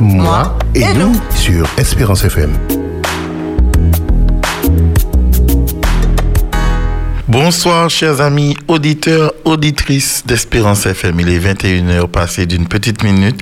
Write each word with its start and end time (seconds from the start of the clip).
moi 0.00 0.58
et, 0.74 0.84
nous 0.94 1.12
sur 1.34 1.66
Espérance 1.76 2.24
FM. 2.24 2.50
Bonsoir 7.28 7.90
chers 7.90 8.20
amis 8.20 8.56
auditeurs, 8.68 9.32
auditrices 9.44 10.22
d'Espérance 10.26 10.86
FM. 10.86 11.20
Il 11.20 11.28
est 11.28 11.38
21h 11.38 12.08
passé 12.08 12.46
d'une 12.46 12.66
petite 12.66 13.02
minute. 13.02 13.40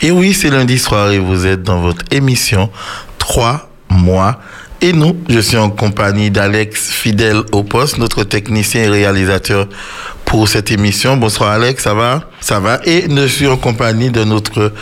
Et 0.00 0.10
oui, 0.10 0.34
c'est 0.34 0.50
lundi 0.50 0.78
soir 0.78 1.10
et 1.10 1.18
vous 1.18 1.46
êtes 1.46 1.62
dans 1.62 1.80
votre 1.80 2.04
émission 2.10 2.70
3 3.18 3.68
mois 3.90 4.40
et 4.80 4.92
nous. 4.92 5.16
Je 5.28 5.40
suis 5.40 5.56
en 5.56 5.70
compagnie 5.70 6.30
d'Alex 6.30 6.90
fidèle 6.90 7.42
au 7.52 7.62
poste, 7.62 7.98
notre 7.98 8.24
technicien 8.24 8.84
et 8.84 8.88
réalisateur 8.88 9.68
pour 10.30 10.46
cette 10.46 10.70
émission. 10.70 11.16
Bonsoir 11.16 11.50
Alex, 11.50 11.82
ça 11.82 11.92
va? 11.92 12.22
Ça 12.40 12.60
va. 12.60 12.80
Et 12.84 13.04
je 13.10 13.26
suis 13.26 13.48
en 13.48 13.56
compagnie 13.56 14.10
de 14.10 14.22
notre 14.22 14.72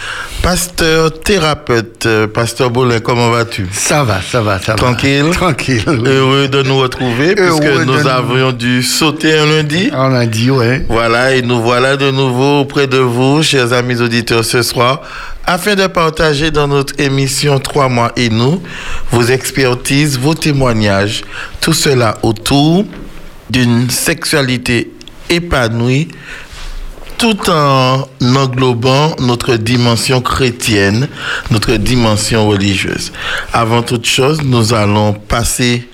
pasteur 0.42 1.10
thérapeute, 1.20 2.04
euh, 2.04 2.26
pasteur 2.26 2.68
Boulin. 2.70 3.00
Comment 3.00 3.30
vas-tu? 3.30 3.66
Ça 3.72 4.04
va, 4.04 4.20
ça 4.20 4.42
va, 4.42 4.60
ça 4.60 4.72
va. 4.72 4.76
Tranquille? 4.76 5.30
Tranquille. 5.32 5.82
Heureux 6.04 6.48
de 6.48 6.62
nous 6.62 6.76
retrouver 6.76 7.34
puisque 7.34 7.86
nous 7.86 8.06
avions 8.06 8.52
dû 8.52 8.82
sauter 8.82 9.38
un 9.38 9.46
lundi. 9.46 9.88
Un 9.90 10.10
lundi, 10.10 10.50
ouais. 10.50 10.84
Voilà, 10.90 11.34
et 11.34 11.40
nous 11.40 11.62
voilà 11.62 11.96
de 11.96 12.10
nouveau 12.10 12.60
auprès 12.60 12.86
de 12.86 12.98
vous, 12.98 13.42
chers 13.42 13.72
amis 13.72 14.02
auditeurs, 14.02 14.44
ce 14.44 14.60
soir, 14.60 15.00
afin 15.46 15.74
de 15.74 15.86
partager 15.86 16.50
dans 16.50 16.68
notre 16.68 16.92
émission 17.00 17.58
Trois 17.58 17.88
mois 17.88 18.12
et 18.16 18.28
nous, 18.28 18.62
vos 19.10 19.24
expertises, 19.24 20.18
vos 20.18 20.34
témoignages, 20.34 21.24
tout 21.62 21.72
cela 21.72 22.18
autour 22.22 22.84
d'une 23.48 23.88
sexualité 23.88 24.92
épanouie 25.30 26.08
tout 27.18 27.50
en 27.50 28.08
englobant 28.36 29.16
notre 29.18 29.56
dimension 29.56 30.20
chrétienne, 30.20 31.08
notre 31.50 31.74
dimension 31.74 32.48
religieuse. 32.48 33.12
Avant 33.52 33.82
toute 33.82 34.06
chose, 34.06 34.40
nous 34.44 34.72
allons 34.72 35.14
passer 35.14 35.88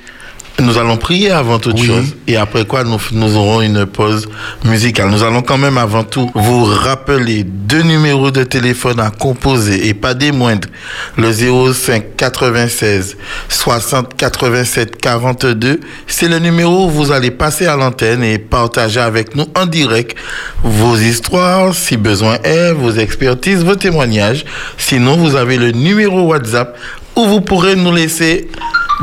nous 0.61 0.79
allons 0.79 0.97
prier 0.97 1.31
avant 1.33 1.59
toute 1.59 1.79
chose 1.83 2.15
et 2.29 2.37
après 2.37 2.65
quoi 2.65 2.85
nous, 2.85 3.01
nous 3.13 3.37
aurons 3.37 3.61
une 3.61 3.87
pause 3.87 4.29
musicale. 4.65 5.09
Nous 5.11 5.25
allons 5.25 5.43
quand 5.43 5.59
même 5.59 5.77
avant 5.79 6.05
tout 6.05 6.31
vous 6.35 6.65
rappeler 6.65 7.43
deux 7.45 7.83
numéros 7.83 8.31
de 8.31 8.45
téléphone 8.45 9.01
à 9.01 9.11
composer 9.11 9.89
et 9.89 9.95
pas 9.95 10.15
des 10.15 10.31
moindres. 10.31 10.69
Le 11.17 11.33
05 11.33 12.17
96 12.17 13.17
60 13.49 14.17
87 14.17 14.97
42, 14.97 15.81
c'est 16.07 16.29
le 16.29 16.39
numéro 16.39 16.87
où 16.87 16.91
vous 16.91 17.11
allez 17.11 17.33
passer 17.33 17.67
à 17.67 17.77
l'antenne 17.77 18.23
et 18.23 18.39
partager 18.39 19.01
avec 19.01 19.35
nous 19.35 19.47
en 19.57 19.67
direct 19.67 20.17
vos 20.63 20.97
histoires, 20.97 21.75
si 21.75 21.97
besoin 21.97 22.39
est, 22.45 22.73
vos 22.73 22.93
expertises, 22.93 23.65
vos 23.65 23.77
témoignages. 23.77 24.45
Sinon, 24.79 25.17
vous 25.17 25.35
avez 25.35 25.57
le 25.57 25.73
numéro 25.73 26.23
WhatsApp 26.23 26.77
où 27.17 27.25
vous 27.25 27.41
pourrez 27.41 27.77
nous 27.77 27.93
laisser 27.93 28.49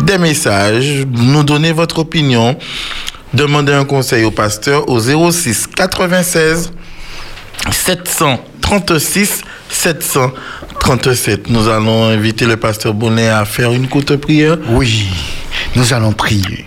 des 0.01 0.17
messages, 0.17 1.05
nous 1.11 1.43
donner 1.43 1.71
votre 1.71 1.99
opinion, 1.99 2.57
demander 3.33 3.73
un 3.73 3.85
conseil 3.85 4.23
au 4.23 4.31
pasteur 4.31 4.89
au 4.89 4.99
06 4.99 5.67
96 5.67 6.71
736 7.69 9.41
737. 9.69 11.49
Nous 11.49 11.67
allons 11.67 12.05
inviter 12.05 12.45
le 12.45 12.57
pasteur 12.57 12.93
Bonnet 12.93 13.29
à 13.29 13.45
faire 13.45 13.71
une 13.71 13.87
courte 13.87 14.15
prière. 14.17 14.57
Oui, 14.69 15.07
nous 15.75 15.93
allons 15.93 16.11
prier. 16.11 16.65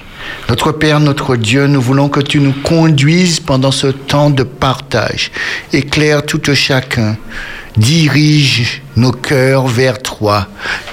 Notre 0.48 0.72
Père, 0.72 1.00
notre 1.00 1.36
Dieu, 1.36 1.66
nous 1.66 1.80
voulons 1.80 2.08
que 2.08 2.20
tu 2.20 2.38
nous 2.38 2.52
conduises 2.52 3.40
pendant 3.40 3.70
ce 3.70 3.88
temps 3.88 4.30
de 4.30 4.42
partage. 4.42 5.30
Éclaire 5.72 6.24
tout 6.24 6.40
chacun 6.54 7.16
dirige 7.76 8.82
nos 8.96 9.12
cœurs 9.12 9.66
vers 9.66 10.00
toi, 10.00 10.48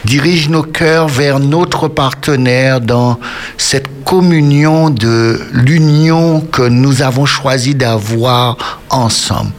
dirige 0.05 0.49
nos 0.49 0.63
cœurs 0.63 1.07
vers 1.07 1.39
notre 1.39 1.87
partenaire 1.87 2.81
dans 2.81 3.19
cette 3.57 4.03
communion 4.03 4.89
de 4.89 5.39
l'union 5.53 6.41
que 6.41 6.63
nous 6.63 7.01
avons 7.01 7.25
choisi 7.25 7.75
d'avoir 7.75 8.79
ensemble. 8.89 9.51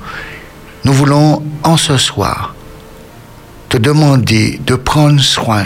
Nous 0.84 0.92
voulons 0.92 1.42
en 1.62 1.76
ce 1.76 1.96
soir 1.96 2.54
te 3.68 3.76
demander 3.76 4.60
de 4.66 4.74
prendre 4.74 5.20
soin 5.20 5.64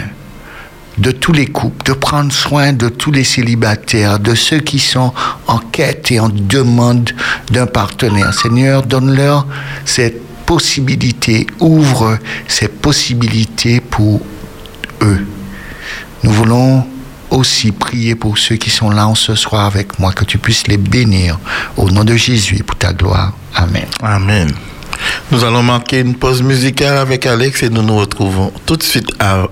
de 0.97 1.11
tous 1.11 1.31
les 1.31 1.47
couples, 1.47 1.85
de 1.85 1.93
prendre 1.93 2.31
soin 2.31 2.73
de 2.73 2.89
tous 2.89 3.11
les 3.11 3.23
célibataires, 3.23 4.19
de 4.19 4.33
ceux 4.33 4.59
qui 4.59 4.79
sont 4.79 5.13
en 5.47 5.57
quête 5.59 6.11
et 6.11 6.19
en 6.19 6.29
demande 6.29 7.11
d'un 7.51 7.67
partenaire. 7.67 8.33
Seigneur, 8.33 8.83
donne-leur 8.83 9.45
cette 9.85 10.26
possibilités, 10.47 11.45
ouvre 11.59 12.17
ces 12.47 12.69
possibilités 12.69 13.81
pour 13.81 14.21
eux. 15.01 15.27
Nous 16.23 16.31
voulons 16.31 16.87
aussi 17.29 17.71
prier 17.73 18.15
pour 18.15 18.37
ceux 18.37 18.55
qui 18.55 18.69
sont 18.69 18.89
là 18.89 19.07
en 19.07 19.13
ce 19.13 19.35
soir 19.35 19.65
avec 19.65 19.99
moi, 19.99 20.13
que 20.13 20.23
tu 20.23 20.37
puisses 20.39 20.67
les 20.67 20.77
bénir 20.77 21.37
au 21.75 21.91
nom 21.91 22.03
de 22.03 22.15
Jésus 22.15 22.63
pour 22.63 22.77
ta 22.77 22.93
gloire. 22.93 23.33
Amen. 23.53 23.85
Amen. 24.01 24.51
Nous 25.31 25.43
allons 25.43 25.61
marquer 25.61 25.99
une 25.99 26.15
pause 26.15 26.41
musicale 26.41 26.97
avec 26.97 27.25
Alex 27.25 27.63
et 27.63 27.69
nous 27.69 27.83
nous 27.83 27.97
retrouvons 27.97 28.51
tout 28.65 28.77
de 28.77 28.83
suite 28.83 29.09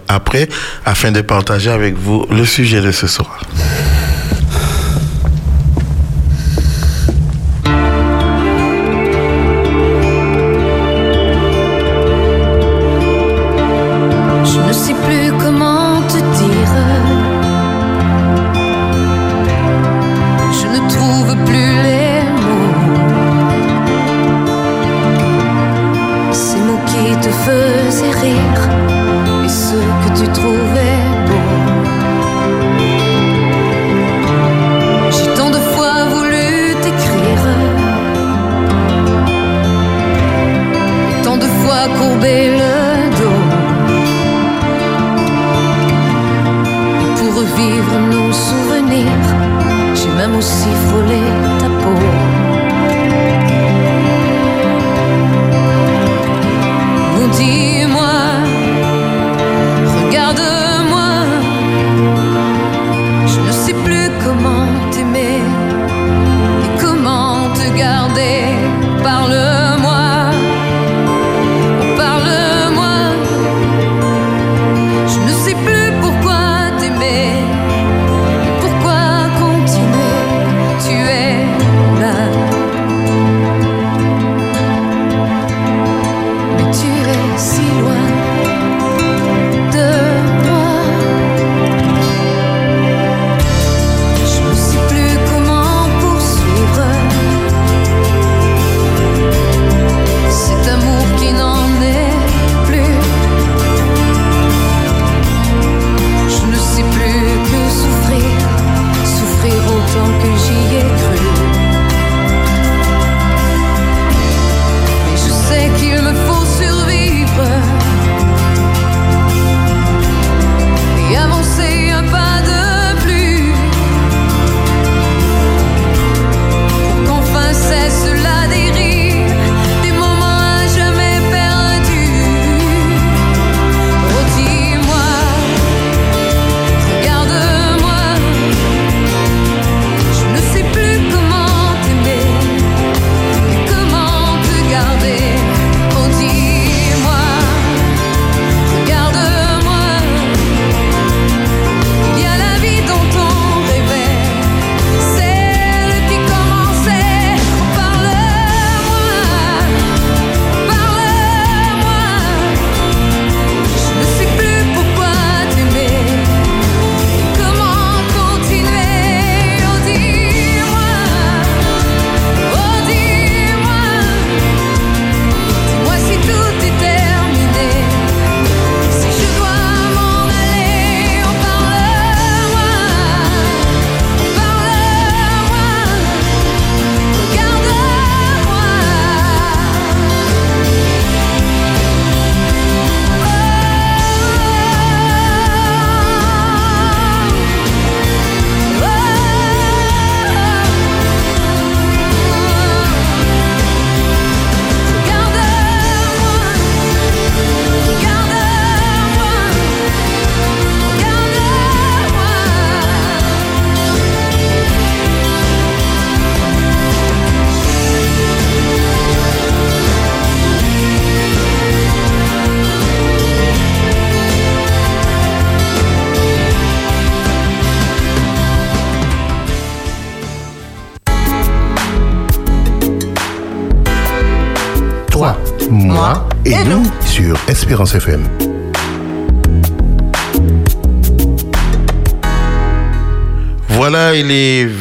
après 0.08 0.48
afin 0.86 1.12
de 1.12 1.22
partager 1.22 1.70
avec 1.70 1.96
vous 1.96 2.26
le 2.32 2.46
sujet 2.46 2.82
de 2.82 2.92
ce 2.92 3.08
soir. 3.08 3.42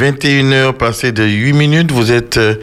21h 0.04 0.74
passé 0.74 1.12
de 1.12 1.24
8 1.24 1.54
minutes. 1.54 1.90
Vous 1.90 2.12
êtes 2.12 2.36
euh, 2.36 2.56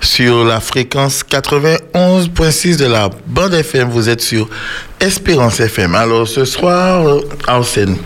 sur 0.00 0.44
la 0.44 0.60
fréquence 0.60 1.24
91.6 1.28 2.76
de 2.76 2.86
la 2.86 3.10
bande 3.26 3.54
FM. 3.54 3.88
Vous 3.88 4.08
êtes 4.08 4.20
sur 4.20 4.48
Espérance 5.00 5.58
FM. 5.58 5.96
Alors 5.96 6.28
ce 6.28 6.44
soir, 6.44 7.04
euh, 7.04 7.20
en 7.48 7.64
scène, 7.64 7.96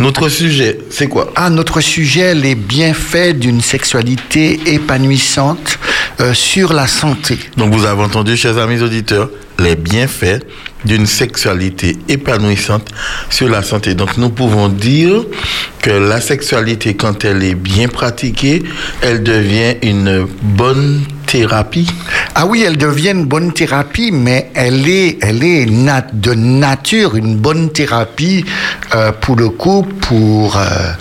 notre 0.00 0.28
sujet, 0.28 0.80
c'est 0.90 1.06
quoi? 1.06 1.32
Ah, 1.36 1.50
notre 1.50 1.80
sujet, 1.80 2.34
les 2.34 2.56
bienfaits 2.56 3.38
d'une 3.38 3.60
sexualité 3.60 4.58
épanouissante 4.66 5.78
euh, 6.20 6.34
sur 6.34 6.72
la 6.72 6.88
santé. 6.88 7.38
Donc 7.56 7.72
vous 7.72 7.84
avez 7.84 8.02
entendu, 8.02 8.36
chers 8.36 8.58
amis 8.58 8.82
auditeurs, 8.82 9.30
les 9.60 9.76
bienfaits 9.76 10.44
d'une 10.84 11.06
sexualité 11.06 11.96
épanouissante 12.08 12.88
sur 13.30 13.48
la 13.48 13.62
santé. 13.62 13.94
Donc 13.94 14.16
nous 14.16 14.30
pouvons 14.30 14.68
dire 14.68 15.24
la 15.90 16.20
sexualité, 16.20 16.94
quand 16.94 17.24
elle 17.24 17.42
est 17.42 17.54
bien 17.54 17.88
pratiquée, 17.88 18.62
elle 19.02 19.22
devient 19.22 19.76
une 19.82 20.26
bonne 20.42 21.02
thérapie. 21.26 21.90
Ah 22.34 22.46
oui, 22.46 22.64
elle 22.66 22.76
devient 22.76 23.10
une 23.10 23.26
bonne 23.26 23.52
thérapie, 23.52 24.10
mais 24.12 24.50
elle 24.54 24.88
est, 24.88 25.18
elle 25.22 25.42
est 25.42 25.66
de 25.66 26.34
nature 26.34 27.16
une 27.16 27.36
bonne 27.36 27.70
thérapie 27.70 28.44
euh, 28.94 29.12
pour 29.12 29.36
le 29.36 29.48
couple, 29.48 29.94
pour 29.94 30.56
euh, 30.56 30.92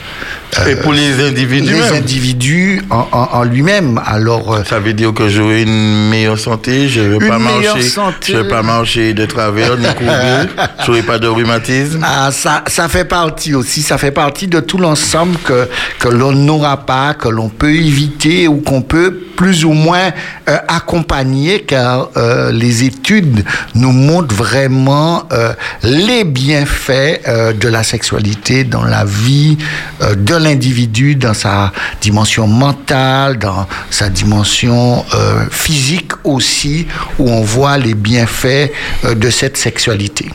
Et 0.70 0.76
pour 0.76 0.94
les 0.94 1.20
individus, 1.26 1.74
les 1.74 1.80
même. 1.80 1.94
individus 1.96 2.82
en, 2.90 3.08
en- 3.12 3.30
en 3.40 3.44
lui-même. 3.44 4.00
Alors, 4.06 4.54
euh, 4.54 4.64
ça 4.64 4.80
veut 4.80 4.94
dire 4.94 5.14
que 5.14 5.28
j'aurai 5.30 5.64
une 5.64 6.10
meilleure 6.10 6.38
santé, 6.40 6.88
je 6.90 7.02
ne 7.02 7.18
vais 7.20 7.28
pas 7.28 7.40
marcher, 7.40 7.82
santé. 7.82 8.34
je 8.34 8.38
vais 8.38 8.48
pas 8.48 8.62
marcher 8.64 9.14
de 9.14 9.26
travers 9.26 9.78
ni 9.78 9.86
courir, 9.96 10.48
je 10.86 10.88
n'aurai 10.88 11.04
pas 11.04 11.20
de 11.20 11.28
rhumatisme. 11.28 12.02
Ah, 12.04 12.30
ça, 12.32 12.64
ça 12.68 12.88
fait 12.90 13.06
partie 13.06 13.54
aussi, 13.56 13.82
ça 13.82 13.98
fait 13.98 14.12
partie 14.12 14.48
de 14.48 14.60
tout 14.60 14.78
l'ensemble 14.78 15.38
que, 15.44 15.68
que 16.00 16.08
l'on 16.10 16.32
n'aura 16.34 16.78
pas, 16.86 17.14
que 17.14 17.30
l'on 17.30 17.50
peut 17.50 17.74
éviter 17.74 18.48
ou 18.48 18.58
qu'on 18.62 18.82
peut 18.82 19.18
plus 19.36 19.66
ou 19.66 19.72
moins 19.74 20.12
euh, 20.48 20.58
accompagner, 20.68 21.62
car 21.62 22.10
euh, 22.18 22.52
les 22.52 22.84
études 22.84 23.44
nous 23.74 23.92
montrent 23.92 24.36
vraiment 24.36 25.24
euh, 25.34 25.54
les 25.82 26.24
bienfaits 26.24 27.22
euh, 27.28 27.52
de 27.54 27.68
la 27.68 27.82
sexualité 27.84 28.64
dans 28.64 28.84
la 28.84 29.06
vie 29.06 29.58
euh, 30.02 30.14
de 30.16 30.36
l'individu, 30.44 31.16
dans 31.16 31.34
sa 31.34 31.72
dimension 32.02 32.48
mentale, 32.48 33.38
dans 33.38 33.68
sa 33.90 34.10
dimension 34.10 35.06
euh, 35.14 35.46
physique 35.50 36.12
aussi, 36.24 36.88
où 37.20 37.30
on 37.30 37.42
voit 37.42 37.78
les 37.78 37.94
bienfaits 37.94 38.72
euh, 39.06 39.16
de 39.16 39.30
cette 39.30 39.58
sexualité. 39.58 40.30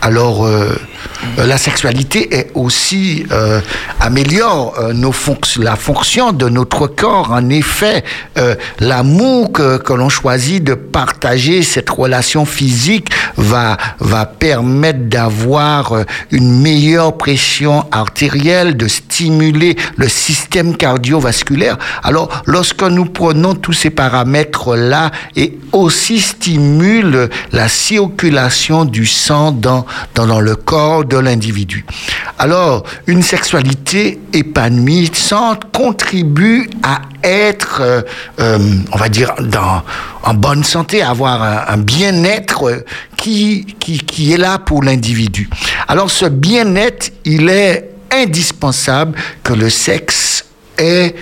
Alors, 0.00 0.46
euh, 1.38 1.46
la 1.46 1.58
sexualité 1.58 2.34
est 2.34 2.50
aussi 2.54 3.24
euh, 3.32 3.60
améliore 4.00 4.74
euh, 4.78 4.92
nos 4.92 5.12
fonc- 5.12 5.60
la 5.60 5.76
fonction 5.76 6.32
de 6.32 6.48
notre 6.48 6.86
corps. 6.86 7.30
En 7.32 7.48
effet, 7.50 8.04
euh, 8.38 8.54
l'amour 8.80 9.52
que, 9.52 9.78
que 9.78 9.92
l'on 9.92 10.08
choisit 10.08 10.62
de 10.62 10.74
partager 10.74 11.62
cette 11.62 11.90
relation 11.90 12.44
physique 12.44 13.08
va 13.36 13.76
va 14.00 14.26
permettre 14.26 15.04
d'avoir 15.08 16.04
une 16.30 16.60
meilleure 16.60 17.16
pression 17.16 17.84
artérielle, 17.92 18.76
de 18.76 18.88
stimuler 18.88 19.76
le 19.96 20.08
système 20.08 20.76
cardiovasculaire. 20.76 21.76
Alors, 22.02 22.28
lorsque 22.46 22.82
nous 22.82 23.04
prenons 23.04 23.54
tous 23.54 23.72
ces 23.72 23.90
paramètres 23.90 24.76
là 24.76 25.10
et 25.36 25.58
aussi 25.72 26.20
stimule 26.20 27.28
la 27.52 27.68
circulation 27.68 28.84
du 28.84 29.06
sang 29.06 29.52
dans, 29.52 29.84
dans, 30.14 30.26
dans 30.26 30.40
le 30.40 30.56
corps 30.56 30.87
de 31.04 31.18
l'individu. 31.18 31.84
Alors, 32.38 32.84
une 33.06 33.22
sexualité 33.22 34.20
épanouissante 34.32 35.62
contribue 35.72 36.70
à 36.82 37.02
être, 37.22 37.80
euh, 37.80 38.02
euh, 38.40 38.58
on 38.92 38.96
va 38.96 39.08
dire, 39.08 39.34
dans, 39.40 39.82
en 40.22 40.34
bonne 40.34 40.64
santé, 40.64 41.02
à 41.02 41.10
avoir 41.10 41.42
un, 41.42 41.74
un 41.74 41.78
bien-être 41.78 42.84
qui, 43.16 43.66
qui, 43.78 43.98
qui 43.98 44.32
est 44.32 44.38
là 44.38 44.58
pour 44.58 44.82
l'individu. 44.82 45.48
Alors, 45.88 46.10
ce 46.10 46.26
bien-être, 46.26 47.12
il 47.24 47.48
est 47.48 47.90
indispensable 48.12 49.18
que 49.42 49.52
le 49.52 49.68
sexe 49.68 50.44
ait 50.78 51.14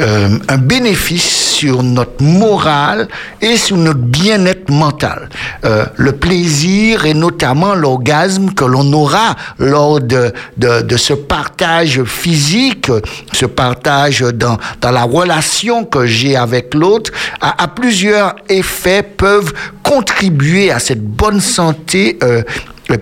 euh, 0.00 0.38
un 0.48 0.58
bénéfice 0.58 1.54
sur 1.54 1.82
notre 1.84 2.20
morale 2.22 3.06
et 3.40 3.56
sur 3.56 3.76
notre 3.76 4.00
bien-être 4.00 4.68
mental. 4.68 5.28
Euh, 5.64 5.86
le 5.96 6.12
plaisir 6.12 7.06
et 7.06 7.14
notamment 7.14 7.74
l'orgasme 7.74 8.50
que 8.54 8.64
l'on 8.64 8.92
aura 8.92 9.36
lors 9.58 10.00
de, 10.00 10.32
de, 10.56 10.96
ce 10.96 11.12
partage 11.12 12.02
physique, 12.02 12.90
ce 13.32 13.46
partage 13.46 14.20
dans, 14.20 14.58
dans 14.80 14.90
la 14.90 15.04
relation 15.04 15.84
que 15.84 16.06
j'ai 16.06 16.34
avec 16.36 16.74
l'autre, 16.74 17.12
à, 17.40 17.62
à, 17.62 17.68
plusieurs 17.68 18.34
effets 18.48 19.02
peuvent 19.02 19.52
contribuer 19.84 20.72
à 20.72 20.80
cette 20.80 21.04
bonne 21.04 21.40
santé 21.40 22.18
euh, 22.22 22.42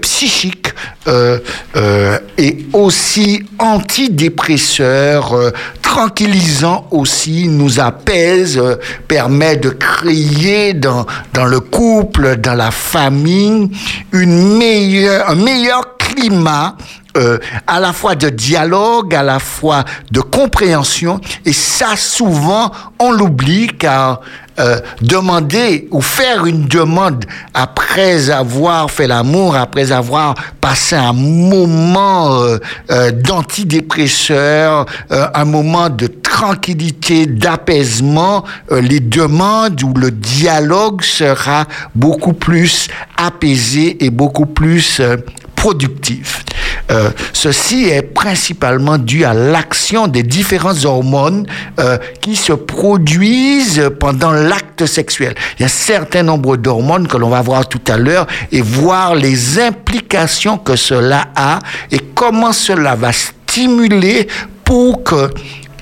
psychique 0.01 0.69
euh, 1.09 1.39
euh, 1.77 2.19
et 2.39 2.67
aussi 2.73 3.43
antidépresseur, 3.59 5.33
euh, 5.35 5.51
tranquillisant 5.83 6.87
aussi, 6.91 7.49
nous 7.49 7.81
apaise, 7.81 8.59
euh, 8.59 8.77
permet 9.09 9.57
de 9.57 9.71
créer 9.71 10.75
dans, 10.75 11.07
dans 11.35 11.45
le 11.45 11.61
couple, 11.61 12.37
dans 12.37 12.55
la 12.55 12.71
famille, 12.71 13.71
une 14.13 14.57
meilleure, 14.59 15.29
un 15.29 15.35
meilleur 15.35 15.97
climat 15.99 16.77
euh, 17.17 17.39
à 17.67 17.79
la 17.79 17.93
fois 17.93 18.15
de 18.15 18.31
dialogue, 18.31 19.15
à 19.15 19.23
la 19.23 19.39
fois 19.39 19.85
de 20.11 20.21
compréhension, 20.21 21.21
et 21.45 21.53
ça 21.53 21.95
souvent 21.97 22.71
on 22.99 23.13
l'oublie 23.13 23.67
car 23.67 24.21
euh, 24.59 24.81
demander 25.01 25.89
ou 25.91 26.03
faire 26.03 26.45
une 26.45 26.67
demande 26.67 27.25
après 27.55 28.29
avoir 28.29 28.91
fait 28.91 29.07
l'amour, 29.07 29.57
après 29.57 29.93
avoir 29.93 30.35
passé 30.61 30.95
un 30.95 31.15
moment 31.15 32.43
euh, 32.43 32.59
euh, 32.91 33.11
d'antidépresseur, 33.13 34.85
un 35.11 35.45
moment 35.47 35.89
de 35.89 36.07
tranquillité, 36.07 37.25
d'apaisement, 37.27 38.45
les 38.71 39.01
demandes 39.01 39.83
ou 39.83 39.95
le 39.95 40.11
dialogue 40.11 41.03
sera 41.03 41.65
beaucoup 41.95 42.35
plus 42.35 42.89
apaisé 43.17 44.05
et 44.05 44.11
beaucoup 44.11 44.47
plus 44.47 45.01
productif. 45.57 46.45
Euh, 46.91 47.11
ceci 47.33 47.85
est 47.85 48.03
principalement 48.03 48.99
dû 48.99 49.25
à 49.25 49.35
l'action 49.35 50.09
des 50.09 50.23
différentes 50.23 50.85
hormones 50.85 51.47
euh, 51.79 51.99
qui 52.21 52.37
se 52.37 52.53
produisent 52.53 53.91
pendant 54.01 54.33
l'acte 54.33 54.87
sexuel. 54.87 55.35
Il 55.59 55.61
y 55.61 55.63
a 55.63 55.67
un 55.67 55.69
certain 55.69 56.23
nombre 56.23 56.57
d'hormones 56.57 57.09
que 57.09 57.17
l'on 57.17 57.29
va 57.29 57.41
voir 57.41 57.69
tout 57.69 57.81
à 57.89 57.97
l'heure 57.97 58.27
et 58.51 58.61
voir 58.61 59.15
les 59.15 59.61
implications 59.61 60.59
que 60.59 60.77
cela 60.77 61.29
a 61.37 61.61
et 61.91 61.99
comment 62.15 62.53
cela 62.53 62.95
va 62.95 63.13
stimuler 63.13 64.27
pour 64.65 65.03
que 65.03 65.31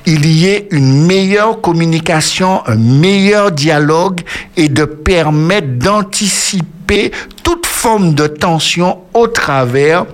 il 0.07 0.27
y 0.27 0.47
ait 0.47 0.67
une 0.71 1.07
meilleure 1.07 1.61
communication, 1.61 2.67
un 2.67 2.77
meilleur 2.77 3.53
dialogue 3.53 4.23
et 4.57 4.69
de 4.69 4.85
permettre 4.85 5.79
d'anticiper 5.79 7.13
toute 7.43 7.67
forme 7.67 8.15
de 8.15 8.27
tension 8.27 8.99
au 9.15 9.27
travers 9.27 10.07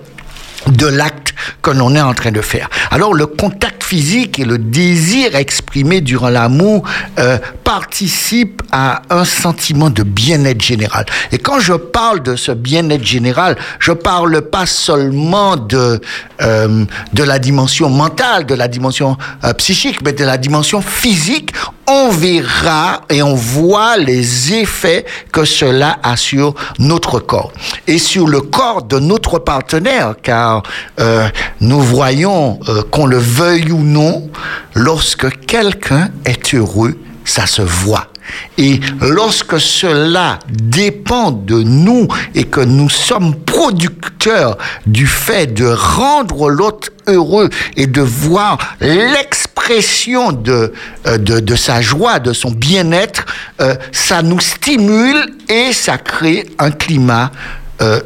de 0.68 0.87
l'acte 0.87 1.35
que 1.62 1.70
l'on 1.70 1.94
est 1.94 2.00
en 2.00 2.14
train 2.14 2.32
de 2.32 2.40
faire. 2.40 2.68
Alors 2.90 3.14
le 3.14 3.26
contact 3.26 3.85
physique 3.85 4.38
et 4.38 4.44
le 4.44 4.58
désir 4.58 5.37
exprimé 5.37 6.00
durant 6.00 6.28
l'amour 6.28 6.82
euh, 7.18 7.38
participent 7.62 8.62
à 8.73 9.02
un 9.11 9.25
sentiment 9.25 9.90
de 9.90 10.02
bien-être 10.02 10.61
général. 10.61 11.06
Et 11.30 11.38
quand 11.38 11.61
je 11.61 11.75
parle 11.75 12.23
de 12.23 12.37
ce 12.37 12.52
bien-être 12.52 13.04
général, 13.04 13.56
je 13.78 13.92
parle 13.92 14.42
pas 14.42 14.66
seulement 14.66 15.56
de 15.56 16.00
euh, 16.42 16.85
de 17.12 17.23
la 17.23 17.38
dimension 17.38 17.88
mentale, 17.88 18.44
de 18.44 18.54
la 18.54 18.68
dimension 18.68 19.16
euh, 19.44 19.52
psychique, 19.54 20.02
mais 20.04 20.12
de 20.12 20.25
la 20.25 20.37
dimension 20.37 20.82
physique. 20.82 21.52
On 21.88 22.11
verra 22.11 23.02
et 23.08 23.23
on 23.23 23.35
voit 23.35 23.96
les 23.96 24.52
effets 24.52 25.06
que 25.32 25.44
cela 25.44 25.99
a 26.02 26.16
sur 26.16 26.54
notre 26.80 27.20
corps 27.20 27.52
et 27.87 27.99
sur 27.99 28.26
le 28.26 28.40
corps 28.40 28.82
de 28.82 28.99
notre 28.99 29.38
partenaire, 29.38 30.14
car 30.20 30.55
euh, 31.00 31.28
nous 31.60 31.80
voyons, 31.80 32.60
euh, 32.68 32.82
qu'on 32.90 33.06
le 33.06 33.18
veuille 33.18 33.72
ou 33.72 33.82
non, 33.82 34.28
lorsque 34.75 35.46
quelqu'un 35.46 36.10
est 36.25 36.54
heureux, 36.54 36.98
ça 37.25 37.46
se 37.46 37.62
voit. 37.62 38.08
Et 38.58 38.80
lorsque 39.00 39.60
cela 39.60 40.40
dépend 40.50 41.30
de 41.30 41.62
nous 41.62 42.08
et 42.34 42.44
que 42.44 42.60
nous 42.60 42.90
sommes 42.90 43.36
producteurs 43.36 44.58
du 44.84 45.06
fait 45.06 45.54
de 45.54 45.66
rendre 45.66 46.50
l'autre 46.50 46.90
heureux 47.06 47.48
et 47.76 47.86
de 47.86 48.00
voir 48.00 48.58
l'expression 48.80 50.32
de, 50.32 50.72
euh, 51.06 51.18
de, 51.18 51.54
sa 51.54 51.80
joie, 51.80 52.18
de 52.18 52.32
son 52.32 52.50
bien-être, 52.50 53.26
ça 53.92 54.22
nous 54.22 54.40
stimule 54.40 55.34
et 55.48 55.72
ça 55.72 55.96
crée 55.96 56.46
un 56.58 56.72
climat 56.72 57.30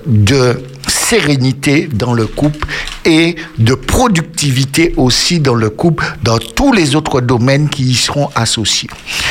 de 0.06 0.62
sérénité 1.10 1.88
dans 1.92 2.14
le 2.14 2.28
couple 2.28 2.68
et 3.04 3.34
de 3.58 3.74
productivité 3.74 4.94
aussi 4.96 5.40
dans 5.40 5.54
le 5.54 5.68
couple, 5.68 6.04
dans 6.22 6.38
tous 6.38 6.72
les 6.72 6.94
autres 6.94 7.20
domaines 7.20 7.68
qui 7.68 7.82
y 7.82 7.94
seront 7.96 8.28
associés. 8.36 8.88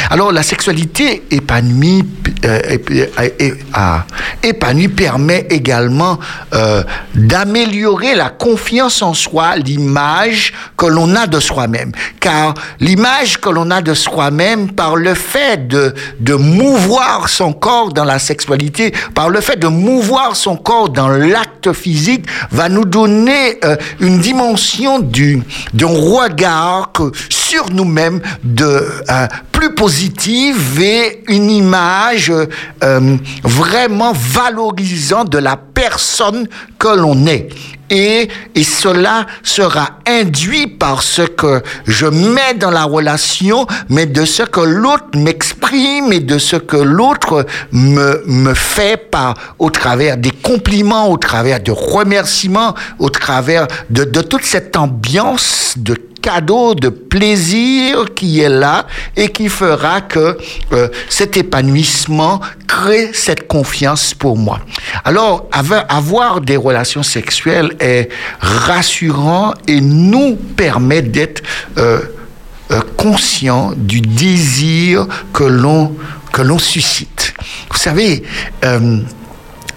Alors 0.10 0.34
la 0.34 0.44
sexualité 0.44 1.24
épanouie, 1.32 2.04
euh, 2.44 2.60
épanouie 4.44 4.90
permet 4.90 5.48
également 5.50 6.20
euh, 6.54 6.84
d'améliorer 7.16 8.14
la 8.14 8.30
confiance 8.30 9.02
en 9.02 9.14
soi, 9.14 9.56
l'image 9.56 10.52
que 10.76 10.86
l'on 10.86 11.16
a 11.16 11.28
de 11.28 11.40
soi-même. 11.40 11.94
Car 12.20 12.56
l'image 12.82 13.40
que 13.40 13.50
l'on 13.50 13.72
a 13.72 13.82
de 13.82 13.94
soi-même 13.94 14.72
par 14.72 14.98
le 14.98 15.14
fait 15.14 15.66
de 15.68 16.34
mouvoir 16.34 17.30
son 17.30 17.54
corps 17.54 17.94
dans 17.94 18.04
la 18.04 18.20
sexualité, 18.20 18.94
par 19.16 19.30
le 19.30 19.40
fait 19.40 19.58
de 19.58 19.68
mouvoir 19.68 20.36
son 20.36 20.58
corps 20.58 20.90
dans 20.90 21.08
l'acte 21.08 21.69
physique, 21.74 22.26
va 22.52 22.70
nous 22.70 22.86
donner 22.86 23.60
euh, 23.64 23.76
une 24.00 24.20
dimension 24.20 25.00
du, 25.00 25.42
d'un 25.74 25.88
regard 25.88 26.92
sur 27.30 27.70
nous-mêmes 27.72 28.22
de 28.44 28.64
euh, 29.10 29.28
plus 29.60 29.76
positive 29.76 30.80
et 30.80 31.22
une 31.28 31.50
image 31.50 32.32
euh, 32.32 33.18
vraiment 33.44 34.14
valorisant 34.14 35.26
de 35.26 35.38
la 35.38 35.58
personne 35.58 36.48
que 36.78 36.88
l'on 36.88 37.28
est. 37.28 37.50
Et, 37.90 38.30
et, 38.56 38.64
cela 38.64 39.26
sera 39.44 39.98
induit 40.08 40.68
par 40.68 41.02
ce 41.02 41.24
que 41.24 41.62
je 41.86 42.06
mets 42.06 42.54
dans 42.54 42.72
la 42.72 42.84
relation, 42.84 43.68
mais 43.90 44.06
de 44.06 44.24
ce 44.24 44.44
que 44.44 44.62
l'autre 44.62 45.18
m'exprime 45.18 46.14
et 46.14 46.20
de 46.22 46.38
ce 46.38 46.56
que 46.56 46.78
l'autre 46.78 47.46
me, 47.74 48.24
me 48.28 48.54
fait 48.54 49.10
par, 49.10 49.34
au 49.58 49.72
travers 49.72 50.16
des 50.16 50.32
compliments, 50.32 51.10
au 51.10 51.18
travers 51.18 51.60
de 51.60 51.72
remerciements, 51.72 52.76
au 53.00 53.10
travers 53.10 53.68
de, 53.90 54.06
de 54.06 54.22
toute 54.22 54.46
cette 54.46 54.78
ambiance 54.78 55.74
de 55.76 55.96
cadeau 56.22 56.76
de 56.76 56.90
plaisir 56.90 58.14
qui 58.16 58.40
est 58.40 58.50
là 58.50 58.88
et 59.16 59.30
qui 59.30 59.50
fera 59.50 60.02
que 60.02 60.38
euh, 60.72 60.88
cet 61.10 61.38
épanouissement 61.38 62.40
crée 62.68 63.12
cette 63.14 63.48
confiance 63.48 64.14
pour 64.14 64.38
moi. 64.38 64.60
Alors, 65.04 65.50
avoir 65.90 66.42
des 66.42 66.58
relations 66.58 67.04
sexuelles 67.04 67.76
est 67.80 68.10
rassurant 68.40 69.54
et 69.68 69.82
nous 69.82 70.36
permet 70.36 71.02
d'être 71.02 71.42
euh, 71.78 72.02
euh, 72.72 72.82
conscient 72.98 73.74
du 73.76 74.02
désir 74.02 75.08
que 75.34 75.44
l'on 75.44 75.96
que 76.32 76.44
l'on 76.44 76.60
suscite. 76.60 77.34
Vous 77.72 77.78
savez, 77.78 78.24
euh, 78.64 79.00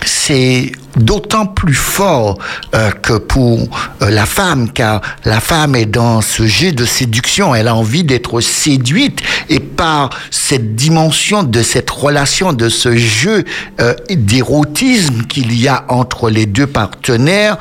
c'est 0.04 0.72
d'autant 0.96 1.46
plus 1.46 1.75
fort 1.75 2.38
euh, 2.75 2.90
que 2.90 3.14
pour 3.14 3.58
euh, 4.02 4.11
la 4.11 4.26
femme, 4.26 4.70
car 4.70 5.00
la 5.25 5.40
femme 5.40 5.75
est 5.75 5.87
dans 5.87 6.20
ce 6.20 6.46
jeu 6.46 6.72
de 6.72 6.84
séduction, 6.84 7.54
elle 7.54 7.68
a 7.68 7.75
envie 7.75 8.04
d'être 8.04 8.40
séduite, 8.40 9.20
et 9.49 9.61
par 9.61 10.11
cette 10.30 10.75
dimension 10.75 11.42
de 11.42 11.62
cette 11.62 11.90
relation, 11.90 12.52
de 12.52 12.68
ce 12.68 12.96
jeu 12.96 13.44
euh, 13.80 13.94
d'érotisme 14.11 15.22
qu'il 15.25 15.58
y 15.58 15.68
a 15.68 15.84
entre 15.88 16.30
les 16.30 16.46
deux 16.46 16.66
partenaires, 16.66 17.58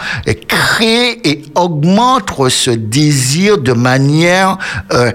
crée 0.48 1.20
et 1.24 1.44
augmente 1.56 2.32
ce 2.50 2.72
désir 2.72 3.58
de 3.58 3.74
manière 3.74 4.58
euh, 4.94 5.12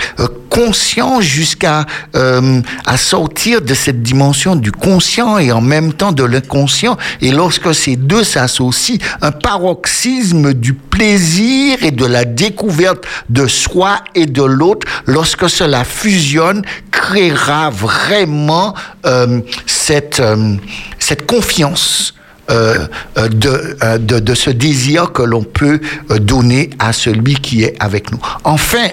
consciente 0.49 1.23
jusqu'à 1.23 1.85
euh, 2.15 2.61
à 2.87 2.97
sortir 2.97 3.61
de 3.61 3.75
cette 3.75 4.03
dimension 4.03 4.57
du 4.57 4.73
conscient 4.73 5.39
et 5.39 5.53
en 5.53 5.61
même 5.61 5.93
temps 5.93 6.13
de 6.13 6.25
l'inconscient. 6.25 6.97
Et 7.21 7.31
lorsque 7.31 7.75
ces 7.75 7.97
deux 8.07 8.25
s'associent, 8.25 8.99
un 9.21 9.33
paroxysme 9.33 10.55
du 10.55 10.75
plaisir 10.75 11.83
et 11.83 11.91
de 11.91 12.07
la 12.07 12.25
découverte 12.25 13.05
de 13.29 13.47
soi 13.47 14.01
et 14.15 14.27
de 14.27 14.43
l'autre, 14.43 14.87
lorsque 15.07 15.49
cela 15.49 15.85
fusionne, 15.85 16.63
créera 16.91 17.71
vraiment 17.71 18.75
euh, 19.05 19.41
cette, 19.67 20.21
euh, 20.21 20.57
cette 20.99 21.27
confiance. 21.27 22.15
Euh, 22.49 22.87
de, 23.17 23.77
de, 23.99 24.21
de, 24.21 24.35
ce 24.37 24.51
désir 24.51 25.11
que 25.11 25.23
l'on 25.23 25.43
peut 25.43 25.81
donner 26.21 26.71
à 26.79 26.93
celui 26.93 27.35
qui 27.35 27.65
est 27.65 27.75
avec 27.81 28.13
nous. 28.13 28.21
Enfin, 28.45 28.87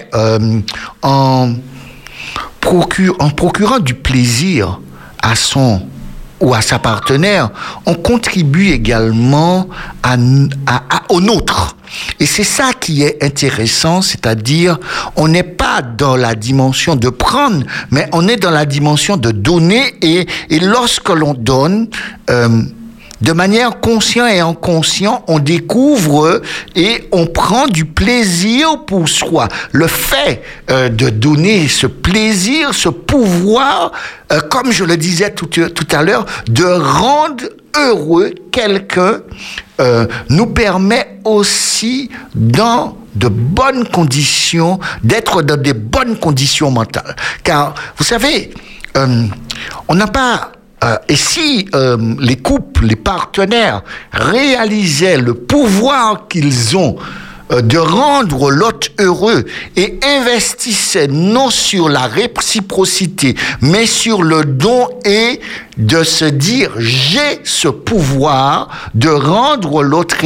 en, 1.02 1.54
procure, 2.60 3.14
en 3.20 3.30
procurant 3.30 3.78
du 3.78 3.94
plaisir 3.94 4.80
à 5.22 5.36
son 5.36 5.86
ou 6.44 6.54
à 6.54 6.60
sa 6.60 6.78
partenaire, 6.78 7.50
on 7.86 7.94
contribue 7.94 8.68
également 8.68 9.68
à, 10.02 10.16
à, 10.66 10.82
à, 10.90 11.02
au 11.08 11.20
nôtre. 11.20 11.76
Et 12.20 12.26
c'est 12.26 12.44
ça 12.44 12.72
qui 12.78 13.02
est 13.02 13.22
intéressant, 13.22 14.02
c'est-à-dire 14.02 14.78
on 15.16 15.28
n'est 15.28 15.42
pas 15.42 15.80
dans 15.80 16.16
la 16.16 16.34
dimension 16.34 16.96
de 16.96 17.08
prendre, 17.08 17.64
mais 17.90 18.08
on 18.12 18.28
est 18.28 18.36
dans 18.36 18.50
la 18.50 18.66
dimension 18.66 19.16
de 19.16 19.30
donner 19.30 19.94
et, 20.02 20.26
et 20.50 20.60
lorsque 20.60 21.08
l'on 21.08 21.34
donne, 21.34 21.88
euh, 22.30 22.62
de 23.24 23.32
manière 23.32 23.80
consciente 23.80 24.30
et 24.30 24.40
inconsciente, 24.40 25.24
on 25.28 25.38
découvre 25.38 26.42
et 26.76 27.08
on 27.10 27.26
prend 27.26 27.66
du 27.66 27.86
plaisir 27.86 28.84
pour 28.84 29.08
soi. 29.08 29.48
Le 29.72 29.86
fait 29.86 30.42
euh, 30.70 30.90
de 30.90 31.08
donner 31.08 31.66
ce 31.68 31.86
plaisir, 31.86 32.74
ce 32.74 32.90
pouvoir, 32.90 33.92
euh, 34.30 34.40
comme 34.42 34.70
je 34.70 34.84
le 34.84 34.96
disais 34.98 35.32
tout, 35.32 35.46
tout 35.46 35.88
à 35.90 36.02
l'heure, 36.02 36.26
de 36.48 36.64
rendre 36.64 37.44
heureux 37.76 38.34
quelqu'un, 38.52 39.20
euh, 39.80 40.06
nous 40.28 40.46
permet 40.46 41.18
aussi 41.24 42.10
dans 42.34 42.96
de 43.14 43.28
bonnes 43.28 43.88
conditions, 43.88 44.78
d'être 45.02 45.42
dans 45.42 45.60
des 45.60 45.72
bonnes 45.72 46.18
conditions 46.18 46.70
mentales. 46.70 47.16
Car, 47.42 47.74
vous 47.96 48.04
savez, 48.04 48.52
euh, 48.96 49.26
on 49.88 49.94
n'a 49.94 50.06
pas 50.06 50.52
euh, 50.84 50.96
et 51.08 51.16
si 51.16 51.66
euh, 51.74 51.96
les 52.18 52.36
couples, 52.36 52.84
les 52.86 52.96
partenaires 52.96 53.82
réalisaient 54.12 55.16
le 55.16 55.34
pouvoir 55.34 56.28
qu'ils 56.28 56.76
ont 56.76 56.96
de 57.50 57.78
rendre 57.78 58.50
l'autre 58.50 58.88
heureux 58.98 59.44
et 59.76 59.98
investissaient 60.02 61.08
non 61.08 61.50
sur 61.50 61.88
la 61.88 62.06
réciprocité, 62.06 63.34
mais 63.60 63.86
sur 63.86 64.22
le 64.22 64.44
don 64.44 64.88
et 65.04 65.40
de 65.76 66.04
se 66.04 66.24
dire 66.24 66.70
j'ai 66.78 67.40
ce 67.42 67.68
pouvoir 67.68 68.68
de 68.94 69.08
rendre 69.08 69.82
l'autre 69.82 70.16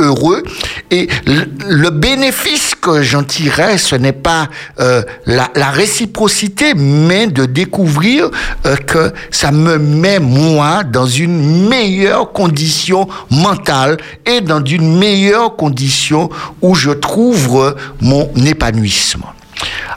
heureux 0.00 0.42
et 0.90 1.08
le 1.26 1.90
bénéfice 1.90 2.74
que 2.74 3.02
j'en 3.02 3.24
tirais 3.24 3.78
ce 3.78 3.94
n'est 3.96 4.12
pas 4.12 4.48
euh, 4.80 5.02
la, 5.26 5.70
réciprocité 5.70 6.74
mais 6.74 7.26
de 7.26 7.46
découvrir 7.46 8.30
euh, 8.66 8.76
que 8.76 9.12
ça 9.30 9.50
me 9.50 9.78
met 9.78 10.18
moi 10.18 10.84
dans 10.84 11.06
une 11.06 11.68
meilleure 11.68 12.32
condition 12.32 13.08
mentale 13.30 13.96
et 14.26 14.40
dans 14.40 14.64
une 14.64 14.98
meilleure 14.98 15.56
condition 15.56 16.28
je 16.74 16.90
trouve 16.90 17.74
mon 18.00 18.30
épanouissement 18.34 19.32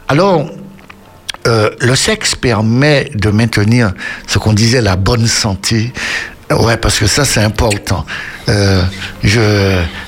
alors 0.08 0.46
euh, 1.48 1.70
le 1.80 1.96
sexe 1.96 2.36
permet 2.36 3.10
de 3.14 3.30
maintenir 3.30 3.92
ce 4.28 4.38
qu'on 4.38 4.52
disait 4.52 4.80
la 4.80 4.94
bonne 4.94 5.26
santé. 5.26 5.92
Ouais, 6.58 6.76
parce 6.76 6.98
que 6.98 7.06
ça 7.06 7.24
c'est 7.24 7.40
important. 7.40 8.04
Euh, 8.48 8.82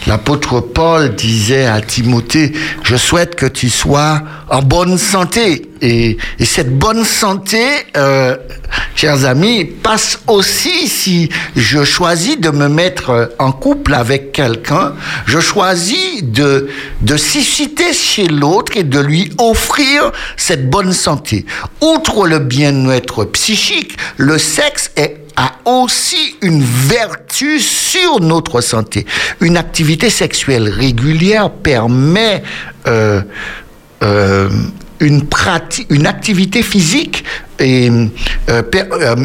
l'apôtre 0.06 0.60
Paul 0.60 1.14
disait 1.14 1.66
à 1.66 1.80
Timothée, 1.80 2.52
je 2.82 2.96
souhaite 2.96 3.36
que 3.36 3.46
tu 3.46 3.70
sois 3.70 4.22
en 4.48 4.60
bonne 4.60 4.98
santé. 4.98 5.70
Et, 5.80 6.16
et 6.38 6.44
cette 6.44 6.76
bonne 6.76 7.04
santé, 7.04 7.62
euh, 7.96 8.36
chers 8.96 9.24
amis, 9.24 9.64
passe 9.64 10.18
aussi 10.26 10.88
si 10.88 11.28
je 11.54 11.84
choisis 11.84 12.38
de 12.38 12.50
me 12.50 12.68
mettre 12.68 13.34
en 13.38 13.52
couple 13.52 13.94
avec 13.94 14.32
quelqu'un, 14.32 14.94
je 15.26 15.38
choisis 15.40 16.22
de, 16.22 16.68
de 17.02 17.16
susciter 17.16 17.92
chez 17.92 18.26
l'autre 18.26 18.72
et 18.76 18.84
de 18.84 18.98
lui 18.98 19.30
offrir 19.38 20.10
cette 20.36 20.68
bonne 20.68 20.92
santé. 20.92 21.46
Outre 21.80 22.26
le 22.26 22.38
bien-être 22.40 23.24
psychique, 23.26 23.96
le 24.16 24.38
sexe 24.38 24.90
est 24.96 25.23
a 25.36 25.52
aussi 25.64 26.36
une 26.42 26.62
vertu 26.62 27.58
sur 27.60 28.20
notre 28.20 28.60
santé. 28.60 29.06
Une 29.40 29.56
activité 29.56 30.10
sexuelle 30.10 30.68
régulière 30.68 31.50
permet 31.50 32.42
euh, 32.86 33.22
euh, 34.02 34.48
une, 35.00 35.26
pratique, 35.26 35.86
une 35.90 36.06
activité 36.06 36.62
physique 36.62 37.24
et 37.58 37.90
euh, 38.48 38.62
per- 38.62 38.84
euh, 38.92 39.16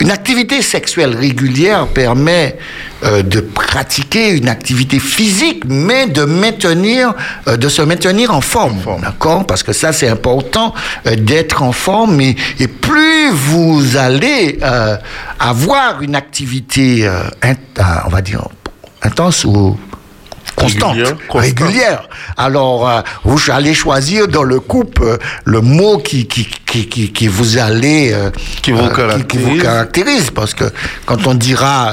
une 0.00 0.10
activité 0.10 0.62
sexuelle 0.62 1.14
régulière 1.16 1.86
permet 1.88 2.58
euh, 3.04 3.22
de 3.22 3.40
pratiquer 3.40 4.30
une 4.30 4.48
activité 4.48 4.98
physique, 4.98 5.62
mais 5.66 6.06
de 6.06 6.24
maintenir, 6.24 7.14
euh, 7.48 7.56
de 7.56 7.68
se 7.68 7.82
maintenir 7.82 8.34
en 8.34 8.40
forme, 8.40 8.78
d'accord? 9.02 9.46
Parce 9.46 9.62
que 9.62 9.72
ça 9.72 9.92
c'est 9.92 10.08
important 10.08 10.74
euh, 11.06 11.14
d'être 11.16 11.62
en 11.62 11.72
forme 11.72 12.20
et, 12.20 12.36
et 12.58 12.68
plus 12.68 13.30
vous 13.30 13.96
allez 13.96 14.58
avoir 15.38 16.02
une 16.02 16.14
activité, 16.16 17.08
on 18.06 18.08
va 18.10 18.20
dire 18.22 18.46
intense 19.02 19.44
ou 19.44 19.76
constante, 20.56 20.96
Régulière. 21.30 22.08
Alors, 22.36 22.88
euh, 22.88 23.00
vous 23.24 23.38
allez 23.50 23.74
choisir 23.74 24.28
dans 24.28 24.42
le 24.42 24.60
couple 24.60 25.02
euh, 25.02 25.16
le 25.44 25.60
mot 25.60 25.98
qui, 25.98 26.26
qui, 26.26 26.46
qui, 26.66 26.88
qui, 26.88 27.12
qui 27.12 27.26
vous 27.28 27.58
allez... 27.58 28.12
euh, 28.12 28.30
Qui 28.62 28.72
vous 28.72 28.80
euh, 28.84 28.88
qui, 28.88 28.94
caractérise. 28.96 29.46
vous 29.48 29.62
caractérise. 29.62 30.30
Parce 30.30 30.54
que 30.54 30.64
quand 31.06 31.26
on 31.26 31.34
dira 31.34 31.92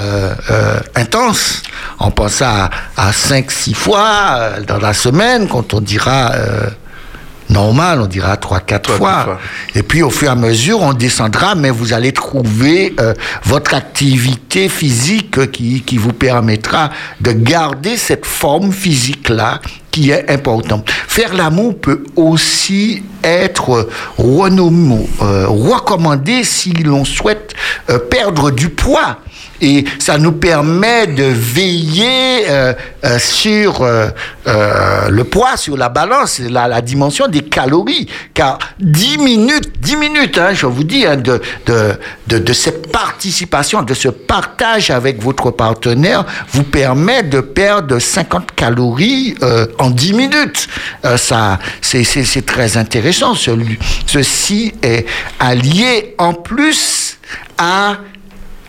intense, 0.96 1.64
on 2.00 2.12
pense 2.12 2.42
à, 2.42 2.70
à 2.98 3.12
5-6 3.12 3.74
fois 3.74 4.52
dans 4.68 4.78
la 4.80 4.94
semaine. 4.94 5.48
Quand 5.48 5.74
on 5.74 5.82
dira... 5.82 6.32
Normal, 7.50 8.02
on 8.02 8.06
dira 8.06 8.38
3 8.38 8.60
quatre 8.62 8.96
Trois, 8.96 8.98
fois. 8.98 9.10
quatre 9.10 9.24
fois. 9.26 9.40
Et 9.76 9.84
puis 9.84 10.02
au 10.04 10.10
fur 10.10 10.28
et 10.28 10.32
à 10.32 10.36
mesure, 10.36 10.82
on 10.82 10.94
descendra, 10.94 11.56
mais 11.56 11.70
vous 11.72 11.94
allez 11.94 12.12
trouver 12.12 12.94
euh, 13.00 13.14
votre 13.44 13.74
activité 13.74 14.70
physique 14.70 15.52
qui, 15.52 15.82
qui 15.82 15.98
vous 15.98 16.14
permettra 16.14 16.92
de 17.22 17.32
garder 17.32 17.98
cette 17.98 18.26
forme 18.26 18.72
physique-là 18.72 19.60
qui 20.00 20.12
est 20.12 20.30
importante. 20.32 20.90
Faire 20.90 21.34
l'amour 21.34 21.78
peut 21.80 22.04
aussi 22.16 23.04
être 23.22 23.90
euh, 24.20 25.46
recommandé 25.48 26.44
si 26.46 26.72
l'on 26.72 27.04
souhaite 27.04 27.54
euh, 27.90 28.00
perdre 28.00 28.50
du 28.52 28.70
poids. 28.70 29.18
Et 29.62 29.84
ça 30.00 30.18
nous 30.18 30.32
permet 30.32 31.06
de 31.08 31.26
veiller 31.26 32.50
euh, 32.50 32.74
sur 33.18 33.86
le 34.46 35.24
poids, 35.24 35.58
sur 35.58 35.76
la 35.76 35.90
balance, 35.90 36.40
la, 36.40 36.80
dimension 36.80 37.28
des 37.28 37.42
calories. 37.42 38.08
Car 38.34 38.58
10 38.80 39.18
minutes, 39.18 39.74
10 39.82 39.96
minutes, 39.98 40.38
hein, 40.38 40.54
je 40.54 40.66
vous 40.66 40.86
dis, 40.86 41.06
hein, 41.06 41.18
de, 41.18 41.42
de, 41.66 41.92
de, 42.28 42.38
de 42.40 42.54
cette 42.54 42.90
participation, 42.90 43.84
de 43.84 43.94
ce 43.94 44.08
partage 44.08 44.92
avec 44.92 45.22
votre 45.22 45.52
partenaire, 45.52 46.26
vous 46.54 46.64
permet 46.64 47.24
de 47.24 47.42
perdre 47.42 48.00
50 48.00 48.54
calories 48.56 49.36
euh, 49.44 49.66
en 49.90 49.92
10 49.92 50.14
minutes. 50.14 50.68
Euh, 51.06 51.18
ça, 51.18 51.60
c'est, 51.82 52.46
très 52.46 52.78
intéressant. 52.78 53.34
Ceci 54.06 54.74
est 54.82 55.06
allié 55.40 56.16
en 56.18 56.34
plus 56.34 57.18
à 57.58 57.98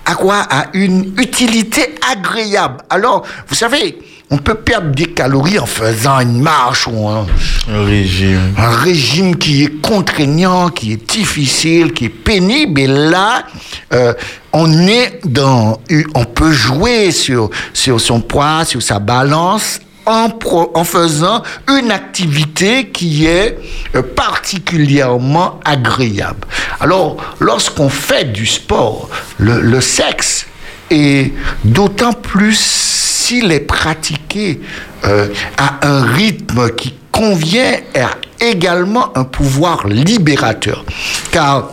à 0.06 0.14
quoi? 0.14 0.38
À 0.50 0.66
une 0.72 1.14
utilité 1.18 1.94
agréable. 2.10 2.78
Alors, 2.90 3.24
vous 3.46 3.54
savez, 3.54 3.96
on 4.30 4.38
peut 4.38 4.56
perdre 4.56 4.90
des 4.90 5.06
calories 5.06 5.58
en 5.58 5.66
faisant 5.66 6.18
une 6.18 6.40
marche 6.40 6.88
ou 6.88 7.06
un, 7.06 7.26
Un 7.68 7.84
régime. 7.84 8.54
un 8.56 8.70
régime 8.70 9.36
qui 9.36 9.64
est 9.64 9.80
contraignant, 9.80 10.70
qui 10.70 10.94
est 10.94 11.10
difficile, 11.10 11.92
qui 11.92 12.06
est 12.06 12.08
pénible. 12.08 12.80
Et 12.80 12.86
là, 12.88 13.44
euh, 13.92 14.12
on 14.52 14.88
est 14.88 15.20
dans, 15.24 15.80
on 16.14 16.24
peut 16.24 16.52
jouer 16.52 17.12
sur, 17.12 17.50
sur 17.72 18.00
son 18.00 18.20
poids, 18.20 18.64
sur 18.64 18.82
sa 18.82 18.98
balance. 18.98 19.80
En, 20.06 20.84
faisant 20.84 21.42
une 21.68 21.92
activité 21.92 22.88
qui 22.88 23.26
est 23.26 23.58
euh, 23.94 24.02
particulièrement 24.02 25.60
agréable. 25.64 26.48
Alors, 26.80 27.16
lorsqu'on 27.38 27.88
fait 27.88 28.32
du 28.32 28.44
sport, 28.46 29.08
le, 29.38 29.80
sexe 29.80 30.46
est 30.90 31.32
d'autant 31.64 32.12
plus 32.12 32.58
s'il 32.58 33.52
est 33.52 33.60
pratiqué 33.60 34.60
euh, 35.04 35.28
à 35.56 35.86
un 35.86 36.02
rythme 36.02 36.70
qui 36.70 36.94
convient 37.12 37.76
a 37.94 38.16
également 38.44 39.16
un 39.16 39.24
pouvoir 39.24 39.86
libérateur. 39.86 40.84
Car 41.30 41.70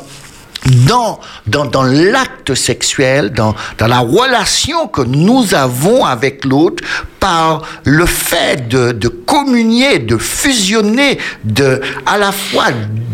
dans, 0.88 1.20
dans, 1.48 1.66
dans 1.66 1.84
l'acte 1.84 2.54
sexuel, 2.54 3.32
dans, 3.32 3.56
dans 3.78 3.88
la 3.88 4.00
relation 4.00 4.88
que 4.88 5.02
nous 5.02 5.54
avons 5.54 6.06
avec 6.06 6.46
l'autre, 6.46 6.84
par 7.20 7.64
le 7.84 8.06
fait 8.06 8.68
de, 8.68 8.92
de 8.92 9.08
communier, 9.08 10.00
de 10.00 10.18
fusionner, 10.18 11.18
de, 11.44 11.82
à 12.06 12.18
la 12.18 12.32
fois 12.32 12.68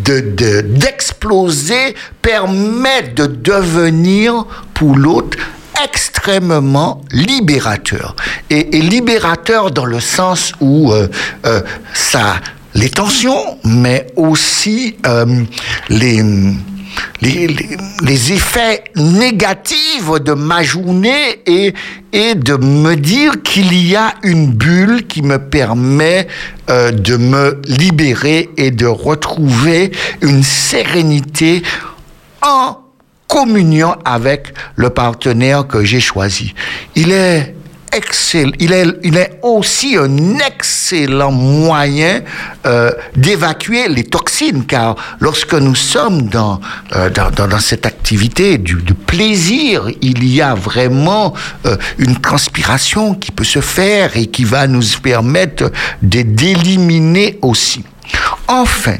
de, 0.03 0.19
de, 0.19 0.61
d'exploser, 0.61 1.95
permet 2.21 3.03
de 3.15 3.25
devenir 3.25 4.45
pour 4.73 4.95
l'autre 4.95 5.37
extrêmement 5.83 7.01
libérateur. 7.11 8.15
Et, 8.49 8.77
et 8.77 8.81
libérateur 8.81 9.71
dans 9.71 9.85
le 9.85 9.99
sens 9.99 10.53
où 10.59 10.91
euh, 10.91 11.07
euh, 11.45 11.61
ça, 11.93 12.35
les 12.75 12.89
tensions, 12.89 13.57
mais 13.63 14.07
aussi 14.15 14.95
euh, 15.05 15.43
les, 15.89 16.23
les, 17.21 18.31
effets 18.33 18.83
négatifs 18.95 20.09
de 20.23 20.33
ma 20.33 20.63
journée 20.63 21.41
et, 21.45 21.73
et 22.11 22.35
de 22.35 22.55
me 22.55 22.95
dire 22.95 23.41
qu'il 23.43 23.73
y 23.73 23.95
a 23.95 24.13
une 24.23 24.51
bulle 24.51 25.07
qui 25.07 25.21
me 25.21 25.37
permet 25.37 26.27
euh, 26.69 26.91
de 26.91 27.17
me 27.17 27.61
libérer 27.67 28.49
et 28.57 28.71
de 28.71 28.85
retrouver 28.85 29.91
une 30.21 30.43
sérénité 30.43 31.63
en 32.41 32.77
communion 33.27 33.95
avec 34.05 34.53
le 34.75 34.89
partenaire 34.89 35.67
que 35.67 35.83
j'ai 35.83 35.99
choisi. 35.99 36.53
Il 36.95 37.11
est 37.11 37.55
il 38.59 38.73
est, 38.73 38.85
il 39.03 39.17
est 39.17 39.39
aussi 39.41 39.97
un 39.97 40.37
excellent 40.39 41.31
moyen 41.31 42.21
euh, 42.65 42.91
d'évacuer 43.15 43.87
les 43.87 44.03
toxines, 44.03 44.65
car 44.65 44.95
lorsque 45.19 45.53
nous 45.53 45.75
sommes 45.75 46.23
dans, 46.23 46.59
euh, 46.95 47.09
dans, 47.09 47.29
dans, 47.31 47.47
dans 47.47 47.59
cette 47.59 47.85
activité 47.85 48.57
du, 48.57 48.75
du, 48.75 48.93
plaisir, 48.93 49.87
il 50.01 50.25
y 50.25 50.41
a 50.41 50.55
vraiment 50.55 51.33
euh, 51.65 51.77
une 51.97 52.17
transpiration 52.17 53.13
qui 53.15 53.31
peut 53.31 53.43
se 53.43 53.61
faire 53.61 54.15
et 54.17 54.27
qui 54.27 54.43
va 54.43 54.67
nous 54.67 54.83
permettre 55.01 55.71
d'éliminer 56.01 57.39
aussi. 57.41 57.83
Enfin, 58.47 58.97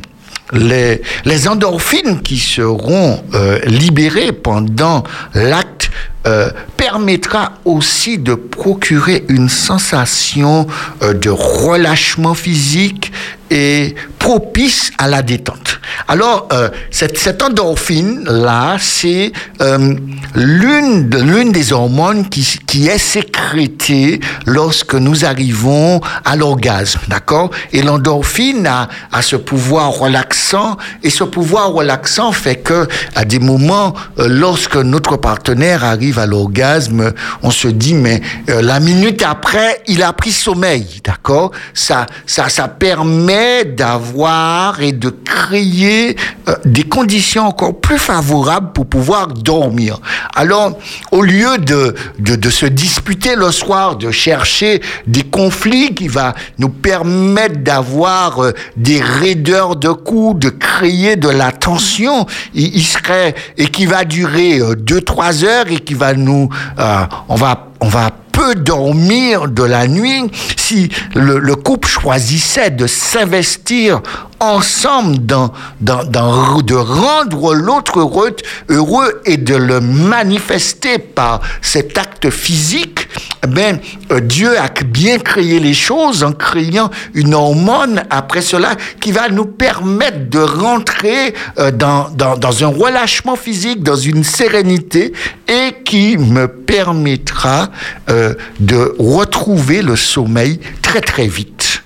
les, 0.52 1.02
les, 1.26 1.48
endorphines 1.48 2.22
qui 2.22 2.38
seront 2.38 3.24
euh, 3.34 3.60
libérées 3.66 4.32
pendant 4.32 5.04
l'acte 5.34 5.90
euh, 6.26 6.50
permettra 6.78 7.54
aussi 7.66 8.18
de 8.18 8.34
procurer 8.34 9.26
une 9.28 9.50
sensation 9.50 10.68
euh, 11.02 11.14
de 11.14 11.30
relâchement 11.30 12.34
physique 12.34 13.12
et 13.54 13.94
propice 14.18 14.92
à 14.98 15.08
la 15.08 15.22
détente. 15.22 15.80
Alors, 16.08 16.48
euh, 16.54 16.70
cette, 16.90 17.44
endorphine-là, 17.44 18.78
c'est 18.80 19.32
euh, 19.62 19.96
l'une 20.34 21.10
l'une 21.16 21.52
des 21.52 21.72
hormones 21.72 22.28
qui, 22.30 22.58
qui 22.66 22.88
est 22.88 22.98
sécrétée 22.98 24.22
lorsque 24.48 24.96
nous 24.96 25.24
arrivons 25.24 26.02
à 26.26 26.36
l'orgasme, 26.36 27.02
d'accord? 27.10 27.52
Et 27.74 27.84
l'endorphine 27.84 28.66
a, 28.66 28.90
a 29.12 29.22
ce 29.22 29.36
pouvoir 29.36 29.92
relaxant, 29.92 30.78
et 31.04 31.12
ce 31.12 31.24
pouvoir 31.24 31.72
relaxant 31.72 32.32
fait 32.32 32.56
que, 32.56 32.88
à 33.16 33.26
des 33.26 33.40
moments, 33.40 33.94
euh, 34.18 34.28
lorsque 34.28 34.78
notre 34.78 35.18
partenaire 35.18 35.84
arrive 35.84 36.18
à 36.18 36.26
l'orgasme, 36.26 37.14
on 37.44 37.52
se 37.52 37.68
dit, 37.68 37.94
mais 37.94 38.22
la 38.48 38.80
minute 38.80 39.22
après, 39.22 39.82
il 39.88 40.02
a 40.02 40.12
pris 40.14 40.32
sommeil, 40.32 41.02
d'accord? 41.04 41.52
Ça, 41.74 42.08
ça, 42.26 42.50
ça 42.50 42.68
permet 42.68 43.43
d'avoir 43.66 44.82
et 44.82 44.92
de 44.92 45.10
créer 45.10 46.16
euh, 46.48 46.56
des 46.66 46.84
conditions 46.84 47.48
encore 47.48 47.80
plus 47.80 47.98
favorables 47.98 48.72
pour 48.74 48.86
pouvoir 48.86 49.28
dormir. 49.28 50.00
Alors, 50.36 50.78
au 51.12 51.22
lieu 51.22 51.58
de, 51.58 51.96
de, 52.20 52.50
se 52.50 52.66
disputer 52.66 53.36
le 53.36 53.52
soir, 53.52 53.96
de 53.96 54.12
chercher 54.12 54.82
des 55.08 55.24
conflits 55.24 55.94
qui 55.94 56.08
va 56.08 56.34
nous 56.58 56.70
permettre 56.70 57.60
d'avoir 57.60 58.44
euh, 58.44 58.52
des 58.78 59.02
raideurs 59.02 59.76
de 59.76 59.90
coups, 59.90 60.40
de 60.40 60.50
créer 60.50 61.16
de 61.16 61.30
la 61.30 61.52
tension, 61.52 62.26
il, 62.54 62.84
serait, 62.84 63.36
et 63.58 63.68
qui 63.68 63.86
va 63.86 64.06
durer 64.06 64.60
euh, 64.60 64.76
deux, 64.76 65.02
trois 65.02 65.44
heures 65.44 65.68
et 65.70 65.80
qui 65.80 65.94
va 65.94 66.14
nous, 66.14 66.50
euh, 66.80 67.06
on 67.30 67.36
va, 67.36 67.68
on 67.82 67.88
va 67.88 68.12
dormir 68.56 69.48
de 69.48 69.64
la 69.64 69.88
nuit, 69.88 70.30
si 70.58 70.90
le, 71.16 71.40
le 71.40 71.56
couple 71.56 71.88
choisissait 71.88 72.72
de 72.72 72.88
s'investir 72.88 74.02
ensemble 74.40 75.26
dans, 75.26 75.54
dans, 75.80 76.04
dans, 76.04 76.62
de 76.62 76.76
rendre 76.76 77.54
l'autre 77.54 78.00
heureux, 78.00 79.22
et 79.26 79.38
de 79.38 79.56
le 79.56 79.80
manifester 79.80 80.98
par 80.98 81.42
cet 81.62 81.98
acte 81.98 82.30
physique, 82.30 83.08
ben, 83.48 83.80
Dieu 84.22 84.58
a 84.60 84.70
bien 84.84 85.20
créé 85.20 85.60
les 85.60 85.74
choses 85.74 86.24
en 86.24 86.34
créant 86.34 86.90
une 87.14 87.34
hormone 87.34 88.04
après 88.10 88.42
cela 88.42 88.76
qui 89.00 89.12
va 89.12 89.30
nous 89.30 89.46
permettre 89.46 90.30
de 90.30 90.40
rentrer 90.40 91.34
dans, 91.74 92.10
dans, 92.10 92.38
dans 92.38 92.64
un 92.64 92.68
relâchement 92.68 93.36
physique, 93.36 93.84
dans 93.84 93.96
une 93.96 94.24
sérénité 94.24 95.14
et 95.48 95.84
qui 95.84 96.18
me 96.18 96.48
permettra 96.48 97.70
euh, 98.10 98.33
de 98.60 98.96
retrouver 99.00 99.82
le 99.82 99.96
sommeil 99.96 100.60
très 100.82 101.02
très 101.02 101.28
vite. 101.28 101.84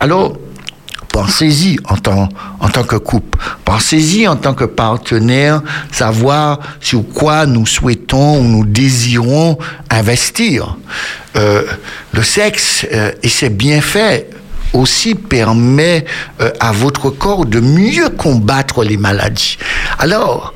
Alors, 0.00 0.36
pensez-y 1.08 1.78
en 1.88 1.96
tant, 1.96 2.28
en 2.60 2.68
tant 2.68 2.82
que 2.82 2.96
couple, 2.96 3.38
pensez-y 3.64 4.26
en 4.26 4.36
tant 4.36 4.54
que 4.54 4.64
partenaire, 4.64 5.62
savoir 5.92 6.58
sur 6.80 7.04
quoi 7.08 7.46
nous 7.46 7.66
souhaitons 7.66 8.40
ou 8.40 8.42
nous 8.42 8.64
désirons 8.64 9.58
investir. 9.90 10.76
Euh, 11.36 11.62
le 12.12 12.22
sexe 12.22 12.86
euh, 12.92 13.12
et 13.22 13.28
ses 13.28 13.48
bienfaits 13.48 14.26
aussi 14.72 15.14
permet 15.14 16.04
euh, 16.40 16.50
à 16.60 16.72
votre 16.72 17.10
corps 17.10 17.46
de 17.46 17.60
mieux 17.60 18.08
combattre 18.10 18.84
les 18.84 18.96
maladies. 18.96 19.56
Alors, 19.98 20.52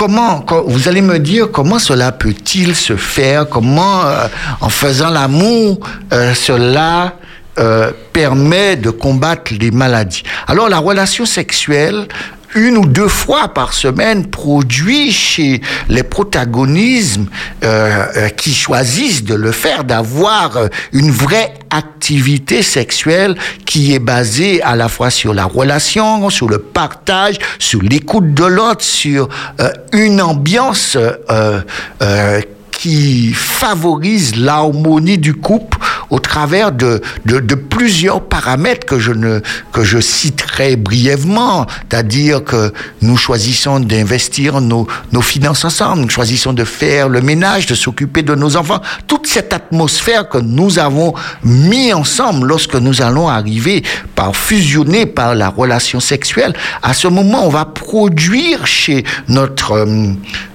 comment, 0.00 0.42
vous 0.66 0.88
allez 0.88 1.02
me 1.02 1.18
dire 1.18 1.50
comment 1.52 1.78
cela 1.78 2.10
peut-il 2.10 2.74
se 2.74 2.96
faire? 2.96 3.46
Comment, 3.46 4.06
euh, 4.06 4.28
en 4.62 4.70
faisant 4.70 5.10
l'amour, 5.10 5.78
euh, 6.14 6.32
cela 6.32 7.16
euh, 7.58 7.90
permet 8.12 8.76
de 8.76 8.90
combattre 8.90 9.52
les 9.58 9.70
maladies. 9.70 10.22
Alors, 10.46 10.68
la 10.68 10.78
relation 10.78 11.26
sexuelle 11.26 12.06
une 12.54 12.76
ou 12.78 12.86
deux 12.86 13.08
fois 13.08 13.48
par 13.48 13.72
semaine 13.72 14.26
produit 14.26 15.12
chez 15.12 15.60
les 15.88 16.02
protagonismes 16.02 17.26
euh, 17.62 18.06
euh, 18.16 18.28
qui 18.28 18.52
choisissent 18.54 19.24
de 19.24 19.34
le 19.34 19.52
faire, 19.52 19.84
d'avoir 19.84 20.56
euh, 20.56 20.68
une 20.92 21.10
vraie 21.10 21.54
activité 21.70 22.62
sexuelle 22.62 23.36
qui 23.66 23.94
est 23.94 24.00
basée 24.00 24.62
à 24.62 24.74
la 24.74 24.88
fois 24.88 25.10
sur 25.10 25.32
la 25.32 25.44
relation, 25.44 26.28
sur 26.30 26.48
le 26.48 26.58
partage, 26.58 27.36
sur 27.58 27.82
l'écoute 27.82 28.34
de 28.34 28.44
l'autre, 28.44 28.82
sur 28.82 29.28
euh, 29.60 29.70
une 29.92 30.20
ambiance 30.20 30.96
qui 32.72 33.34
favorise 33.34 34.36
l'harmonie 34.36 35.18
du 35.18 35.34
couple 35.34 35.78
au 36.10 36.18
travers 36.18 36.72
de, 36.72 37.00
plusieurs 37.68 38.22
paramètres 38.22 38.86
que 38.86 38.98
je, 38.98 39.12
que 39.72 39.82
je 39.82 40.00
citerai 40.00 40.76
brièvement, 40.76 41.66
c'est-à-dire 41.88 42.44
que 42.44 42.72
nous 43.00 43.16
choisissons 43.16 43.80
d'investir 43.80 44.60
nos, 44.60 44.86
nos 45.12 45.22
finances 45.22 45.64
ensemble, 45.64 46.02
nous 46.02 46.10
choisissons 46.10 46.52
de 46.52 46.64
faire 46.64 47.08
le 47.08 47.20
ménage, 47.20 47.66
de 47.66 47.74
s'occuper 47.74 48.22
de 48.22 48.34
nos 48.34 48.56
enfants, 48.56 48.82
toute 49.06 49.26
cette 49.26 49.52
atmosphère 49.52 50.28
que 50.28 50.38
nous 50.38 50.78
avons 50.78 51.14
mis 51.44 51.92
ensemble 51.92 52.48
lorsque 52.48 52.74
nous 52.74 53.02
allons 53.02 53.28
arriver 53.28 53.82
par 54.14 54.34
fusionner 54.36 55.06
par 55.06 55.34
la 55.34 55.48
relation 55.48 56.00
sexuelle, 56.00 56.54
à 56.82 56.94
ce 56.94 57.08
moment, 57.08 57.46
on 57.46 57.50
va 57.50 57.64
produire 57.64 58.66
chez 58.66 59.04
notre, 59.28 59.72
euh, 59.72 60.12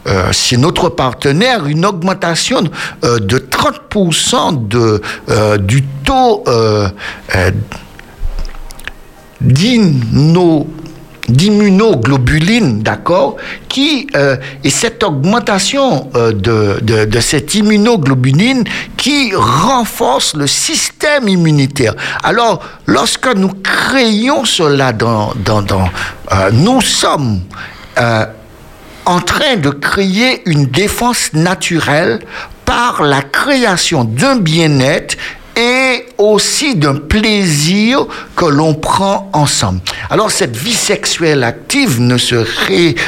euh, 0.08 0.32
chez 0.32 0.58
notre 0.58 0.90
partenaire 0.90 1.66
une 1.66 1.86
augmentation 1.86 2.64
euh, 3.04 3.20
de 3.20 3.40
30% 3.40 4.68
de, 4.68 5.02
euh, 5.30 5.58
du 5.58 5.84
taux 6.04 6.44
euh, 6.48 6.90
d'immuno 9.42 10.68
d'immunoglobuline, 11.28 12.84
d'accord, 12.84 13.38
qui 13.68 14.08
euh, 14.16 14.38
et 14.64 14.70
cette 14.70 15.04
augmentation 15.04 16.10
euh, 16.16 16.32
de, 16.32 17.20
cette 17.20 17.56
immunoglobuline 17.56 18.64
qui 18.98 19.32
renforce 19.36 20.36
le 20.36 20.48
système 20.48 21.28
immunitaire. 21.28 21.96
Alors, 22.24 22.64
lorsque 22.86 23.28
nous 23.36 23.54
créons 23.64 24.46
cela 24.46 24.94
dans, 24.94 25.34
dans, 25.44 25.64
euh, 26.32 26.52
nous 26.52 26.82
sommes 26.82 27.42
en 29.06 29.20
train 29.20 29.56
de 29.58 29.70
créer 29.70 30.42
une 30.46 30.66
défense 30.66 31.34
naturelle 31.34 32.20
par 32.66 33.04
la 33.04 33.22
création 33.22 34.04
d'un 34.04 34.38
bien-être 34.38 35.16
et 35.56 36.06
aussi 36.18 36.76
d'un 36.76 36.96
plaisir 36.96 38.06
que 38.36 38.46
l'on 38.46 38.74
prend 38.74 39.30
ensemble. 39.32 39.80
Alors 40.10 40.30
cette 40.30 40.56
vie 40.56 40.74
sexuelle 40.74 41.44
active 41.44 42.02
ne 42.02 42.18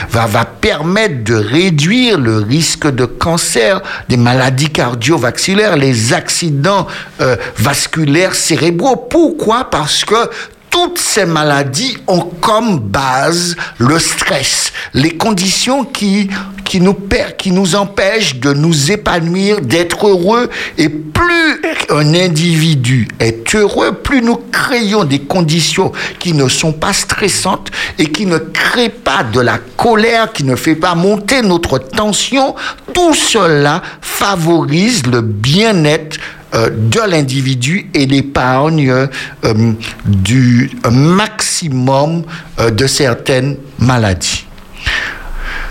va 0.10 0.46
permettre 0.46 1.24
de 1.24 1.36
réduire 1.36 2.18
le 2.18 2.38
risque 2.38 2.88
de 2.88 3.06
cancer, 3.06 3.82
des 4.08 4.18
maladies 4.18 4.70
cardiovasculaires, 4.70 5.76
les 5.76 6.14
accidents 6.14 6.88
euh, 7.20 7.36
vasculaires 7.58 8.36
cérébraux. 8.36 8.96
Pourquoi? 8.96 9.70
Parce 9.70 10.06
que 10.06 10.30
toutes 10.78 11.00
ces 11.00 11.26
maladies 11.26 11.98
ont 12.06 12.30
comme 12.40 12.78
base 12.78 13.56
le 13.80 13.98
stress, 13.98 14.72
les 14.94 15.18
conditions 15.18 15.84
qui, 15.84 16.30
qui, 16.66 16.80
nous, 16.80 16.96
qui 17.40 17.52
nous 17.52 17.76
empêchent 17.76 18.36
de 18.36 18.54
nous 18.54 18.92
épanouir, 18.92 19.60
d'être 19.60 20.08
heureux. 20.08 20.52
Et 20.78 20.88
plus 20.88 21.62
un 21.90 22.14
individu 22.14 23.08
est 23.20 23.56
heureux, 23.56 23.94
plus 23.94 24.22
nous 24.22 24.40
créons 24.52 25.04
des 25.04 25.22
conditions 25.22 25.92
qui 26.20 26.34
ne 26.34 26.48
sont 26.48 26.74
pas 26.74 26.94
stressantes 26.94 27.72
et 27.98 28.12
qui 28.12 28.28
ne 28.28 28.38
créent 28.38 28.90
pas 28.90 29.24
de 29.24 29.40
la 29.40 29.58
colère, 29.78 30.32
qui 30.32 30.44
ne 30.44 30.56
fait 30.56 30.76
pas 30.76 30.94
monter 30.94 31.42
notre 31.42 31.80
tension. 31.80 32.54
Tout 32.94 33.16
cela 33.16 33.82
favorise 34.00 35.08
le 35.08 35.22
bien-être 35.22 36.20
de 36.54 37.10
l'individu 37.10 37.90
et 37.94 38.06
l'épargne 38.06 38.90
euh, 38.90 39.74
du 40.06 40.72
maximum 40.92 42.24
euh, 42.60 42.72
de 42.72 42.88
certaines 42.88 43.58
maladies. 43.80 44.46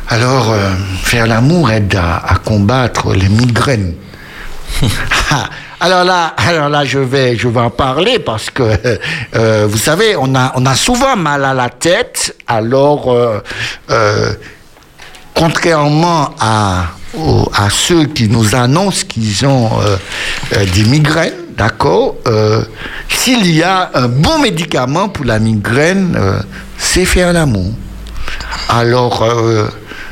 Alors, 0.08 0.50
euh, 0.50 0.72
faire 1.02 1.26
l'amour 1.26 1.70
aide 1.70 1.94
à, 1.96 2.16
à, 2.18 2.36
combattre 2.36 3.12
les 3.14 3.28
migraines. 3.28 3.94
alors 5.80 6.04
là, 6.04 6.34
alors 6.36 6.68
là, 6.68 6.84
je 6.84 6.98
vais, 6.98 7.36
je 7.36 7.48
vais 7.48 7.60
en 7.60 7.70
parler 7.70 8.18
parce 8.18 8.50
que 8.50 8.62
euh, 9.34 9.66
vous 9.68 9.78
savez, 9.78 10.14
on 10.16 10.34
a, 10.34 10.52
on 10.54 10.66
a 10.66 10.74
souvent 10.74 11.16
mal 11.16 11.44
à 11.44 11.54
la 11.54 11.70
tête. 11.70 12.36
Alors, 12.46 13.16
contrairement 15.34 16.34
à 16.38 16.86
à 17.54 17.70
ceux 17.70 18.04
qui 18.06 18.28
nous 18.28 18.54
annoncent 18.54 19.04
qu'ils 19.08 19.46
ont 19.46 19.70
euh, 19.80 19.96
euh, 20.54 20.64
des 20.74 20.84
migraines, 20.84 21.32
d'accord 21.56 22.16
euh, 22.26 22.62
S'il 23.08 23.50
y 23.50 23.62
a 23.62 23.90
un 23.94 24.08
bon 24.08 24.38
médicament 24.38 25.08
pour 25.08 25.24
la 25.24 25.38
migraine, 25.38 26.18
c'est 26.78 27.04
faire 27.04 27.32
l'amour. 27.32 27.72
Alors, 28.68 29.26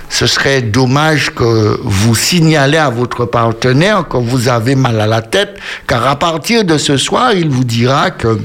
ce 0.08 0.26
serait 0.26 0.62
dommage 0.62 1.30
que 1.34 1.78
vous 1.82 2.14
signalez 2.14 2.78
à 2.78 2.88
votre 2.88 3.24
partenaire 3.24 4.06
que 4.08 4.16
vous 4.16 4.48
avez 4.48 4.74
mal 4.74 5.00
à 5.00 5.06
la 5.06 5.22
tête, 5.22 5.56
car 5.86 6.06
à 6.06 6.18
partir 6.18 6.64
de 6.64 6.78
ce 6.78 6.96
soir, 6.96 7.32
il 7.32 7.48
vous 7.48 7.64
dira 7.64 8.10
que 8.10 8.38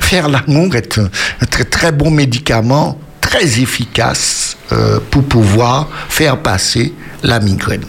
faire 0.00 0.28
l'amour 0.28 0.74
est 0.74 0.98
un, 0.98 1.08
un 1.40 1.46
très, 1.46 1.64
très 1.64 1.92
bon 1.92 2.10
médicament 2.10 2.98
très 3.34 3.60
efficace 3.60 4.56
euh, 4.70 5.00
pour 5.10 5.24
pouvoir 5.24 5.88
faire 6.08 6.38
passer 6.38 6.94
la 7.22 7.40
migraine. 7.40 7.84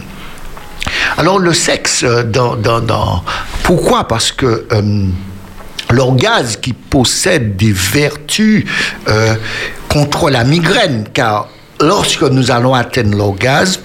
Alors 1.16 1.38
le 1.38 1.52
sexe, 1.52 2.04
dans, 2.04 2.56
dans, 2.56 2.80
dans... 2.80 3.22
pourquoi? 3.62 4.08
Parce 4.08 4.32
que 4.32 4.66
euh, 4.72 5.06
l'orgasme 5.90 6.60
qui 6.60 6.72
possède 6.72 7.56
des 7.56 7.72
vertus 7.72 8.64
euh, 9.08 9.36
contre 9.88 10.30
la 10.30 10.42
migraine, 10.42 11.04
car 11.14 11.48
lorsque 11.80 12.22
nous 12.22 12.50
allons 12.50 12.74
atteindre 12.74 13.16
l'orgasme, 13.16 13.82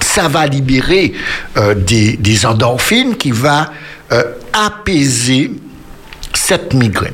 ça 0.00 0.28
va 0.28 0.46
libérer 0.46 1.12
euh, 1.58 1.74
des, 1.74 2.16
des, 2.16 2.46
endorphines 2.46 3.16
qui 3.16 3.30
va 3.30 3.70
euh, 4.10 4.22
apaiser 4.52 5.52
cette 6.34 6.72
migraine. 6.72 7.12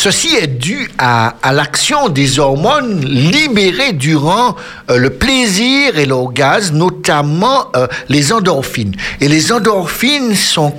Ceci 0.00 0.36
est 0.36 0.46
dû 0.46 0.88
à, 0.96 1.34
à 1.42 1.52
l'action 1.52 2.08
des 2.08 2.38
hormones 2.38 3.04
libérées 3.04 3.94
durant 3.94 4.54
euh, 4.90 4.96
le 4.96 5.10
plaisir 5.10 5.98
et 5.98 6.06
l'orgasme, 6.06 6.76
notamment 6.76 7.72
euh, 7.74 7.88
les 8.08 8.32
endorphines. 8.32 8.94
Et 9.20 9.26
les 9.26 9.50
endorphines 9.50 10.36
sont 10.36 10.72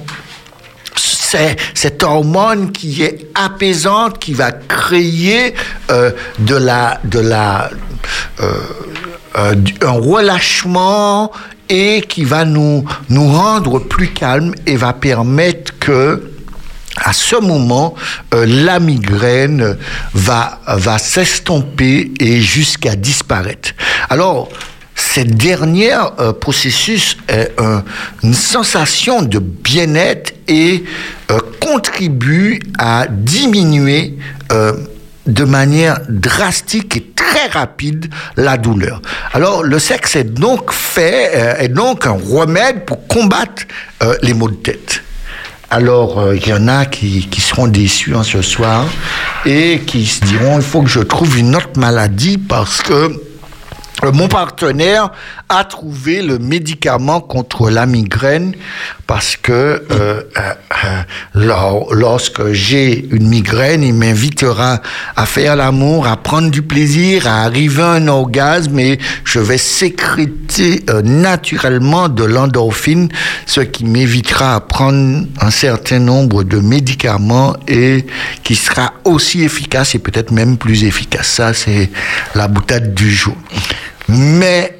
c'est 0.96 1.58
cette 1.74 2.02
hormone 2.02 2.72
qui 2.72 3.04
est 3.04 3.28
apaisante, 3.36 4.20
qui 4.20 4.32
va 4.32 4.54
créer 4.54 5.54
euh, 5.92 6.12
de 6.40 6.56
la, 6.56 7.02
de 7.04 7.20
la, 7.20 7.72
euh, 8.40 8.54
euh, 9.38 9.54
un 9.82 10.00
relâchement 10.00 11.30
et 11.68 12.04
qui 12.08 12.24
va 12.24 12.46
nous, 12.46 12.86
nous 13.10 13.28
rendre 13.28 13.80
plus 13.80 14.08
calmes 14.14 14.56
et 14.66 14.78
va 14.78 14.94
permettre 14.94 15.78
que 15.78 16.29
à 16.98 17.14
ce 17.14 17.36
moment, 17.36 17.96
la 18.32 18.80
migraine 18.80 19.78
va, 20.14 20.60
va 20.68 20.98
s'estomper 20.98 22.12
et 22.20 22.42
jusqu'à 22.42 22.96
disparaître. 22.96 23.72
Alors, 24.10 24.50
cette 25.00 25.36
dernière 25.38 26.12
euh, 26.20 26.34
processus 26.34 27.18
est 27.30 27.54
une 28.22 28.34
sensation 28.34 29.22
de 29.22 29.40
bien-être 29.40 30.34
et 30.48 30.84
euh, 31.32 31.40
contribue 31.62 32.60
à 32.78 33.08
diminuer 33.10 34.18
euh, 34.52 34.74
de 35.26 35.46
manière 35.46 36.02
drastique 36.10 36.98
et 36.98 37.12
très 37.16 37.48
rapide 37.48 38.12
la 38.36 38.58
douleur. 38.58 39.02
Alors 39.34 39.64
le 39.64 39.80
sexe 39.80 40.16
est 40.18 40.26
donc 40.26 40.72
fait, 40.74 41.58
est 41.60 41.70
donc 41.70 42.06
un 42.06 42.18
remède 42.18 42.86
pour 42.86 43.08
combattre 43.08 43.64
les 44.24 44.34
maux 44.34 44.50
de 44.50 44.56
tête. 44.56 45.04
Alors, 45.72 46.34
il 46.34 46.48
y 46.48 46.54
en 46.54 46.68
a 46.68 46.86
qui, 46.86 47.28
qui 47.28 47.42
seront 47.42 47.68
déçus 47.68 48.16
en 48.16 48.24
ce 48.24 48.42
soir 48.42 48.86
et 49.46 49.82
qui 49.86 50.06
se 50.06 50.26
diront, 50.26 50.58
il 50.58 50.64
faut 50.64 50.82
que 50.82 50.90
je 50.90 51.00
trouve 51.00 51.38
une 51.38 51.56
autre 51.56 51.78
maladie 51.78 52.38
parce 52.38 52.82
que 52.82 52.94
euh, 52.94 53.10
mon 54.14 54.28
partenaire 54.28 55.12
a 55.50 55.64
trouvé 55.64 56.22
le 56.22 56.40
médicament 56.40 57.22
contre 57.22 57.70
la 57.70 57.86
migraine 57.86 58.54
parce 59.08 59.36
que 59.36 59.52
euh, 59.52 60.22
euh, 60.38 61.82
lorsque 61.92 62.52
j'ai 62.52 63.08
une 63.12 63.28
migraine, 63.28 63.84
il 63.84 63.94
m'invitera 63.94 64.82
à 65.16 65.26
faire 65.26 65.56
l'amour, 65.56 66.08
à 66.08 66.16
prendre 66.16 66.52
du 66.52 66.62
plaisir, 66.62 67.28
à 67.28 67.44
arriver 67.44 67.82
à 67.82 67.94
un 67.94 68.08
orgasme 68.08 68.80
et 68.80 69.00
je 69.26 69.40
vais 69.40 69.58
sécréter 69.58 70.84
naturellement 71.04 72.08
de 72.08 72.24
l'endorphine, 72.24 73.10
ce 73.46 73.62
qui 73.62 73.86
m'évitera 73.86 74.56
à 74.56 74.60
prendre 74.60 75.26
un 75.42 75.52
certain 75.52 76.00
nombre 76.00 76.44
de 76.44 76.60
médicaments 76.60 77.56
et 77.68 78.06
qui 78.44 78.56
sera 78.56 78.94
aussi 79.04 79.44
efficace 79.44 79.96
et 79.96 80.00
peut-être 80.00 80.32
même 80.32 80.58
plus 80.58 80.84
efficace. 80.84 81.28
Ça, 81.28 81.54
c'est 81.54 81.90
la 82.36 82.48
boutade 82.48 82.94
du 82.94 83.12
jour. 83.12 83.36
Mais 84.12 84.79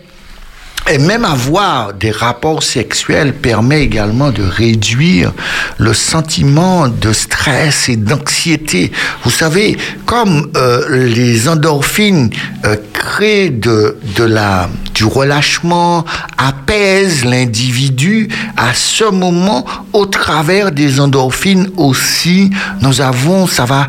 et 0.88 0.98
même 0.98 1.26
avoir 1.26 1.94
des 1.94 2.12
rapports 2.12 2.64
sexuels 2.64 3.34
permet 3.34 3.82
également 3.82 4.32
de 4.32 4.44
réduire 4.44 5.32
le 5.78 5.94
sentiment 5.94 6.88
de 6.88 7.14
stress 7.14 7.90
et 7.90 7.96
d'anxiété. 7.96 8.92
Vous 9.24 9.30
savez, 9.30 9.78
comme 10.06 10.50
euh, 10.56 11.08
les 11.08 11.48
endorphines 11.48 12.32
euh, 12.66 12.76
créent 12.94 13.50
de, 13.50 13.96
la, 14.18 14.70
du 14.94 15.06
relâchement, 15.06 16.06
apaisent 16.38 17.24
l'individu, 17.24 18.30
à 18.58 18.74
ce 18.74 19.06
moment, 19.06 19.66
au 19.94 20.06
travers 20.06 20.72
des 20.72 21.00
endorphines 21.00 21.70
aussi, 21.78 22.50
nous 22.82 23.02
avons, 23.02 23.48
ça 23.48 23.66
va 23.66 23.88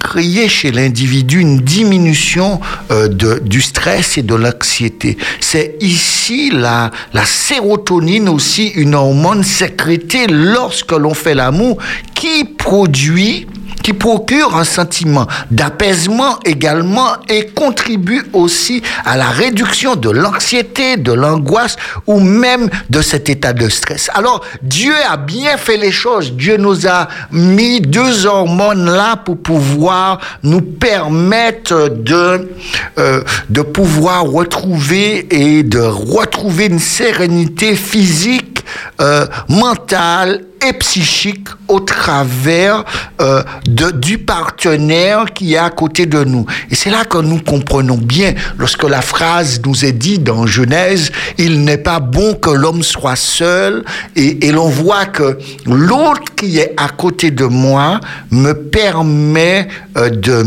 créer 0.00 0.48
chez 0.48 0.72
l'individu 0.72 1.40
une 1.40 1.60
diminution 1.60 2.60
euh, 2.90 3.08
de, 3.08 3.40
du 3.44 3.60
stress 3.60 4.18
et 4.18 4.22
de 4.22 4.34
l'anxiété. 4.34 5.16
C'est 5.40 5.76
ici 5.80 6.39
la, 6.48 6.90
sérotonine 7.24 8.28
aussi, 8.28 8.68
une 8.68 8.94
hormone 8.94 9.44
sécrétée 9.44 10.26
lorsque 10.28 10.92
l'on 10.92 11.12
fait 11.12 11.34
l'amour 11.34 11.76
qui 12.20 12.44
produit 12.44 13.46
qui 13.82 13.94
procure 13.94 14.54
un 14.56 14.64
sentiment 14.64 15.26
d'apaisement 15.50 16.38
également 16.44 17.16
et 17.30 17.46
contribue 17.46 18.22
aussi 18.34 18.82
à 19.06 19.16
la 19.16 19.30
réduction 19.30 19.96
de 19.96 20.10
l'anxiété, 20.10 20.98
de 20.98 21.12
l'angoisse 21.12 21.76
ou 22.06 22.20
même 22.20 22.68
de 22.90 23.00
cet 23.00 23.30
état 23.30 23.54
de 23.54 23.70
stress. 23.70 24.10
Alors, 24.12 24.44
Dieu 24.60 24.92
a 25.08 25.16
bien 25.16 25.56
fait 25.56 25.78
les 25.78 25.92
choses. 25.92 26.34
Dieu 26.34 26.58
nous 26.58 26.86
a 26.86 27.08
mis 27.30 27.80
deux 27.80 28.26
hormones 28.26 28.84
là 28.84 29.16
pour 29.16 29.38
pouvoir 29.38 30.20
nous 30.42 30.60
permettre 30.60 31.88
de, 31.88 32.50
euh, 32.98 33.22
de 33.48 33.62
pouvoir 33.62 34.24
retrouver 34.24 35.26
et 35.30 35.62
de 35.62 35.80
retrouver 35.80 36.66
une 36.66 36.80
sérénité 36.80 37.74
physique, 37.76 38.62
euh, 39.00 39.24
mentale 39.48 40.42
et 40.66 40.72
psychique 40.74 41.48
au 41.68 41.80
travers 41.80 42.84
euh, 43.20 43.42
de, 43.66 43.90
du 43.90 44.18
partenaire 44.18 45.26
qui 45.34 45.54
est 45.54 45.58
à 45.58 45.70
côté 45.70 46.06
de 46.06 46.24
nous. 46.24 46.46
Et 46.70 46.74
c'est 46.74 46.90
là 46.90 47.04
que 47.04 47.18
nous 47.18 47.40
comprenons 47.40 47.96
bien 47.96 48.34
lorsque 48.58 48.84
la 48.84 49.02
phrase 49.02 49.60
nous 49.64 49.84
est 49.84 49.92
dite 49.92 50.24
dans 50.24 50.46
Genèse, 50.46 51.12
il 51.38 51.64
n'est 51.64 51.78
pas 51.78 52.00
bon 52.00 52.34
que 52.34 52.50
l'homme 52.50 52.82
soit 52.82 53.16
seul 53.16 53.84
et, 54.16 54.46
et 54.46 54.52
l'on 54.52 54.68
voit 54.68 55.06
que 55.06 55.38
l'autre 55.66 56.34
qui 56.36 56.58
est 56.58 56.74
à 56.76 56.88
côté 56.88 57.30
de 57.30 57.44
moi 57.44 58.00
me 58.30 58.52
permet 58.52 59.68
euh, 59.96 60.10
de 60.10 60.44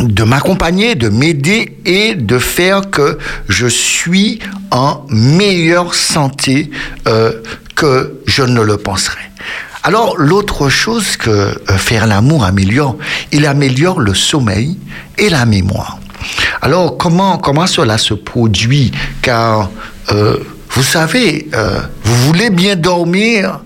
de 0.00 0.22
m'accompagner, 0.22 0.94
de 0.94 1.08
m'aider 1.08 1.76
et 1.84 2.14
de 2.14 2.38
faire 2.38 2.90
que 2.90 3.18
je 3.48 3.66
suis 3.66 4.38
en 4.70 5.04
meilleure 5.10 5.94
santé 5.94 6.70
euh, 7.06 7.32
que 7.80 8.20
je 8.26 8.42
ne 8.42 8.60
le 8.60 8.76
penserais. 8.76 9.30
Alors 9.82 10.18
l'autre 10.18 10.68
chose 10.68 11.16
que 11.16 11.30
euh, 11.30 11.54
faire 11.78 12.06
l'amour 12.06 12.44
améliore, 12.44 12.96
il 13.32 13.46
améliore 13.46 14.00
le 14.00 14.14
sommeil 14.14 14.78
et 15.16 15.30
la 15.30 15.46
mémoire. 15.46 15.98
Alors 16.60 16.98
comment 16.98 17.38
comment 17.38 17.66
cela 17.66 17.96
se 17.96 18.12
produit? 18.12 18.92
Car 19.22 19.70
euh, 20.12 20.36
vous 20.72 20.82
savez, 20.82 21.48
euh, 21.54 21.80
vous 22.04 22.16
voulez 22.26 22.50
bien 22.50 22.76
dormir, 22.76 23.60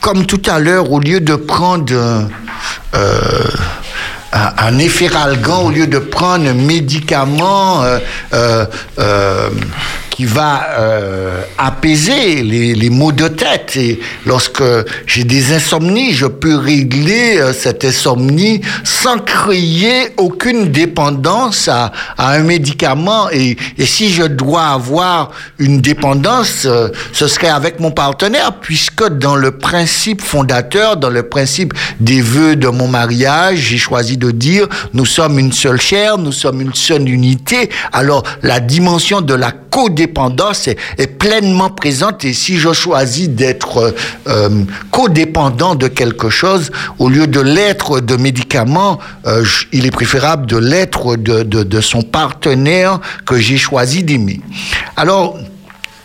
comme 0.00 0.26
tout 0.26 0.42
à 0.50 0.58
l'heure, 0.58 0.90
au 0.90 0.98
lieu 0.98 1.20
de 1.20 1.36
prendre 1.36 1.94
un, 2.92 3.30
un 4.32 4.78
efferalgan, 4.78 5.66
au 5.66 5.70
lieu 5.70 5.86
de 5.86 6.00
prendre 6.00 6.48
un 6.48 6.54
médicament 6.54 7.84
qui 10.20 10.26
va 10.26 10.66
euh, 10.78 11.40
apaiser 11.56 12.42
les, 12.42 12.90
maux 12.90 13.10
de 13.10 13.26
tête. 13.26 13.74
Et 13.76 14.00
lorsque 14.26 14.62
j'ai 15.06 15.24
des 15.24 15.54
insomnies, 15.54 16.12
je 16.12 16.26
peux 16.26 16.56
régler 16.56 17.38
euh, 17.38 17.54
cette 17.54 17.86
insomnie 17.86 18.60
sans 18.84 19.16
créer 19.16 20.08
aucune 20.18 20.72
dépendance 20.72 21.68
à, 21.68 21.92
un 22.18 22.40
médicament. 22.40 23.30
Et, 23.30 23.56
et, 23.78 23.86
si 23.86 24.10
je 24.10 24.24
dois 24.24 24.66
avoir 24.66 25.30
une 25.58 25.80
dépendance, 25.80 26.66
euh, 26.66 26.88
ce 27.12 27.26
serait 27.26 27.48
avec 27.48 27.80
mon 27.80 27.90
partenaire, 27.90 28.52
puisque 28.60 29.08
dans 29.08 29.36
le 29.36 29.52
principe 29.52 30.20
fondateur, 30.20 30.98
dans 30.98 31.08
le 31.08 31.22
principe 31.22 31.72
des 31.98 32.20
vœux 32.20 32.56
de 32.56 32.68
mon 32.68 32.88
mariage, 32.88 33.56
j'ai 33.56 33.78
choisi 33.78 34.18
de 34.18 34.30
dire, 34.32 34.68
nous 34.92 35.06
sommes 35.06 35.38
une 35.38 35.52
seule 35.52 35.80
chair, 35.80 36.18
nous 36.18 36.32
sommes 36.32 36.60
une 36.60 36.74
seule 36.74 37.08
unité. 37.08 37.70
Alors, 37.92 38.22
la 38.42 38.60
dimension 38.60 39.22
de 39.22 39.32
la 39.32 39.52
codépendance 39.70 40.09
est, 40.66 40.76
est, 40.98 41.06
pleinement 41.06 41.70
présente 41.70 42.24
et 42.24 42.32
si 42.32 42.56
je 42.56 42.72
choisis 42.72 43.28
d'être 43.28 43.94
euh, 44.26 44.64
codépendant 44.90 45.74
de 45.74 45.88
quelque 45.88 46.30
chose, 46.30 46.70
au 46.98 47.08
lieu 47.08 47.26
de 47.26 47.40
l'être 47.40 48.00
de 48.00 48.16
médicaments, 48.16 48.98
euh, 49.26 49.44
il 49.72 49.86
est 49.86 49.90
préférable 49.90 50.46
de 50.46 50.56
l'être 50.56 51.16
de, 51.16 51.42
de 51.42 51.80
son 51.80 52.02
partenaire 52.02 53.00
que 53.26 53.36
j'ai 53.36 53.58
choisi 53.58 54.02
d'aimer. 54.02 54.40
Alors, 54.96 55.36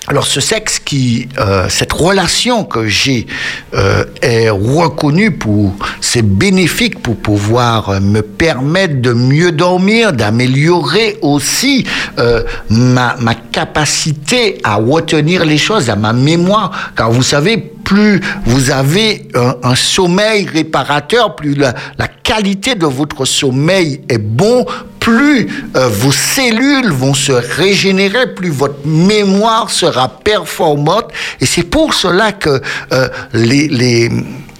alors 0.07 0.27
ce 0.27 0.39
sexe 0.39 0.79
qui, 0.79 1.27
euh, 1.39 1.67
cette 1.67 1.91
relation 1.91 2.63
que 2.63 2.87
j'ai 2.87 3.25
euh, 3.73 4.05
est 4.21 4.49
reconnue 4.49 5.31
pour, 5.31 5.73
c'est 5.99 6.21
bénéfique 6.21 7.01
pour 7.01 7.15
pouvoir 7.15 7.99
me 8.01 8.21
permettre 8.21 9.01
de 9.01 9.13
mieux 9.13 9.51
dormir, 9.51 10.13
d'améliorer 10.13 11.17
aussi 11.21 11.85
euh, 12.19 12.43
ma, 12.69 13.15
ma 13.19 13.33
capacité 13.33 14.59
à 14.63 14.75
retenir 14.75 15.43
les 15.43 15.57
choses, 15.57 15.89
à 15.89 15.95
ma 15.95 16.13
mémoire. 16.13 16.91
Car 16.95 17.11
vous 17.11 17.23
savez, 17.23 17.74
plus 17.85 18.19
vous 18.45 18.71
avez 18.71 19.29
un, 19.63 19.75
sommeil 19.75 20.45
réparateur, 20.45 21.35
plus 21.35 21.53
la, 21.53 21.73
la, 21.97 22.09
qualité 22.09 22.75
de 22.75 22.85
votre 22.87 23.23
sommeil 23.23 24.01
est 24.09 24.17
bon, 24.17 24.65
plus 24.99 25.47
euh, 25.75 25.87
vos 25.87 26.11
cellules 26.11 26.91
vont 26.91 27.13
se 27.13 27.31
régénérer, 27.31 28.33
plus 28.33 28.49
votre 28.49 28.85
mémoire 28.85 29.69
sera 29.69 30.09
performante. 30.09 31.11
Et 31.39 31.45
c'est 31.45 31.63
pour 31.63 31.93
cela 31.93 32.31
que 32.31 32.59
euh, 32.91 33.07
les, 33.31 33.67
les 33.67 34.09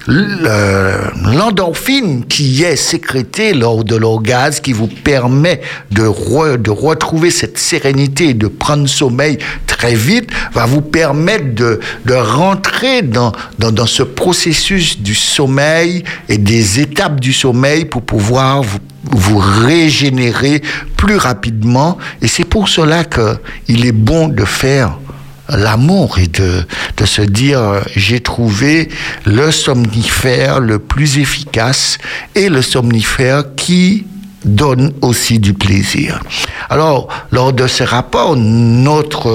l'endorphine 0.07 2.25
qui 2.25 2.63
est 2.63 2.75
sécrétée 2.75 3.53
lors 3.53 3.83
de 3.83 3.95
l'orgasme, 3.95 4.61
qui 4.61 4.73
vous 4.73 4.87
permet 4.87 5.61
de, 5.91 6.57
de 6.57 6.71
retrouver 6.71 7.31
cette 7.31 7.57
sérénité 7.57 8.29
et 8.29 8.33
de 8.33 8.47
prendre 8.47 8.87
sommeil 8.87 9.39
très 9.65 9.95
vite, 9.95 10.29
va 10.53 10.65
vous 10.65 10.81
permettre 10.81 11.55
de, 11.55 11.79
de 12.05 12.13
rentrer 12.13 13.01
dans, 13.01 13.31
dans, 13.59 13.71
dans 13.71 13.87
ce 13.87 14.03
processus 14.03 14.99
du 14.99 15.15
sommeil 15.15 16.03
et 16.29 16.37
des 16.37 16.79
étapes 16.79 17.19
du 17.19 17.33
sommeil 17.33 17.85
pour 17.85 18.03
pouvoir 18.03 18.61
vous 18.61 18.79
vous 19.11 19.37
régénérer 19.37 20.61
plus 20.97 21.17
rapidement. 21.17 21.97
Et 22.21 22.27
c'est 22.27 22.43
pour 22.43 22.69
cela 22.69 23.03
qu'il 23.03 23.85
est 23.85 23.91
bon 23.91 24.27
de 24.27 24.45
faire 24.45 24.97
l'amour 25.49 26.19
et 26.19 26.27
de, 26.27 26.65
se 27.05 27.21
dire 27.21 27.81
j'ai 27.95 28.19
trouvé 28.19 28.89
le 29.25 29.51
somnifère 29.51 30.59
le 30.59 30.79
plus 30.79 31.19
efficace 31.19 31.97
et 32.33 32.49
le 32.49 32.61
somnifère 32.61 33.43
qui 33.55 34.05
donne 34.45 34.93
aussi 35.01 35.39
du 35.39 35.53
plaisir. 35.53 36.19
Alors, 36.69 37.07
lors 37.31 37.51
de 37.51 37.67
ce 37.67 37.83
rapport, 37.83 38.35
notre 38.35 39.27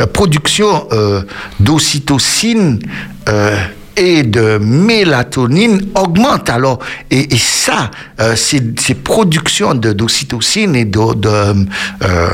euh, 0.00 0.06
production 0.06 0.88
euh, 0.92 1.22
d'ocytocine 1.60 2.80
euh, 3.28 3.56
et 3.96 4.22
de 4.22 4.58
mélatonine 4.58 5.86
augmente 5.94 6.50
alors. 6.50 6.78
Et, 7.10 7.28
ça, 7.36 7.90
euh, 8.20 8.36
ces, 8.36 8.60
productions 8.94 9.74
d'ocytocine 9.74 10.74
et 10.76 10.84
de, 10.84 11.14
de, 11.14 11.28
euh, 11.28 12.30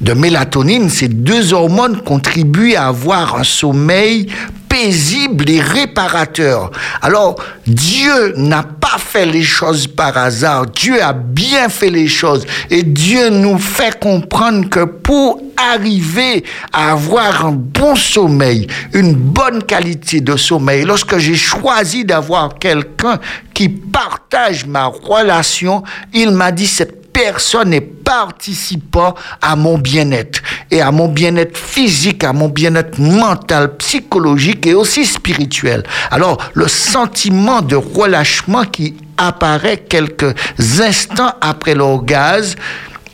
de 0.00 0.12
mélatonine, 0.12 0.88
ces 0.88 1.08
deux 1.08 1.52
hormones 1.52 2.00
contribuent 2.02 2.74
à 2.74 2.88
avoir 2.88 3.36
un 3.36 3.44
sommeil 3.44 4.28
paisible 4.70 5.50
et 5.50 5.60
réparateur. 5.60 6.70
Alors, 7.02 7.34
Dieu 7.66 8.34
n'a 8.36 8.62
pas 8.62 8.98
fait 8.98 9.26
les 9.26 9.42
choses 9.42 9.88
par 9.88 10.16
hasard. 10.16 10.66
Dieu 10.66 11.02
a 11.02 11.12
bien 11.12 11.68
fait 11.68 11.90
les 11.90 12.08
choses. 12.08 12.46
Et 12.70 12.84
Dieu 12.84 13.28
nous 13.30 13.58
fait 13.58 13.98
comprendre 14.00 14.70
que 14.70 14.84
pour 14.84 15.42
arriver 15.56 16.44
à 16.72 16.92
avoir 16.92 17.44
un 17.46 17.52
bon 17.52 17.96
sommeil, 17.96 18.68
une 18.94 19.14
bonne 19.14 19.62
qualité 19.64 20.20
de 20.20 20.36
sommeil, 20.36 20.84
lorsque 20.84 21.18
j'ai 21.18 21.34
choisi 21.34 22.04
d'avoir 22.04 22.54
quelqu'un 22.58 23.18
qui 23.52 23.68
partage 23.68 24.66
ma 24.66 24.86
relation, 24.86 25.82
il 26.14 26.30
m'a 26.30 26.52
dit 26.52 26.68
cette 26.68 26.99
personne 27.22 27.70
n'est 27.70 27.82
participant 27.82 29.14
à 29.42 29.54
mon 29.54 29.76
bien-être 29.76 30.40
et 30.70 30.80
à 30.80 30.90
mon 30.90 31.08
bien-être 31.08 31.56
physique, 31.56 32.24
à 32.24 32.32
mon 32.32 32.48
bien-être 32.48 32.98
mental, 32.98 33.76
psychologique 33.76 34.66
et 34.66 34.72
aussi 34.72 35.04
spirituel. 35.04 35.82
Alors, 36.10 36.38
le 36.54 36.66
sentiment 36.66 37.60
de 37.60 37.76
relâchement 37.76 38.64
qui 38.64 38.96
apparaît 39.18 39.76
quelques 39.76 40.34
instants 40.80 41.34
après 41.42 41.74
l'orgasme 41.74 42.58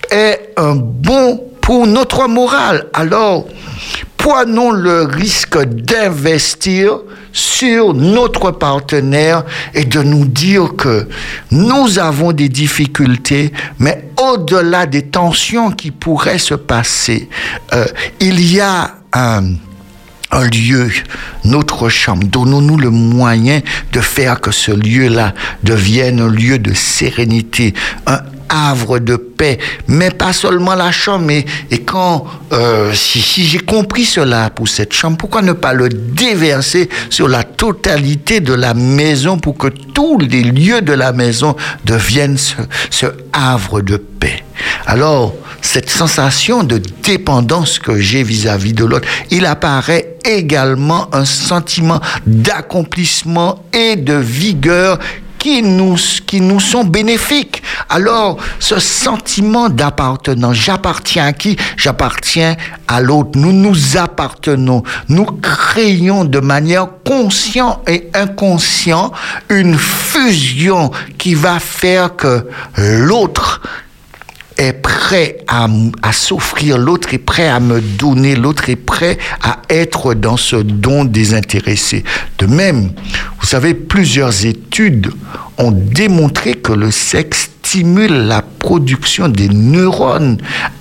est 0.08 0.52
un 0.56 0.76
bon 0.76 1.42
pour 1.66 1.88
notre 1.88 2.28
morale. 2.28 2.86
Alors, 2.92 3.48
prenons 4.16 4.70
le 4.70 5.02
risque 5.02 5.60
d'investir 5.64 7.00
sur 7.32 7.92
notre 7.92 8.52
partenaire 8.52 9.44
et 9.74 9.84
de 9.84 10.00
nous 10.00 10.26
dire 10.26 10.76
que 10.76 11.08
nous 11.50 11.98
avons 11.98 12.30
des 12.30 12.48
difficultés, 12.48 13.52
mais 13.80 14.10
au-delà 14.16 14.86
des 14.86 15.02
tensions 15.02 15.72
qui 15.72 15.90
pourraient 15.90 16.38
se 16.38 16.54
passer, 16.54 17.28
euh, 17.74 17.84
il 18.20 18.40
y 18.48 18.60
a 18.60 18.94
un 19.12 19.54
un 20.30 20.44
lieu, 20.48 20.90
notre 21.44 21.88
chambre. 21.88 22.26
Donnons-nous 22.26 22.78
le 22.78 22.90
moyen 22.90 23.60
de 23.92 24.00
faire 24.00 24.40
que 24.40 24.50
ce 24.50 24.72
lieu-là 24.72 25.34
devienne 25.62 26.20
un 26.20 26.30
lieu 26.30 26.58
de 26.58 26.74
sérénité, 26.74 27.74
un 28.06 28.20
havre 28.48 28.98
de 28.98 29.16
paix, 29.16 29.58
mais 29.88 30.10
pas 30.10 30.32
seulement 30.32 30.74
la 30.74 30.92
chambre. 30.92 31.30
Et 31.70 31.82
quand, 31.82 32.26
euh, 32.52 32.92
si, 32.92 33.20
si 33.20 33.44
j'ai 33.44 33.58
compris 33.58 34.04
cela 34.04 34.50
pour 34.50 34.68
cette 34.68 34.92
chambre, 34.92 35.16
pourquoi 35.16 35.42
ne 35.42 35.52
pas 35.52 35.72
le 35.72 35.88
déverser 35.88 36.88
sur 37.10 37.28
la 37.28 37.42
totalité 37.44 38.40
de 38.40 38.54
la 38.54 38.74
maison 38.74 39.38
pour 39.38 39.56
que 39.56 39.68
tous 39.68 40.18
les 40.18 40.42
lieux 40.42 40.80
de 40.80 40.92
la 40.92 41.12
maison 41.12 41.56
deviennent 41.84 42.38
ce, 42.38 42.54
ce 42.90 43.06
havre 43.32 43.80
de 43.80 43.96
paix? 43.96 44.44
Alors, 44.86 45.34
cette 45.66 45.90
sensation 45.90 46.62
de 46.62 46.80
dépendance 47.02 47.78
que 47.80 47.98
j'ai 47.98 48.22
vis-à-vis 48.22 48.72
de 48.72 48.84
l'autre, 48.84 49.08
il 49.30 49.44
apparaît 49.44 50.14
également 50.24 51.12
un 51.12 51.24
sentiment 51.24 52.00
d'accomplissement 52.24 53.64
et 53.72 53.96
de 53.96 54.14
vigueur 54.14 54.98
qui 55.38 55.62
nous, 55.62 55.96
qui 56.26 56.40
nous 56.40 56.60
sont 56.60 56.84
bénéfiques. 56.84 57.62
Alors, 57.88 58.38
ce 58.60 58.78
sentiment 58.78 59.68
d'appartenance, 59.68 60.56
j'appartiens 60.56 61.26
à 61.26 61.32
qui? 61.32 61.56
J'appartiens 61.76 62.56
à 62.86 63.00
l'autre. 63.00 63.30
Nous 63.34 63.52
nous 63.52 63.96
appartenons. 63.96 64.82
Nous 65.08 65.24
créons 65.24 66.24
de 66.24 66.40
manière 66.40 66.88
consciente 67.04 67.80
et 67.88 68.08
inconsciente 68.14 69.12
une 69.48 69.76
fusion 69.76 70.92
qui 71.18 71.34
va 71.34 71.58
faire 71.58 72.14
que 72.16 72.46
l'autre 72.76 73.60
est 74.56 74.72
prêt 74.72 75.38
à, 75.48 75.68
à 76.02 76.12
s'offrir, 76.12 76.78
l'autre 76.78 77.12
est 77.14 77.18
prêt 77.18 77.48
à 77.48 77.60
me 77.60 77.80
donner, 77.80 78.36
l'autre 78.36 78.70
est 78.70 78.76
prêt 78.76 79.18
à 79.42 79.60
être 79.68 80.14
dans 80.14 80.36
ce 80.36 80.56
don 80.56 81.04
désintéressé. 81.04 82.04
De 82.38 82.46
même, 82.46 82.92
vous 83.40 83.46
savez, 83.46 83.74
plusieurs 83.74 84.46
études 84.46 85.10
ont 85.58 85.72
démontré 85.72 86.54
que 86.54 86.72
le 86.72 86.90
sexe 86.90 87.50
stimule 87.62 88.26
la 88.26 88.42
production 88.42 89.28
des 89.28 89.48
neurones, 89.48 90.38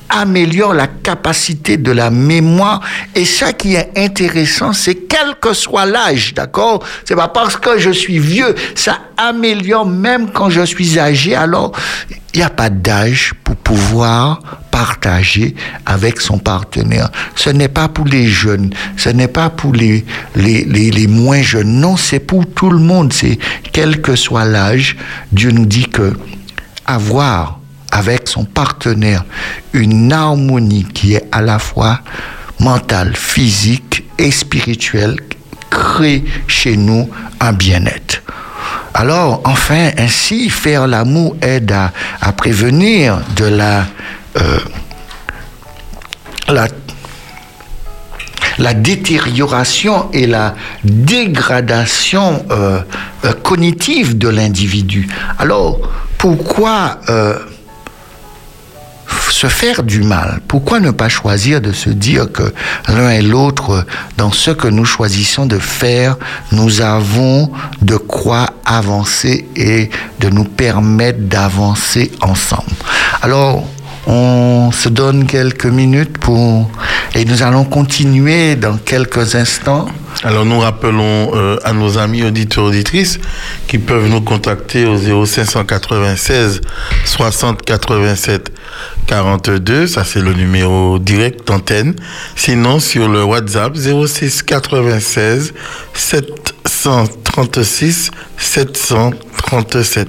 améliore 0.10 0.74
la 0.74 0.88
capacité 0.88 1.78
de 1.78 1.91
la 1.91 2.10
mémoire. 2.10 2.82
Et 3.15 3.26
ça 3.26 3.54
qui 3.54 3.76
est 3.76 3.91
intéressant, 3.98 4.74
c'est 4.74 4.96
quel 4.96 5.36
que 5.41 5.54
soit 5.54 5.86
l'âge, 5.86 6.34
d'accord? 6.34 6.84
C'est 7.06 7.15
pas 7.15 7.28
parce 7.28 7.58
que 7.58 7.78
je 7.78 7.91
suis 7.91 8.20
vieux, 8.20 8.56
ça 8.76 9.00
améliore 9.18 9.86
même 9.86 10.32
quand 10.32 10.50
je 10.50 10.65
suis 10.65 11.00
âgé. 11.00 11.36
Alors, 11.36 11.72
il 12.34 12.39
n'y 12.39 12.44
a 12.44 12.50
pas 12.50 12.70
d'âge 12.70 13.34
pour 13.44 13.56
pouvoir 13.56 14.41
partager 14.72 15.56
avec 15.86 16.20
son 16.20 16.38
partenaire. 16.38 17.10
Ce 17.36 17.49
n'est 17.49 17.70
pas 17.70 17.88
pour 17.88 18.06
les 18.06 18.28
jeunes, 18.28 18.74
ce 18.97 19.10
n'est 19.10 19.30
pas 19.30 19.49
pour 19.49 19.74
les, 19.74 20.06
les, 20.36 20.66
les, 20.66 20.91
les 20.91 21.08
moins 21.08 21.41
jeunes. 21.41 21.80
Non, 21.80 21.95
c'est 21.95 22.20
pour 22.20 22.45
tout 22.45 22.70
le 22.70 22.80
monde. 22.80 23.14
C'est 23.14 23.39
quel 23.72 24.01
que 24.01 24.16
soit 24.16 24.43
l'âge, 24.45 24.97
Dieu 25.32 25.51
nous 25.51 25.66
dit 25.66 25.88
que 25.88 26.14
avoir 26.86 27.60
avec 27.96 28.28
son 28.28 28.43
partenaire 28.43 29.24
une 29.72 30.12
harmonie 30.12 30.84
qui 30.84 31.14
est 31.14 31.26
à 31.32 31.41
la 31.41 31.60
fois 31.60 32.02
mentale, 32.60 33.16
physique 33.16 34.04
et 34.18 34.32
spirituelle 34.32 35.16
crée 35.70 36.26
chez 36.48 36.76
nous 36.76 37.10
un 37.39 37.54
bien-être. 37.54 38.22
Alors, 38.93 39.41
enfin, 39.46 39.91
ainsi, 39.98 40.50
faire 40.50 40.88
l'amour 40.88 41.38
aide 41.41 41.72
à, 41.72 42.32
prévenir 42.34 43.22
de 43.38 43.46
la, 43.46 43.86
euh, 44.38 44.60
la 46.50 46.68
la 48.58 48.74
détérioration 48.74 50.10
et 50.14 50.28
la 50.28 50.56
dégradation 50.86 52.46
euh, 52.52 52.80
euh, 53.26 53.34
cognitive 53.34 54.18
de 54.18 54.30
l'individu. 54.30 55.10
Alors, 55.39 55.80
pourquoi 56.18 57.00
se 59.46 59.50
faire 59.50 59.84
du 59.84 60.02
mal 60.02 60.41
Pourquoi 60.48 60.80
ne 60.80 60.89
pas 60.89 61.10
choisir 61.10 61.62
de 61.62 61.72
se 61.72 61.89
dire 61.89 62.32
que 62.32 62.52
l'un 62.88 63.12
et 63.12 63.22
l'autre, 63.22 63.86
dans 64.18 64.32
ce 64.32 64.50
que 64.50 64.68
nous 64.68 64.86
choisissons 64.86 65.46
de 65.46 65.60
faire, 65.60 66.18
nous 66.52 66.82
avons 66.82 67.52
de 67.82 67.96
quoi 67.96 68.50
avancer 68.66 69.48
et 69.56 69.91
de 70.20 70.30
nous 70.30 70.46
permettre 70.46 71.20
d'avancer 71.20 72.12
ensemble? 72.22 72.72
Alors, 73.22 73.68
on 74.08 74.72
se 74.72 74.89
donne 74.89 75.26
quelques 75.26 75.68
minutes 75.68 76.18
pour... 76.18 76.70
Et 77.14 77.24
nous 77.24 77.43
allons 77.43 77.66
continuer 77.66 78.56
dans 78.56 78.78
quelques 78.78 79.36
instants. 79.36 79.88
Alors 80.24 80.46
nous 80.46 80.60
rappelons 80.60 81.32
euh, 81.36 81.58
à 81.64 81.72
nos 81.72 81.98
amis 81.98 82.24
auditeurs 82.24 82.66
auditrices 82.66 83.20
qui 83.68 83.78
peuvent 83.78 84.10
nous 84.10 84.22
contacter 84.22 84.86
au 84.86 85.26
0596 85.26 86.62
60 87.06 87.62
87 87.62 88.52
42, 89.07 89.88
ça 89.88 90.03
c'est 90.03 90.21
le 90.21 90.34
numéro 90.34 90.99
direct 90.99 91.47
d'antenne. 91.47 91.95
Sinon 92.36 92.80
sur 92.80 93.07
le 93.07 93.23
WhatsApp 93.23 93.76
06 93.76 94.43
96 94.43 95.53
736 95.93 98.11
737. 98.38 100.07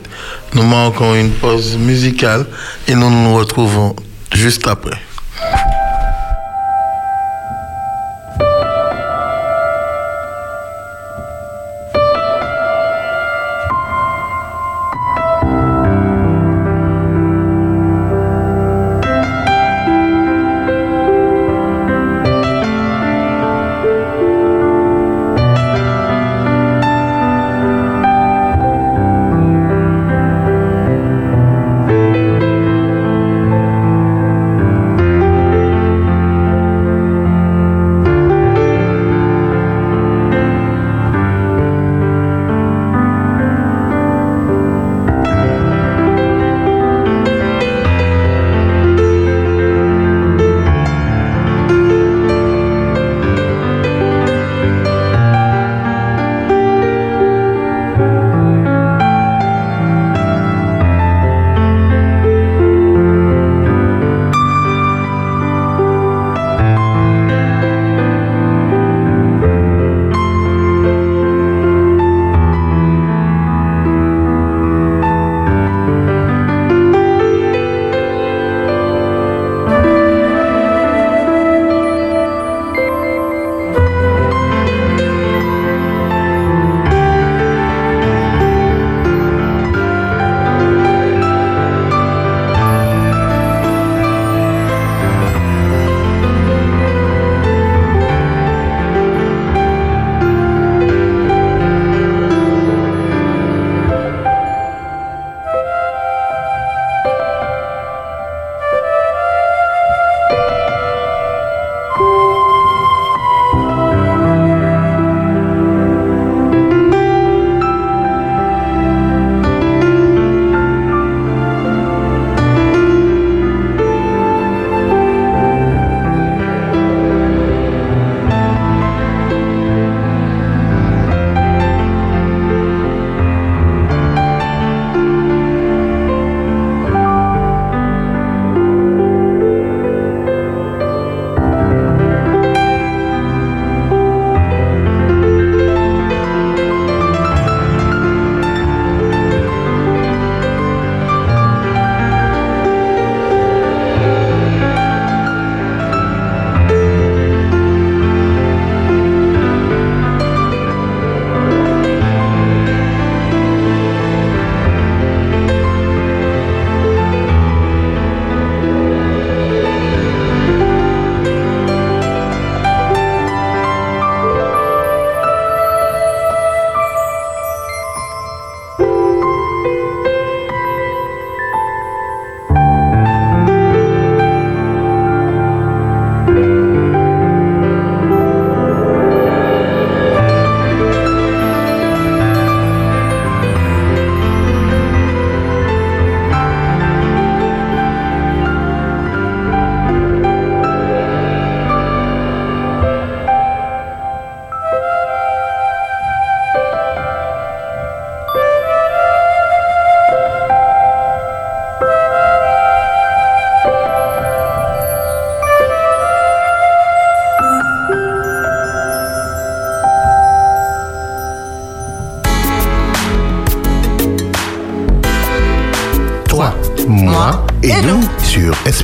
Nous 0.54 0.62
manquons 0.62 1.14
une 1.14 1.30
pause 1.30 1.76
musicale 1.76 2.46
et 2.88 2.94
nous 2.94 3.10
nous 3.10 3.34
retrouvons 3.34 3.94
juste 4.32 4.66
après. 4.66 4.98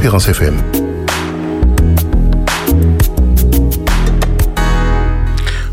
FM. 0.05 0.57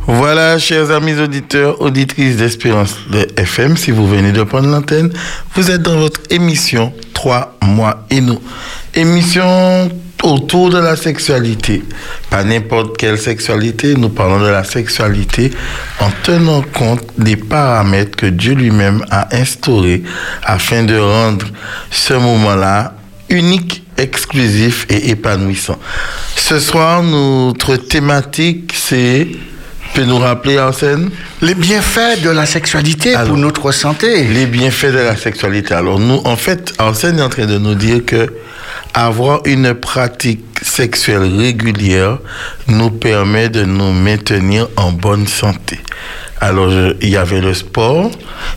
Voilà, 0.06 0.60
chers 0.60 0.92
amis 0.92 1.20
auditeurs, 1.20 1.82
auditrices 1.82 2.38
d'Espérance 2.38 2.96
de 3.12 3.28
FM, 3.38 3.76
si 3.76 3.90
vous 3.90 4.08
venez 4.08 4.32
de 4.32 4.44
prendre 4.44 4.70
l'antenne, 4.70 5.12
vous 5.56 5.72
êtes 5.72 5.82
dans 5.82 5.98
votre 5.98 6.22
émission 6.30 6.94
3 7.14 7.58
mois 7.64 8.06
et 8.12 8.22
nous. 8.22 8.40
Émission 8.94 9.90
autour 10.22 10.70
de 10.70 10.78
la 10.78 10.96
sexualité. 10.96 11.84
Pas 12.30 12.44
n'importe 12.44 12.98
quelle 12.98 13.18
sexualité, 13.18 13.96
nous 13.96 14.10
parlons 14.10 14.40
de 14.40 14.50
la 14.50 14.64
sexualité 14.64 15.52
en 16.00 16.10
tenant 16.24 16.62
compte 16.62 17.04
des 17.18 17.36
paramètres 17.36 18.16
que 18.16 18.28
Dieu 18.28 18.54
lui-même 18.54 19.04
a 19.10 19.36
instaurés 19.36 20.04
afin 20.44 20.84
de 20.84 20.98
rendre 20.98 21.48
ce 21.90 22.14
moment-là 22.14 22.94
unique, 23.30 23.69
exclusif 24.00 24.86
et 24.89 25.10
épanouissant. 25.10 25.78
Ce 26.36 26.60
soir, 26.60 27.04
notre 27.04 27.76
thématique, 27.76 28.74
c'est 28.76 29.28
peux 29.93 30.04
nous 30.04 30.18
rappeler, 30.18 30.58
Arsène? 30.58 31.10
Les 31.41 31.56
bienfaits 31.56 32.22
de 32.24 32.30
la 32.30 32.45
sexualité 32.45 33.16
Alors, 33.16 33.30
pour 33.30 33.38
notre 33.38 33.72
santé. 33.72 34.24
Les 34.26 34.45
bienfaits 34.45 34.91
de 34.93 35.00
la 35.00 35.16
sexualité. 35.16 35.74
Alors, 35.74 36.00
nous, 36.00 36.22
en 36.26 36.36
fait, 36.36 36.74
Arsène 36.78 37.20
est 37.20 37.22
en 37.22 37.30
train 37.30 37.45
de 37.45 37.58
nous 37.58 37.76
dire 37.76 38.06
que 38.06 38.28
avoir 38.93 39.41
une 39.45 39.74
pratique 39.74 40.43
sexuelle 40.62 41.30
régulière 41.38 42.20
nous 42.68 42.89
permet 42.89 43.50
de 43.50 43.64
nous 43.64 43.91
maintenir 43.91 44.68
en 44.78 44.91
bonne 44.91 45.28
santé. 45.28 45.80
Alors, 46.41 46.72
il 47.02 47.10
y 47.10 47.18
avait 47.18 47.41
le 47.41 47.54
sport, 47.54 48.12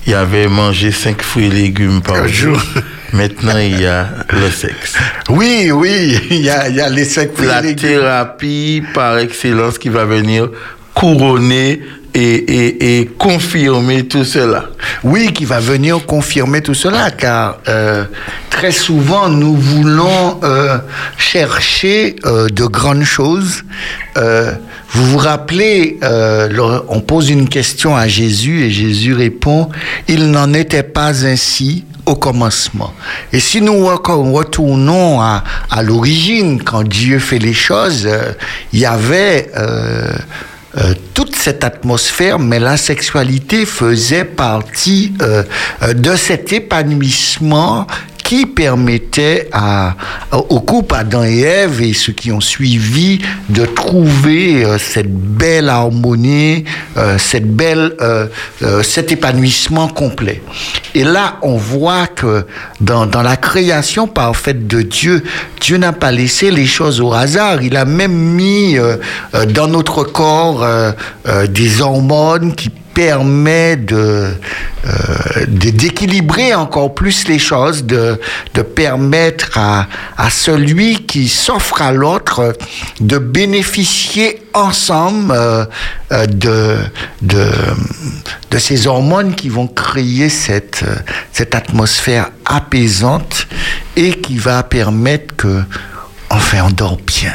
il 0.07 0.13
y 0.13 0.15
avait 0.15 0.49
manger 0.49 0.93
cinq 0.93 1.23
fruits 1.23 1.47
et 1.47 1.51
légumes 1.51 2.01
par 2.03 2.29
jour. 2.29 2.61
Maintenant, 3.13 3.59
il 3.59 3.81
y 3.81 3.87
a 3.87 4.09
le 4.31 4.51
sexe. 4.51 4.95
Oui, 5.33 5.71
oui, 5.73 6.19
il 6.31 6.43
y 6.43 6.51
a, 6.51 6.69
il 6.69 6.77
y 6.77 6.81
a 6.81 6.91
les 6.91 7.07
cinq 7.07 7.31
La 7.41 7.63
thérapie 7.63 8.83
par 8.93 9.17
excellence 9.19 9.79
qui 9.79 9.89
va 9.89 10.05
venir 10.05 10.51
couronner 10.95 11.81
et, 12.13 12.21
et, 12.21 13.01
et 13.01 13.07
confirmer 13.07 14.07
tout 14.07 14.25
cela. 14.25 14.67
Oui, 15.03 15.33
qui 15.33 15.47
va 15.47 15.59
venir 15.59 16.05
confirmer 16.05 16.61
tout 16.61 16.75
cela, 16.75 17.11
car 17.11 17.61
euh, 17.67 18.05
très 18.51 18.73
souvent 18.73 19.31
nous 19.31 19.57
voulons 19.57 20.39
euh, 20.45 20.77
chercher 21.17 22.17
euh, 22.27 22.49
de 22.49 22.67
grandes 22.67 23.05
choses. 23.05 23.65
Vous 24.93 25.05
vous 25.07 25.19
rappelez, 25.19 25.99
euh, 26.03 26.81
on 26.89 27.01
pose 27.01 27.31
une 27.31 27.49
question 27.49 27.97
à 27.97 28.09
Jésus 28.09 28.63
et 28.65 28.71
Jésus 28.71 29.15
répond, 29.15 29.69
il 30.09 30.31
n'en 30.31 30.53
était 30.53 30.83
pas 30.83 31.25
ainsi 31.25 31.85
au 32.05 32.15
commencement. 32.15 32.93
Et 33.33 33.41
si 33.41 33.61
nous 33.63 33.73
re- 33.87 34.33
retournons 34.33 35.21
à, 35.21 35.45
l'origine, 35.83 36.63
quand 36.63 36.83
Dieu 36.83 37.19
fait 37.19 37.39
les 37.39 37.55
choses, 37.55 38.07
euh, 38.07 38.33
il 38.73 38.81
y 38.81 38.87
avait... 38.87 39.51
euh, 39.57 40.13
toute 41.13 41.37
cette 41.37 41.65
atmosphère, 41.65 42.39
mais 42.39 42.59
la 42.59 42.79
sexualité 42.79 43.67
faisait 43.67 44.25
partie 44.25 45.13
de 45.95 46.17
cet 46.17 46.51
épanouissement 46.55 47.87
qui 48.33 48.47
permettait 48.47 49.51
au 50.31 50.61
couple 50.61 50.95
Adam 50.95 51.23
et 51.23 51.41
Ève 51.41 51.83
et 51.83 51.93
ceux 51.93 52.15
qui 52.15 52.33
ont 52.33 52.41
suivi 52.41 53.19
de 53.51 53.67
trouver 53.67 54.65
euh, 54.65 54.79
cette 54.79 55.13
belle 55.13 55.69
harmonie, 55.69 56.65
euh, 56.97 57.19
cette 57.19 57.55
belle, 57.55 57.93
euh, 58.01 58.29
cet 58.83 59.13
épanouissement 59.13 59.87
complet. 59.87 60.43
Et 60.95 61.05
là, 61.05 61.37
on 61.43 61.59
voit 61.59 62.07
que 62.07 62.47
dans, 62.81 63.05
la 63.23 63.37
création 63.37 64.07
parfaite 64.07 64.67
de 64.67 64.81
Dieu, 64.81 65.23
Dieu 65.61 65.77
n'a 65.77 65.93
pas 65.93 66.11
laissé 66.11 66.51
les 66.51 66.65
choses 66.65 67.03
au 67.03 67.13
hasard. 67.13 67.63
Il 67.63 67.77
a 67.77 67.85
même 67.85 68.15
mis 68.15 68.79
dans 69.49 69.69
notre 69.69 70.05
corps 70.05 70.67
des 71.51 71.81
hormones 71.83 72.55
qui 72.55 72.71
permettent 72.95 73.87
de, 73.87 74.31
euh, 74.87 74.91
de- 75.49 75.71
d'équilibrer 75.71 76.55
encore 76.55 76.95
plus 76.95 77.27
les 77.29 77.39
choses, 77.39 77.85
de, 77.85 78.21
de 78.55 78.63
permettre 78.63 79.51
à, 79.59 79.87
à 80.17 80.31
celui 80.31 81.07
qui 81.07 81.29
s'offre 81.29 81.83
à 81.83 81.93
l'autre 81.93 82.55
de 83.01 83.19
bénéficier 83.19 84.43
ensemble 84.55 85.33
euh, 85.35 85.65
euh, 86.13 86.27
de, 86.27 86.77
de, 87.23 87.49
de 88.51 88.59
ces 88.59 88.87
hormones 88.87 89.35
qui 89.35 89.49
vont 89.49 89.67
créer 89.67 90.29
cette, 90.29 90.85
cette 91.33 91.55
atmosphère 91.55 92.31
apaisante 92.45 93.47
et 93.97 94.13
qui 94.13 94.39
va 94.39 94.63
permettre 94.63 95.35
que, 95.37 95.63
enfin, 96.31 96.59
on 96.67 96.71
dort 96.71 96.99
bien. 97.07 97.33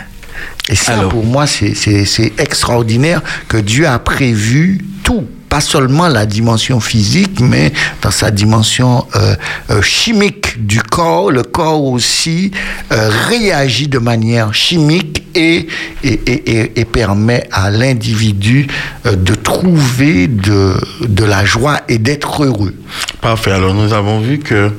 Et 0.70 0.76
ça, 0.76 0.93
Alors. 0.93 1.10
pour 1.10 1.24
moi, 1.26 1.47
c'est- 1.47 1.76
c'est 1.76 2.03
c'est 2.05 2.34
extraordinaire 2.39 3.22
que 3.47 3.58
Dieu 3.58 3.88
a 3.88 3.99
prévu 3.99 4.84
tout. 5.03 5.26
Pas 5.58 5.62
seulement 5.62 6.08
la 6.08 6.28
dimension 6.28 6.80
physique, 6.80 7.39
mais 7.39 7.74
dans 8.03 8.12
sa 8.12 8.30
dimension 8.30 9.08
euh, 9.16 9.36
euh, 9.72 9.82
chimique 9.82 10.68
du 10.68 10.84
corps. 10.84 11.32
Le 11.32 11.41
corps 11.41 11.84
aussi 11.84 12.51
euh, 12.91 13.10
réagit 13.28 13.88
de 13.88 13.97
manière 13.97 14.53
chimique 14.53 15.24
et, 15.34 15.66
et, 16.03 16.10
et- 16.28 16.51
et- 16.60 16.80
et 16.80 16.86
permet 16.86 17.47
à 17.51 17.72
l'individu 17.72 18.68
de 19.03 19.34
trouver 19.34 20.28
de, 20.28 20.76
de 21.08 21.24
la 21.24 21.43
joie 21.43 21.80
et 21.89 21.97
d'être 21.97 22.43
heureux. 22.43 22.76
Parfait. 23.20 23.51
Alors, 23.51 23.74
nous 23.74 23.93
avons 23.93 24.20
vu 24.20 24.38
que 24.38 24.70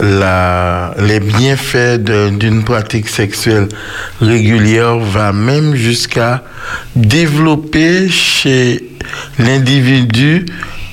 la, 0.00 0.94
les 0.98 1.20
bienfaits 1.20 1.98
d'une 1.98 2.64
pratique 2.64 3.08
sexuelle 3.08 3.68
régulière 4.20 4.98
va 4.98 5.32
même 5.32 5.74
jusqu'à 5.74 6.42
développer 6.96 8.08
chez 8.08 8.88
l'individu 9.38 10.46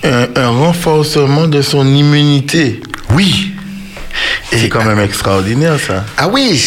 un, 0.03 0.27
un 0.35 0.49
renforcement 0.49 1.47
de 1.47 1.61
son 1.61 1.87
immunité. 1.87 2.81
Oui. 3.13 3.53
C'est 4.51 4.69
quand 4.69 4.83
même 4.83 4.99
extraordinaire, 4.99 5.79
ça. 5.79 6.05
Ah 6.17 6.27
oui, 6.29 6.59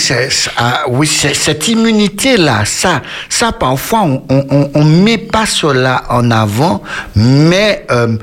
ah 0.56 0.82
oui, 0.88 1.06
cette 1.06 1.68
immunité-là, 1.68 2.64
ça, 2.64 3.02
ça 3.28 3.52
parfois 3.52 4.02
on, 4.28 4.70
on 4.74 4.84
met 4.84 5.18
pas 5.18 5.46
cela 5.46 6.04
en 6.10 6.30
avant, 6.30 6.82
mais 7.14 7.86
euh, 7.90 8.16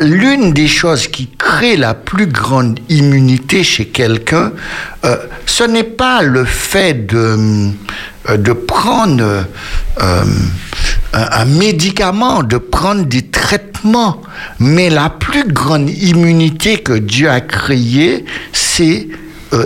l'une 0.00 0.52
des 0.52 0.68
choses 0.68 1.06
qui 1.06 1.28
crée 1.38 1.76
la 1.76 1.94
plus 1.94 2.26
grande 2.26 2.80
immunité 2.88 3.62
chez 3.62 3.86
quelqu'un, 3.86 4.52
euh, 5.04 5.16
ce 5.46 5.64
n'est 5.64 5.84
pas 5.84 6.22
le 6.22 6.44
fait 6.44 7.06
de 7.06 7.70
euh, 8.28 8.36
de 8.36 8.52
prendre 8.52 9.44
euh, 10.02 10.24
un, 11.12 11.44
médicament, 11.44 12.42
de 12.42 12.58
prendre 12.58 13.04
des 13.04 13.22
traitements, 13.22 14.20
mais 14.58 14.90
la 14.90 15.10
plus 15.10 15.44
grande 15.44 15.88
immunité 15.90 16.78
que 16.78 16.92
Dieu 16.92 17.30
a 17.30 17.40
créée, 17.40 18.24
c'est 18.52 19.08
euh, 19.52 19.64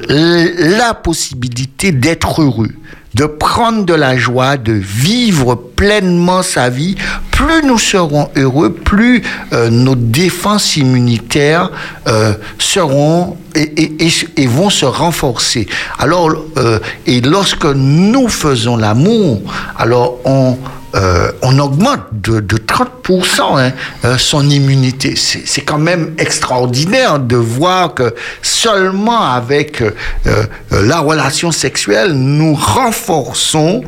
la 0.78 0.94
possibilité 0.94 1.90
d'être 1.90 2.42
heureux, 2.42 2.70
de 3.14 3.26
prendre 3.26 3.84
de 3.84 3.94
la 3.94 4.16
joie, 4.16 4.56
de 4.56 4.72
vivre 4.72 5.54
pleinement 5.54 6.42
sa 6.42 6.70
vie. 6.70 6.96
Plus 7.32 7.62
nous 7.64 7.78
serons 7.78 8.28
heureux, 8.36 8.72
plus 8.72 9.22
euh, 9.52 9.70
nos 9.70 9.96
défenses 9.96 10.76
immunitaires 10.76 11.70
euh, 12.06 12.34
seront 12.58 13.36
et, 13.54 14.46
vont 14.46 14.70
se 14.70 14.84
renforcer. 14.86 15.66
Alors, 15.98 16.30
euh, 16.56 16.78
et 17.06 17.20
lorsque 17.20 17.64
nous 17.64 18.28
faisons 18.28 18.76
l'amour, 18.76 19.40
alors 19.76 20.18
on 20.24 21.58
augmente 21.58 22.00
de, 22.12 22.40
de 22.40 22.56
30% 22.56 23.58
hein, 23.58 23.72
son 24.18 24.48
immunité. 24.48 25.14
C'est 25.16 25.62
quand 25.62 25.78
même 25.78 26.14
extraordinaire 26.18 27.18
de 27.18 27.36
voir 27.36 27.94
que 27.94 28.14
seulement 28.42 29.22
avec 29.22 29.82
la 30.70 31.00
relation 31.00 31.50
sexuelle, 31.50 32.12
nous 32.12 32.54
renforçons 32.54 33.82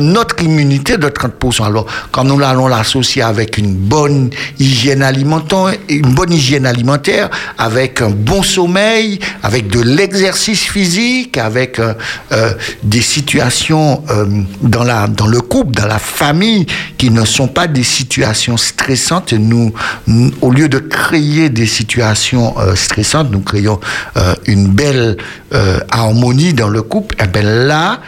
notre 0.00 0.42
immunité 0.42 0.98
de 0.98 1.08
30%. 1.08 1.64
Alors, 1.64 1.86
quand 2.12 2.24
nous 2.24 2.38
allons 2.50 2.68
l'associer 2.68 3.22
avec 3.22 3.58
une 3.58 3.74
bonne 3.74 4.30
hygiène 4.58 5.02
alimentaire, 5.02 5.74
une 5.88 6.14
bonne 6.14 6.32
hygiène 6.32 6.66
alimentaire, 6.66 7.30
avec 7.58 8.02
un 8.02 8.10
bon 8.10 8.42
sommeil, 8.42 9.18
avec 9.42 9.68
de 9.68 9.80
l'exercice 9.80 10.62
physique, 10.62 11.38
avec 11.38 11.78
euh, 11.78 11.94
euh, 12.32 12.52
des 12.82 13.00
situations 13.00 14.02
euh, 14.10 14.26
dans, 14.62 14.84
la, 14.84 15.06
dans 15.06 15.26
le 15.26 15.40
couple, 15.40 15.74
dans 15.74 15.86
la 15.86 15.98
famille, 15.98 16.66
qui 16.98 17.10
ne 17.10 17.24
sont 17.24 17.48
pas 17.48 17.66
des 17.66 17.84
situations 17.84 18.56
stressantes. 18.56 19.32
Nous, 19.32 19.72
au 20.40 20.50
lieu 20.50 20.68
de 20.68 20.78
créer 20.78 21.48
des 21.48 21.66
situations 21.66 22.54
stressantes, 22.74 23.30
nous 23.30 23.40
créons 23.40 23.80
une 24.46 24.68
belle 24.68 25.16
harmonie 25.90 26.52
dans 26.52 26.68
le 26.68 26.82
couple. 26.82 27.16
Et 27.22 27.26
bien 27.26 27.42
là, 27.42 28.00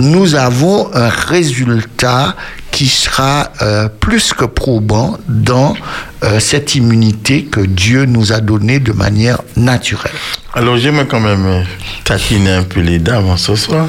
nous 0.00 0.34
avons 0.34 0.94
un 0.94 1.08
résultat 1.08 2.36
qui 2.70 2.86
sera 2.86 3.50
euh, 3.62 3.88
plus 3.88 4.32
que 4.34 4.44
probant 4.44 5.18
dans 5.28 5.74
euh, 6.22 6.38
cette 6.40 6.74
immunité 6.74 7.44
que 7.44 7.60
Dieu 7.60 8.04
nous 8.04 8.32
a 8.32 8.40
donnée 8.40 8.78
de 8.78 8.92
manière 8.92 9.40
naturelle. 9.56 10.12
Alors, 10.54 10.76
j'aimerais 10.76 11.06
quand 11.06 11.20
même 11.20 11.46
euh, 11.46 11.62
taquiner 12.04 12.52
un 12.52 12.62
peu 12.62 12.80
les 12.80 12.98
dames 12.98 13.36
ce 13.36 13.56
soir. 13.56 13.88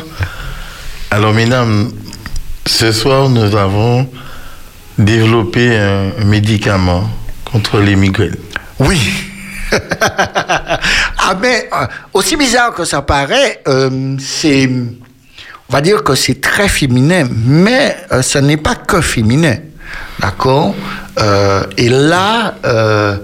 Alors, 1.12 1.34
mesdames, 1.34 1.92
ce 2.66 2.92
soir, 2.92 3.30
nous 3.30 3.56
avons 3.56 4.08
développé 4.98 5.78
un 5.78 6.26
médicament 6.26 7.10
contre 7.46 7.80
les 7.80 7.96
migraines. 7.96 8.36
Oui. 8.80 9.00
ah 9.72 11.36
mais 11.40 11.70
euh, 11.74 11.86
aussi 12.14 12.36
bizarre 12.36 12.74
que 12.74 12.86
ça 12.86 13.02
paraît, 13.02 13.62
euh, 13.68 14.16
c'est, 14.20 14.70
on 15.70 15.74
va 15.74 15.82
dire 15.82 16.04
que 16.04 16.16
c'est 16.16 16.42
très 16.42 16.68
féminin, 16.68 17.28
mais 17.46 17.96
euh, 18.12 18.22
ce 18.22 18.40
n'est 18.40 18.58
pas 18.58 18.76
que 18.76 19.02
féminin, 19.02 19.58
d'accord? 20.20 20.74
Euh, 21.20 21.64
Et 21.78 21.90
là, 21.90 22.56
euh, 22.66 23.18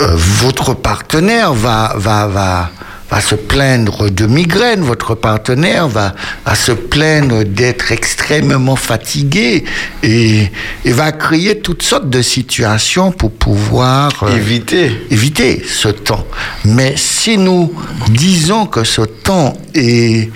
euh, 0.00 0.06
votre 0.16 0.74
partenaire 0.74 1.52
va, 1.54 1.92
va, 1.96 2.26
va, 2.26 2.70
va 3.10 3.20
se 3.20 3.34
plaindre 3.36 4.10
de 4.10 4.26
migraine, 4.26 4.80
votre 4.82 5.14
partenaire 5.14 5.86
va, 5.88 6.14
va 6.44 6.54
se 6.54 6.72
plaindre 6.72 7.44
d'être 7.44 7.92
extrêmement 7.92 8.76
fatigué 8.76 9.64
et, 10.02 10.50
et 10.84 10.92
va 10.92 11.12
créer 11.12 11.60
toutes 11.60 11.82
sortes 11.82 12.10
de 12.10 12.20
situations 12.22 13.12
pour 13.12 13.32
pouvoir 13.32 14.10
euh, 14.24 14.36
Évitez. 14.36 14.90
éviter 15.10 15.62
ce 15.66 15.88
temps. 15.88 16.26
Mais 16.64 16.94
si 16.96 17.38
nous 17.38 17.72
disons 18.08 18.66
que 18.66 18.82
ce 18.84 19.02
temps 19.02 19.54
est, 19.74 20.30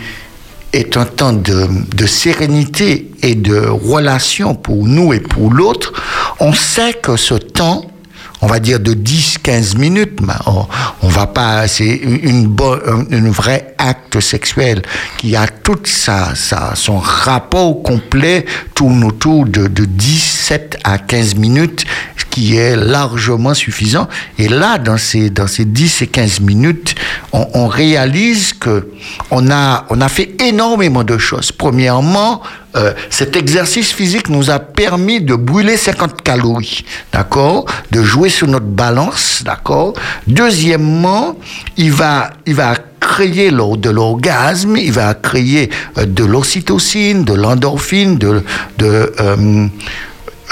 est 0.73 0.97
un 0.97 1.05
temps 1.05 1.33
de, 1.33 1.68
de 1.95 2.07
sérénité 2.07 3.11
et 3.23 3.35
de 3.35 3.59
relation 3.59 4.55
pour 4.55 4.87
nous 4.87 5.12
et 5.12 5.20
pour 5.20 5.53
l'autre, 5.53 5.93
on 6.41 6.53
sait 6.53 6.95
que 6.95 7.16
ce 7.16 7.35
temps, 7.35 7.85
on 8.41 8.47
va 8.47 8.59
dire 8.59 8.81
de 8.81 8.95
10-15 8.95 9.79
minutes, 9.79 10.18
on, 10.47 10.66
on 11.03 11.09
va 11.09 11.27
pas, 11.27 11.68
c'est 11.68 11.95
une, 11.95 12.47
bonne, 12.47 13.07
une 13.11 13.31
vraie 13.31 13.75
acte 13.79 14.18
sexuel 14.20 14.83
qui 15.18 15.37
a 15.37 15.47
tout 15.47 15.79
sa, 15.85 16.35
sa, 16.35 16.75
son 16.75 16.99
rapport 16.99 17.83
complet 17.83 18.45
tourne 18.75 19.05
autour 19.05 19.45
de, 19.45 19.68
de 19.68 19.85
17 19.85 20.79
à 20.85 20.99
15 20.99 21.37
minutes, 21.37 21.85
qui 22.33 22.57
est 22.57 22.76
largement 22.76 23.53
suffisant. 23.53 24.09
Et 24.39 24.49
là, 24.49 24.78
dans 24.78 24.97
ces, 24.97 25.28
dans 25.28 25.47
ces 25.47 25.66
10 25.66 26.01
et 26.01 26.07
15 26.07 26.41
minutes, 26.41 26.95
on, 27.33 27.47
on 27.53 27.66
réalise 27.66 28.55
que 28.55 28.89
on 29.30 29.51
a, 29.51 29.85
on 29.91 30.01
a 30.01 30.09
fait 30.09 30.35
énormément 30.41 31.05
de 31.05 31.18
choses. 31.18 31.53
Premièrement, 31.53 32.41
euh, 32.74 32.95
cet 33.11 33.37
exercice 33.37 33.93
physique 33.93 34.30
nous 34.30 34.51
a 34.51 34.59
permis 34.59 35.20
de 35.20 35.35
brûler 35.35 35.76
50 35.76 36.22
calories, 36.22 36.87
d'accord, 37.12 37.66
de 37.91 38.03
jouer 38.03 38.30
sur 38.30 38.49
notre 38.49 38.64
balance, 38.64 39.43
d'accord. 39.45 39.93
Deuxièmement, 40.26 41.37
il 41.76 41.93
va, 41.93 42.30
il 42.47 42.55
va 42.55 42.76
créer 42.99 43.51
de 43.51 43.91
l'orgasme, 43.91 44.78
il 44.78 44.93
va 44.93 45.12
créer 45.12 45.68
euh, 45.99 46.07
de 46.07 46.24
l'ocytocine, 46.24 47.24
de 47.24 47.35
l'endorphine, 47.35 48.16
de, 48.16 48.43
de 48.78 49.12
euh, 49.20 49.66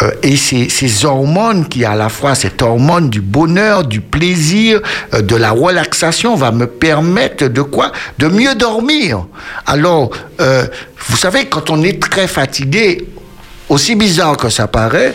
euh, 0.02 0.10
et 0.22 0.36
ces, 0.36 0.68
ces 0.68 1.04
hormones 1.04 1.68
qui 1.68 1.84
à 1.84 1.94
la 1.94 2.08
fois 2.08 2.34
cette 2.34 2.62
hormone 2.62 3.10
du 3.10 3.20
bonheur, 3.20 3.84
du 3.84 4.00
plaisir, 4.00 4.80
euh, 5.14 5.22
de 5.22 5.36
la 5.36 5.50
relaxation 5.50 6.34
va 6.36 6.52
me 6.52 6.66
permettre 6.66 7.46
de 7.48 7.62
quoi? 7.62 7.92
De 8.18 8.28
mieux 8.28 8.54
dormir. 8.54 9.26
Alors, 9.66 10.10
euh, 10.40 10.66
vous 11.08 11.16
savez, 11.16 11.46
quand 11.46 11.70
on 11.70 11.82
est 11.82 12.00
très 12.00 12.28
fatigué, 12.28 13.06
aussi 13.68 13.94
bizarre 13.94 14.36
que 14.36 14.48
ça 14.48 14.66
paraît, 14.66 15.14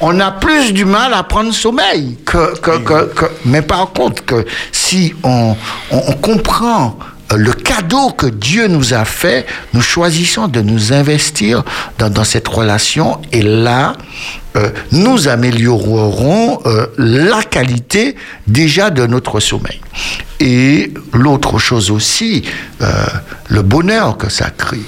on 0.00 0.18
a 0.20 0.30
plus 0.30 0.72
du 0.72 0.84
mal 0.84 1.12
à 1.12 1.22
prendre 1.22 1.52
sommeil. 1.52 2.16
Que, 2.24 2.56
que, 2.58 2.78
que, 2.78 3.24
mais 3.44 3.62
par 3.62 3.92
contre, 3.92 4.24
que 4.24 4.44
si 4.70 5.14
on, 5.22 5.56
on, 5.90 6.12
comprend 6.12 6.98
le 7.34 7.52
cadeau 7.52 8.10
que 8.10 8.26
Dieu 8.26 8.68
nous 8.68 8.94
a 8.94 9.04
fait, 9.04 9.46
nous 9.72 9.80
choisissons 9.80 10.48
de 10.48 10.60
nous 10.60 10.92
investir 10.92 11.64
dans, 11.98 12.24
cette 12.24 12.46
relation 12.46 13.20
et 13.32 13.42
là, 13.42 13.94
euh, 14.56 14.70
nous 14.92 15.28
améliorerons 15.28 16.60
euh, 16.66 16.86
la 16.98 17.42
qualité 17.42 18.16
déjà 18.46 18.90
de 18.90 19.06
notre 19.06 19.40
sommeil. 19.40 19.80
Et 20.40 20.92
l'autre 21.12 21.58
chose 21.58 21.90
aussi, 21.90 22.44
euh, 22.80 23.06
le 23.48 23.62
bonheur 23.62 24.16
que 24.16 24.28
ça 24.28 24.50
crée. 24.50 24.82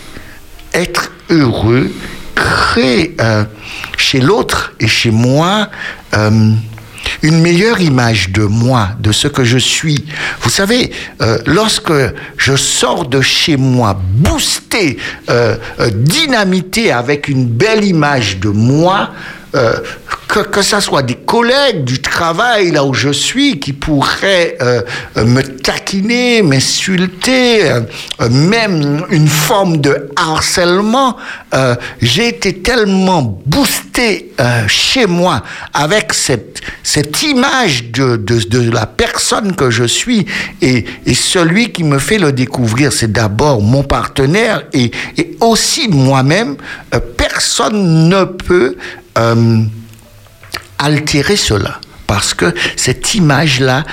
Être 0.75 1.11
heureux 1.31 1.91
crée 2.35 3.17
euh, 3.21 3.45
chez 3.97 4.21
l'autre 4.21 4.73
et 4.81 4.89
chez 4.89 5.11
moi 5.11 5.69
euh, 6.15 6.53
une 7.23 7.41
meilleure 7.41 7.81
image 7.81 8.31
de 8.31 8.43
moi, 8.43 8.91
de 9.01 9.13
ce 9.13 9.29
que 9.29 9.45
je 9.45 9.59
suis. 9.59 10.05
Vous 10.41 10.51
savez, 10.51 10.91
euh, 11.21 11.39
lorsque 11.47 11.93
je 12.37 12.57
sors 12.57 13.07
de 13.07 13.21
chez 13.21 13.57
moi 13.57 13.99
boosté, 13.99 14.99
euh, 15.31 15.57
euh, 15.81 15.91
dynamité 15.93 16.93
avec 16.93 17.29
une 17.29 17.47
belle 17.47 17.85
image 17.85 18.39
de 18.39 18.49
moi, 18.49 19.11
euh, 19.55 19.79
que, 20.29 20.41
que 20.41 20.61
ça 20.61 20.83
soit 20.83 21.03
des 21.03 21.15
collègues 21.15 21.85
du 21.85 22.03
travail 22.03 22.71
là 22.71 22.85
où 22.85 22.93
je 22.93 23.09
suis 23.09 23.59
qui 23.59 23.73
pourraient 23.73 24.59
euh, 24.61 24.83
me 25.17 25.41
taquiner, 25.41 26.43
m'insulter, 26.43 27.71
euh, 27.71 27.81
même 28.31 29.07
une 29.09 29.27
forme 29.27 29.79
de 29.79 30.11
harcèlement, 30.17 31.17
j'ai 32.03 32.29
été 32.29 32.59
tellement 32.59 33.23
boosté 33.47 34.33
chez 34.67 35.07
moi 35.07 35.43
avec 35.73 36.13
cette, 36.13 36.61
cette 36.83 37.23
image 37.23 37.85
de, 37.91 38.17
de, 38.17 38.41
de 38.41 38.71
la 38.71 38.85
personne 38.85 39.57
que 39.57 39.71
je 39.71 39.85
suis 39.85 40.27
et, 40.61 40.85
et 41.07 41.15
celui 41.15 41.73
qui 41.73 41.85
me 41.85 41.99
fait 41.99 42.19
le 42.19 42.33
découvrir, 42.33 42.93
c'est 42.93 43.11
d'abord 43.11 43.63
mon 43.63 43.83
partenaire 43.83 44.65
et, 44.75 44.91
et 45.17 45.37
aussi 45.41 45.89
moi-même. 45.89 46.57
Personne 47.17 48.09
ne 48.09 48.25
peut 48.25 48.77
euh, 49.19 49.63
altérer 50.79 51.37
cela. 51.37 51.81
Parce 52.07 52.33
que 52.33 52.55
cette 52.77 53.15
image-là 53.15 53.85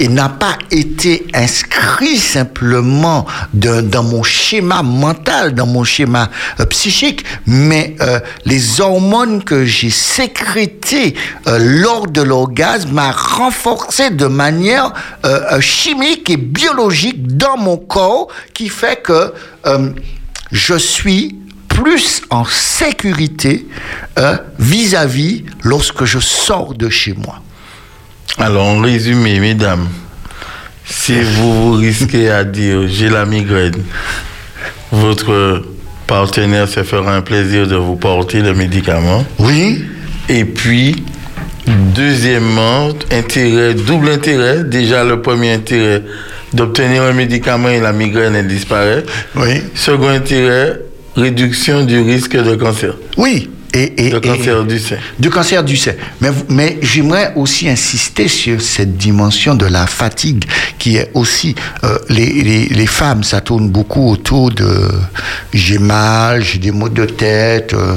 n'a 0.00 0.28
pas 0.28 0.56
été 0.70 1.26
inscrite 1.34 2.20
simplement 2.20 3.26
dans 3.52 4.04
mon 4.04 4.22
schéma 4.22 4.84
mental, 4.84 5.52
dans 5.52 5.66
mon 5.66 5.82
schéma 5.82 6.30
euh, 6.60 6.64
psychique, 6.66 7.24
mais 7.44 7.96
euh, 8.00 8.20
les 8.44 8.80
hormones 8.80 9.42
que 9.42 9.64
j'ai 9.64 9.90
sécrétées 9.90 11.16
lors 11.58 12.06
de 12.06 12.22
l'orgasme 12.22 12.92
m'a 12.92 13.10
renforcé 13.10 14.10
de 14.10 14.26
manière 14.26 14.92
chimique 15.58 16.30
et 16.30 16.36
biologique 16.36 17.36
dans 17.36 17.56
mon 17.56 17.78
corps 17.78 18.28
qui 18.52 18.68
fait 18.68 19.02
que 19.02 19.32
je 20.52 20.74
suis 20.74 21.34
plus 21.74 22.22
en 22.30 22.44
sécurité 22.46 23.66
euh, 24.18 24.36
vis-à-vis 24.58 25.44
lorsque 25.62 26.04
je 26.04 26.18
sors 26.20 26.72
de 26.74 26.88
chez 26.88 27.12
moi. 27.14 27.40
Alors, 28.38 28.64
en 28.64 28.80
résumé, 28.80 29.38
mesdames, 29.40 29.86
si 30.86 31.20
vous 31.20 31.52
vous 31.52 31.72
risquez 31.72 32.30
à 32.30 32.44
dire 32.44 32.88
j'ai 32.88 33.08
la 33.10 33.26
migraine, 33.26 33.82
votre 34.92 35.62
partenaire 36.06 36.68
se 36.68 36.82
fera 36.84 37.14
un 37.14 37.22
plaisir 37.22 37.66
de 37.66 37.76
vous 37.76 37.96
porter 37.96 38.40
le 38.40 38.54
médicament. 38.54 39.24
Oui, 39.38 39.84
Et 40.28 40.44
puis, 40.44 41.04
deuxièmement, 41.66 42.88
intérêt, 43.10 43.74
double 43.74 44.08
intérêt. 44.10 44.64
Déjà, 44.64 45.04
le 45.04 45.20
premier 45.20 45.52
intérêt 45.54 46.02
d'obtenir 46.52 47.02
un 47.02 47.12
médicament 47.12 47.68
et 47.68 47.80
la 47.80 47.92
migraine 47.92 48.36
elle 48.36 48.46
disparaît. 48.46 49.02
oui, 49.34 49.60
Second 49.74 50.08
intérêt, 50.08 50.80
réduction 51.16 51.84
du 51.84 52.00
risque 52.00 52.36
de 52.36 52.54
cancer, 52.56 52.94
oui. 53.16 53.50
Et, 53.76 54.06
et- 54.06 54.10
de 54.10 54.18
et- 54.18 54.20
cancer 54.20 54.64
du 54.64 54.78
sein. 54.78 54.96
du 55.18 55.30
cancer 55.30 55.64
du 55.64 55.76
sein. 55.76 55.94
Mais, 56.20 56.28
mais 56.48 56.78
j'aimerais 56.80 57.32
aussi 57.34 57.68
insister 57.68 58.28
sur 58.28 58.60
cette 58.62 58.96
dimension 58.96 59.56
de 59.56 59.66
la 59.66 59.88
fatigue 59.88 60.44
qui 60.78 60.94
est 60.96 61.10
aussi 61.14 61.56
euh, 61.82 61.98
les, 62.08 62.26
les, 62.44 62.66
les 62.66 62.86
femmes, 62.86 63.24
ça 63.24 63.40
tourne 63.40 63.68
beaucoup 63.70 64.10
autour 64.12 64.52
de 64.52 64.88
j'ai 65.52 65.78
mal, 65.80 66.40
j'ai 66.44 66.60
des 66.60 66.70
maux 66.70 66.88
de 66.88 67.04
tête, 67.04 67.74
euh, 67.74 67.96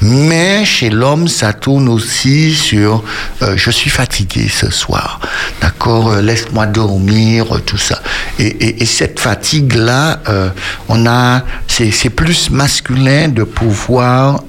Mais 0.00 0.64
chez 0.64 0.90
l'homme, 0.90 1.26
ça 1.26 1.52
tourne 1.52 1.88
aussi 1.88 2.54
sur 2.54 3.02
euh, 3.42 3.54
je 3.56 3.70
suis 3.70 3.90
fatigué 3.90 4.48
ce 4.48 4.70
soir, 4.70 5.20
d'accord, 5.60 6.12
euh, 6.12 6.22
laisse-moi 6.22 6.66
dormir, 6.66 7.46
tout 7.66 7.78
ça. 7.78 8.00
Et, 8.38 8.82
et, 8.82 8.86
cette 8.86 9.18
fatigue-là, 9.18 10.20
euh, 10.28 10.50
on 10.88 11.06
a, 11.06 11.42
c'est 11.66 12.10
plus 12.10 12.50
masculin 12.50 13.28
de 13.28 13.42
pouvoir 13.44 14.42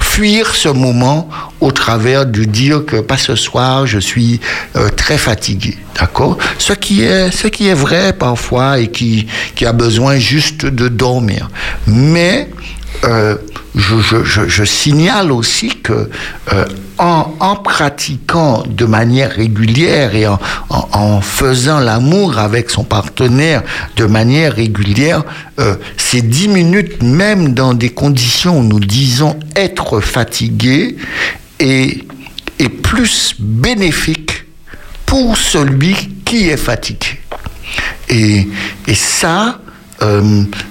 fuir 0.00 0.54
ce 0.54 0.68
moment 0.68 1.28
au 1.60 1.72
travers 1.72 2.26
de 2.26 2.44
dire 2.44 2.84
que 2.84 3.00
pas 3.00 3.16
ce 3.16 3.34
soir, 3.34 3.86
je 3.86 3.98
suis 3.98 4.40
très 4.96 5.18
fatigué, 5.18 5.76
d'accord? 5.98 6.38
Ce 6.58 6.72
qui 6.72 7.02
est, 7.02 7.30
ce 7.32 7.48
qui 7.48 7.68
est 7.68 7.74
vrai 7.74 8.12
parfois 8.12 8.78
et 8.78 8.88
qui 8.88 9.26
qui 9.56 9.66
a 9.66 9.72
besoin 9.72 10.18
juste 10.18 10.66
de 10.66 10.88
dormir, 10.88 11.50
mais 11.86 12.48
euh, 13.02 13.36
je, 13.74 14.64
signale 14.64 15.32
aussi 15.32 15.68
que 15.68 16.08
euh, 16.52 16.64
en, 16.98 17.56
pratiquant 17.56 18.62
de 18.68 18.84
manière 18.84 19.32
régulière 19.32 20.14
et 20.14 20.26
en, 20.26 21.20
faisant 21.20 21.80
l'amour 21.80 22.38
avec 22.38 22.70
son 22.70 22.84
partenaire 22.84 23.62
de 23.96 24.04
manière 24.04 24.54
régulière, 24.54 25.24
euh, 25.58 25.74
ces 25.96 26.22
dix 26.22 26.48
minutes, 26.48 27.02
même 27.02 27.52
dans 27.52 27.74
des 27.74 27.90
conditions 27.90 28.60
où 28.60 28.62
nous 28.62 28.80
disons 28.80 29.36
être 29.56 30.00
fatigués, 30.00 30.96
est, 31.58 32.04
plus 32.82 33.34
bénéfique 33.38 34.44
pour 35.04 35.36
celui 35.36 35.94
qui 36.24 36.48
est 36.48 36.56
fatigué. 36.56 37.18
Et 38.08 38.46
ça, 38.94 39.58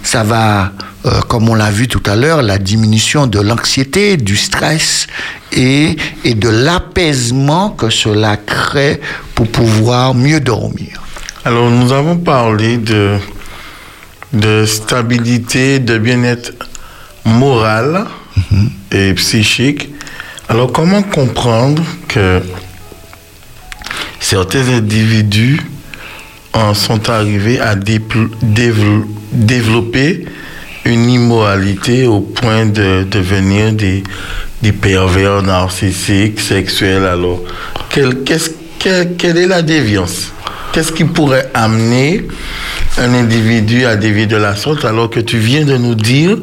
ça 0.04 0.24
va 0.24 0.72
euh, 1.06 1.22
comme 1.28 1.50
on 1.50 1.56
l'a 1.56 1.70
vu 1.70 1.88
tout 1.88 2.04
à 2.06 2.16
l'heure, 2.16 2.42
la 2.42 2.58
diminution 2.58 3.28
de 3.28 3.40
l'anxiété, 3.40 4.18
du 4.18 4.38
stress 4.38 5.08
et, 5.52 5.96
et 6.24 6.34
de 6.34 6.50
l'apaisement 6.50 7.72
que 7.72 7.90
cela 7.90 8.38
crée 8.38 9.02
pour 9.36 9.48
pouvoir 9.48 10.14
mieux 10.14 10.40
dormir. 10.40 11.02
Alors, 11.46 11.70
nous 11.70 11.92
avons 11.92 12.18
parlé 12.18 12.78
de, 12.78 13.18
de 14.32 14.66
stabilité, 14.66 15.80
de 15.80 15.98
bien-être 15.98 16.54
moral 17.26 18.06
mhm. 18.52 18.70
et 18.92 19.14
psychique. 19.14 19.90
Alors, 20.48 20.72
comment 20.72 21.04
comprendre 21.04 21.84
que 22.08 22.42
certains 24.22 24.70
individus 24.70 25.60
en 26.54 26.74
sont 26.74 27.10
arrivés 27.10 27.60
à 27.60 27.76
développer 27.76 28.30
une 30.86 31.10
immoralité 31.10 32.08
au 32.08 32.20
point 32.22 32.66
de 32.66 33.04
devenir 33.04 33.74
des, 33.74 34.04
des 34.62 34.72
pervers 34.72 35.42
narcissiques, 35.42 36.40
sexuels. 36.40 37.06
Alors, 37.06 37.42
quelle, 37.90 38.24
quelle, 38.80 39.38
est 39.38 39.48
la 39.48 39.62
déviance? 39.62 40.32
Qu'est-ce 40.72 40.92
qui 40.92 41.06
pourrait 41.06 41.50
amener 41.54 42.28
un 42.98 43.14
individu 43.14 43.86
à 43.86 43.96
dévier 43.96 44.26
de 44.26 44.38
la 44.38 44.56
sorte 44.56 44.86
alors 44.86 45.10
que 45.10 45.20
tu 45.20 45.38
viens 45.38 45.66
de 45.66 45.78
nous 45.78 45.96
dire 45.96 46.38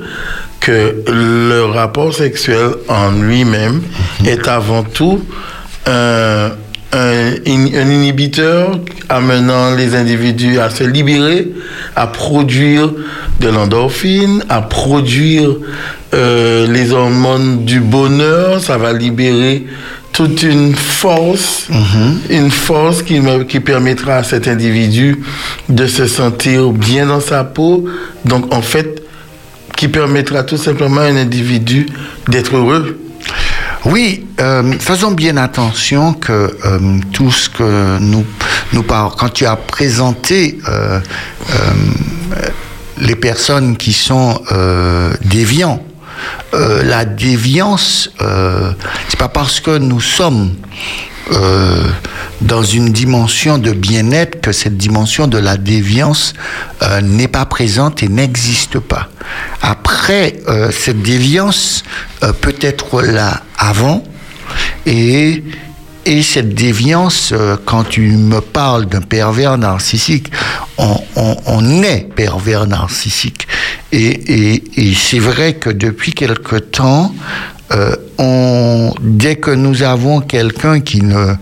que 0.61 1.03
le 1.07 1.65
rapport 1.65 2.15
sexuel 2.15 2.71
en 2.89 3.11
lui-même 3.11 3.83
est 4.27 4.47
avant 4.47 4.83
tout 4.83 5.25
un, 5.87 6.51
un, 6.93 7.35
inhibiteur 7.47 8.79
amenant 9.09 9.75
les 9.75 9.95
individus 9.95 10.59
à 10.59 10.71
se 10.71 10.85
libérer, 10.85 11.49
à 11.97 12.07
produire 12.07 12.93
de 13.41 13.49
l'endorphine, 13.49 14.43
à 14.49 14.63
produire 14.63 15.51
euh, 16.15 16.67
les 16.67 16.93
hormones 16.93 17.65
du 17.65 17.81
bonheur, 17.81 18.61
ça 18.61 18.77
va 18.77 18.93
libérer 18.93 19.67
toute 20.13 20.43
une 20.43 20.75
force, 20.75 21.69
mm-hmm. 21.71 22.37
une 22.37 22.51
force 22.51 23.03
qui, 23.03 23.21
qui 23.49 23.61
permettra 23.61 24.17
à 24.17 24.23
cet 24.25 24.49
individu 24.49 25.23
de 25.69 25.87
se 25.87 26.07
sentir 26.07 26.71
bien 26.71 27.07
dans 27.07 27.21
sa 27.21 27.45
peau. 27.45 27.85
Donc 28.25 28.53
en 28.53 28.63
fait, 28.63 29.03
qui 29.77 29.89
permettra 29.89 30.43
tout 30.43 30.57
simplement 30.57 31.01
à 31.01 31.05
un 31.05 31.17
individu 31.17 31.87
d'être 32.29 32.57
heureux. 32.57 32.99
Oui, 33.87 34.27
euh, 34.41 34.75
faisons 34.79 35.13
bien 35.13 35.39
attention 35.39 36.13
que 36.13 36.33
euh, 36.33 36.99
tout 37.13 37.31
ce 37.31 37.49
que 37.49 37.99
nous 37.99 38.27
nous 38.75 38.83
parlons, 38.83 39.11
quand 39.11 39.31
tu 39.31 39.47
as 39.47 39.57
présenté 39.57 40.59
euh, 40.69 41.01
les 42.99 43.17
personnes 43.17 43.77
qui 43.79 43.95
sont 43.95 44.39
déviants, 45.23 45.83
la 46.53 47.07
déviance, 47.07 48.11
c'est 49.09 49.19
pas 49.19 49.29
parce 49.29 49.61
que 49.61 49.79
nous 49.79 50.01
sommes 50.01 50.55
euh, 51.33 51.85
dans 52.41 52.63
une 52.63 52.91
dimension 52.91 53.59
de 53.59 53.73
bien-être 53.73 54.41
que 54.41 54.51
cette 54.51 54.77
dimension 54.77 55.29
de 55.29 55.39
la 55.39 55.57
déviance 55.57 56.33
euh, 56.83 57.01
n'est 57.03 57.29
pas 57.29 57.45
présente 57.45 58.03
et 58.03 58.09
n'existe 58.09 58.79
pas. 58.79 59.09
Après, 59.61 60.41
euh, 60.49 60.71
cette 60.73 61.03
déviance 61.03 61.85
peut 62.41 62.57
être 62.61 63.03
là 63.03 63.43
avant 63.59 64.03
et 64.87 65.45
et 66.07 66.23
cette 66.23 66.55
déviance, 66.55 67.35
quand 67.67 67.85
tu 67.85 68.01
me 68.01 68.41
parles 68.41 68.87
d'un 68.87 69.03
pervers 69.03 69.59
narcissique, 69.59 70.33
on, 70.79 71.83
est 71.83 72.09
pervers 72.17 72.67
narcissique. 72.67 73.47
Et, 73.93 74.63
et 74.77 74.95
c'est 74.95 75.19
vrai 75.19 75.55
que 75.55 75.69
depuis 75.69 76.13
quelque 76.13 76.57
temps, 76.57 77.15
euh, 77.73 77.95
on, 78.19 78.93
dès 79.01 79.37
que 79.37 79.51
nous 79.51 79.83
avons 79.83 80.21
quelqu'un 80.21 80.81
qui 80.81 81.03
ne, 81.03 81.35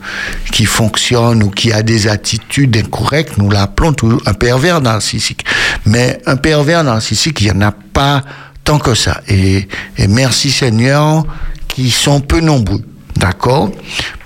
qui 0.53 0.67
fonctionne 0.67 1.43
ou 1.43 1.51
qui 1.51 1.73
a 1.73 1.83
des 1.83 2.09
attitudes 2.09 2.77
incorrectes, 2.77 3.39
nous 3.39 3.51
l'appelons 3.51 3.95
un 4.27 4.35
pervers 4.35 4.81
narcissique. 4.81 5.45
Mais 5.87 6.21
un 6.27 6.37
pervers 6.37 6.85
narcissique, 6.85 7.41
il 7.41 7.53
n'y 7.53 7.59
en 7.59 7.63
a 7.63 7.73
pas 7.73 8.23
tant 8.65 8.79
que 8.79 8.95
ça. 8.95 9.23
Et, 9.29 9.67
et 9.97 10.09
merci 10.09 10.51
Seigneur, 10.51 11.25
qui 11.69 11.91
sont 11.91 12.21
peu 12.21 12.41
nombreux. 12.41 12.83
D'accord? 13.17 13.71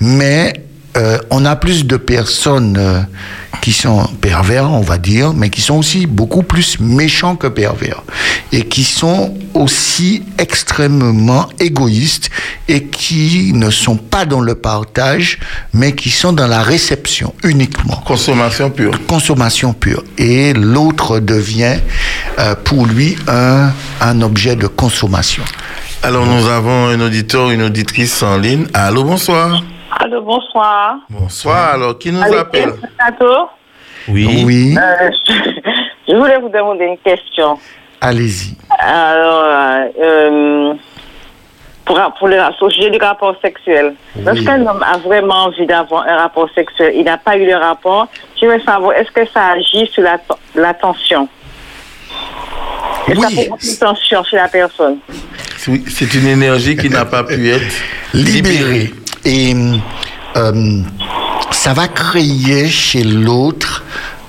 Mais 0.01 0.53
euh, 0.97 1.19
on 1.31 1.45
a 1.45 1.57
plus 1.57 1.87
de 1.87 1.97
personnes 1.97 2.77
euh, 2.79 3.01
qui 3.63 3.73
sont 3.73 4.05
pervers, 4.21 4.71
on 4.71 4.81
va 4.81 4.99
dire, 4.99 5.33
mais 5.33 5.49
qui 5.49 5.61
sont 5.61 5.77
aussi 5.77 6.07
beaucoup 6.07 6.43
plus 6.43 6.79
méchants 6.81 7.37
que 7.37 7.47
pervers. 7.47 8.03
Et 8.53 8.65
qui 8.67 8.85
sont 8.85 9.35
aussi 9.55 10.23
extrêmement 10.39 11.49
égoïstes 11.59 12.29
et 12.69 12.85
qui 12.85 13.53
ne 13.55 13.71
sont 13.71 13.97
pas 13.97 14.27
dans 14.27 14.41
le 14.41 14.55
partage, 14.55 15.39
mais 15.73 15.93
qui 15.93 16.11
sont 16.11 16.33
dans 16.33 16.49
la 16.49 16.63
réception 16.63 17.33
uniquement. 17.45 18.03
Consommation 18.05 18.69
pure. 18.69 18.93
Consommation 19.07 19.73
pure. 19.73 20.05
Et 20.19 20.53
l'autre 20.53 21.21
devient 21.21 21.79
euh, 22.39 22.55
pour 22.65 22.87
lui 22.87 23.17
un, 23.29 23.71
un 24.01 24.21
objet 24.23 24.57
de 24.57 24.67
consommation. 24.67 25.45
Alors 26.03 26.27
nous 26.27 26.49
avons 26.49 26.89
un 26.89 27.01
auditeur, 27.01 27.51
une 27.51 27.63
auditrice 27.63 28.23
en 28.23 28.37
ligne. 28.37 28.67
Allô, 28.75 29.05
bonsoir. 29.05 29.63
Allô, 30.01 30.23
bonsoir. 30.23 30.97
Bonsoir, 31.09 31.75
alors 31.75 31.99
qui 31.99 32.11
nous 32.11 32.23
appelle 32.23 32.73
Oui. 34.09 34.43
Oui. 34.47 34.77
Euh, 34.79 35.11
je 36.09 36.15
voulais 36.17 36.39
vous 36.39 36.49
demander 36.49 36.85
une 36.85 36.99
question. 36.99 37.59
Allez-y. 38.01 38.57
Alors, 38.79 39.45
euh, 39.45 39.89
euh 40.01 40.75
pour, 41.85 41.99
pour 42.19 42.29
le 42.29 42.37
sujet 42.71 42.91
du 42.91 42.99
rapport 42.99 43.35
sexuel, 43.43 43.95
lorsqu'un 44.25 44.65
homme 44.65 44.85
a 44.85 44.99
vraiment 44.99 45.47
envie 45.47 45.67
d'avoir 45.67 46.07
un 46.07 46.17
rapport 46.17 46.49
sexuel, 46.55 46.93
il 46.95 47.05
n'a 47.05 47.19
pas 47.19 47.37
eu 47.37 47.45
le 47.45 47.57
rapport, 47.57 48.07
je 48.41 48.47
veux 48.47 48.61
savoir, 48.61 48.93
est-ce 48.93 49.11
que 49.11 49.27
ça 49.27 49.49
agit 49.49 49.91
sur 49.93 50.05
la, 50.05 50.17
la 50.55 50.75
tension 50.75 51.29
oui. 53.09 53.17
Ça 53.21 53.43
une 53.43 53.79
tension 53.79 54.25
chez 54.25 54.37
la 54.37 54.49
personne? 54.49 54.99
C'est 55.57 56.15
une 56.15 56.29
énergie 56.29 56.77
qui 56.77 56.89
n'a 56.89 57.05
pas 57.05 57.25
pu 57.25 57.51
être 57.51 57.75
libérée. 58.15 58.93
Et 59.25 59.55
euh, 60.37 60.81
ça 61.51 61.73
va 61.75 61.89
créer 61.89 62.69
chez 62.69 63.05
l'autre 63.05 63.85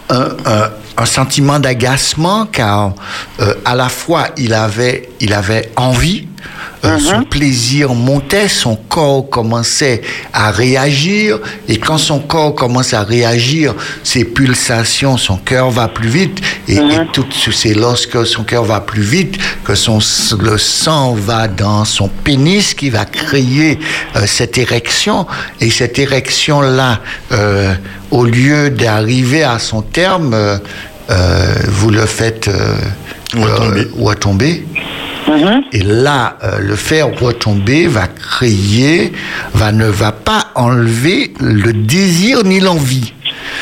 un, 0.10 0.30
un, 0.46 0.70
sentiment 1.06 1.60
d'agacement 1.60 2.46
car 2.46 2.94
euh, 3.40 3.54
à 3.66 3.76
la 3.76 3.90
fois 3.90 4.28
il 4.38 4.54
avait, 4.54 5.10
il 5.20 5.34
avait 5.34 5.72
envie 5.76 6.28
euh, 6.86 7.00
son 7.00 7.22
uh-huh. 7.22 7.30
plaisir 7.30 7.94
montait, 7.94 8.50
son 8.50 8.76
corps 8.76 9.30
commençait 9.30 10.02
à 10.34 10.52
réagir, 10.52 11.40
et 11.70 11.78
quand 11.78 11.98
son 11.98 12.20
corps 12.20 12.54
commence 12.54 12.94
à 12.94 13.04
réagir, 13.04 13.74
ses 14.04 14.26
pulsations, 14.26 15.16
son 15.16 15.38
cœur 15.38 15.70
va 15.70 15.88
plus 15.88 16.10
vite, 16.10 16.42
et, 16.68 16.80
uh-huh. 16.80 17.10
tout 17.14 17.26
c'est 17.54 17.74
lorsque 17.74 18.26
son 18.26 18.44
cœur 18.44 18.66
va 18.66 18.82
plus 18.82 19.02
vite 19.02 19.38
que 19.64 19.76
son 19.76 20.00
le 20.42 20.58
sang 20.58 21.14
va 21.14 21.48
dans 21.48 21.86
son 21.86 22.10
pénis 22.10 22.74
qui 22.74 22.90
va 22.90 23.06
créer 23.06 23.80
euh, 24.18 24.26
cette 24.26 24.58
érection, 24.58 25.26
et 25.62 25.70
cette 25.70 26.00
érection 26.00 26.60
là, 26.60 27.00
euh, 27.32 27.74
au 28.12 28.26
lieu 28.26 28.70
d'arriver 28.70 29.44
à 29.44 29.58
son 29.58 29.82
terme, 29.82 30.60
vous 31.10 31.90
le 31.90 32.06
faites 32.06 32.50
ou 33.36 33.46
à 33.46 33.56
tomber. 33.56 33.88
Ou 33.98 34.10
à 34.10 34.16
tomber. 34.16 34.66
Et 35.72 35.82
là, 35.82 36.38
euh, 36.44 36.60
le 36.60 36.76
fer 36.76 37.08
retombé 37.20 37.88
va 37.88 38.08
créer, 38.08 39.14
va 39.54 39.72
ne 39.72 39.86
va 39.86 40.12
pas 40.12 40.48
enlever 40.56 41.34
le 41.40 41.74
désir 41.74 42.44
ni 42.44 42.60
l'envie 42.60 43.14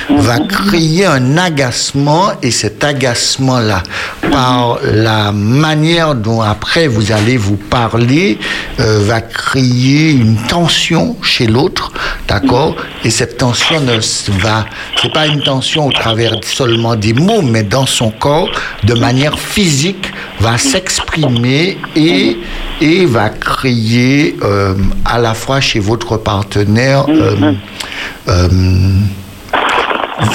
va 0.09 0.39
créer 0.39 1.05
un 1.05 1.37
agacement 1.37 2.31
et 2.41 2.51
cet 2.51 2.83
agacement-là, 2.83 3.83
par 4.31 4.79
la 4.83 5.31
manière 5.31 6.15
dont 6.15 6.41
après 6.41 6.87
vous 6.87 7.11
allez 7.11 7.37
vous 7.37 7.57
parler, 7.57 8.37
euh, 8.79 8.99
va 9.01 9.21
créer 9.21 10.11
une 10.11 10.37
tension 10.47 11.15
chez 11.21 11.47
l'autre, 11.47 11.91
d'accord? 12.27 12.75
Et 13.03 13.09
cette 13.09 13.37
tension 13.37 13.79
ne 13.81 13.97
va, 14.39 14.65
c'est 15.01 15.13
pas 15.13 15.27
une 15.27 15.41
tension 15.41 15.87
au 15.87 15.91
travers 15.91 16.33
seulement 16.43 16.95
des 16.95 17.13
mots, 17.13 17.41
mais 17.41 17.63
dans 17.63 17.85
son 17.85 18.11
corps, 18.11 18.49
de 18.83 18.93
manière 18.93 19.37
physique, 19.39 20.11
va 20.39 20.57
s'exprimer 20.57 21.77
et 21.95 22.37
et 22.81 23.05
va 23.05 23.29
créer 23.29 24.35
euh, 24.41 24.73
à 25.05 25.19
la 25.19 25.35
fois 25.35 25.61
chez 25.61 25.79
votre 25.79 26.17
partenaire 26.17 27.05
euh, 27.07 27.53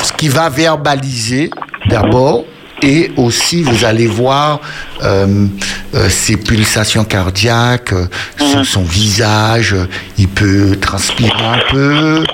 ce 0.03 0.13
qui 0.13 0.29
va 0.29 0.49
verbaliser 0.49 1.51
d'abord 1.89 2.45
et 2.83 3.13
aussi 3.17 3.63
vous 3.63 3.85
allez 3.85 4.07
voir 4.07 4.61
euh, 5.03 5.47
euh, 5.95 6.09
ses 6.09 6.37
pulsations 6.37 7.05
cardiaques 7.05 7.93
euh, 7.93 8.07
sur 8.39 8.65
son 8.65 8.83
visage, 8.83 9.75
il 10.19 10.29
peut 10.29 10.77
transpirer 10.81 11.45
un 11.45 11.59
peu, 11.71 12.25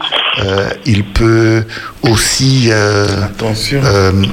il 0.86 1.04
peut 1.04 1.64
aussi 2.02 2.70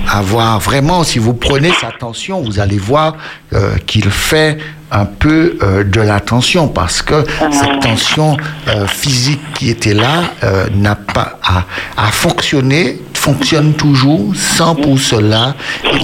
avoir 0.07 0.59
vraiment, 0.59 1.03
si 1.03 1.19
vous 1.19 1.33
prenez 1.33 1.71
sa 1.79 1.91
tension, 1.91 2.41
vous 2.41 2.59
allez 2.59 2.77
voir 2.77 3.15
qu'il 3.85 4.09
fait 4.09 4.57
un 4.91 5.05
peu 5.05 5.57
de 5.85 6.01
la 6.01 6.19
tension 6.21 6.67
parce 6.67 7.01
que 7.01 7.25
cette 7.51 7.81
tension 7.81 8.37
physique 8.87 9.41
qui 9.55 9.69
était 9.69 9.93
là 9.93 10.23
n'a 10.73 10.95
pas 10.95 11.37
à, 11.43 11.65
à 11.97 12.11
fonctionner, 12.11 13.01
fonctionne 13.19 13.73
toujours 13.73 14.33
sans 14.35 14.75
pour 14.75 14.97
cela, 14.97 15.55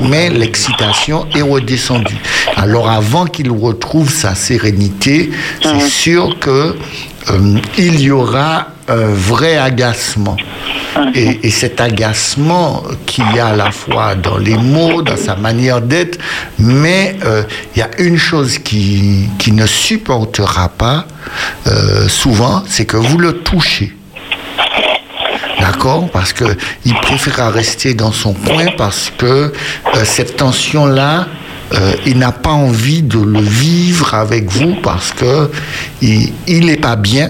mais 0.10 0.30
l'excitation 0.30 1.26
est 1.34 1.42
redescendue. 1.42 2.18
Alors 2.58 2.90
avant 2.90 3.26
qu'il 3.26 3.52
retrouve 3.52 4.12
sa 4.12 4.36
sérénité, 4.36 5.32
c'est 5.64 5.88
sûr 5.88 6.38
que 6.40 6.76
euh, 7.30 7.60
il 7.78 8.02
y 8.02 8.12
aura 8.12 8.68
un 8.88 9.08
vrai 9.08 9.58
agacement. 9.58 10.36
Et, 11.14 11.40
et 11.44 11.50
cet 11.50 11.82
agacement 11.82 12.84
qu'il 13.06 13.26
y 13.36 13.40
a 13.40 13.48
à 13.48 13.56
la 13.56 13.72
fois 13.72 14.16
dans 14.16 14.38
les 14.38 14.58
mots, 14.58 15.02
dans 15.02 15.18
sa 15.18 15.36
manière 15.36 15.82
d'être, 15.82 16.18
mais 16.58 17.18
euh, 17.26 17.44
il 17.76 17.80
y 17.80 17.82
a 17.82 17.90
une 18.00 18.18
chose 18.18 18.60
qui, 18.60 19.28
qui 19.38 19.52
ne 19.52 19.66
supportera 19.66 20.70
pas 20.70 21.06
euh, 21.68 22.08
souvent, 22.08 22.64
c'est 22.68 22.86
que 22.86 22.98
vous 22.98 23.18
le 23.18 23.34
touchez. 23.40 23.94
D'accord 25.66 26.10
Parce 26.12 26.32
que 26.32 26.46
il 26.86 26.94
préférera 26.94 27.50
rester 27.50 27.96
dans 27.96 28.12
son 28.12 28.34
coin 28.34 28.68
parce 28.78 29.12
que 29.18 29.26
euh, 29.26 29.52
cette 30.04 30.38
tension-là, 30.38 31.28
euh, 31.74 31.94
il 32.06 32.20
n'a 32.20 32.32
pas 32.32 32.52
envie 32.52 33.02
de 33.02 33.18
le 33.20 33.42
vivre 33.42 34.14
avec 34.14 34.48
vous 34.48 34.76
parce 34.84 35.12
que 35.12 35.50
il 36.02 36.66
n'est 36.66 36.78
pas 36.78 36.96
bien 36.96 37.30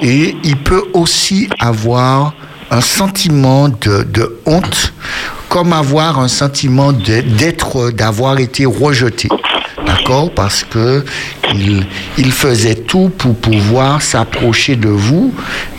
et 0.00 0.34
il 0.42 0.56
peut 0.56 0.82
aussi 0.92 1.48
avoir 1.60 2.34
un 2.72 2.80
sentiment 2.80 3.68
de, 3.68 4.02
de 4.02 4.38
honte 4.44 4.92
comme 5.48 5.72
avoir 5.72 6.18
un 6.18 6.28
sentiment 6.28 6.92
d'être, 6.92 7.90
d'avoir 7.90 8.38
été 8.38 8.64
rejeté. 8.66 9.28
D'accord 9.86 10.32
Parce 10.34 10.64
que 10.64 11.04
il, 11.54 12.32
faisait 12.32 12.74
tout 12.74 13.10
pour 13.16 13.34
pouvoir 13.36 14.02
s'approcher 14.02 14.76
de 14.76 14.88
vous 14.88 15.34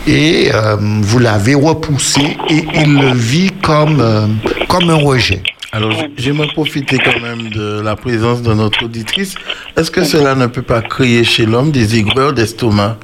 et 0.06 0.50
euh, 0.52 0.76
vous 0.78 1.18
l'avez 1.18 1.54
repoussé 1.54 2.36
et 2.48 2.64
il 2.74 2.94
le 2.94 3.12
vit 3.14 3.50
comme, 3.62 4.00
euh, 4.00 4.26
comme 4.68 4.90
un 4.90 4.94
rejet. 4.94 5.42
Alors, 5.72 5.92
j'aimerais 6.16 6.46
profiter 6.46 6.98
quand 6.98 7.20
même 7.20 7.50
de 7.50 7.80
la 7.80 7.96
présence 7.96 8.42
de 8.42 8.54
notre 8.54 8.84
auditrice. 8.84 9.34
Est-ce 9.76 9.90
que 9.90 10.04
cela 10.04 10.36
ne 10.36 10.46
peut 10.46 10.62
pas 10.62 10.80
créer 10.82 11.24
chez 11.24 11.46
l'homme 11.46 11.72
des 11.72 11.96
aigreurs 11.96 12.32
d'estomac? 12.32 12.96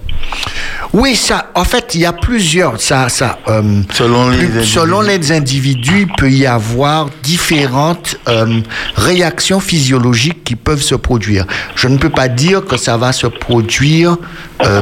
Oui, 0.93 1.15
ça, 1.15 1.51
en 1.55 1.63
fait, 1.65 1.95
il 1.95 2.01
y 2.01 2.07
a 2.07 2.13
plusieurs. 2.13 2.81
Ça, 2.81 3.09
ça, 3.09 3.39
euh, 3.49 3.83
Selon 3.93 4.29
les 4.31 4.37
plus- 4.39 4.47
individus. 4.47 4.67
selon 4.67 5.01
les 5.03 5.33
individus, 5.33 6.01
il 6.01 6.13
peut 6.19 6.31
y 6.31 6.47
avoir 6.47 7.09
différentes 7.23 8.17
euh, 8.29 8.61
réactions 8.97 9.61
physiologiques 9.61 10.43
qui 10.43 10.57
peuvent 10.57 10.83
se 10.83 10.97
produire. 10.97 11.47
Je 11.77 11.87
ne 11.87 11.97
peux 11.97 12.11
pas 12.11 12.27
dire 12.29 12.65
que 12.65 12.77
ça 12.77 12.97
va 12.97 13.13
se 13.13 13.29
produire 13.29 14.17
euh, 14.63 14.81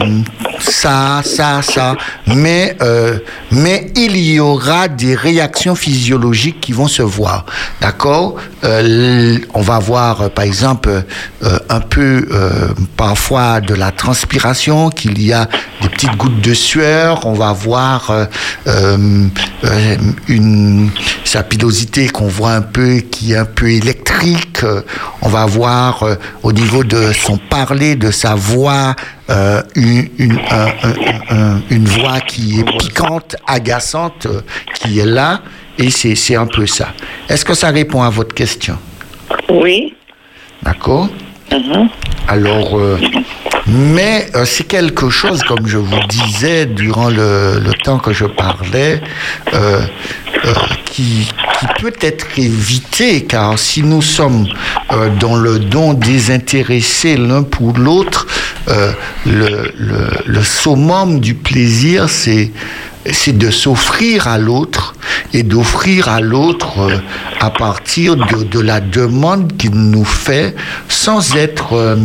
ça, 0.59 1.21
ça, 1.25 1.61
ça, 1.63 1.95
mais 2.27 2.77
euh, 2.83 3.19
mais 3.53 3.93
il 3.95 4.17
y 4.17 4.41
aura 4.41 4.89
des 4.89 5.15
réactions 5.15 5.77
physiologiques 5.77 6.59
qui 6.61 6.73
vont 6.73 6.89
se 6.89 7.03
voir. 7.03 7.45
D'accord? 7.81 8.35
Euh, 8.65 9.39
On 9.55 9.61
va 9.61 9.79
voir, 9.79 10.23
euh, 10.23 10.29
par 10.31 10.45
exemple, 10.45 11.05
euh, 11.45 11.59
un 11.69 11.79
peu 11.81 12.27
euh, 12.33 12.69
parfois 12.97 13.61
de 13.61 13.75
la 13.75 13.93
transpiration, 13.93 14.91
qu'il 14.91 15.23
y 15.23 15.33
a 15.33 15.49
des 15.81 15.89
petites 15.99 16.17
gouttes 16.17 16.41
de 16.41 16.55
sueur. 16.55 17.27
On 17.27 17.33
va 17.33 17.53
voir 17.53 18.11
euh, 18.11 18.25
euh, 18.69 19.27
euh, 19.65 19.97
une 20.29 20.91
sa 21.25 21.43
pilosité 21.43 22.09
qu'on 22.09 22.29
voit 22.29 22.53
un 22.53 22.63
peu, 22.63 22.99
qui 22.99 23.33
est 23.33 23.37
un 23.37 23.45
peu 23.45 23.69
électrique. 23.71 24.61
On 25.23 25.29
va 25.29 25.45
voir 25.47 26.05
euh, 26.05 26.15
au 26.45 26.53
niveau 26.53 26.85
de 26.85 27.11
son 27.13 27.37
parler, 27.37 27.97
de 27.97 28.13
sa 28.13 28.37
voix, 28.37 28.95
euh, 29.29 29.61
une, 29.75 30.09
une, 30.19 30.39
un- 30.51 30.67
un- 30.85 31.37
un- 31.37 31.61
une 31.71 31.87
voix 31.87 32.21
qui 32.21 32.61
est 32.61 32.79
piquante, 32.79 33.35
agaçante, 33.49 34.27
euh, 34.27 34.41
qui 34.75 35.01
est 35.01 35.07
là. 35.07 35.41
Et 35.79 35.91
c'est 35.91 36.15
c'est 36.15 36.37
un 36.37 36.47
peu 36.47 36.67
ça. 36.67 36.89
Est-ce 37.29 37.45
que 37.45 37.55
ça 37.55 37.71
répond 37.71 38.03
à 38.03 38.11
votre 38.11 38.35
question? 38.35 38.79
Oui. 39.49 39.95
D'accord? 40.63 41.09
Alors, 42.29 42.79
euh, 42.79 42.99
mais 43.69 44.29
euh, 44.35 44.45
c'est 44.45 44.65
quelque 44.65 45.11
chose, 45.11 45.43
comme 45.43 45.67
je 45.67 45.79
vous 45.79 46.01
disais 46.09 46.67
durant 46.67 47.09
le, 47.11 47.61
temps 47.85 47.99
que 47.99 48.13
je 48.13 48.25
parlais, 48.25 49.01
euh, 49.55 49.81
euh, 50.45 50.55
qui, 50.87 51.29
qui 51.59 51.67
peut 51.81 51.93
être 52.01 52.27
évité, 52.39 53.25
car 53.25 53.59
si 53.59 53.83
nous 53.83 54.03
sommes 54.03 54.47
euh, 54.93 55.11
dans 55.21 55.37
le 55.37 55.59
don 55.59 55.95
désintéressé 55.95 57.17
l'un 57.17 57.43
pour 57.43 57.77
l'autre, 57.79 58.27
euh, 58.69 58.93
le, 59.27 59.73
le, 59.77 60.09
le 60.27 60.43
summum 60.43 61.21
du 61.21 61.35
plaisir, 61.35 62.09
c'est 62.09 62.51
c'est 63.13 63.37
de 63.37 63.51
s'offrir 63.51 64.29
à 64.29 64.39
l'autre 64.39 64.95
et 65.33 65.43
d'offrir 65.43 66.09
à 66.09 66.21
l'autre 66.21 66.79
euh, 66.81 66.99
à 67.41 67.51
partir 67.51 68.17
de, 68.17 68.45
de 68.45 68.61
la 68.61 68.81
demande 68.81 69.57
qu'il 69.57 69.71
nous 69.71 70.05
fait 70.05 70.55
sans 70.89 71.37
être 71.37 71.75
euh, 71.75 71.97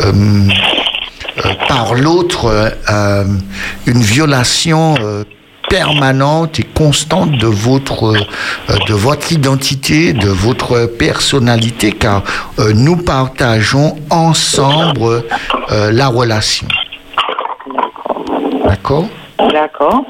euh, 0.00 0.12
par 1.68 1.94
l'autre 1.94 2.46
euh, 2.90 3.24
une 3.86 4.00
violation 4.00 4.94
euh, 5.00 5.24
permanente 5.68 6.60
et 6.60 6.62
constante 6.62 7.32
de 7.32 7.46
votre 7.46 8.14
euh, 8.14 8.76
de 8.86 8.94
votre 8.94 9.32
identité, 9.32 10.12
de 10.12 10.28
votre 10.28 10.86
personnalité, 10.86 11.92
car 11.92 12.22
nous 12.74 12.96
partageons 12.96 13.96
ensemble 14.10 15.24
la 15.70 16.08
relation. 16.08 16.68
D'accord? 18.64 19.06
D'accord. 19.38 20.02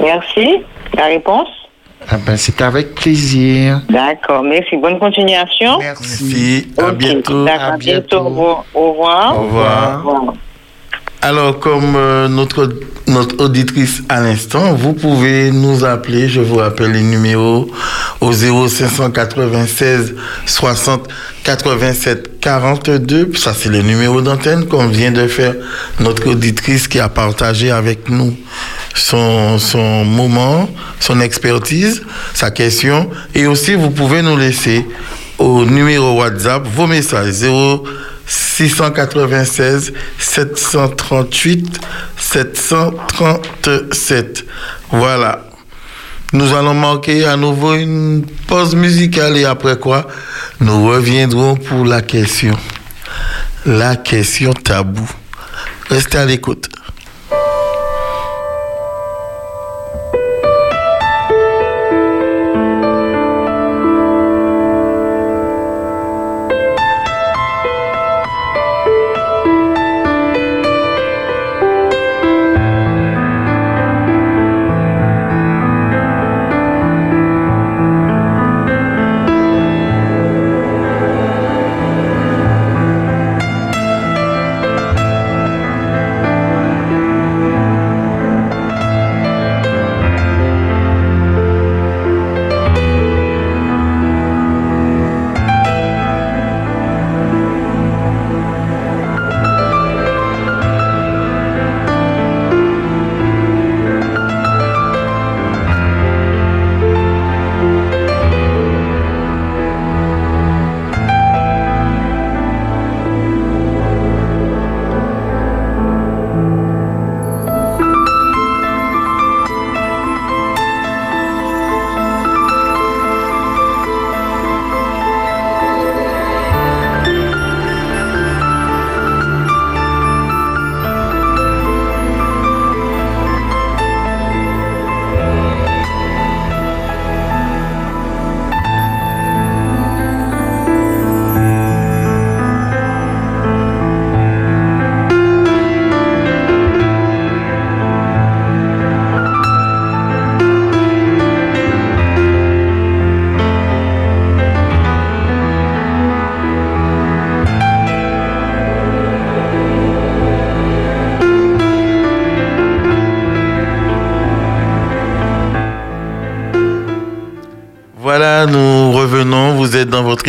Merci. 0.00 0.62
La 0.96 1.06
réponse? 1.06 1.48
Ah 2.10 2.16
ben, 2.26 2.36
C'est 2.36 2.60
avec 2.60 2.94
plaisir. 2.94 3.80
D'accord. 3.88 4.42
Merci. 4.42 4.76
Bonne 4.76 4.98
continuation. 4.98 5.78
Merci. 5.78 6.68
À 6.78 6.90
bientôt. 6.92 7.46
À 7.46 7.52
À 7.52 7.76
bientôt. 7.76 7.78
bientôt. 7.78 8.18
Au 8.18 8.28
revoir. 8.28 8.64
Au 8.74 8.92
revoir. 8.92 10.04
Au 10.04 10.08
revoir. 10.10 10.34
Alors, 11.24 11.60
comme 11.60 11.94
euh, 11.94 12.26
notre, 12.26 12.68
auditrice 13.38 14.02
à 14.08 14.20
l'instant, 14.20 14.74
vous 14.74 14.92
pouvez 14.92 15.52
nous 15.52 15.84
appeler, 15.84 16.28
je 16.28 16.40
vous 16.40 16.56
rappelle 16.56 16.90
les 16.90 17.02
numéros 17.02 17.70
au 18.20 18.32
0596 18.32 20.16
60 20.46 21.08
87 21.44 22.40
42. 22.40 23.30
Ça, 23.36 23.54
c'est 23.54 23.68
le 23.68 23.82
numéro 23.82 24.20
d'antenne 24.20 24.66
qu'on 24.66 24.88
vient 24.88 25.12
de 25.12 25.28
faire 25.28 25.54
notre 26.00 26.28
auditrice 26.28 26.88
qui 26.88 26.98
a 26.98 27.08
partagé 27.08 27.70
avec 27.70 28.08
nous 28.08 28.36
son, 28.96 29.58
son 29.58 30.04
moment, 30.04 30.68
son 30.98 31.20
expertise, 31.20 32.02
sa 32.34 32.50
question. 32.50 33.08
Et 33.36 33.46
aussi, 33.46 33.74
vous 33.74 33.90
pouvez 33.90 34.22
nous 34.22 34.36
laisser 34.36 34.84
au 35.38 35.64
numéro 35.64 36.18
WhatsApp 36.18 36.66
vos 36.66 36.88
messages 36.88 37.30
0 37.30 37.84
696 38.32 39.92
738 40.18 41.80
737. 42.16 44.44
Voilà. 44.90 45.44
Nous 46.32 46.54
allons 46.54 46.72
marquer 46.72 47.26
à 47.26 47.36
nouveau 47.36 47.74
une 47.74 48.24
pause 48.46 48.74
musicale 48.74 49.36
et 49.36 49.44
après 49.44 49.78
quoi, 49.78 50.08
nous 50.60 50.88
reviendrons 50.88 51.56
pour 51.56 51.84
la 51.84 52.00
question. 52.00 52.56
la 53.66 53.96
question 53.96 54.54
tabou. 54.54 55.06
Restez 55.90 56.16
à 56.18 56.24
l'écoute. 56.24 56.70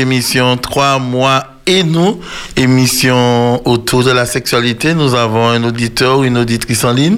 Émission 0.04 0.56
Trois 0.58 1.00
mois 1.00 1.46
et 1.66 1.82
nous, 1.84 2.20
émission 2.56 3.66
autour 3.68 4.04
de 4.04 4.12
la 4.12 4.26
sexualité. 4.26 4.94
Nous 4.94 5.16
avons 5.16 5.48
un 5.48 5.64
auditeur 5.64 6.20
ou 6.20 6.24
une 6.26 6.38
auditrice 6.38 6.84
en 6.84 6.94
ligne. 6.94 7.18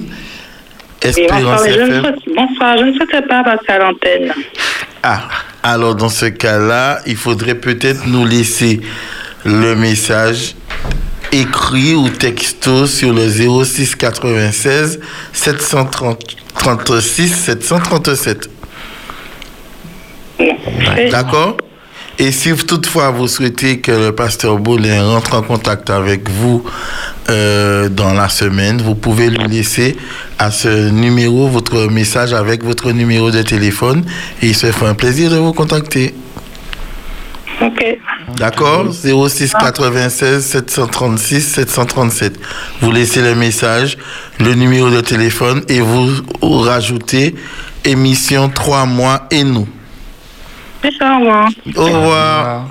Espérance 1.02 1.42
bonsoir, 1.42 1.68
je 1.68 1.80
ne 1.80 2.00
bonsoir, 2.34 2.78
je 2.78 2.84
ne 2.84 2.92
souhaitais 2.94 3.22
pas 3.22 3.44
passer 3.44 3.68
à 3.68 3.78
l'antenne. 3.78 4.32
Ah, 5.02 5.28
alors 5.62 5.94
dans 5.94 6.08
ce 6.08 6.26
cas-là, 6.26 7.00
il 7.06 7.16
faudrait 7.16 7.56
peut-être 7.56 8.06
nous 8.06 8.24
laisser 8.24 8.80
le 9.44 9.74
message 9.76 10.54
écrit 11.32 11.94
ou 11.94 12.08
texto 12.08 12.86
sur 12.86 13.12
le 13.12 13.28
06 13.28 13.94
96 13.96 15.00
736 15.32 17.28
737. 17.34 18.48
Et- 20.38 21.10
D'accord? 21.10 21.56
Et 22.18 22.32
si 22.32 22.54
toutefois 22.54 23.10
vous 23.10 23.28
souhaitez 23.28 23.80
que 23.80 23.92
le 23.92 24.12
pasteur 24.12 24.58
Boulin 24.58 25.04
rentre 25.04 25.34
en 25.34 25.42
contact 25.42 25.90
avec 25.90 26.30
vous 26.30 26.64
euh, 27.28 27.90
dans 27.90 28.14
la 28.14 28.30
semaine, 28.30 28.80
vous 28.80 28.94
pouvez 28.94 29.28
lui 29.28 29.46
laisser 29.48 29.96
à 30.38 30.50
ce 30.50 30.88
numéro 30.88 31.48
votre 31.48 31.88
message 31.88 32.32
avec 32.32 32.64
votre 32.64 32.92
numéro 32.92 33.30
de 33.30 33.42
téléphone 33.42 34.02
et 34.42 34.48
il 34.48 34.54
se 34.54 34.72
fera 34.72 34.88
un 34.88 34.94
plaisir 34.94 35.30
de 35.30 35.36
vous 35.36 35.52
contacter. 35.52 36.14
Ok. 37.60 37.98
D'accord? 38.38 38.86
06 38.92 39.52
96 39.52 40.42
736 40.42 41.40
737. 41.40 42.40
Vous 42.80 42.92
laissez 42.92 43.20
le 43.20 43.34
message, 43.34 43.98
le 44.40 44.54
numéro 44.54 44.88
de 44.88 45.02
téléphone 45.02 45.62
et 45.68 45.80
vous 45.80 46.08
rajoutez 46.42 47.34
émission 47.84 48.48
3 48.48 48.86
mois 48.86 49.26
et 49.30 49.44
nous. 49.44 49.68
Au 50.84 51.18
revoir. 51.18 51.48
Au 51.76 51.84
revoir. 51.84 52.68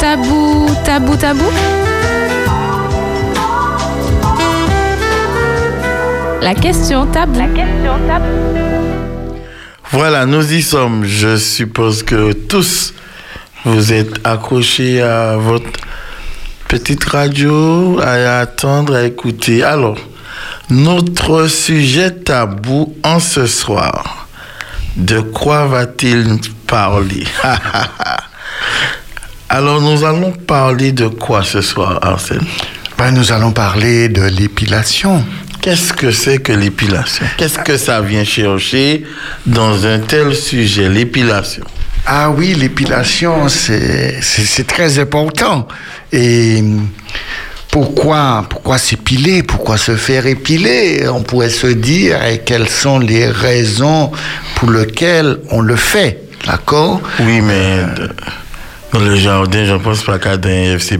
Tabou, 0.00 0.68
tabou, 0.84 1.16
tabou. 1.16 1.50
La 6.40 6.54
question 6.54 7.06
tabou. 7.06 7.38
La 7.38 7.46
question 7.48 7.92
tabou. 8.06 8.58
Voilà, 9.90 10.26
nous 10.26 10.52
y 10.52 10.62
sommes. 10.62 11.04
Je 11.04 11.36
suppose 11.36 12.02
que 12.02 12.32
tous, 12.32 12.94
vous 13.64 13.92
êtes 13.92 14.20
accrochés 14.24 15.02
à 15.02 15.36
votre 15.36 15.77
petite 16.68 17.04
radio, 17.04 17.98
à 18.00 18.40
attendre, 18.40 18.94
à 18.94 19.04
écouter. 19.04 19.64
Alors, 19.64 19.96
notre 20.68 21.46
sujet 21.46 22.10
tabou 22.10 22.94
en 23.02 23.18
ce 23.18 23.46
soir, 23.46 24.28
de 24.96 25.20
quoi 25.20 25.66
va-t-il 25.66 26.38
parler? 26.66 27.24
Alors, 29.48 29.80
nous 29.80 30.04
allons 30.04 30.32
parler 30.32 30.92
de 30.92 31.08
quoi 31.08 31.42
ce 31.42 31.62
soir, 31.62 31.98
Arsène? 32.02 32.44
Ben, 32.98 33.12
nous 33.12 33.32
allons 33.32 33.52
parler 33.52 34.10
de 34.10 34.24
l'épilation. 34.24 35.24
Qu'est-ce 35.62 35.94
que 35.94 36.10
c'est 36.10 36.38
que 36.38 36.52
l'épilation? 36.52 37.24
Qu'est-ce 37.38 37.58
que 37.58 37.78
ça 37.78 38.02
vient 38.02 38.24
chercher 38.24 39.06
dans 39.46 39.86
un 39.86 40.00
tel 40.00 40.34
sujet, 40.34 40.90
l'épilation? 40.90 41.64
Ah 42.10 42.30
oui, 42.30 42.54
l'épilation, 42.54 43.48
c'est 43.48 44.66
très 44.66 44.98
important. 44.98 45.68
Et 46.10 46.64
pourquoi, 47.70 48.46
pourquoi 48.48 48.78
s'épiler? 48.78 49.42
Pourquoi 49.42 49.76
se 49.76 49.94
faire 49.94 50.26
épiler? 50.26 51.06
On 51.08 51.22
pourrait 51.22 51.50
se 51.50 51.66
dire 51.66 52.24
et 52.24 52.38
quelles 52.38 52.68
sont 52.70 52.98
les 52.98 53.26
raisons 53.28 54.10
pour 54.54 54.70
lesquelles 54.70 55.38
on 55.50 55.60
le 55.60 55.76
fait. 55.76 56.22
D'accord? 56.46 57.02
Oui, 57.20 57.42
mais 57.42 57.82
de- 57.94 58.10
dans 58.92 59.00
le 59.00 59.16
jardin, 59.16 59.66
je 59.66 59.74
pense 59.74 60.02
pas 60.02 60.18
qu'à 60.18 60.36
d'un 60.36 60.74
FC. 60.74 60.98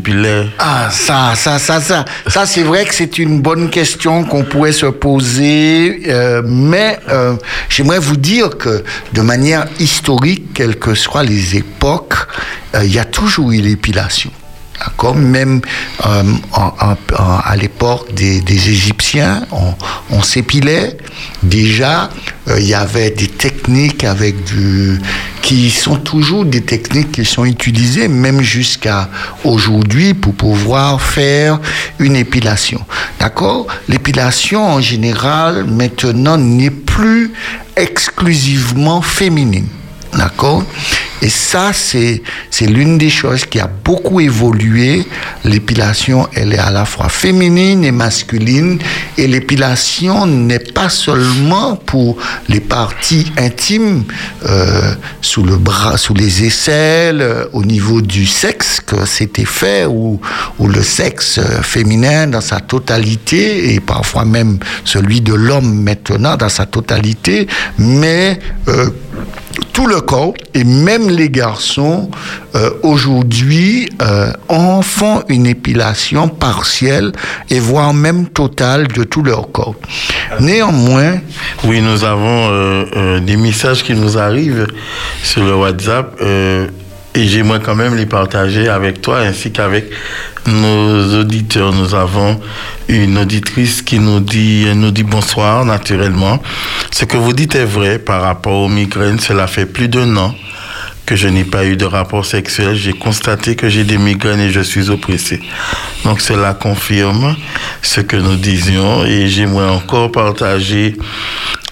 Ah, 0.58 0.88
ça, 0.90 1.32
ça, 1.34 1.58
ça, 1.58 1.80
ça. 1.80 2.04
Ça, 2.26 2.44
c'est 2.46 2.62
vrai 2.62 2.84
que 2.84 2.94
c'est 2.94 3.18
une 3.18 3.40
bonne 3.40 3.70
question 3.70 4.24
qu'on 4.24 4.44
pourrait 4.44 4.72
se 4.72 4.86
poser, 4.86 6.02
euh, 6.08 6.42
mais 6.44 6.98
euh, 7.08 7.36
j'aimerais 7.68 7.98
vous 7.98 8.16
dire 8.16 8.58
que 8.58 8.84
de 9.12 9.22
manière 9.22 9.66
historique, 9.78 10.52
quelles 10.54 10.78
que 10.78 10.94
soient 10.94 11.22
les 11.22 11.56
époques, 11.56 12.14
euh, 12.74 12.84
il 12.84 12.92
y 12.92 12.98
a 12.98 13.04
toujours 13.04 13.52
eu 13.52 13.60
l'épilation. 13.60 14.30
D'accord 14.80 15.16
Même 15.16 15.60
euh, 16.06 16.22
à 16.52 17.56
l'époque 17.56 18.12
des, 18.14 18.40
des 18.40 18.70
Égyptiens, 18.70 19.46
on, 19.50 19.74
on 20.10 20.22
s'épilait. 20.22 20.96
Déjà, 21.42 22.10
euh, 22.48 22.60
il 22.60 22.66
y 22.66 22.74
avait 22.74 23.10
des 23.10 23.26
techniques 23.28 24.04
avec 24.04 24.44
du, 24.44 25.00
qui 25.42 25.70
sont 25.70 25.96
toujours 25.96 26.44
des 26.44 26.60
techniques 26.62 27.12
qui 27.12 27.24
sont 27.24 27.44
utilisées, 27.44 28.06
même 28.08 28.40
jusqu'à 28.40 29.08
aujourd'hui, 29.44 30.14
pour 30.14 30.34
pouvoir 30.34 31.00
faire 31.00 31.58
une 31.98 32.16
épilation. 32.16 32.80
D'accord? 33.18 33.66
L'épilation, 33.88 34.64
en 34.64 34.80
général, 34.80 35.64
maintenant, 35.64 36.36
n'est 36.38 36.70
plus 36.70 37.32
exclusivement 37.76 39.02
féminine. 39.02 39.68
D'accord? 40.16 40.64
Et 41.22 41.28
ça, 41.28 41.72
c'est, 41.72 42.22
l'une 42.60 42.98
des 42.98 43.10
choses 43.10 43.44
qui 43.44 43.58
a 43.58 43.66
beaucoup 43.66 44.20
évolué. 44.20 45.06
L'épilation, 45.44 46.28
elle 46.34 46.52
est 46.52 46.58
à 46.58 46.70
la 46.70 46.84
fois 46.84 47.08
féminine 47.08 47.84
et 47.84 47.90
masculine. 47.90 48.78
Et 49.16 49.26
l'épilation 49.26 50.26
n'est 50.26 50.58
pas 50.58 50.88
seulement 50.88 51.76
pour 51.76 52.16
les 52.48 52.60
parties 52.60 53.32
intimes, 53.36 54.04
euh, 54.46 54.94
sous 55.20 55.42
le 55.42 55.56
bras, 55.56 55.96
sous 55.96 56.14
les 56.14 56.44
aisselles, 56.44 57.22
euh, 57.22 57.46
au 57.52 57.64
niveau 57.64 58.00
du 58.00 58.26
sexe 58.26 58.80
que 58.80 59.04
c'était 59.06 59.44
fait, 59.44 59.86
ou, 59.86 60.20
le 60.60 60.82
sexe 60.82 61.40
féminin 61.62 62.26
dans 62.26 62.40
sa 62.40 62.60
totalité, 62.60 63.72
et 63.72 63.80
parfois 63.80 64.24
même 64.24 64.58
celui 64.84 65.20
de 65.20 65.32
l'homme 65.32 65.82
maintenant 65.82 66.36
dans 66.36 66.48
sa 66.48 66.66
totalité, 66.66 67.46
mais 67.78 68.38
euh, 68.68 68.90
tout 69.72 69.86
le 69.86 70.00
corps, 70.00 70.34
et 70.54 70.64
même 70.64 71.08
les 71.08 71.30
garçons, 71.30 72.10
euh, 72.54 72.70
aujourd'hui, 72.82 73.88
euh, 74.02 74.32
en 74.48 74.82
font 74.82 75.22
une 75.28 75.46
épilation 75.46 76.28
partielle 76.28 77.12
et 77.50 77.60
voire 77.60 77.94
même 77.94 78.28
totale 78.28 78.88
de 78.88 79.04
tout 79.04 79.22
leur 79.22 79.52
corps. 79.52 79.74
Néanmoins... 80.40 81.18
Oui, 81.64 81.80
nous 81.80 82.04
avons 82.04 82.48
euh, 82.50 83.20
des 83.20 83.36
messages 83.36 83.82
qui 83.82 83.94
nous 83.94 84.18
arrivent 84.18 84.66
sur 85.22 85.44
le 85.44 85.54
WhatsApp 85.54 86.20
et 87.14 87.26
j'aimerais 87.26 87.60
quand 87.60 87.74
même 87.74 87.96
les 87.96 88.06
partager 88.06 88.68
avec 88.68 89.00
toi 89.00 89.20
ainsi 89.20 89.50
qu'avec 89.50 89.86
nos 90.46 91.20
auditeurs. 91.20 91.72
Nous 91.72 91.94
avons 91.94 92.40
une 92.88 93.18
auditrice 93.18 93.82
qui 93.82 93.98
nous 93.98 94.20
dit, 94.20 94.66
nous 94.74 94.90
dit 94.90 95.02
bonsoir 95.02 95.64
naturellement. 95.64 96.42
Ce 96.90 97.04
que 97.04 97.16
vous 97.16 97.32
dites 97.32 97.54
est 97.54 97.64
vrai 97.64 97.98
par 97.98 98.22
rapport 98.22 98.60
aux 98.60 98.68
migraines. 98.68 99.18
Cela 99.18 99.46
fait 99.46 99.66
plus 99.66 99.88
d'un 99.88 100.16
an 100.16 100.34
que 101.06 101.16
je 101.16 101.26
n'ai 101.26 101.44
pas 101.44 101.64
eu 101.64 101.76
de 101.76 101.86
rapport 101.86 102.26
sexuel. 102.26 102.76
J'ai 102.76 102.92
constaté 102.92 103.56
que 103.56 103.68
j'ai 103.68 103.84
des 103.84 103.96
migraines 103.96 104.40
et 104.40 104.50
je 104.50 104.60
suis 104.60 104.90
oppressé. 104.90 105.40
Donc 106.04 106.20
cela 106.20 106.52
confirme 106.52 107.34
ce 107.80 108.02
que 108.02 108.16
nous 108.16 108.36
disions 108.36 109.04
et 109.06 109.26
j'aimerais 109.28 109.70
encore 109.70 110.12
partager 110.12 110.96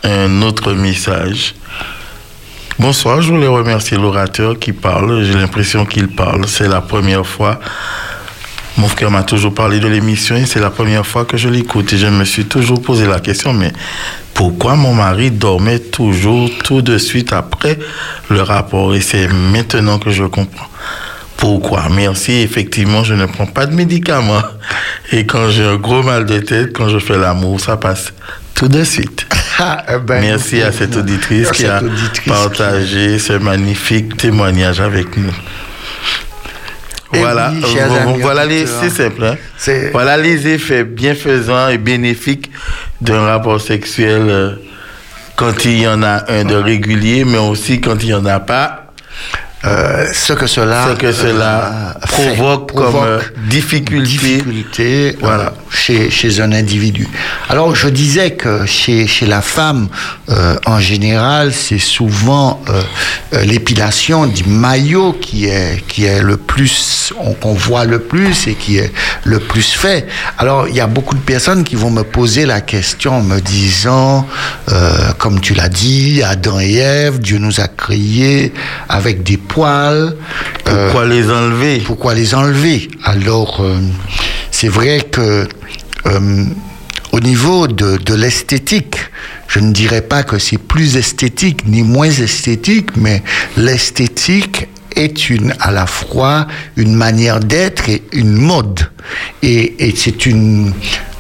un 0.03 0.43
autre 0.43 0.73
message. 0.73 1.55
Bonsoir, 2.79 3.23
je 3.23 3.33
voulais 3.33 3.47
remercier 3.47 3.97
l'orateur 3.97 4.59
qui 4.59 4.75
parle. 4.75 5.25
J'ai 5.25 5.33
l'impression 5.33 5.87
qu'il 5.87 6.09
parle. 6.09 6.47
C'est 6.47 6.69
la 6.69 6.83
première 6.83 7.27
fois. 7.27 7.59
Mon 8.77 8.87
frère 8.87 9.11
m'a 9.11 9.23
toujours 9.23 9.55
parlé 9.55 9.81
de 9.81 9.89
l'émission 9.89 10.37
et 10.37 10.45
c'est 10.45 10.61
la 10.61 10.69
première 10.69 11.07
fois 11.07 11.25
que 11.25 11.39
je 11.39 11.49
l'écoute. 11.49 11.95
Et 11.95 11.97
je 11.97 12.07
me 12.09 12.27
suis 12.27 12.45
toujours 12.45 12.83
posé 12.83 13.07
la 13.07 13.21
question, 13.21 13.55
mais 13.55 13.73
pourquoi 14.35 14.75
mon 14.75 14.93
mari 14.93 15.31
dormait 15.31 15.79
toujours 15.79 16.51
tout 16.65 16.83
de 16.83 16.99
suite 16.99 17.33
après 17.33 17.79
le 18.29 18.43
rapport? 18.43 18.95
Et 18.95 19.01
c'est 19.01 19.27
maintenant 19.27 19.99
que 19.99 20.11
je 20.11 20.25
comprends. 20.25 20.69
Pourquoi? 21.39 21.85
Merci, 21.91 22.33
effectivement, 22.33 23.05
je 23.05 23.15
ne 23.15 23.25
prends 23.25 23.47
pas 23.47 23.65
de 23.65 23.75
médicaments. 23.75 24.43
Et 25.13 25.25
quand 25.25 25.49
j'ai 25.49 25.65
un 25.65 25.77
gros 25.77 26.03
mal 26.03 26.27
de 26.27 26.41
tête, 26.41 26.75
quand 26.75 26.91
je 26.91 26.99
fais 26.99 27.17
l'amour, 27.17 27.59
ça 27.59 27.79
passe 27.79 28.13
tout 28.57 28.69
de 28.69 28.83
suite. 28.85 29.27
Ah, 29.59 29.83
eh 29.89 29.99
ben, 29.99 30.21
Merci 30.21 30.61
à 30.61 30.71
cette 30.71 30.95
auditrice 30.97 31.51
qui 31.51 31.63
cette 31.63 31.71
a 31.71 31.81
partagé 32.27 33.19
ce 33.19 33.33
magnifique 33.33 34.15
témoignage 34.19 34.83
avec 34.83 35.17
nous. 35.17 35.33
Eh 37.15 37.19
Voilà, 37.21 37.53
oui, 37.55 37.79
amis 37.81 38.21
voilà 38.21 38.45
les, 38.45 38.67
c'est 38.67 38.91
simple. 38.91 39.25
hein. 39.25 39.37
Voilà 39.93 40.19
les 40.19 40.47
effets 40.49 40.85
bienfaisants 40.85 41.69
et 41.71 41.79
bénéfiques 41.79 42.51
d'un 43.01 43.23
rapport 43.23 43.63
sexuel 43.63 44.25
euh, 44.29 44.51
quand 45.37 45.65
il 45.65 45.81
y 45.81 45.89
en 45.89 46.03
a 46.03 46.31
un 46.31 46.45
de 46.45 46.55
régulier, 46.57 47.25
mais 47.25 47.39
aussi 47.39 47.81
quand 47.81 47.97
il 48.03 48.09
n'y 48.09 48.15
en 48.15 48.27
a 48.27 48.41
pas. 48.41 48.86
Euh, 49.65 50.07
ce 50.13 50.33
que 50.35 50.47
cela, 50.47 50.87
Ce 50.91 50.97
que 50.97 51.11
cela 51.13 51.95
euh, 51.97 52.07
fait, 52.07 52.35
provoque 52.37 52.73
comme, 52.73 52.95
euh, 53.03 53.21
difficulté. 53.49 54.07
difficulté, 54.07 55.17
Voilà. 55.21 55.55
chez, 55.71 56.11
chez 56.11 56.41
un 56.41 56.53
individu. 56.53 57.09
Alors 57.49 57.75
je 57.75 57.89
disais 57.89 58.33
que 58.33 58.65
chez, 58.67 59.07
chez 59.07 59.27
la 59.27 59.41
femme, 59.41 59.89
en 60.67 60.79
général, 60.79 61.53
c'est 61.53 61.79
souvent 61.79 62.61
l'épilation 63.33 64.27
du 64.27 64.45
maillot 64.45 65.15
qui 65.15 65.47
est, 65.47 65.83
qui 65.89 66.05
est 66.05 66.21
le 66.23 66.37
plus, 66.37 67.13
on- 67.19 67.33
qu'on 67.35 67.55
voit 67.55 67.85
le 67.87 68.01
plus 68.01 68.47
et 68.47 68.55
qui 68.55 68.77
est 68.79 68.93
le 69.25 69.39
plus 69.41 69.73
fait. 69.73 70.07
Alors 70.39 70.69
il 70.69 70.75
y 70.77 70.81
a 70.81 70.87
beaucoup 70.87 71.15
de 71.15 71.21
personnes 71.21 71.65
qui 71.65 71.75
vont 71.77 71.91
me 71.91 72.03
poser 72.05 72.45
la 72.47 72.61
question 72.61 73.19
en 73.19 73.23
me 73.23 73.41
disant, 73.41 74.27
comme 75.19 75.41
tu 75.41 75.55
l'as 75.55 75.69
dit, 75.71 76.23
Adam 76.23 76.61
et 76.61 76.75
Ève, 76.75 77.19
Dieu 77.21 77.39
nous 77.39 77.61
a 77.61 77.69
créés 77.69 78.53
avec 78.89 79.23
des 79.23 79.37
poils. 79.47 80.15
euh, 80.69 80.85
Pourquoi 80.91 81.07
les 81.07 81.31
enlever? 81.31 81.79
pourquoi 81.87 82.15
les 82.15 82.35
enlever? 82.35 82.89
Alors, 83.05 83.61
euh, 83.61 83.79
c'est 84.51 84.69
vrai 84.69 85.01
que 85.01 85.47
euh, 86.07 86.45
au 87.13 87.21
niveau 87.21 87.67
de, 87.67 87.97
de 87.97 88.15
l'esthétique, 88.15 88.97
je 89.49 89.61
ne 89.61 89.73
dirais 89.73 90.03
pas 90.03 90.23
que 90.23 90.39
c'est 90.39 90.59
plus 90.59 90.97
esthétique 90.97 91.67
ni 91.67 91.83
moins 91.83 92.11
esthétique, 92.11 92.91
mais 92.97 93.23
l'esthétique 93.57 94.69
est 94.97 95.31
une, 95.31 95.55
à 95.61 95.71
la 95.71 95.87
fois 95.87 96.47
une 96.77 96.95
manière 96.95 97.41
d'être 97.41 97.89
et 97.89 98.03
une 98.13 98.33
mode. 98.33 98.81
Et, 99.43 99.89
et 99.89 99.95
c'est 99.97 100.27
une, 100.27 100.73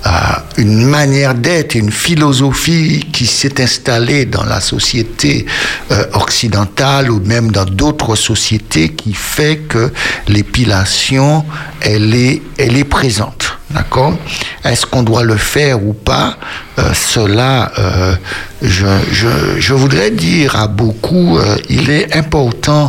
euh, 0.06 0.10
une 0.56 0.84
manière 0.86 1.34
d'être, 1.34 1.74
une 1.76 1.92
philosophie 1.92 3.06
qui 3.12 3.26
s'est 3.26 3.60
installée 3.62 4.24
dans 4.24 4.44
la 4.44 4.60
société 4.60 5.46
euh, 5.90 6.04
occidentale 6.14 7.10
ou 7.10 7.20
même 7.20 7.52
dans 7.52 7.64
d'autres 7.64 8.16
sociétés 8.16 8.88
qui 8.90 9.12
fait 9.12 9.58
que 9.68 9.92
l'épilation, 10.26 11.44
elle 11.80 12.14
est, 12.14 12.42
elle 12.58 12.76
est 12.76 12.84
présente. 12.84 13.52
D'accord? 13.68 14.16
Est-ce 14.64 14.86
qu'on 14.86 15.02
doit 15.02 15.24
le 15.24 15.36
faire 15.36 15.84
ou 15.84 15.92
pas? 15.92 16.38
Euh, 16.78 16.92
Cela, 16.94 17.72
euh, 17.78 18.14
je, 18.62 18.86
je, 19.10 19.28
je 19.58 19.74
voudrais 19.74 20.12
dire 20.12 20.54
à 20.54 20.68
beaucoup, 20.68 21.36
euh, 21.36 21.56
il 21.68 21.90
est 21.90 22.14
important 22.16 22.88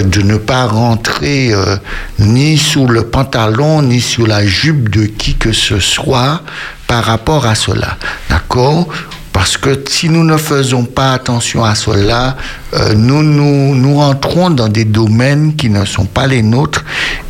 de 0.00 0.22
ne 0.22 0.36
pas 0.36 0.66
rentrer 0.66 1.52
euh, 1.52 1.76
ni 2.18 2.56
sous 2.56 2.86
le 2.86 3.02
pantalon, 3.02 3.82
ni 3.82 4.00
sous 4.00 4.24
la 4.24 4.46
jupe 4.46 4.88
de 4.88 5.04
qui 5.04 5.34
que 5.34 5.52
ce 5.52 5.78
soit 5.80 6.40
par 6.86 7.04
rapport 7.04 7.46
à 7.46 7.54
cela. 7.54 7.98
D'accord? 8.30 8.88
Parce 9.32 9.56
que 9.56 9.82
si 9.88 10.08
nous 10.08 10.24
ne 10.24 10.36
faisons 10.36 10.84
pas 10.84 11.12
attention 11.12 11.64
à 11.64 11.74
cela, 11.74 12.36
euh, 12.74 12.94
nous, 12.94 13.22
nous, 13.22 13.74
nous 13.74 13.96
rentrons 13.96 14.50
dans 14.50 14.68
des 14.68 14.84
domaines 14.84 15.56
qui 15.56 15.70
ne 15.70 15.84
sont 15.84 16.04
pas 16.04 16.26
les 16.26 16.42
nôtres 16.42 16.84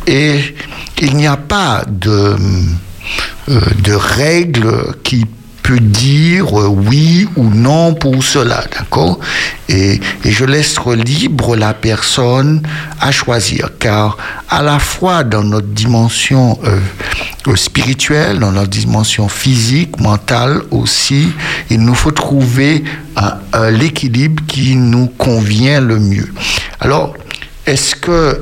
et 0.05 0.55
il 1.01 1.15
n'y 1.15 1.27
a 1.27 1.37
pas 1.37 1.83
de, 1.87 2.35
euh, 3.49 3.59
de 3.83 3.93
règles 3.93 4.95
qui 5.03 5.25
dire 5.79 6.59
euh, 6.59 6.67
oui 6.67 7.27
ou 7.35 7.43
non 7.43 7.93
pour 7.93 8.23
cela, 8.23 8.63
d'accord? 8.75 9.19
Et, 9.69 9.99
je 10.25 10.45
laisse 10.45 10.77
libre 11.05 11.55
la 11.55 11.73
personne 11.73 12.61
à 12.99 13.11
choisir, 13.11 13.69
car 13.79 14.17
à 14.49 14.61
la 14.61 14.79
fois 14.79 15.23
dans 15.23 15.43
notre 15.43 15.67
dimension 15.67 16.59
euh, 16.63 16.79
euh, 17.47 17.55
spirituelle, 17.55 18.39
dans 18.39 18.51
notre 18.51 18.69
dimension 18.69 19.27
physique, 19.27 19.99
mentale 19.99 20.61
aussi, 20.71 21.31
il 21.69 21.81
nous 21.81 21.95
faut 21.95 22.11
trouver 22.11 22.83
l'équilibre 23.69 24.41
qui 24.47 24.75
nous 24.75 25.07
convient 25.07 25.79
le 25.79 25.99
mieux. 25.99 26.33
Alors, 26.79 27.13
est-ce 27.65 27.95
que 27.95 28.41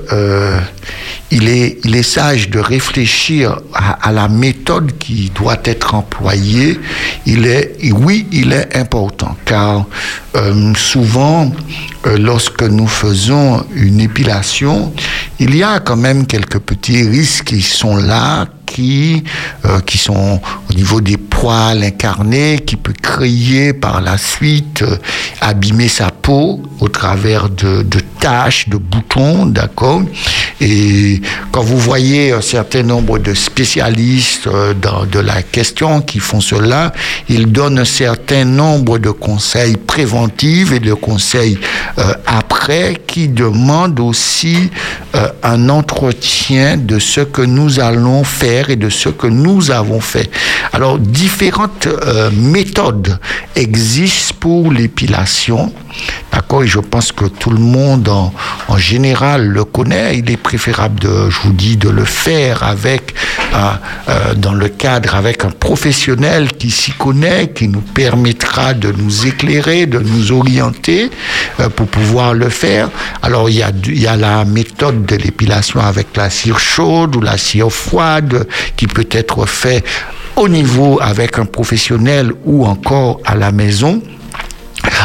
il, 1.31 1.47
est, 1.47 1.79
il 1.83 1.95
est 1.95 2.03
sage 2.03 2.49
de 2.49 2.59
réfléchir 2.59 3.59
à, 3.73 4.09
à 4.09 4.11
la 4.11 4.27
méthode 4.27 4.97
qui 4.97 5.31
doit 5.33 5.59
être 5.63 5.95
employée. 5.95 6.79
Il 7.25 7.45
est, 7.45 7.77
oui, 7.93 8.27
il 8.31 8.53
est 8.53 8.75
important, 8.75 9.35
car 9.45 9.85
euh, 10.35 10.73
souvent, 10.75 11.51
euh, 12.05 12.17
lorsque 12.17 12.63
nous 12.63 12.87
faisons 12.87 13.65
une 13.73 13.99
épilation, 14.01 14.93
il 15.39 15.55
y 15.55 15.63
a 15.63 15.79
quand 15.79 15.97
même 15.97 16.25
quelques 16.25 16.59
petits 16.59 17.03
risques 17.03 17.45
qui 17.45 17.61
sont 17.61 17.95
là, 17.95 18.47
qui, 18.65 19.23
euh, 19.65 19.79
qui 19.81 19.97
sont 19.97 20.39
au 20.69 20.73
niveau 20.73 21.01
des 21.01 21.17
poils 21.17 21.83
incarnés, 21.83 22.59
qui 22.65 22.77
peut 22.77 22.93
créer 22.93 23.73
par 23.73 23.99
la 24.01 24.17
suite, 24.17 24.81
euh, 24.81 24.97
abîmer 25.41 25.89
sa 25.89 26.09
peau 26.09 26.61
au 26.79 26.87
travers 26.87 27.49
de, 27.49 27.83
de 27.83 27.99
taches, 28.19 28.69
de 28.69 28.77
boutons, 28.77 29.45
d'accord? 29.45 30.01
Et 30.61 31.20
quand 31.51 31.61
vous 31.61 31.77
voyez 31.77 32.31
un 32.31 32.41
certain 32.41 32.83
nombre 32.83 33.19
de 33.19 33.33
spécialistes 33.33 34.47
euh, 34.47 34.73
de 34.73 35.19
la 35.19 35.41
question 35.41 36.01
qui 36.01 36.19
font 36.19 36.41
cela, 36.41 36.93
ils 37.29 37.51
donnent 37.51 37.79
un 37.79 37.85
certain 37.85 38.45
nombre 38.45 38.97
de 38.97 39.09
conseils 39.09 39.77
préventifs 39.77 40.71
et 40.71 40.79
de 40.79 40.93
conseils 40.93 41.57
euh, 41.97 42.13
après 42.25 42.97
qui 43.05 43.27
demandent 43.27 43.99
aussi 43.99 44.69
euh, 45.15 45.27
un 45.43 45.69
entretien 45.69 46.77
de 46.77 46.99
ce 46.99 47.21
que 47.21 47.41
nous 47.41 47.79
allons 47.79 48.23
faire 48.23 48.69
et 48.69 48.75
de 48.75 48.89
ce 48.89 49.09
que 49.09 49.27
nous 49.27 49.71
avons 49.71 49.99
fait. 49.99 50.29
Alors, 50.73 50.99
différentes 50.99 51.87
méthodes 52.33 53.17
existent 53.55 54.35
pour 54.39 54.71
l'épilation. 54.71 55.71
D'accord 56.31 56.63
Et 56.63 56.67
je 56.67 56.79
pense 56.79 57.11
que 57.11 57.25
tout 57.25 57.49
le 57.49 57.59
monde 57.59 58.07
en, 58.09 58.33
en, 58.67 58.77
général 58.77 59.47
le 59.47 59.65
connaît. 59.65 60.17
Il 60.17 60.29
est 60.31 60.37
préférable, 60.37 60.99
de, 60.99 61.10
je 61.29 61.39
vous 61.41 61.53
dis, 61.53 61.77
de 61.77 61.89
le 61.89 62.05
faire 62.05 62.63
avec, 62.63 63.13
euh, 63.53 64.33
dans 64.35 64.53
le 64.53 64.67
cadre 64.69 65.15
avec 65.15 65.45
un 65.45 65.51
professionnel 65.51 66.51
qui 66.53 66.69
s'y 66.71 66.91
connaît, 66.91 67.51
qui 67.53 67.67
nous 67.67 67.81
permettra 67.81 68.73
de 68.73 68.91
nous 68.91 69.27
éclairer, 69.27 69.85
de 69.85 69.99
nous 69.99 70.31
orienter 70.31 71.09
euh, 71.59 71.69
pour 71.69 71.87
pouvoir 71.87 72.33
le 72.33 72.49
faire. 72.49 72.89
Alors 73.21 73.49
il 73.49 73.57
y 73.57 74.07
a, 74.07 74.15
la 74.15 74.45
méthode 74.45 75.05
de 75.05 75.15
l'épilation 75.15 75.79
avec 75.79 76.15
la 76.15 76.29
cire 76.29 76.59
chaude 76.59 77.15
ou 77.15 77.21
la 77.21 77.37
cire 77.37 77.71
froide 77.71 78.47
qui 78.75 78.87
peut 78.87 79.07
être 79.11 79.45
fait 79.45 79.83
au 80.35 80.47
niveau 80.47 80.99
avec 81.01 81.39
un 81.39 81.45
professionnel 81.45 82.31
ou 82.45 82.65
encore 82.65 83.19
à 83.25 83.35
la 83.35 83.51
maison. 83.51 84.01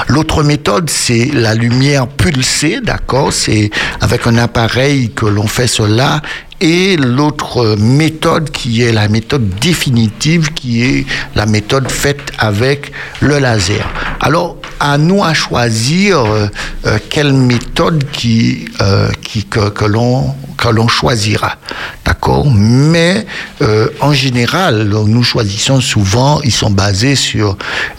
L'autre 0.09 0.43
méthode, 0.43 0.89
c'est 0.91 1.27
la 1.33 1.55
lumière 1.55 2.07
pulsée, 2.07 2.81
d'accord? 2.83 3.33
C'est 3.33 3.71
avec 4.01 4.27
un 4.27 4.37
appareil 4.39 5.11
que 5.11 5.27
l'on 5.27 5.47
fait 5.47 5.67
cela 5.67 6.23
et 6.61 6.97
l'autre 6.97 7.77
méthode 7.79 8.51
qui 8.51 8.83
est 8.83 8.93
la 8.93 9.09
méthode 9.09 9.49
définitive, 9.61 10.53
qui 10.53 10.83
est 10.83 11.07
la 11.35 11.47
méthode 11.47 11.91
faite 11.91 12.33
avec 12.39 12.93
le 13.21 13.39
laser. 13.39 13.87
Alors, 14.21 14.57
à 14.81 14.99
nous 14.99 15.23
à 15.23 15.35
choisir 15.35 16.21
euh, 16.21 16.47
euh, 16.87 16.99
quelle 17.11 17.33
méthode 17.33 18.05
qui, 18.11 18.69
euh, 18.81 19.11
qui 19.23 19.45
que, 19.45 19.71
que 19.71 19.85
l'on 19.85 20.89
choisira, 20.89 21.57
d'accord? 22.05 22.47
Mais 22.51 23.27
euh, 23.63 23.89
en 24.01 24.13
général, 24.13 24.89
nous 24.89 25.23
choisissons 25.23 25.81
souvent, 25.81 26.41
ils 26.43 26.53
sont 26.53 26.71
basés 26.71 27.17
sur 27.17 27.57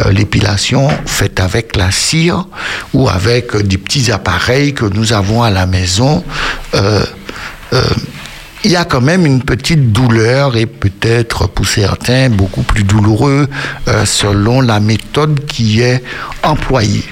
l'épilation 0.10 0.90
faite 1.06 1.40
avec 1.40 1.76
la 1.76 1.92
cire 1.92 2.46
ou 2.94 3.10
avec 3.10 3.56
des 3.56 3.78
petits 3.78 4.12
appareils 4.12 4.74
que 4.74 4.86
nous 4.86 5.14
avons 5.14 5.44
à 5.44 5.50
la 5.50 5.66
maison. 5.66 6.24
Il 8.64 8.72
y 8.72 8.76
a 8.76 8.86
quand 8.86 9.02
même 9.02 9.26
une 9.26 9.44
petite 9.44 9.92
douleur 9.92 10.58
et 10.58 10.66
peut-être 10.66 11.48
pour 11.48 11.68
certains 11.68 12.30
beaucoup 12.30 12.64
plus 12.64 12.84
douloureux 12.84 13.48
euh, 13.88 14.06
selon 14.06 14.62
la 14.62 14.80
méthode 14.80 15.46
qui 15.46 15.82
est 15.82 16.04
employée. 16.44 17.04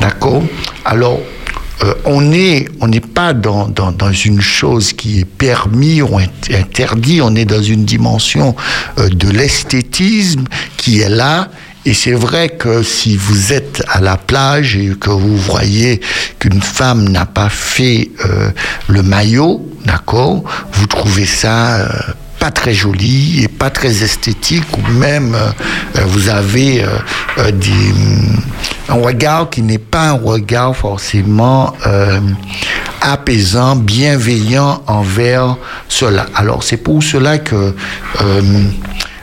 D'accord? 0.00 0.42
Alors, 0.84 1.20
euh, 1.82 1.94
on 2.04 2.20
n'est 2.20 2.68
on 2.80 2.86
n'est 2.86 3.00
pas 3.00 3.32
dans, 3.32 3.68
dans, 3.68 4.12
une 4.12 4.40
chose 4.40 4.92
qui 4.92 5.20
est 5.20 5.24
permis 5.24 6.02
ou 6.02 6.18
interdit, 6.18 7.20
on 7.20 7.34
est 7.34 7.44
dans 7.46 7.62
une 7.62 7.84
dimension 7.84 8.54
euh, 8.98 9.08
de 9.08 9.28
l'esthétisme 9.28 10.44
qui 10.76 11.00
est 11.00 11.08
là. 11.08 11.48
Et 11.84 11.94
c'est 11.94 12.12
vrai 12.12 12.48
que 12.50 12.84
si 12.84 13.16
vous 13.16 13.52
êtes 13.52 13.82
à 13.88 14.00
la 14.00 14.16
plage 14.16 14.76
et 14.76 14.94
que 15.00 15.10
vous 15.10 15.36
voyez 15.36 16.00
qu'une 16.38 16.62
femme 16.62 17.08
n'a 17.08 17.26
pas 17.26 17.48
fait 17.48 18.08
le 18.86 19.02
maillot, 19.02 19.71
d'accord, 19.84 20.42
vous 20.72 20.86
trouvez 20.86 21.26
ça 21.26 21.76
euh, 21.76 21.88
pas 22.38 22.50
très 22.50 22.74
joli 22.74 23.42
et 23.42 23.48
pas 23.48 23.70
très 23.70 24.02
esthétique, 24.02 24.64
ou 24.76 24.92
même 24.92 25.34
euh, 25.34 26.04
vous 26.06 26.28
avez 26.28 26.84
des, 27.52 27.94
un 28.88 28.94
regard 28.94 29.50
qui 29.50 29.62
n'est 29.62 29.78
pas 29.78 30.08
un 30.08 30.18
regard 30.18 30.76
forcément 30.76 31.72
apaisant, 33.00 33.76
bienveillant 33.76 34.82
envers 34.86 35.56
cela. 35.88 36.26
Alors 36.34 36.62
c'est 36.62 36.76
pour 36.76 37.02
cela 37.02 37.38
que 37.38 37.74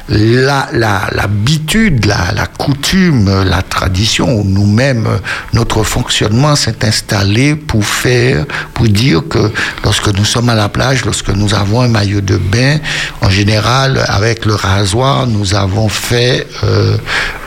l'habitude, 0.10 2.06
la, 2.06 2.32
la, 2.36 2.48
coutume, 2.48 3.44
la 3.44 3.62
tradition, 3.62 4.40
ou 4.40 4.44
nous-mêmes, 4.44 5.08
notre 5.54 5.84
fonctionnement 5.84 6.56
s'est 6.56 6.84
installé 6.84 7.56
pour 7.56 7.86
faire, 7.86 8.46
pour 8.74 8.88
dire 8.88 9.22
que 9.30 9.52
lorsque 9.84 10.08
nous 10.08 10.26
sommes 10.26 10.50
à 10.50 10.56
la 10.56 10.70
plage, 10.70 11.06
lorsque 11.06 11.30
nous 11.30 11.54
avons 11.54 11.82
un 11.82 11.88
maillot 11.88 12.22
de 12.22 12.38
bain, 12.38 12.78
en 13.22 13.30
général, 13.30 14.04
avec 14.08 14.46
le 14.46 14.56
rasoir, 14.56 15.28
nous 15.28 15.54
avons 15.54 15.90
fait 15.90 16.48
euh, 16.64 16.98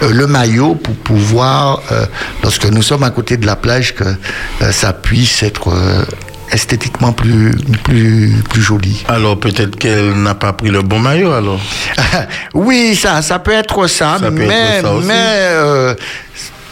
le 0.09 0.26
maillot 0.26 0.74
pour 0.76 0.94
pouvoir, 0.94 1.82
euh, 1.90 2.06
lorsque 2.43 2.66
nous 2.66 2.82
sommes 2.82 3.02
à 3.02 3.10
côté 3.10 3.36
de 3.36 3.47
la 3.47 3.56
plage, 3.56 3.94
que 3.94 4.05
euh, 4.05 4.72
ça 4.72 4.93
puisse 4.93 5.43
être 5.43 5.72
esthétiquement 6.52 7.12
plus, 7.12 7.50
plus, 7.84 8.32
plus 8.50 8.62
jolie. 8.62 9.04
Alors 9.08 9.38
peut-être 9.38 9.76
qu'elle 9.76 10.12
n'a 10.14 10.34
pas 10.34 10.52
pris 10.52 10.70
le 10.70 10.82
bon 10.82 10.98
maillot 10.98 11.32
alors 11.32 11.60
Oui, 12.54 12.94
ça, 12.94 13.22
ça 13.22 13.38
peut 13.38 13.52
être 13.52 13.86
ça, 13.86 14.18
mais, 14.30 14.44
être 14.46 14.82
ça 14.82 14.92
aussi. 14.94 15.06
mais 15.08 15.14
euh, 15.16 15.94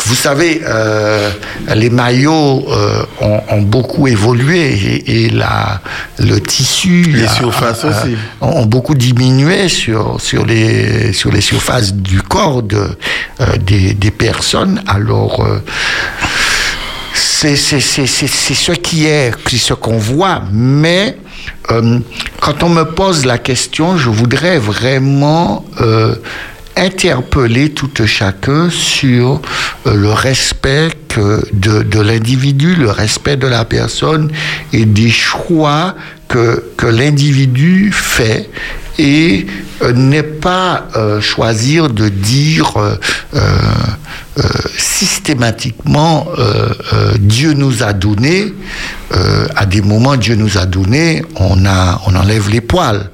vous 0.07 0.15
savez, 0.15 0.63
euh, 0.67 1.31
les 1.75 1.91
maillots 1.91 2.65
euh, 2.71 3.03
ont, 3.21 3.41
ont 3.51 3.63
beaucoup 3.63 4.09
évolué 4.09 4.73
et, 4.73 5.25
et 5.27 5.31
la, 5.31 5.81
le 6.19 6.41
tissu 6.41 7.03
Les 7.03 7.29
surfaces 7.29 7.85
a- 7.85 7.89
a- 7.89 7.91
aussi. 8.03 8.17
ont 8.41 8.65
beaucoup 8.67 8.95
diminué 8.95 9.69
sur, 9.69 10.21
sur, 10.21 10.45
les, 10.47 11.13
sur 11.13 11.31
les 11.31 11.43
surfaces 11.43 11.93
du 11.95 12.23
corps 12.23 12.63
de, 12.63 12.89
des, 13.61 13.93
des 13.95 14.11
personnes. 14.11 14.83
Alors, 14.87 15.47
c'est 17.15 17.57
ce 17.57 18.73
qui 18.73 19.07
est, 19.07 19.33
c'est 19.49 19.57
ce 19.57 19.75
qu'on 19.75 19.99
voit, 19.99 20.43
mais 20.53 21.17
euh, 21.71 21.99
quand 22.41 22.63
on 22.63 22.69
me 22.69 22.85
pose 22.85 23.25
la 23.25 23.39
question, 23.39 23.97
je 23.97 24.09
voudrais 24.09 24.59
vraiment 24.59 25.65
euh, 25.81 26.15
interpeller 26.77 27.71
tout 27.71 27.91
un 28.01 28.07
chacun 28.07 28.71
sur 28.71 29.41
euh, 29.87 29.95
le 29.95 30.13
respect 30.13 30.91
de, 31.53 32.01
l'individu, 32.01 32.77
le 32.77 32.91
respect 32.91 33.37
de 33.37 33.47
la 33.47 33.65
personne 33.65 34.31
et 34.73 34.85
des 34.85 35.11
choix 35.11 35.97
que 36.29 36.63
l'individu 36.87 37.91
fait 37.93 38.49
et 39.01 39.47
euh, 39.83 39.93
n'est 39.93 40.23
pas 40.23 40.89
euh, 40.95 41.21
choisir 41.21 41.89
de 41.89 42.09
dire 42.09 42.75
euh, 42.77 42.97
systématiquement 44.77 46.27
Dieu 47.19 47.53
nous 47.53 47.83
a 47.83 47.93
donné 47.93 48.55
à 49.57 49.67
des 49.67 49.83
moments 49.83 50.17
Dieu 50.17 50.35
nous 50.35 50.57
a 50.59 50.67
donné 50.67 51.23
on 51.37 51.65
a 51.67 52.01
on 52.07 52.15
enlève 52.15 52.49
les 52.49 52.61
poils. 52.61 53.11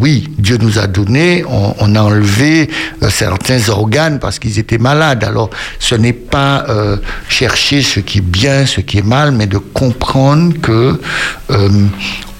Oui 0.00 0.28
Dieu 0.38 0.58
nous 0.60 0.78
a 0.78 0.86
donné 0.86 1.44
on, 1.46 1.94
a 1.94 2.00
enlevé 2.00 2.68
certains 3.08 3.68
organes 3.68 4.18
parce 4.18 4.38
qu'ils 4.38 4.58
étaient 4.58 4.78
malades. 4.78 5.24
Alors 5.24 5.50
ce 5.78 5.94
n'est 5.94 6.12
pas 6.12 6.66
chercher 7.28 7.82
ce 7.82 8.00
qui 8.00 8.18
est 8.18 8.22
bien 8.22 8.66
ce 8.66 8.80
qui 8.80 8.98
est 8.98 9.06
mal 9.06 9.32
mais 9.32 9.46
de 9.46 9.58
comprendre 9.58 10.54
que 10.60 11.00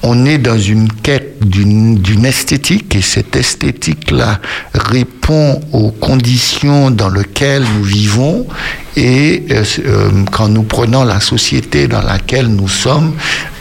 on 0.03 0.25
est 0.25 0.37
dans 0.37 0.57
une 0.57 0.91
quête 0.91 1.37
d'une 1.41 1.95
d'une 1.95 2.25
esthétique 2.25 2.95
et 2.95 3.01
cette 3.01 3.35
esthétique-là 3.35 4.39
répond 4.73 5.59
aux 5.73 5.91
conditions 5.91 6.91
dans 6.91 7.09
lesquelles 7.09 7.63
nous 7.77 7.83
vivons 7.83 8.47
et 8.95 9.43
euh, 9.51 9.63
euh, 9.85 10.09
quand 10.31 10.49
nous 10.49 10.63
prenons 10.63 11.03
la 11.03 11.19
société 11.19 11.87
dans 11.87 12.01
laquelle 12.01 12.47
nous 12.47 12.67
sommes, 12.67 13.13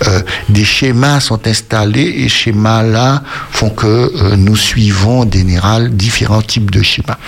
euh, 0.07 0.21
des 0.49 0.65
schémas 0.65 1.21
sont 1.21 1.47
installés 1.47 2.13
et 2.19 2.23
ces 2.25 2.29
schémas-là 2.29 3.23
font 3.51 3.71
que 3.71 3.87
euh, 3.87 4.37
nous 4.37 4.57
suivons 4.57 5.21
en 5.21 5.31
général 5.31 5.91
différents 5.91 6.43
types 6.43 6.71
de 6.71 6.83
schémas. 6.83 7.19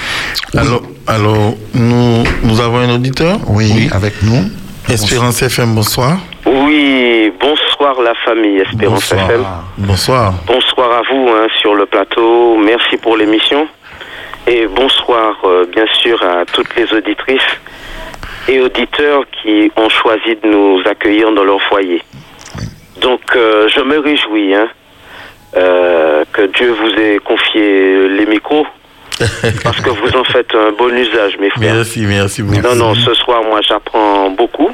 Alors, 0.56 0.82
alors 1.06 1.54
nous, 1.74 2.24
nous 2.42 2.60
avons 2.60 2.78
un 2.78 2.94
auditeur? 2.94 3.38
Oui, 3.46 3.88
avec 3.92 4.22
nous. 4.22 4.50
Espérance 4.88 5.42
FM, 5.42 5.74
bonsoir. 5.74 6.18
Oui, 6.46 7.30
bonsoir 7.40 7.59
la 7.80 8.14
famille 8.14 8.58
Espérance 8.60 9.10
bonsoir. 9.10 9.30
FM. 9.30 9.44
Bonsoir. 9.78 10.34
Bonsoir 10.46 10.92
à 10.92 11.02
vous 11.10 11.28
hein, 11.30 11.46
sur 11.60 11.74
le 11.74 11.86
plateau. 11.86 12.56
Merci 12.58 12.96
pour 12.98 13.16
l'émission. 13.16 13.66
Et 14.46 14.66
bonsoir 14.66 15.36
euh, 15.44 15.64
bien 15.66 15.86
sûr 16.00 16.22
à 16.22 16.44
toutes 16.44 16.74
les 16.76 16.92
auditrices 16.92 17.40
et 18.48 18.60
auditeurs 18.60 19.24
qui 19.42 19.70
ont 19.76 19.88
choisi 19.88 20.36
de 20.42 20.48
nous 20.48 20.80
accueillir 20.86 21.32
dans 21.32 21.44
leur 21.44 21.60
foyer. 21.62 22.02
Donc 23.00 23.20
euh, 23.34 23.68
je 23.68 23.80
me 23.80 23.98
réjouis 23.98 24.54
hein, 24.54 24.68
euh, 25.56 26.24
que 26.32 26.42
Dieu 26.42 26.72
vous 26.72 27.00
ait 27.00 27.18
confié 27.18 28.08
les 28.08 28.26
micros 28.26 28.66
parce 29.64 29.80
que 29.80 29.90
vous 29.90 30.16
en 30.16 30.24
faites 30.24 30.54
un 30.54 30.72
bon 30.72 30.94
usage 30.94 31.38
mes 31.38 31.50
frères. 31.50 31.74
Merci, 31.74 32.04
merci 32.06 32.42
beaucoup. 32.42 32.60
Non, 32.60 32.74
non, 32.74 32.94
ce 32.94 33.12
soir, 33.14 33.42
moi, 33.42 33.60
j'apprends 33.66 34.30
beaucoup. 34.30 34.70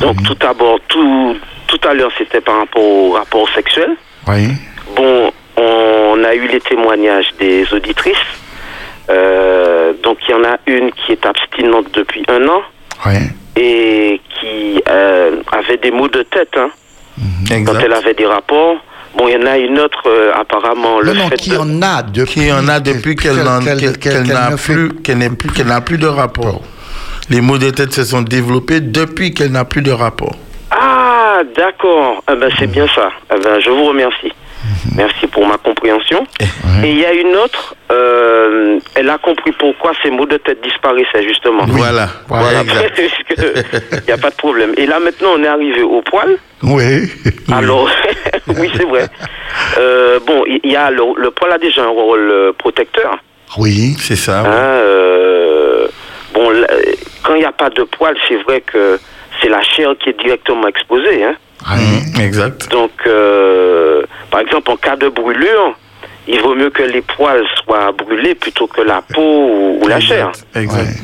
Donc, 0.00 0.22
tout 0.24 0.34
d'abord, 0.34 0.78
tout, 0.88 1.36
tout 1.70 1.88
à 1.88 1.94
l'heure, 1.94 2.10
c'était 2.18 2.40
par 2.40 2.58
rapport 2.58 2.82
au 2.82 3.12
rapport 3.12 3.48
sexuel. 3.54 3.90
Oui. 4.26 4.48
Bon, 4.96 5.32
on 5.56 6.24
a 6.24 6.34
eu 6.34 6.48
les 6.48 6.60
témoignages 6.60 7.30
des 7.38 7.64
auditrices. 7.72 8.16
Euh, 9.08 9.92
donc, 10.02 10.18
il 10.28 10.32
y 10.32 10.34
en 10.34 10.44
a 10.44 10.56
une 10.66 10.90
qui 10.92 11.12
est 11.12 11.24
abstinente 11.26 11.86
depuis 11.94 12.24
un 12.28 12.46
an 12.48 12.62
Oui. 13.06 13.14
et 13.56 14.20
qui 14.40 14.82
euh, 14.88 15.36
avait 15.52 15.76
des 15.78 15.90
maux 15.90 16.08
de 16.08 16.22
tête 16.22 16.50
hein, 16.56 16.70
quand 17.48 17.54
Exact. 17.54 17.82
elle 17.84 17.92
avait 17.92 18.14
des 18.14 18.26
rapports. 18.26 18.76
Bon, 19.16 19.26
il 19.28 19.34
y 19.34 19.36
en 19.42 19.46
a 19.46 19.58
une 19.58 19.78
autre, 19.80 20.02
euh, 20.06 20.32
apparemment, 20.34 21.00
le 21.00 21.12
Non, 21.12 21.22
non, 21.24 21.28
fait 21.30 21.36
qui 21.36 21.50
de... 21.50 21.56
en 21.56 21.82
a 21.82 22.02
depuis 22.02 22.40
Qui 22.40 22.52
en 22.52 22.68
a 22.68 22.78
depuis 22.80 23.16
qu'elle 23.16 23.42
n'a 23.42 24.50
plus, 24.56 24.92
qu'elle 25.02 25.18
n'est 25.18 25.30
plus, 25.30 25.50
qu'elle 25.50 25.66
n'a 25.66 25.80
plus 25.80 25.98
de 25.98 26.06
rapport. 26.06 26.60
les 27.28 27.40
maux 27.40 27.58
de 27.58 27.70
tête 27.70 27.92
se 27.92 28.04
sont 28.04 28.22
développés 28.22 28.80
depuis 28.80 29.34
qu'elle 29.34 29.50
n'a 29.52 29.64
plus 29.64 29.82
de 29.82 29.90
rapport. 29.92 30.36
Ah, 31.40 31.44
d'accord. 31.56 32.22
Eh 32.30 32.36
ben, 32.36 32.50
c'est 32.58 32.66
bien 32.66 32.86
ça. 32.94 33.10
Eh 33.34 33.40
ben, 33.40 33.58
je 33.60 33.70
vous 33.70 33.84
remercie. 33.84 34.32
Merci 34.94 35.26
pour 35.26 35.46
ma 35.46 35.56
compréhension. 35.56 36.26
Et 36.84 36.90
il 36.90 36.98
y 36.98 37.04
a 37.04 37.12
une 37.12 37.34
autre, 37.36 37.74
euh, 37.90 38.78
elle 38.94 39.08
a 39.08 39.16
compris 39.18 39.52
pourquoi 39.52 39.92
ces 40.02 40.10
maux 40.10 40.26
de 40.26 40.36
tête 40.36 40.62
disparaissaient 40.62 41.22
justement. 41.22 41.64
Voilà, 41.66 42.08
voilà. 42.28 42.62
Il 43.38 44.02
n'y 44.06 44.12
a 44.12 44.18
pas 44.18 44.30
de 44.30 44.34
problème. 44.34 44.74
Et 44.76 44.86
là 44.86 44.98
maintenant, 45.00 45.30
on 45.36 45.42
est 45.42 45.48
arrivé 45.48 45.82
au 45.82 46.02
poil. 46.02 46.36
Oui. 46.62 47.10
Alors, 47.52 47.88
oui, 48.48 48.70
c'est 48.76 48.86
vrai. 48.86 49.08
Euh, 49.78 50.20
bon, 50.26 50.44
il 50.46 50.70
y 50.70 50.76
a 50.76 50.90
le, 50.90 51.02
le 51.16 51.30
poil 51.30 51.52
a 51.52 51.58
déjà 51.58 51.84
un 51.84 51.88
rôle 51.88 52.30
euh, 52.30 52.52
protecteur. 52.52 53.16
Oui. 53.56 53.96
C'est 53.98 54.16
ça. 54.16 54.40
Hein, 54.40 54.46
euh, 54.46 55.88
bon, 56.34 56.50
là, 56.50 56.66
quand 57.22 57.34
il 57.34 57.40
n'y 57.40 57.44
a 57.46 57.52
pas 57.52 57.70
de 57.70 57.82
poil, 57.84 58.14
c'est 58.28 58.42
vrai 58.42 58.60
que 58.60 58.98
c'est 59.40 59.48
la 59.48 59.62
chair 59.62 59.94
qui 59.98 60.10
est 60.10 60.20
directement 60.20 60.66
exposée. 60.68 61.24
Hein. 61.24 61.34
Mhm, 61.66 62.20
exact. 62.20 62.70
Donc, 62.70 62.92
euh, 63.06 64.02
par 64.30 64.40
exemple, 64.40 64.70
en 64.70 64.76
cas 64.76 64.96
de 64.96 65.08
brûlure, 65.08 65.76
il 66.26 66.40
vaut 66.40 66.54
mieux 66.54 66.70
que 66.70 66.82
les 66.82 67.02
poils 67.02 67.44
soient 67.62 67.92
brûlés 67.92 68.34
plutôt 68.34 68.66
que 68.66 68.80
la 68.80 69.02
peau 69.02 69.20
ou, 69.20 69.78
ou 69.82 69.88
la 69.88 70.00
chair. 70.00 70.32
Exact. 70.54 70.96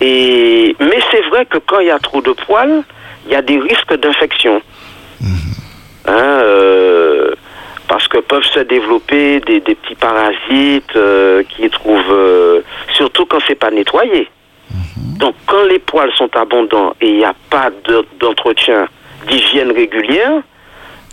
Et 0.00 0.74
mais 0.80 0.98
c'est 1.10 1.22
vrai 1.28 1.46
que 1.46 1.58
quand 1.58 1.78
il 1.80 1.86
y 1.86 1.90
a 1.90 1.98
trop 1.98 2.20
de 2.20 2.32
poils, 2.32 2.82
il 3.26 3.32
y 3.32 3.36
a 3.36 3.42
des 3.42 3.58
risques 3.58 3.94
d'infection. 3.94 4.60
Hein, 6.04 6.12
euh, 6.16 7.30
parce 7.86 8.08
que 8.08 8.18
peuvent 8.18 8.42
se 8.44 8.60
développer 8.60 9.38
des, 9.40 9.60
des 9.60 9.74
petits 9.76 9.94
parasites 9.94 10.96
euh, 10.96 11.44
qui 11.48 11.68
trouvent, 11.70 12.12
euh, 12.12 12.62
surtout 12.94 13.26
quand 13.26 13.38
c'est 13.46 13.54
pas 13.54 13.70
nettoyé. 13.70 14.28
Donc 15.18 15.34
quand 15.46 15.64
les 15.64 15.78
poils 15.78 16.12
sont 16.16 16.34
abondants 16.36 16.94
et 17.00 17.08
il 17.08 17.16
n'y 17.18 17.24
a 17.24 17.34
pas 17.50 17.70
de- 17.86 18.04
d'entretien, 18.18 18.86
d'hygiène 19.28 19.70
régulière, 19.72 20.40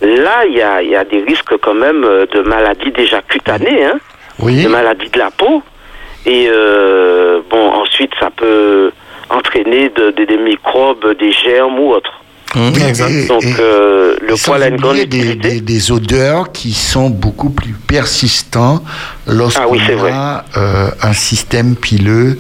là 0.01 0.45
il 0.47 0.55
y 0.55 0.61
a, 0.61 0.81
il 0.81 0.89
y 0.89 0.95
a 0.95 1.03
des 1.03 1.21
risques 1.21 1.57
quand 1.61 1.73
même 1.73 2.03
euh, 2.03 2.25
de 2.27 2.41
maladies 2.41 2.91
déjà 2.91 3.21
cutanées, 3.21 3.85
hein, 3.85 3.99
Oui. 4.39 4.63
de 4.63 4.69
maladies 4.69 5.09
de 5.09 5.19
la 5.19 5.31
peau. 5.31 5.61
Et 6.25 6.47
euh, 6.49 7.41
bon, 7.49 7.69
ensuite 7.71 8.11
ça 8.19 8.29
peut 8.29 8.91
entraîner 9.29 9.89
de- 9.89 10.11
de- 10.11 10.25
des 10.25 10.37
microbes, 10.37 11.15
des 11.17 11.31
germes 11.31 11.79
ou 11.79 11.91
autres. 11.93 12.13
Oui, 12.55 12.81
exact. 12.87 13.09
et- 13.11 13.27
Donc 13.27 13.43
euh, 13.59 14.15
le 14.21 14.35
poil 14.35 14.63
a 14.63 14.67
une 14.69 14.77
grande 14.77 14.97
des, 14.97 15.35
des- 15.35 15.61
des 15.61 15.91
odeurs 15.91 16.51
qui 16.51 16.73
sont 16.73 17.09
beaucoup 17.09 17.49
plus 17.51 17.73
persistants 17.73 18.83
lorsqu'on 19.27 19.61
Ah 19.63 19.67
oui, 19.69 19.79
c'est 19.85 19.93
vrai. 19.95 20.11
a 20.11 20.45
euh, 20.57 20.89
un 21.01 21.13
système 21.13 21.75
pileux 21.75 22.39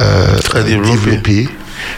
euh, 0.00 0.38
Très 0.44 0.62
développé. 0.64 1.48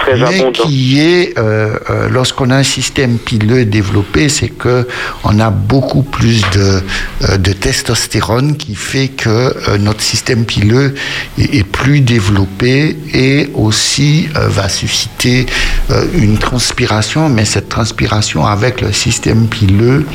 Très 0.01 0.16
mais 0.16 0.40
abondant. 0.40 0.65
qui 0.65 1.01
est, 1.01 1.39
euh, 1.39 1.77
euh, 1.90 2.09
lorsqu'on 2.09 2.51
a 2.51 2.57
un 2.57 2.62
système 2.62 3.19
pileux 3.19 3.65
développé, 3.65 4.28
c'est 4.28 4.48
que 4.48 4.86
on 5.24 5.39
a 5.40 5.51
beaucoup 5.51 6.02
plus 6.02 6.43
de, 6.52 6.82
euh, 7.28 7.36
de 7.36 7.52
testostérone 7.52 8.57
qui 8.57 8.74
fait 8.74 9.09
que 9.09 9.77
notre 9.78 10.02
système 10.02 10.44
pileux 10.44 10.94
est, 11.39 11.57
est 11.57 11.65
plus 11.65 12.01
développé 12.01 12.97
et 13.15 13.51
aussi 13.55 14.28
euh, 14.36 14.48
va 14.48 14.69
susciter 14.69 15.47
euh, 15.90 16.05
une 16.15 16.39
transpiration, 16.39 17.28
mais 17.28 17.44
cette 17.44 17.69
transpiration 17.69 18.47
avec 18.47 18.81
le 18.81 18.93
système 18.93 19.47
pileux 19.48 20.07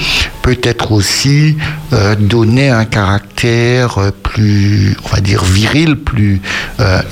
peut 0.41 0.59
être 0.63 0.91
aussi 0.91 1.57
euh, 1.93 2.15
donner 2.15 2.69
un 2.69 2.85
caractère 2.85 4.11
plus, 4.23 4.95
on 5.05 5.09
va 5.09 5.21
dire, 5.21 5.43
viril, 5.43 5.95
plus, 5.95 6.41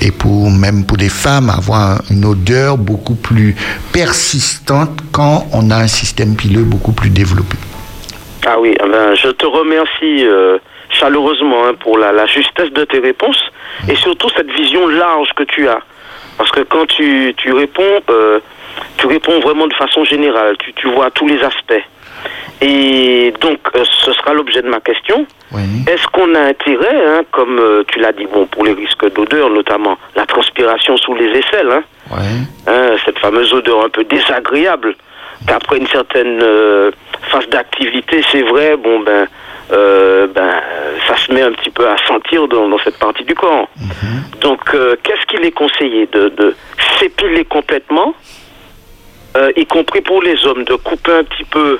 et 0.00 0.10
pour 0.10 0.50
même 0.50 0.84
pour 0.84 0.96
des 0.96 1.08
femmes, 1.08 1.50
avoir 1.50 2.02
une 2.10 2.24
odeur 2.24 2.43
beaucoup 2.76 3.14
plus 3.14 3.54
persistante 3.92 4.90
quand 5.12 5.46
on 5.52 5.70
a 5.70 5.76
un 5.76 5.86
système 5.86 6.36
pileux 6.36 6.64
beaucoup 6.64 6.92
plus 6.92 7.10
développé. 7.10 7.56
Ah 8.46 8.58
oui, 8.58 8.74
eh 8.78 8.88
ben, 8.88 9.14
je 9.14 9.28
te 9.28 9.46
remercie 9.46 10.26
euh, 10.26 10.58
chaleureusement 10.90 11.66
hein, 11.66 11.74
pour 11.80 11.98
la, 11.98 12.12
la 12.12 12.26
justesse 12.26 12.70
de 12.72 12.84
tes 12.84 12.98
réponses 12.98 13.42
et 13.88 13.96
surtout 13.96 14.28
cette 14.36 14.50
vision 14.50 14.86
large 14.86 15.28
que 15.36 15.44
tu 15.44 15.68
as. 15.68 15.80
Parce 16.36 16.50
que 16.50 16.60
quand 16.60 16.86
tu, 16.86 17.32
tu 17.36 17.52
réponds, 17.52 18.00
euh, 18.10 18.40
tu 18.98 19.06
réponds 19.06 19.40
vraiment 19.40 19.66
de 19.66 19.74
façon 19.74 20.04
générale, 20.04 20.56
tu, 20.58 20.72
tu 20.74 20.88
vois 20.88 21.10
tous 21.10 21.26
les 21.26 21.42
aspects. 21.42 21.84
Et 22.60 23.32
donc, 23.40 23.58
euh, 23.74 23.84
ce 23.84 24.12
sera 24.12 24.32
l'objet 24.32 24.62
de 24.62 24.68
ma 24.68 24.80
question. 24.80 25.26
Oui. 25.52 25.62
Est-ce 25.86 26.06
qu'on 26.08 26.34
a 26.34 26.40
intérêt, 26.40 27.06
hein, 27.06 27.22
comme 27.30 27.58
euh, 27.58 27.84
tu 27.88 27.98
l'as 27.98 28.12
dit, 28.12 28.26
bon, 28.32 28.46
pour 28.46 28.64
les 28.64 28.72
risques 28.72 29.12
d'odeur 29.14 29.50
notamment, 29.50 29.98
la 30.16 30.26
transpiration 30.26 30.96
sous 30.96 31.14
les 31.14 31.30
aisselles, 31.38 31.70
hein, 31.70 31.82
Ouais. 32.10 32.18
hein, 32.66 32.96
cette 33.04 33.18
fameuse 33.18 33.52
odeur 33.52 33.84
un 33.84 33.88
peu 33.88 34.04
désagréable 34.04 34.94
qu'après 35.46 35.78
une 35.78 35.86
certaine 35.88 36.40
euh, 36.42 36.90
phase 37.30 37.48
d'activité, 37.48 38.22
c'est 38.30 38.42
vrai, 38.42 38.76
bon 38.76 39.00
ben, 39.00 39.26
euh, 39.72 40.26
ben, 40.26 40.60
ça 41.08 41.16
se 41.16 41.32
met 41.32 41.42
un 41.42 41.52
petit 41.52 41.70
peu 41.70 41.86
à 41.88 41.96
sentir 42.06 42.46
dans, 42.48 42.68
dans 42.68 42.78
cette 42.78 42.98
partie 42.98 43.24
du 43.24 43.34
corps. 43.34 43.68
Donc, 44.40 44.60
euh, 44.74 44.96
qu'est-ce 45.02 45.24
qu'il 45.26 45.44
est 45.44 45.50
conseillé 45.52 46.06
de, 46.12 46.28
de 46.28 46.54
s'épiler 46.98 47.44
complètement, 47.44 48.14
y 49.56 49.66
compris 49.66 50.00
pour 50.02 50.22
les 50.22 50.46
hommes, 50.46 50.64
de 50.64 50.74
couper 50.76 51.12
un 51.12 51.24
petit 51.24 51.44
peu. 51.44 51.78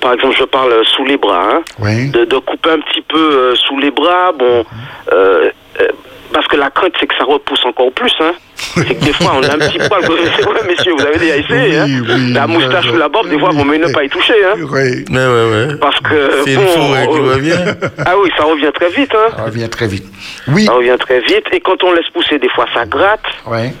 par 0.00 0.12
exemple, 0.14 0.34
je 0.38 0.44
parle 0.44 0.72
sous 0.86 1.04
les 1.04 1.16
bras, 1.18 1.56
hein, 1.56 1.62
Oui. 1.80 2.10
de, 2.10 2.24
de 2.24 2.38
couper 2.38 2.70
un 2.70 2.80
petit 2.80 3.02
peu 3.02 3.54
sous 3.56 3.78
les 3.78 3.90
bras, 3.90 4.32
bon, 4.32 4.64
euh, 5.12 5.50
euh, 5.80 5.88
parce 6.32 6.46
que 6.46 6.56
la 6.56 6.70
crainte 6.70 6.92
c'est 6.98 7.06
que 7.06 7.14
ça 7.16 7.24
repousse 7.24 7.64
encore 7.64 7.92
plus, 7.92 8.12
hein. 8.20 8.32
C'est 8.56 8.94
que 8.94 9.04
des 9.04 9.12
fois 9.12 9.32
on 9.36 9.42
a 9.42 9.54
un 9.54 9.58
petit 9.58 9.78
poil, 9.88 10.02
c'est 10.36 10.42
vrai 10.44 10.60
messieurs, 10.66 10.94
vous 10.96 11.04
avez 11.04 11.18
déjà 11.18 11.36
essayé, 11.36 11.78
hein. 11.78 11.86
Oui, 11.88 12.32
la 12.32 12.46
moustache 12.46 12.90
ou 12.90 12.96
la 12.96 13.08
barbe, 13.08 13.28
des 13.28 13.38
fois 13.38 13.50
oui. 13.52 13.64
mieux 13.64 13.78
ne 13.78 13.92
pas 13.92 14.04
y 14.04 14.08
toucher, 14.08 14.34
hein. 14.44 14.54
Oui. 14.56 15.04
Mais 15.10 15.18
ouais, 15.26 15.50
ouais. 15.50 15.76
Parce 15.80 16.00
que 16.00 16.30
C'est 16.44 16.54
une 16.54 16.60
bon, 16.60 16.94
qui 17.12 17.18
euh, 17.18 17.34
revient. 17.34 17.64
Ah 18.06 18.14
oui, 18.22 18.30
ça 18.36 18.44
revient 18.44 18.72
très 18.74 18.88
vite, 18.90 19.12
hein. 19.14 19.32
Ça 19.36 19.44
revient 19.44 19.68
très 19.68 19.86
vite. 19.88 20.06
Oui. 20.48 20.64
Ça 20.64 20.72
revient 20.72 20.96
très 20.98 21.20
vite 21.20 21.44
et 21.52 21.60
quand 21.60 21.82
on 21.84 21.92
laisse 21.92 22.08
pousser, 22.14 22.38
des 22.38 22.48
fois 22.48 22.66
ça 22.72 22.86
gratte. 22.86 23.20
Ouais. 23.46 23.72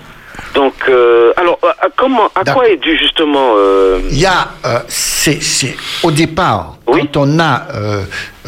Donc, 0.54 0.74
euh, 0.88 1.32
alors, 1.36 1.58
euh, 1.64 1.68
euh, 1.68 1.88
comment, 1.96 2.28
à 2.34 2.44
quoi 2.52 2.68
est 2.68 2.76
dû 2.76 2.96
justement 2.98 3.54
euh, 3.56 4.00
Il 4.10 4.18
y 4.18 4.26
a, 4.26 4.48
euh, 4.66 4.78
c'est, 4.88 5.42
c'est 5.42 5.74
au 6.02 6.10
départ, 6.10 6.76
Oui. 6.86 7.08
quand 7.12 7.22
on 7.22 7.38
a 7.38 7.66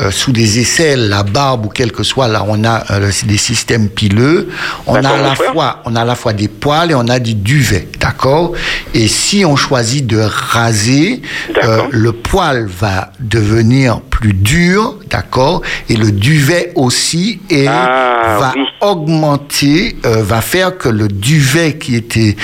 euh, 0.01 0.11
sous 0.11 0.33
des 0.33 0.59
aisselles 0.59 1.09
la 1.09 1.23
barbe 1.23 1.67
ou 1.67 1.69
quel 1.69 1.93
que 1.93 2.03
soit, 2.03 2.27
là 2.29 2.45
on 2.49 2.65
a 2.65 2.85
euh, 2.91 3.11
des 3.27 3.39
systèmes 3.39 3.89
pileux, 3.89 4.49
on 4.87 4.95
a 4.97 5.09
à 5.09 5.19
la 5.23 5.35
fois, 5.35 5.83
on 5.85 5.95
a 5.97 6.03
à 6.03 6.05
la 6.05 6.15
fois 6.15 6.33
des 6.33 6.49
poils 6.49 6.91
et 6.91 6.95
on 6.95 7.07
a 7.09 7.19
du 7.19 7.35
duvet, 7.35 7.89
d'accord? 8.01 8.53
Et 8.93 9.07
si 9.09 9.45
on 9.45 9.57
choisit 9.57 10.07
de 10.07 10.19
raser, 10.19 11.23
euh, 11.63 11.83
le 11.91 12.13
poil 12.13 12.67
va 12.67 13.13
devenir 13.21 14.01
plus 14.01 14.33
dur, 14.33 14.97
d'accord, 15.11 15.63
et 15.89 15.97
le 15.97 16.11
duvet 16.11 16.73
aussi, 16.75 17.41
et 17.51 17.67
Ah, 17.69 18.37
va 18.41 18.53
oui. 18.57 18.63
augmenter, 18.81 19.97
va 20.03 20.41
faire 20.41 20.77
que 20.77 20.89
le 20.89 21.09
duvet 21.09 21.77
qui 21.79 21.95
était 21.97 22.37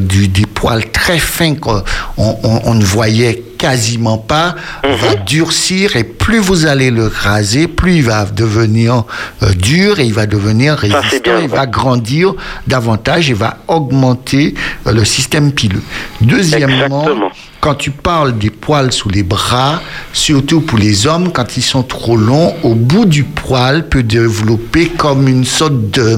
du, 0.00 0.28
des 0.28 0.46
poils 0.46 0.90
très 0.90 1.18
fins 1.18 1.54
qu'on 1.54 1.82
on, 2.16 2.36
on- 2.42 2.60
on 2.64 2.74
ne 2.74 2.84
voyait 2.84 3.42
quasiment 3.58 4.18
pas 4.18 4.54
va 4.84 5.14
durcir 5.26 5.96
et 5.96 6.04
plus 6.04 6.38
vous 6.38 6.66
allez 6.66 6.90
le 6.90 7.06
raser, 7.06 7.66
plus 7.66 7.96
il 7.96 8.02
va 8.02 8.24
devenir 8.24 9.04
euh, 9.42 9.52
dur 9.54 9.98
et 9.98 10.04
il 10.04 10.14
va 10.14 10.26
devenir 10.26 10.76
résistant, 10.76 11.18
bien, 11.22 11.40
il 11.40 11.48
va 11.48 11.66
grandir 11.66 12.34
davantage 12.66 13.30
et 13.30 13.34
va 13.34 13.58
augmenter 13.66 14.54
euh, 14.86 14.92
le 14.92 15.04
système 15.04 15.52
pileux. 15.52 15.82
Deuxièmement, 16.20 17.02
Exactement. 17.02 17.30
Quand 17.60 17.74
tu 17.74 17.90
parles 17.90 18.38
des 18.38 18.50
poils 18.50 18.92
sous 18.92 19.08
les 19.08 19.22
bras, 19.22 19.80
surtout 20.12 20.60
pour 20.60 20.78
les 20.78 21.06
hommes, 21.06 21.32
quand 21.32 21.56
ils 21.56 21.62
sont 21.62 21.82
trop 21.82 22.16
longs, 22.16 22.54
au 22.62 22.74
bout 22.74 23.04
du 23.04 23.24
poil 23.24 23.88
peut 23.88 24.02
développer 24.02 24.88
comme 24.88 25.26
une 25.28 25.44
sorte 25.44 25.90
de, 25.90 26.16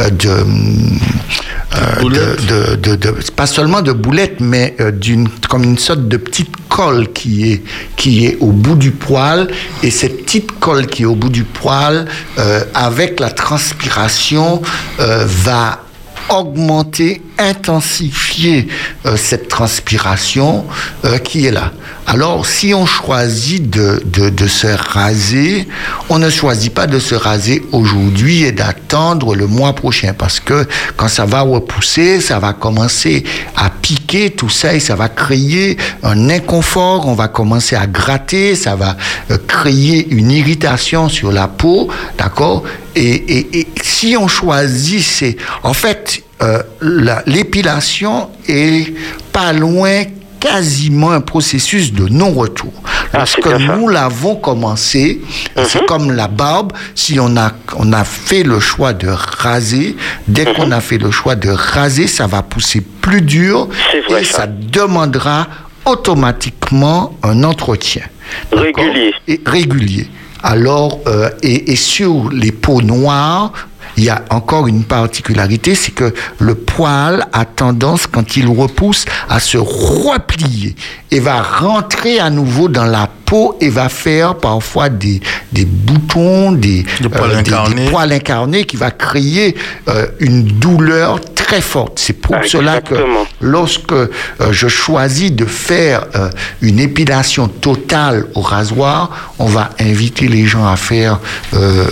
euh, 0.00 0.10
de, 0.10 0.28
euh, 0.28 2.02
de, 2.02 2.76
de- 2.76 2.76
de- 2.76 2.96
de- 2.96 3.30
pas 3.34 3.46
seulement 3.46 3.80
de 3.82 3.92
boulette, 3.92 4.40
mais 4.40 4.74
euh, 4.80 4.90
d'une, 4.90 5.28
comme 5.48 5.64
une 5.64 5.78
sorte 5.78 6.06
de 6.08 6.16
petite 6.16 6.52
colle 6.68 7.12
qui 7.12 7.50
est, 7.52 7.62
qui 7.96 8.26
est 8.26 8.36
au 8.40 8.48
bout 8.48 8.74
du 8.76 8.90
poil. 8.90 9.48
Et 9.82 9.90
cette 9.90 10.24
petite 10.24 10.58
colle 10.58 10.86
qui 10.86 11.02
est 11.02 11.06
au 11.06 11.14
bout 11.14 11.30
du 11.30 11.44
poil, 11.44 12.06
euh, 12.38 12.64
avec 12.74 13.20
la 13.20 13.30
transpiration, 13.30 14.60
euh, 15.00 15.24
va 15.26 15.80
augmenter, 16.28 17.22
intensifier 17.38 18.68
euh, 19.06 19.16
cette 19.16 19.48
transpiration 19.48 20.64
euh, 21.04 21.18
qui 21.18 21.46
est 21.46 21.50
là. 21.50 21.72
Alors, 22.06 22.46
si 22.46 22.74
on 22.74 22.84
choisit 22.84 23.70
de, 23.70 24.02
de, 24.04 24.28
de 24.28 24.46
se 24.48 24.66
raser, 24.66 25.68
on 26.08 26.18
ne 26.18 26.30
choisit 26.30 26.74
pas 26.74 26.86
de 26.86 26.98
se 26.98 27.14
raser 27.14 27.62
aujourd'hui 27.70 28.42
et 28.42 28.52
d'attendre 28.52 29.36
le 29.36 29.46
mois 29.46 29.72
prochain 29.74 30.12
parce 30.12 30.40
que 30.40 30.66
quand 30.96 31.08
ça 31.08 31.26
va 31.26 31.42
repousser, 31.42 32.20
ça 32.20 32.38
va 32.38 32.52
commencer 32.54 33.22
à 33.56 33.70
piquer 33.70 34.30
tout 34.30 34.48
ça 34.48 34.74
et 34.74 34.80
ça 34.80 34.96
va 34.96 35.08
créer 35.08 35.76
un 36.02 36.28
inconfort, 36.28 37.06
on 37.06 37.14
va 37.14 37.28
commencer 37.28 37.76
à 37.76 37.86
gratter, 37.86 38.56
ça 38.56 38.74
va 38.74 38.96
euh, 39.30 39.38
créer 39.46 40.08
une 40.10 40.30
irritation 40.30 41.08
sur 41.08 41.30
la 41.30 41.46
peau, 41.46 41.88
d'accord? 42.18 42.64
Et, 42.94 43.14
et, 43.14 43.60
et 43.60 43.68
si 43.82 44.16
on 44.18 44.28
choisit, 44.28 45.02
c'est 45.02 45.36
en 45.62 45.72
fait 45.72 46.21
euh, 46.42 46.62
la- 46.80 47.22
l'épilation 47.26 48.28
est 48.48 48.92
pas 49.32 49.52
loin 49.52 50.02
quasiment 50.40 51.12
un 51.12 51.20
processus 51.20 51.92
de 51.92 52.08
non-retour. 52.08 52.72
Ah, 53.12 53.18
Lorsque 53.18 53.46
nous 53.46 53.86
l'avons 53.88 54.34
commencé, 54.34 55.20
c'est 55.68 55.86
comme 55.86 56.10
la 56.10 56.26
barbe, 56.26 56.72
si 56.96 57.20
on 57.20 57.36
a, 57.36 57.52
on 57.76 57.92
a 57.92 58.02
fait 58.02 58.42
le 58.42 58.58
choix 58.58 58.92
de 58.92 59.06
raser, 59.08 59.94
dès 60.26 60.44
Mhm. 60.46 60.54
qu'on 60.54 60.70
a 60.72 60.80
fait 60.80 60.98
le 60.98 61.12
choix 61.12 61.36
de 61.36 61.48
raser, 61.50 62.08
ça 62.08 62.26
va 62.26 62.42
pousser 62.42 62.80
plus 63.00 63.20
dur 63.22 63.68
vrai, 64.08 64.22
et 64.22 64.24
ça. 64.24 64.38
ça 64.38 64.46
demandera 64.48 65.46
automatiquement 65.84 67.16
un 67.22 67.44
entretien. 67.44 68.02
Régulier. 68.50 69.12
Et 69.28 69.40
régulier. 69.46 70.08
Alors, 70.42 70.98
euh, 71.06 71.30
et, 71.42 71.70
et 71.72 71.76
sur 71.76 72.28
les 72.32 72.50
peaux 72.50 72.82
noires, 72.82 73.52
il 73.96 74.04
y 74.04 74.10
a 74.10 74.22
encore 74.30 74.66
une 74.68 74.84
particularité, 74.84 75.74
c'est 75.74 75.92
que 75.92 76.12
le 76.38 76.54
poil 76.54 77.26
a 77.32 77.44
tendance, 77.44 78.06
quand 78.06 78.36
il 78.36 78.46
repousse, 78.48 79.04
à 79.28 79.38
se 79.40 79.58
replier 79.58 80.74
et 81.10 81.20
va 81.20 81.42
rentrer 81.42 82.18
à 82.18 82.30
nouveau 82.30 82.68
dans 82.68 82.84
la 82.84 83.08
peau 83.24 83.56
et 83.60 83.68
va 83.68 83.88
faire 83.88 84.36
parfois 84.36 84.88
des, 84.88 85.20
des 85.52 85.64
boutons, 85.64 86.52
des, 86.52 86.84
Des 87.00 87.08
poils 87.08 87.36
des- 87.36 87.42
des 87.42 87.52
incarnés. 87.52 87.90
poils 87.90 88.12
incarnés 88.12 88.64
qui 88.64 88.76
va 88.76 88.90
créer 88.90 89.56
euh, 89.88 90.06
une 90.20 90.42
douleur 90.44 91.20
très 91.42 91.60
forte. 91.60 91.98
C'est 91.98 92.14
pour 92.14 92.36
Ah, 92.36 92.42
cela 92.46 92.80
que 92.80 92.94
lorsque 93.40 93.92
euh, 93.92 94.06
je 94.50 94.68
choisis 94.68 95.32
de 95.32 95.44
faire 95.44 96.04
euh, 96.14 96.30
une 96.60 96.78
épilation 96.78 97.48
totale 97.48 98.26
au 98.34 98.40
rasoir, 98.40 99.32
on 99.38 99.46
va 99.46 99.70
inviter 99.80 100.28
les 100.28 100.46
gens 100.46 100.66
à 100.66 100.76
faire 100.76 101.18
euh, 101.54 101.86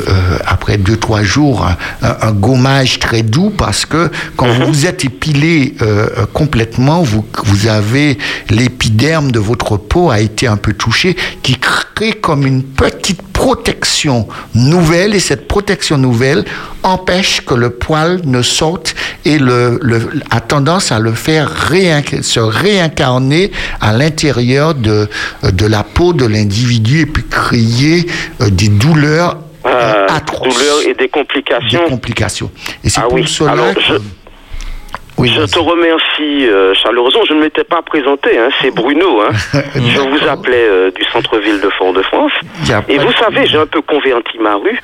après 0.47 0.77
deux 0.79 0.97
trois 0.97 1.23
jours 1.23 1.67
un, 2.03 2.33
gommage 2.33 2.99
très 3.01 3.23
doux 3.23 3.51
parce 3.51 3.85
que 3.87 4.11
quand 4.37 4.47
Mhm. 4.47 4.59
vous 4.65 4.67
vous 4.73 4.87
êtes 4.87 5.05
épilé 5.05 5.75
complètement, 6.33 7.03
vous 7.03 7.25
vous 7.45 7.67
avez 7.67 8.19
l'épiderme 8.85 9.31
de 9.31 9.39
votre 9.39 9.77
peau 9.77 10.11
a 10.11 10.21
été 10.21 10.47
un 10.47 10.57
peu 10.57 10.73
touché, 10.73 11.15
qui 11.43 11.57
crée 11.59 12.13
comme 12.13 12.47
une 12.47 12.63
petite 12.63 13.21
protection 13.23 14.27
nouvelle 14.55 15.15
et 15.15 15.21
cette 15.21 15.47
protection 15.49 15.99
nouvelle 15.99 16.45
empêche 16.83 17.43
que 17.45 17.55
le 17.55 17.71
poil 17.71 18.21
ne 18.25 18.41
sorte 18.43 18.95
et 19.27 19.39
le, 19.39 19.79
le- 19.83 20.11
a 20.31 20.41
tendance 20.41 20.93
à 20.93 20.99
le 20.99 21.13
faire 21.13 21.51
réinc- 21.71 22.23
se 22.23 22.41
réincarner 22.41 23.51
à 23.81 23.93
l'intérieur 23.93 24.75
de, 24.75 25.09
de 25.43 25.67
la 25.67 25.83
peau 25.85 26.13
de 26.15 26.25
l'individu 26.27 27.01
et 27.01 27.07
puis 27.07 27.25
créer 27.29 28.07
euh, 28.41 28.49
des 28.51 28.69
douleurs 28.69 29.37
euh, 29.67 29.71
Euh, 29.71 30.07
atroces, 30.09 30.55
douleur 30.55 30.81
et 30.87 30.95
des 30.95 31.05
des 31.05 31.09
complications. 31.09 31.85
complications. 31.87 32.51
Et 32.83 32.89
c'est 32.89 33.01
Ah 33.01 33.05
pour 33.05 33.13
oui. 33.15 33.25
cela 33.29 33.53
Alors, 33.53 33.75
que... 33.75 33.81
je- 33.83 33.95
Oui, 35.21 35.29
Je 35.29 35.43
te 35.43 35.59
remercie 35.59 36.49
euh, 36.49 36.73
chaleureusement. 36.75 37.21
Je 37.29 37.35
ne 37.35 37.41
m'étais 37.41 37.65
pas 37.65 37.83
présenté. 37.83 38.39
Hein. 38.39 38.49
C'est 38.61 38.75
Bruno. 38.75 39.21
Hein. 39.23 39.31
je 39.75 40.01
vous 40.01 40.29
appelais 40.29 40.67
euh, 40.69 40.91
du 40.91 41.05
centre-ville 41.13 41.61
de 41.61 41.69
Fort-de-France. 41.71 42.33
Et 42.89 42.99
vous 42.99 43.09
de- 43.13 43.17
savez, 43.17 43.47
j'ai 43.47 43.59
un 43.59 43.67
peu 43.67 43.83
converti 43.83 44.39
ma 44.39 44.55
rue. 44.57 44.79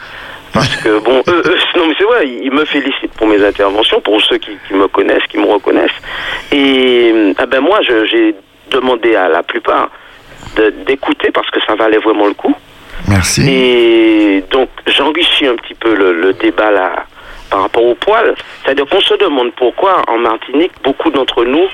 Parce 0.53 0.77
que, 0.77 0.99
bon, 1.05 1.23
eux, 1.29 1.43
eux, 1.47 1.57
non, 1.77 1.87
mais 1.89 1.95
c'est 1.99 2.05
vrai, 2.05 2.29
ils 2.29 2.53
me 2.53 2.65
félicitent 2.65 3.13
pour 3.17 3.27
mes 3.27 3.43
interventions, 3.45 4.01
pour 4.01 4.21
ceux 4.23 4.39
qui, 4.39 4.51
qui 4.69 4.75
me 4.75 4.89
connaissent, 4.89 5.27
qui 5.29 5.39
me 5.39 5.47
reconnaissent. 5.47 5.91
Et, 6.53 7.11
euh, 7.15 7.33
ah 7.39 7.47
ben 7.47 7.61
moi, 7.61 7.81
j'ai 7.83 8.35
demandé 8.71 9.15
à 9.17 9.29
la 9.29 9.43
plupart 9.43 9.91
d'écouter 10.87 11.31
parce 11.33 11.51
que 11.51 11.59
ça 11.67 11.75
valait 11.75 11.99
vraiment 11.99 12.27
le 12.27 12.35
coup. 12.35 12.55
Merci. 13.09 13.43
Et 13.49 14.45
donc, 14.51 14.69
j'enrichis 14.87 15.47
un 15.47 15.57
petit 15.57 15.75
peu 15.75 15.95
le, 15.95 16.13
le 16.13 16.33
débat 16.35 16.71
là 16.71 17.05
par 17.51 17.63
rapport 17.63 17.85
au 17.85 17.95
poil. 17.95 18.35
C'est-à-dire 18.65 18.87
qu'on 18.87 19.01
se 19.01 19.15
demande 19.15 19.53
pourquoi 19.57 20.03
en 20.09 20.19
Martinique, 20.19 20.73
beaucoup 20.83 21.11
d'entre 21.11 21.45
nous 21.45 21.67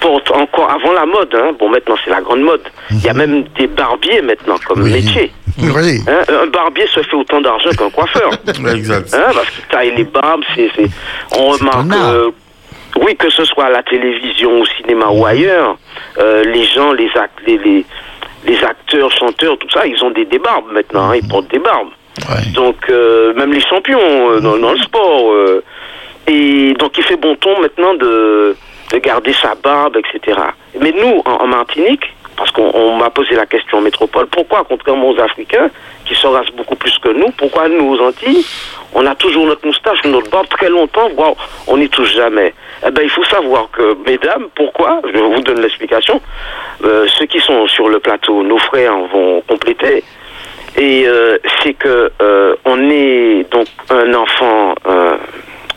portent 0.00 0.30
encore 0.30 0.70
avant 0.70 0.92
la 0.92 1.06
mode. 1.06 1.34
Hein, 1.34 1.52
bon, 1.58 1.68
maintenant 1.68 1.96
c'est 2.04 2.10
la 2.10 2.20
grande 2.20 2.40
mode. 2.42 2.62
Il 2.90 3.02
y 3.02 3.08
a 3.08 3.14
même 3.14 3.42
des 3.58 3.66
barbiers 3.66 4.22
maintenant 4.22 4.56
comme 4.66 4.82
Oui. 4.82 4.92
métier. 4.92 5.32
Oui. 5.60 5.98
Hein, 6.08 6.22
un 6.42 6.46
barbier 6.46 6.86
se 6.86 7.00
fait 7.02 7.16
autant 7.16 7.40
d'argent 7.40 7.70
qu'un 7.76 7.90
coiffeur. 7.90 8.30
Exact. 8.74 9.12
Hein, 9.14 9.30
parce 9.34 9.50
qu'il 9.50 9.64
taille 9.64 9.92
les 9.96 10.04
barbes, 10.04 10.42
c'est, 10.54 10.70
on 11.36 11.48
remarque, 11.48 11.92
euh, 11.92 12.30
oui, 13.00 13.16
que 13.16 13.28
ce 13.30 13.44
soit 13.44 13.64
à 13.66 13.70
la 13.70 13.82
télévision, 13.82 14.60
au 14.60 14.66
cinéma 14.66 15.06
ou 15.10 15.26
ailleurs, 15.26 15.76
euh, 16.18 16.44
les 16.44 16.64
gens, 16.64 16.92
les, 16.92 17.10
act- 17.16 17.40
les, 17.46 17.58
les, 17.58 17.84
les 18.44 18.64
acteurs, 18.64 19.10
chanteurs, 19.10 19.58
tout 19.58 19.68
ça, 19.70 19.84
ils 19.84 20.02
ont 20.04 20.10
des, 20.10 20.24
des 20.26 20.38
barbes 20.38 20.66
maintenant, 20.72 21.10
hein, 21.10 21.16
ils 21.16 21.26
portent 21.28 21.50
des 21.50 21.58
barbes. 21.58 21.88
Donc, 22.54 22.76
euh, 22.88 23.32
même 23.34 23.52
les 23.52 23.60
champions 23.60 23.98
euh, 24.00 24.40
dans, 24.40 24.72
le 24.72 24.78
sport. 24.78 25.32
euh, 25.32 25.62
et 26.26 26.74
donc, 26.74 26.96
il 26.98 27.04
fait 27.04 27.16
bon 27.16 27.34
ton 27.36 27.60
maintenant 27.60 27.94
de, 27.94 28.56
de 28.92 28.98
garder 28.98 29.32
sa 29.32 29.54
barbe, 29.54 29.96
etc. 29.96 30.38
Mais 30.80 30.92
nous, 30.92 31.22
en, 31.24 31.46
Martinique, 31.46 32.04
parce 32.36 32.50
qu'on 32.50 32.70
on 32.74 32.96
m'a 32.96 33.10
posé 33.10 33.34
la 33.34 33.46
question 33.46 33.78
en 33.78 33.80
métropole, 33.80 34.26
pourquoi, 34.26 34.64
contrairement 34.68 35.10
aux 35.10 35.20
Africains, 35.20 35.70
qui 36.04 36.14
se 36.14 36.26
rasent 36.26 36.50
beaucoup 36.56 36.76
plus 36.76 36.96
que 36.98 37.08
nous, 37.08 37.30
pourquoi 37.36 37.68
nous, 37.68 37.94
aux 37.94 38.00
Antilles, 38.00 38.44
on 38.94 39.06
a 39.06 39.14
toujours 39.14 39.46
notre 39.46 39.66
moustache, 39.66 40.04
notre 40.04 40.30
barbe 40.30 40.48
très 40.48 40.68
longtemps, 40.68 41.08
voire 41.16 41.32
on 41.66 41.76
n'y 41.76 41.88
touche 41.88 42.14
jamais 42.14 42.54
Eh 42.86 42.90
ben, 42.90 43.02
il 43.02 43.10
faut 43.10 43.24
savoir 43.24 43.68
que, 43.70 43.96
mesdames, 44.06 44.48
pourquoi 44.54 45.00
Je 45.12 45.18
vous 45.18 45.40
donne 45.40 45.60
l'explication. 45.60 46.20
Ceux 46.82 47.26
qui 47.26 47.40
sont 47.40 47.66
sur 47.66 47.88
le 47.88 47.98
plateau, 47.98 48.42
nos 48.42 48.58
frères 48.58 48.96
vont 49.12 49.42
compléter. 49.48 50.04
Et 50.78 51.08
euh, 51.08 51.38
c'est 51.62 51.74
que 51.74 52.12
euh, 52.22 52.54
on 52.64 52.88
est 52.88 53.50
donc 53.50 53.66
un 53.90 54.14
enfant, 54.14 54.76
euh, 54.86 55.16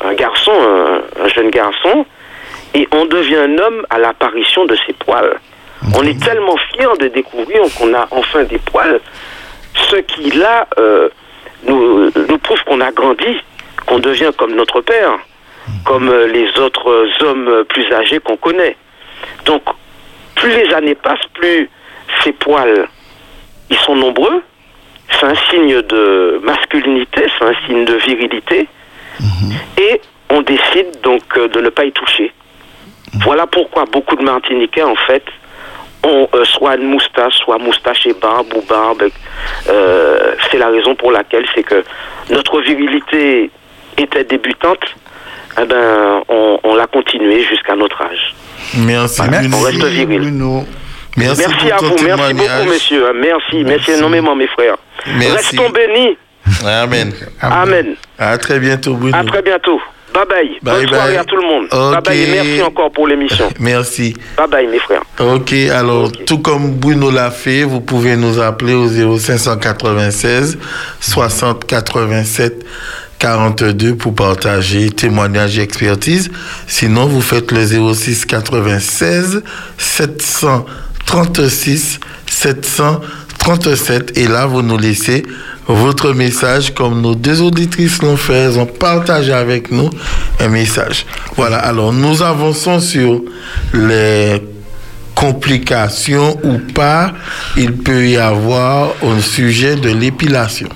un 0.05 0.13
garçon, 0.13 0.51
un, 0.51 1.23
un 1.23 1.27
jeune 1.27 1.49
garçon, 1.49 2.05
et 2.75 2.87
on 2.91 3.05
devient 3.05 3.37
un 3.37 3.57
homme 3.57 3.83
à 3.89 3.97
l'apparition 3.97 4.65
de 4.65 4.77
ses 4.85 4.93
poils. 4.93 5.39
On 5.97 6.03
est 6.03 6.21
tellement 6.23 6.55
fiers 6.71 6.97
de 6.99 7.07
découvrir 7.07 7.61
qu'on 7.79 7.95
a 7.95 8.07
enfin 8.11 8.43
des 8.43 8.59
poils, 8.59 8.99
ce 9.73 9.95
qui 9.95 10.29
là 10.37 10.67
nous, 11.65 12.11
prouve 12.43 12.63
qu'on 12.65 12.79
a 12.81 12.91
grandi, 12.91 13.41
qu'on 13.87 13.97
devient 13.97 14.31
comme 14.37 14.53
notre 14.53 14.81
père, 14.81 15.17
comme 15.83 16.13
les 16.27 16.47
autres 16.59 17.07
hommes 17.23 17.63
plus 17.67 17.91
âgés 17.91 18.19
qu'on 18.19 18.37
connaît. 18.37 18.77
Donc, 19.45 19.63
plus 20.35 20.51
les 20.51 20.71
années 20.75 20.95
passent, 20.95 21.25
plus 21.33 21.67
ces 22.23 22.31
poils, 22.33 22.87
ils 23.71 23.77
sont 23.77 23.95
nombreux. 23.95 24.43
C'est 25.11 25.25
un 25.25 25.35
signe 25.49 25.81
de 25.81 26.39
masculinité, 26.43 27.25
c'est 27.37 27.45
un 27.45 27.53
signe 27.65 27.85
de 27.85 27.95
virilité. 27.95 28.67
Et 29.77 30.01
on 30.29 30.41
décide 30.41 31.01
donc 31.03 31.21
euh, 31.37 31.47
de 31.47 31.59
ne 31.59 31.69
pas 31.69 31.85
y 31.85 31.91
toucher. 31.91 32.31
Voilà 33.23 33.45
pourquoi 33.45 33.85
beaucoup 33.85 34.15
de 34.15 34.23
Martiniquais, 34.23 34.83
en 34.83 34.95
fait, 34.95 35.23
ont 36.03 36.27
euh, 36.33 36.45
soit 36.45 36.75
une 36.77 36.87
moustache, 36.89 37.35
soit 37.35 37.57
moustache 37.57 38.07
et 38.07 38.13
barbe 38.13 38.47
ou 38.55 38.61
barbe. 38.61 39.03
Euh, 39.69 40.33
c'est 40.49 40.57
la 40.57 40.69
raison 40.69 40.95
pour 40.95 41.11
laquelle 41.11 41.45
c'est 41.53 41.63
que 41.63 41.83
notre 42.29 42.61
virilité 42.61 43.51
était 43.97 44.23
débutante. 44.23 44.83
Eh 45.61 45.65
ben, 45.65 46.23
on, 46.29 46.59
on 46.63 46.75
l'a 46.75 46.87
continué 46.87 47.43
jusqu'à 47.43 47.75
notre 47.75 48.01
âge. 48.01 48.33
Merci, 48.77 49.21
Bruno. 49.27 49.57
on 49.57 49.61
reste 49.63 49.83
viril. 49.85 50.19
Bruno. 50.21 50.65
Merci, 51.17 51.43
Merci 51.47 51.71
à 51.71 51.77
vous, 51.77 51.95
merci 52.03 52.33
beaucoup, 52.33 52.69
messieurs. 52.69 53.03
Merci, 53.15 53.41
merci, 53.51 53.63
Merci. 53.65 53.91
énormément, 53.91 54.35
mes 54.35 54.47
frères. 54.47 54.77
Merci. 55.17 55.31
Restons 55.57 55.69
bénis. 55.69 56.17
Amen. 56.65 57.11
Amen. 57.41 57.95
À 58.17 58.37
très 58.37 58.59
bientôt, 58.59 58.95
Bruno. 58.95 59.15
À 59.17 59.23
très 59.23 59.41
bientôt. 59.41 59.79
Bye 60.13 60.25
bye. 60.27 60.47
Bye 60.49 60.59
Bonne 60.61 60.87
soirée 60.89 61.09
bye. 61.11 61.17
à 61.17 61.23
tout 61.23 61.35
le 61.37 61.41
monde. 61.47 61.67
Bye 61.71 62.01
bye 62.03 62.19
et 62.21 62.27
merci 62.31 62.61
encore 62.63 62.91
pour 62.91 63.07
l'émission. 63.07 63.47
Merci. 63.59 64.13
Bye 64.37 64.47
bye, 64.47 64.67
mes 64.67 64.79
frères. 64.79 65.03
Ok, 65.19 65.53
alors 65.53 66.11
tout 66.25 66.39
comme 66.39 66.71
Bruno 66.71 67.11
l'a 67.11 67.31
fait, 67.31 67.63
vous 67.63 67.79
pouvez 67.81 68.17
nous 68.17 68.39
appeler 68.39 68.73
au 68.73 68.87
0596 68.87 70.57
60 70.99 71.65
87 71.65 72.65
42 73.19 73.95
pour 73.95 74.13
partager 74.15 74.89
témoignages 74.89 75.57
et 75.59 75.61
expertise. 75.61 76.31
Sinon, 76.67 77.05
vous 77.05 77.21
faites 77.21 77.51
le 77.51 77.63
06 77.93 78.25
96 78.25 79.43
736 81.07 81.99
737 82.27 84.17
et 84.17 84.27
là, 84.27 84.45
vous 84.45 84.61
nous 84.61 84.77
laissez 84.77 85.23
votre 85.67 86.13
message 86.13 86.73
comme 86.73 87.01
nos 87.01 87.15
deux 87.15 87.41
auditrices 87.41 88.01
l'ont 88.01 88.17
fait. 88.17 88.33
Elles 88.33 88.59
ont 88.59 88.65
partagé 88.65 89.31
avec 89.31 89.71
nous 89.71 89.89
un 90.39 90.47
message. 90.47 91.05
Voilà, 91.35 91.57
alors 91.57 91.93
nous 91.93 92.21
avançons 92.21 92.79
sur 92.79 93.21
les 93.73 94.41
complications 95.15 96.39
ou 96.43 96.59
pas 96.73 97.13
il 97.57 97.73
peut 97.73 98.07
y 98.07 98.17
avoir 98.17 98.91
au 99.03 99.19
sujet 99.19 99.75
de 99.75 99.89
l'épilation. 99.89 100.69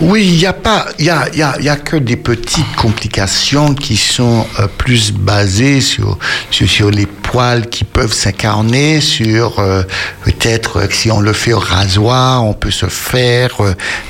Oui, 0.00 0.26
il 0.26 0.38
n'y 0.38 0.46
a 0.46 0.52
pas, 0.52 0.86
il 0.98 1.04
y 1.04 1.10
a, 1.10 1.28
y 1.32 1.64
y 1.64 1.68
a 1.68 1.76
que 1.76 1.96
des 1.96 2.16
petites 2.16 2.74
complications 2.76 3.74
qui 3.74 3.96
sont 3.96 4.46
euh, 4.58 4.66
plus 4.78 5.12
basées 5.12 5.80
sur, 5.80 6.18
sur, 6.50 6.90
les 6.90 7.06
poils 7.06 7.68
qui 7.68 7.84
peuvent 7.84 8.12
s'incarner, 8.12 9.00
sur 9.00 9.58
euh, 9.58 9.82
peut-être 10.24 10.80
euh, 10.80 10.86
si 10.90 11.10
on 11.10 11.20
le 11.20 11.32
fait 11.32 11.52
au 11.52 11.58
rasoir, 11.58 12.44
on 12.44 12.54
peut 12.54 12.70
se 12.70 12.86
faire 12.86 13.60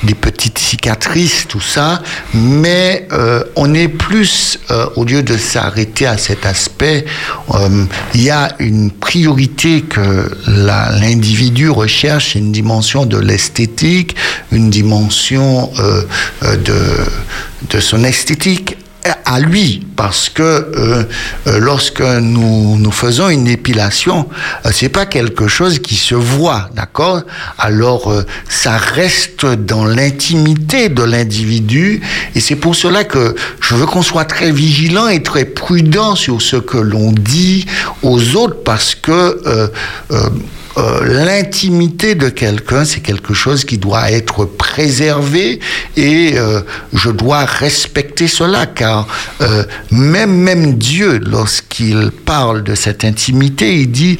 des 0.02 0.14
petites 0.14 0.58
cicatrices, 0.58 1.46
tout 1.48 1.60
ça, 1.60 2.02
mais 2.32 3.06
on 3.56 3.74
est 3.74 3.88
plus, 3.88 4.58
au 4.96 5.04
lieu 5.04 5.22
de 5.22 5.36
s'arrêter 5.36 6.06
à 6.06 6.18
cet 6.18 6.46
aspect, 6.46 7.04
il 8.14 8.22
y 8.22 8.30
a 8.30 8.54
une 8.58 8.90
priorité 8.90 9.63
que 9.64 10.30
l'individu 10.46 11.70
recherche, 11.70 12.34
une 12.34 12.52
dimension 12.52 13.06
de 13.06 13.16
l'esthétique, 13.16 14.14
une 14.52 14.68
dimension 14.68 15.70
euh, 15.78 16.02
euh, 16.42 16.56
de 17.70 17.80
son 17.80 18.04
esthétique 18.04 18.76
à 19.24 19.40
lui, 19.40 19.86
parce 19.96 20.28
que 20.28 20.42
euh, 20.42 21.04
euh, 21.46 21.58
lorsque 21.58 22.00
nous, 22.00 22.76
nous 22.78 22.90
faisons 22.90 23.28
une 23.28 23.46
épilation, 23.46 24.28
euh, 24.64 24.70
c'est 24.72 24.88
pas 24.88 25.06
quelque 25.06 25.46
chose 25.46 25.78
qui 25.78 25.96
se 25.96 26.14
voit, 26.14 26.70
d'accord? 26.74 27.22
Alors 27.58 28.10
euh, 28.10 28.24
ça 28.48 28.76
reste 28.76 29.44
dans 29.44 29.84
l'intimité 29.84 30.88
de 30.88 31.02
l'individu, 31.02 32.00
et 32.34 32.40
c'est 32.40 32.56
pour 32.56 32.74
cela 32.74 33.04
que 33.04 33.34
je 33.60 33.74
veux 33.74 33.86
qu'on 33.86 34.02
soit 34.02 34.24
très 34.24 34.50
vigilant 34.50 35.08
et 35.08 35.22
très 35.22 35.44
prudent 35.44 36.14
sur 36.14 36.40
ce 36.40 36.56
que 36.56 36.78
l'on 36.78 37.12
dit 37.12 37.66
aux 38.02 38.36
autres, 38.36 38.62
parce 38.64 38.94
que 38.94 39.70
euh, 40.76 41.04
l'intimité 41.04 42.16
de 42.16 42.28
quelqu'un, 42.28 42.84
c'est 42.84 43.00
quelque 43.00 43.32
chose 43.32 43.64
qui 43.64 43.78
doit 43.78 44.10
être 44.10 44.44
préservé 44.44 45.60
et 45.96 46.32
euh, 46.36 46.62
je 46.92 47.10
dois 47.10 47.44
respecter 47.44 48.26
cela 48.26 48.66
car 48.66 49.06
euh, 49.40 49.62
même 49.92 50.34
même 50.34 50.74
Dieu, 50.74 51.20
lorsqu'il 51.24 52.10
parle 52.10 52.64
de 52.64 52.74
cette 52.74 53.04
intimité, 53.04 53.76
il 53.80 53.90
dit 53.90 54.18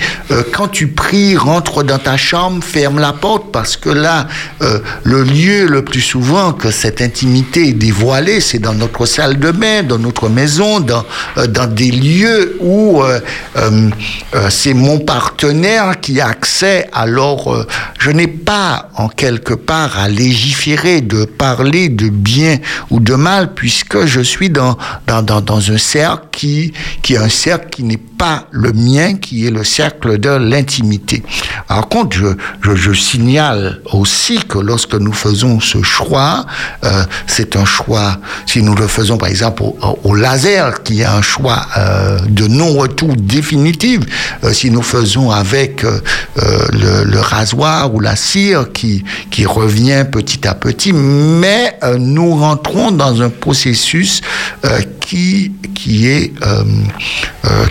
quand 0.52 0.68
tu 0.68 0.88
pries, 0.88 1.36
rentre 1.36 1.82
dans 1.82 1.98
ta 1.98 2.16
chambre, 2.16 2.62
ferme 2.62 3.00
la 3.00 3.12
porte 3.12 3.50
parce 3.52 3.76
que 3.76 3.90
là, 3.90 4.28
le 4.60 5.22
lieu 5.22 5.66
le 5.66 5.84
plus 5.84 6.00
souvent 6.00 6.52
que 6.52 6.70
cette 6.70 7.00
intimité 7.00 7.68
est 7.68 7.72
dévoilée, 7.72 8.40
c'est 8.40 8.58
dans 8.58 8.74
notre 8.74 9.06
salle 9.06 9.38
de 9.38 9.50
bain, 9.50 9.82
dans 9.82 9.98
notre 9.98 10.28
maison, 10.28 10.80
dans 10.80 11.04
dans 11.48 11.66
des 11.66 11.90
lieux 11.90 12.56
où 12.60 13.02
c'est 14.50 14.74
mon 14.74 14.98
partenaire 14.98 16.00
qui 16.00 16.20
a 16.20 16.34
alors 16.92 17.54
euh, 17.54 17.66
je 17.98 18.10
n'ai 18.10 18.26
pas 18.26 18.90
en 18.96 19.08
quelque 19.08 19.54
part 19.54 19.98
à 19.98 20.08
légiférer 20.08 21.00
de 21.00 21.24
parler 21.24 21.88
de 21.88 22.08
bien 22.08 22.58
ou 22.90 23.00
de 23.00 23.14
mal 23.14 23.54
puisque 23.54 24.04
je 24.06 24.20
suis 24.20 24.50
dans, 24.50 24.76
dans, 25.06 25.22
dans, 25.22 25.40
dans 25.40 25.70
un 25.70 25.78
cercle 25.78 26.26
qui, 26.32 26.72
qui 27.02 27.14
est 27.14 27.18
un 27.18 27.28
cercle 27.28 27.68
qui 27.70 27.82
n'est 27.82 27.96
pas 27.96 28.13
le 28.50 28.72
mien, 28.72 29.14
qui 29.14 29.46
est 29.46 29.50
le 29.50 29.64
cercle 29.64 30.18
de 30.18 30.30
l'intimité. 30.30 31.22
Par 31.68 31.88
contre, 31.88 32.16
je, 32.16 32.74
je, 32.74 32.92
signale 32.92 33.80
aussi 33.92 34.38
que 34.48 34.58
lorsque 34.58 34.94
nous 34.94 35.12
faisons 35.12 35.60
ce 35.60 35.82
choix, 35.82 36.46
euh, 36.84 37.04
c'est 37.26 37.56
un 37.56 37.64
choix, 37.64 38.18
si 38.46 38.62
nous 38.62 38.74
le 38.74 38.86
faisons 38.86 39.16
par 39.16 39.28
exemple 39.28 39.62
au, 40.04 40.14
laser, 40.14 40.82
qui 40.82 41.00
est 41.00 41.04
un 41.04 41.22
choix 41.22 41.66
euh, 41.76 42.18
de 42.28 42.46
non-retour 42.46 43.14
définitif, 43.16 44.00
euh, 44.44 44.52
si 44.52 44.70
nous 44.70 44.82
faisons 44.82 45.30
avec 45.30 45.84
le, 46.34 47.20
rasoir 47.20 47.94
ou 47.94 48.00
la 48.00 48.16
cire 48.16 48.72
qui, 48.72 49.04
qui 49.30 49.46
revient 49.46 50.04
petit 50.10 50.46
à 50.46 50.54
petit, 50.54 50.92
mais 50.92 51.78
nous 51.98 52.34
rentrons 52.36 52.90
dans 52.90 53.22
un 53.22 53.30
processus 53.30 54.20
qui, 55.00 55.52
qui 55.74 56.08
est 56.08 56.32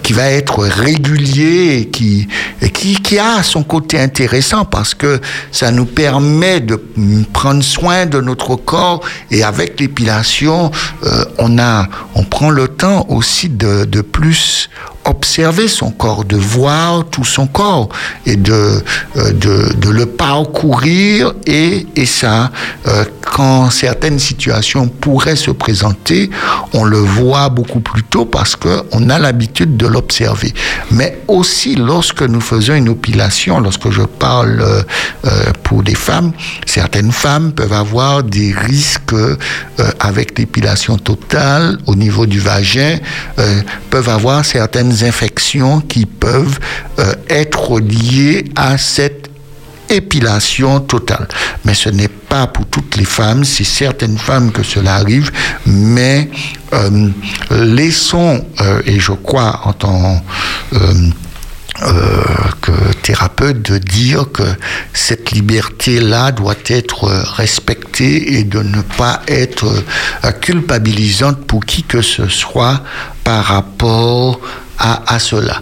qui 0.03 0.13
va 0.13 0.29
être 0.31 0.42
régulier 0.51 1.77
et 1.79 1.85
qui, 1.89 2.27
qui 2.73 2.95
qui 2.95 3.19
a 3.19 3.43
son 3.43 3.63
côté 3.63 3.99
intéressant 3.99 4.65
parce 4.65 4.93
que 4.93 5.19
ça 5.51 5.71
nous 5.71 5.85
permet 5.85 6.59
de 6.59 6.81
prendre 7.33 7.63
soin 7.63 8.05
de 8.05 8.19
notre 8.21 8.55
corps 8.55 9.01
et 9.31 9.43
avec 9.43 9.79
l'épilation 9.79 10.71
euh, 11.03 11.25
on 11.37 11.57
a 11.59 11.87
on 12.15 12.23
prend 12.23 12.49
le 12.49 12.67
temps 12.67 13.05
aussi 13.09 13.49
de, 13.49 13.85
de 13.85 14.01
plus 14.01 14.69
observer 15.05 15.67
son 15.67 15.91
corps, 15.91 16.23
de 16.23 16.37
voir 16.37 17.05
tout 17.09 17.23
son 17.23 17.47
corps 17.47 17.89
et 18.25 18.35
de, 18.35 18.81
euh, 19.17 19.31
de, 19.33 19.89
le 19.89 20.05
parcourir 20.05 21.33
et, 21.45 21.85
et 21.95 22.05
ça, 22.05 22.51
euh, 22.87 23.05
quand 23.21 23.69
certaines 23.69 24.19
situations 24.19 24.87
pourraient 24.87 25.35
se 25.35 25.51
présenter, 25.51 26.29
on 26.73 26.83
le 26.83 26.97
voit 26.97 27.49
beaucoup 27.49 27.79
plus 27.79 28.03
tôt 28.03 28.25
parce 28.25 28.55
qu'on 28.55 29.09
a 29.09 29.19
l'habitude 29.19 29.77
de 29.77 29.87
l'observer. 29.87 30.53
Mais 30.91 31.19
aussi 31.27 31.75
lorsque 31.75 32.23
nous 32.23 32.41
faisons 32.41 32.75
une 32.75 32.89
opilation, 32.89 33.59
lorsque 33.59 33.91
je 33.91 34.01
parle 34.01 34.61
euh, 34.61 35.51
pour 35.63 35.83
des 35.83 35.95
femmes, 35.95 36.31
certaines 36.65 37.11
femmes 37.11 37.51
peuvent 37.51 37.73
avoir 37.73 38.23
des 38.23 38.53
risques 38.53 39.15
avec 39.99 40.37
l'épilation 40.37 40.97
totale 40.97 41.77
au 41.85 41.95
niveau 41.95 42.25
du 42.25 42.39
vagin, 42.39 42.97
peuvent 43.89 44.09
avoir 44.09 44.45
certaines 44.45 44.92
infections 45.01 45.81
qui 45.81 46.05
peuvent 46.05 46.59
euh, 46.99 47.13
être 47.29 47.79
liées 47.79 48.45
à 48.55 48.77
cette 48.77 49.29
épilation 49.89 50.79
totale. 50.79 51.27
Mais 51.65 51.73
ce 51.73 51.89
n'est 51.89 52.07
pas 52.07 52.47
pour 52.47 52.65
toutes 52.67 52.95
les 52.95 53.05
femmes, 53.05 53.43
c'est 53.43 53.63
certaines 53.63 54.17
femmes 54.17 54.51
que 54.51 54.63
cela 54.63 54.95
arrive, 54.95 55.31
mais 55.65 56.29
euh, 56.73 57.09
laissons, 57.51 58.45
euh, 58.61 58.81
et 58.85 58.99
je 58.99 59.11
crois 59.11 59.61
en 59.65 59.73
tant 59.73 60.23
que 62.61 62.71
thérapeute 63.01 63.61
de 63.61 63.77
dire 63.77 64.31
que 64.31 64.43
cette 64.93 65.31
liberté-là 65.31 66.31
doit 66.31 66.55
être 66.67 67.05
respectée 67.35 68.37
et 68.37 68.43
de 68.43 68.59
ne 68.59 68.81
pas 68.81 69.21
être 69.27 69.83
culpabilisante 70.39 71.45
pour 71.45 71.65
qui 71.65 71.83
que 71.83 72.01
ce 72.01 72.27
soit 72.27 72.81
par 73.23 73.43
rapport 73.45 74.39
à, 74.79 75.13
à 75.13 75.19
cela. 75.19 75.61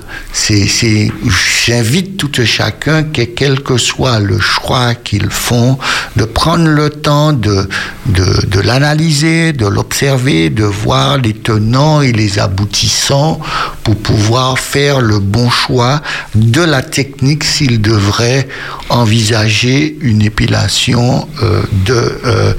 J'invite 1.66 2.18
tout 2.18 2.32
chacun, 2.46 3.04
que 3.04 3.22
quel 3.22 3.62
que 3.62 3.78
soit 3.78 4.20
le 4.20 4.40
choix 4.40 4.96
qu'ils 4.96 5.30
font, 5.30 5.78
de 6.16 6.26
prendre 6.26 6.66
le 6.68 6.90
temps 6.90 7.34
de, 7.34 7.68
de, 8.06 8.60
l'analyser, 8.60 9.54
de 9.54 9.68
l'observer, 9.68 10.50
de 10.50 10.64
voir 10.64 11.18
les 11.18 11.34
tenants 11.34 12.02
et 12.02 12.12
les 12.12 12.40
aboutissants 12.40 13.40
pour 13.84 13.96
pouvoir 13.96 14.60
faire 14.60 15.02
le 15.02 15.20
bon 15.20 15.50
choix 15.50 16.02
de 16.36 16.62
la 16.62 16.82
technique 16.82 17.44
s'ils 17.44 17.82
devraient 17.82 18.48
envisager 18.90 19.98
une 20.02 20.22
épilation 20.22 21.28
euh, 21.44 21.62
de, 21.86 22.20
euh, 22.26 22.54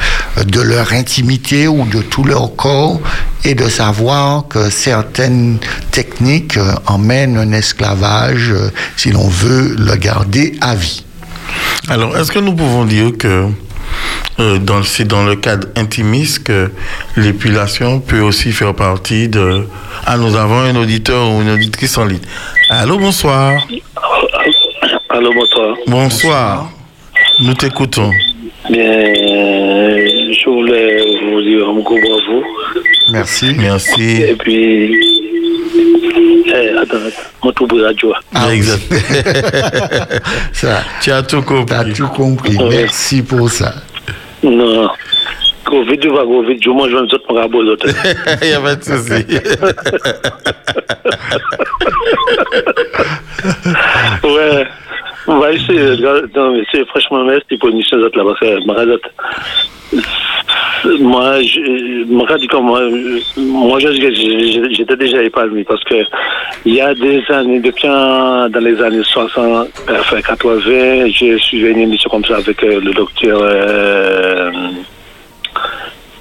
de 0.45 0.61
leur 0.61 0.93
intimité 0.93 1.69
ou 1.69 1.85
de 1.87 2.03
tout 2.03 2.25
leur 2.25 2.55
corps 2.57 3.01
et 3.45 3.55
de 3.55 3.69
savoir 3.69 4.47
que 4.49 4.71
certaines 4.71 5.59
techniques 5.91 6.57
euh, 6.57 6.75
emmènent 6.87 7.37
un 7.39 7.53
esclavage 7.53 8.51
euh, 8.53 8.71
si 8.97 9.11
l'on 9.11 9.29
veut 9.29 9.75
le 9.79 9.97
garder 9.97 10.55
à 10.61 10.75
vie. 10.75 11.05
Alors, 11.89 12.17
est-ce 12.17 12.31
que 12.31 12.39
nous 12.39 12.55
pouvons 12.55 12.85
dire 12.85 13.11
que 13.19 13.47
euh, 14.41 14.59
dans, 14.59 14.79
le- 14.79 14.85
c'est 14.85 15.05
dans 15.07 15.25
le 15.25 15.37
cadre 15.37 15.69
intimiste 15.77 16.45
que 16.45 16.71
l'épilation 17.17 18.01
peut 18.01 18.21
aussi 18.21 18.53
faire 18.53 18.75
partie 18.75 19.29
de... 19.29 19.67
Ah, 20.07 20.17
nous 20.17 20.37
avons 20.37 20.61
un 20.61 20.77
auditeur 20.77 21.31
ou 21.31 21.43
une 21.43 21.51
auditrice 21.51 21.99
en 21.99 22.05
ligne. 22.07 22.21
Allô, 22.71 22.99
bonsoir. 22.99 23.67
Allô, 25.11 25.33
bonsoir. 25.35 25.77
Bonsoir. 25.87 26.71
Nous 27.41 27.55
t'écoutons. 27.55 28.11
Bien, 28.71 28.83
je 28.83 30.49
voulais 30.49 31.05
vous 31.31 31.43
dire 31.43 31.69
un 31.69 31.81
gros 31.81 31.99
bravo. 32.01 32.43
Merci. 33.11 33.55
Merci. 33.59 34.23
Et 34.23 34.37
puis, 34.37 34.95
eh, 36.47 36.69
attends, 36.79 36.97
attends. 36.97 37.23
Ah, 38.35 38.55
exact. 38.55 38.83
Ça, 40.53 40.83
tu 41.01 41.11
as 41.11 41.23
tout 41.23 41.43
compris. 41.43 41.67
Tu 41.67 41.75
as 41.75 41.85
tout 41.95 42.09
compris. 42.09 42.57
Ouais. 42.57 42.69
Merci 42.69 43.23
pour 43.23 43.51
ça. 43.51 43.75
Non. 44.43 44.91
Vite, 45.89 46.05
va 46.07 46.25
gros 46.25 46.45
vite, 46.45 46.63
je 46.63 46.69
mange 46.69 46.93
un 46.95 47.05
autre 47.05 47.19
l'autre. 47.63 47.87
Il 48.43 48.49
n'y 48.49 48.55
a 48.55 48.61
pas 48.61 48.75
de 48.75 48.85
souci. 48.85 49.25
Ouais. 54.23 54.67
On 55.27 55.39
va 55.39 55.53
essayer. 55.53 55.97
Non, 56.35 56.53
mais 56.53 56.63
c'est 56.71 56.87
franchement, 56.89 57.25
merci 57.25 57.57
pour 57.57 57.69
une 57.69 57.77
mission 57.77 57.97
là 57.99 58.09
parce 58.13 58.41
que, 58.41 58.67
Maradot, 58.67 58.99
moi, 61.01 61.41
je, 61.43 62.05
moi, 62.05 62.27
moi, 63.37 63.79
j'étais 63.79 64.97
déjà 64.97 65.23
épanoui 65.23 65.65
parce 65.65 65.85
que 65.85 66.03
il 66.65 66.75
y 66.75 66.81
a 66.81 66.95
des 66.95 67.23
années, 67.29 67.61
depuis 67.61 67.87
dans 67.87 68.51
les 68.61 68.81
années 68.83 69.03
60, 69.05 69.69
euh, 69.89 70.01
enfin 70.01 70.21
80, 70.21 71.07
j'ai 71.09 71.39
suivi 71.39 71.71
une 71.71 71.79
émission 71.79 72.11
comme 72.11 72.25
ça 72.25 72.37
avec 72.37 72.63
euh, 72.65 72.81
le 72.81 72.93
docteur, 72.93 73.41
euh, 73.43 74.51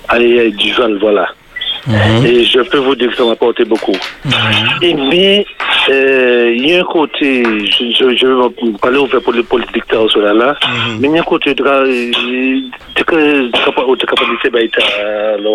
Allez, 0.10 0.52
du 0.52 0.74
Val, 0.74 0.98
voilà. 1.00 1.28
Mhm. 1.88 2.26
Et 2.26 2.44
je 2.44 2.60
peux 2.70 2.78
vous 2.78 2.96
dire 2.96 3.10
que 3.10 3.16
ça 3.18 3.24
m'a 3.26 3.32
apporté 3.32 3.66
beaucoup. 3.66 3.96
Et 4.82 4.94
mais, 4.94 5.46
euh, 5.90 6.54
il 6.56 6.68
y 6.70 6.76
a 6.76 6.82
un 6.82 6.84
côté, 6.84 7.44
je, 7.44 8.16
je 8.16 8.26
vais 8.28 8.74
parler 8.82 8.98
ouvert 9.00 9.22
pour 9.22 9.34
les 9.34 9.44
politiques 9.44 9.84
sur 10.10 10.22
là, 10.22 10.34
là, 10.34 10.56
mais 11.00 11.08
il 11.08 11.16
y 11.16 11.18
a 11.18 11.22
un 11.22 11.24
côté 11.24 11.54
de 11.56 11.64
de 13.96 14.06
capacité 14.06 14.50
le 15.40 15.50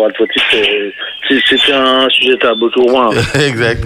c'est 1.57 1.73
un 1.73 2.09
sujet 2.09 2.37
tabou 2.37 2.69
pour 2.71 2.89
moi. 2.91 3.09
exact. 3.35 3.85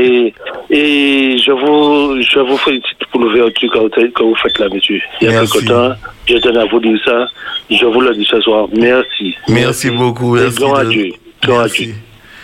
Et, 0.00 0.34
et 0.70 1.38
je 1.38 1.52
vous, 1.52 2.20
je 2.22 2.38
vous 2.40 2.56
félicite 2.58 2.98
pour 3.12 3.20
l'ouverture 3.20 3.70
que, 3.72 3.78
vous- 3.78 4.34
faites 4.36 4.58
là, 4.58 4.66
monsieur. 4.72 5.00
Il 5.20 5.30
y 5.30 5.34
a 5.34 5.40
quelque 5.40 5.66
temps, 5.66 5.92
je 6.28 6.36
tenais 6.38 6.58
à 6.60 6.64
vous 6.64 6.80
dire 6.80 6.98
ça. 7.04 7.26
Je 7.70 7.84
vous 7.84 8.00
le 8.00 8.14
dis 8.14 8.24
ce 8.24 8.40
soir. 8.40 8.66
Merci. 8.72 9.34
Merci 9.48 9.90
beaucoup. 9.90 10.36
Et 10.36 10.40
Merci 10.42 10.56
gloire 10.58 10.78
à 10.80 10.84
de- 10.84 10.90
Dieu. 10.90 11.12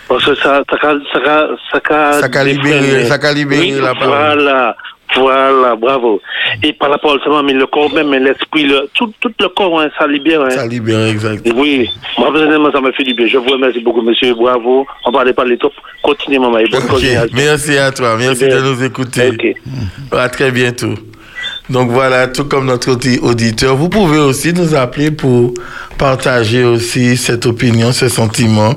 Parce 0.07 0.23
que 0.25 0.35
ça, 0.35 0.61
ça, 0.69 2.43
libéré- 2.43 3.05
ça 3.05 3.33
libéré 3.33 3.71
la 3.81 3.95
parole. 3.95 4.07
Voilà. 4.43 4.75
Voilà, 5.15 5.75
bravo. 5.75 6.19
Et 6.63 6.73
par 6.73 6.89
la 6.89 6.97
parole 6.97 7.19
seulement, 7.23 7.43
mais 7.43 7.53
le 7.53 7.67
corps 7.67 7.93
même, 7.93 8.11
l'esprit, 8.11 8.63
le, 8.65 8.89
tout, 8.95 9.13
tout 9.21 9.31
le 9.39 9.47
corps, 9.49 9.79
hein, 9.79 9.87
ça 9.97 10.07
libère. 10.07 10.41
Hein. 10.41 10.49
Ça 10.49 10.65
libère, 10.67 11.05
exact. 11.07 11.47
Oui, 11.55 11.89
moi 12.17 12.33
personnellement, 12.33 12.71
ça 12.71 12.81
m'a 12.81 12.91
fait 12.91 13.03
du 13.03 13.13
bien. 13.13 13.27
Je 13.27 13.37
vous 13.37 13.47
remercie 13.49 13.79
beaucoup, 13.81 14.01
monsieur. 14.01 14.33
Bravo. 14.33 14.85
On 15.05 15.11
va 15.11 15.21
aller 15.21 15.31
parler 15.33 15.57
top. 15.57 15.73
Continuez, 16.01 16.39
maman. 16.39 16.57
Et 16.57 16.65
bonne. 16.67 16.81
Merci 17.33 17.77
à 17.77 17.91
toi. 17.91 18.15
Merci 18.17 18.47
de 18.47 18.59
nous 18.59 18.83
écouter. 18.83 19.29
À 20.11 20.27
très 20.27 20.51
bientôt. 20.51 20.95
Donc 21.69 21.89
voilà, 21.89 22.27
tout 22.27 22.45
comme 22.45 22.65
notre 22.67 22.91
audi- 22.91 23.19
auditeur, 23.19 23.75
vous 23.75 23.89
pouvez 23.89 24.19
aussi 24.19 24.53
nous 24.53 24.75
appeler 24.75 25.09
pour 25.11 25.53
partager 25.97 26.63
aussi 26.63 27.17
cette 27.17 27.45
opinion, 27.45 27.91
ce 27.91 28.07
sentiment, 28.07 28.75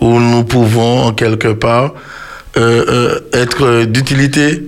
où 0.00 0.18
nous 0.18 0.44
pouvons 0.44 1.02
en 1.02 1.12
quelque 1.12 1.48
part 1.48 1.92
euh, 2.56 2.84
euh, 2.88 3.20
être 3.34 3.84
d'utilité, 3.84 4.62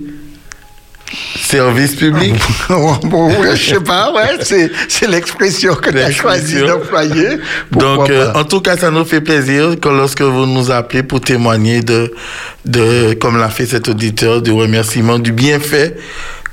service 1.35 1.95
public? 1.95 2.35
je 2.69 3.55
sais 3.55 3.79
pas, 3.79 4.13
ouais, 4.13 4.37
c'est, 4.41 5.07
l'expression 5.07 5.73
que 5.75 5.89
tu 5.89 5.99
as 5.99 6.11
choisi 6.11 6.59
d'employer. 6.59 7.39
Donc, 7.71 8.09
euh, 8.09 8.31
en 8.35 8.43
tout 8.43 8.61
cas, 8.61 8.77
ça 8.77 8.91
nous 8.91 9.05
fait 9.05 9.21
plaisir 9.21 9.79
que 9.79 9.89
lorsque 9.89 10.21
vous 10.21 10.45
nous 10.45 10.69
appelez 10.71 11.03
pour 11.03 11.21
témoigner 11.21 11.81
de, 11.81 12.13
de 12.65 13.13
comme 13.15 13.37
l'a 13.37 13.49
fait 13.49 13.65
cet 13.65 13.87
auditeur, 13.87 14.41
du 14.43 14.51
remerciement, 14.51 15.17
du 15.17 15.31
bienfait 15.31 15.97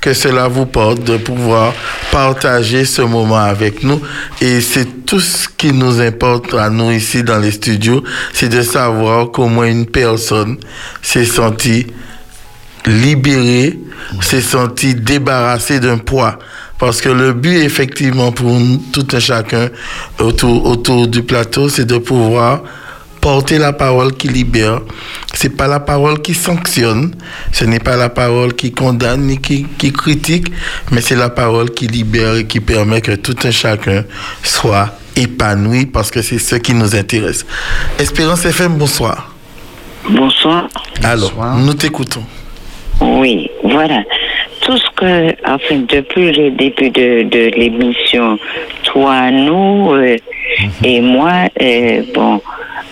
que 0.01 0.15
cela 0.15 0.47
vous 0.47 0.65
porte 0.65 1.03
de 1.03 1.17
pouvoir 1.17 1.73
partager 2.11 2.85
ce 2.85 3.03
moment 3.03 3.37
avec 3.37 3.83
nous. 3.83 4.01
Et 4.41 4.59
c'est 4.59 5.05
tout 5.05 5.19
ce 5.19 5.47
qui 5.47 5.71
nous 5.71 6.01
importe 6.01 6.55
à 6.55 6.71
nous 6.71 6.91
ici 6.91 7.23
dans 7.23 7.37
les 7.37 7.51
studios, 7.51 8.03
c'est 8.33 8.49
de 8.49 8.63
savoir 8.63 9.29
moins 9.37 9.67
une 9.67 9.85
personne 9.85 10.57
s'est 11.03 11.25
sentie 11.25 11.85
libéré, 12.87 13.77
s'est 14.21 14.41
senti 14.41 14.95
débarrassé 14.95 15.79
d'un 15.79 15.99
poids. 15.99 16.39
Parce 16.79 16.99
que 16.99 17.09
le 17.09 17.33
but, 17.33 17.57
effectivement, 17.57 18.31
pour 18.31 18.57
tout 18.91 19.05
un 19.13 19.19
chacun 19.19 19.69
autour, 20.19 20.65
autour 20.65 21.07
du 21.07 21.21
plateau, 21.21 21.69
c'est 21.69 21.85
de 21.85 21.99
pouvoir 21.99 22.63
porter 23.21 23.59
la 23.59 23.71
parole 23.71 24.13
qui 24.13 24.27
libère. 24.27 24.81
C'est 25.33 25.55
pas 25.55 25.67
la 25.67 25.79
parole 25.79 26.21
qui 26.21 26.33
sanctionne, 26.33 27.13
ce 27.51 27.63
n'est 27.63 27.79
pas 27.79 27.95
la 27.95 28.09
parole 28.09 28.53
qui 28.55 28.71
condamne 28.71 29.21
ni 29.21 29.37
qui, 29.37 29.65
qui 29.77 29.93
critique, 29.93 30.51
mais 30.91 31.01
c'est 31.01 31.15
la 31.15 31.29
parole 31.29 31.69
qui 31.71 31.87
libère 31.87 32.35
et 32.35 32.45
qui 32.45 32.59
permet 32.59 32.99
que 33.01 33.13
tout 33.13 33.35
un 33.43 33.51
chacun 33.51 34.03
soit 34.43 34.89
épanoui 35.15 35.85
parce 35.85 36.09
que 36.11 36.21
c'est 36.21 36.39
ce 36.39 36.55
qui 36.55 36.73
nous 36.73 36.95
intéresse. 36.95 37.45
Espérance 37.99 38.45
FM, 38.45 38.77
bonsoir. 38.77 39.33
Bonsoir. 40.09 40.67
Alors, 41.03 41.33
nous 41.57 41.73
t'écoutons. 41.75 42.23
Oui, 42.99 43.49
voilà. 43.63 44.03
Tout 44.61 44.77
ce 44.77 44.89
que, 44.95 45.35
enfin, 45.47 45.83
depuis 45.87 46.31
le 46.31 46.51
début 46.51 46.89
de, 46.89 47.23
de 47.23 47.51
l'émission, 47.55 48.37
toi, 48.83 49.31
nous 49.31 49.93
euh, 49.93 50.17
et 50.83 51.01
moi, 51.01 51.47
euh, 51.61 52.03
bon, 52.13 52.41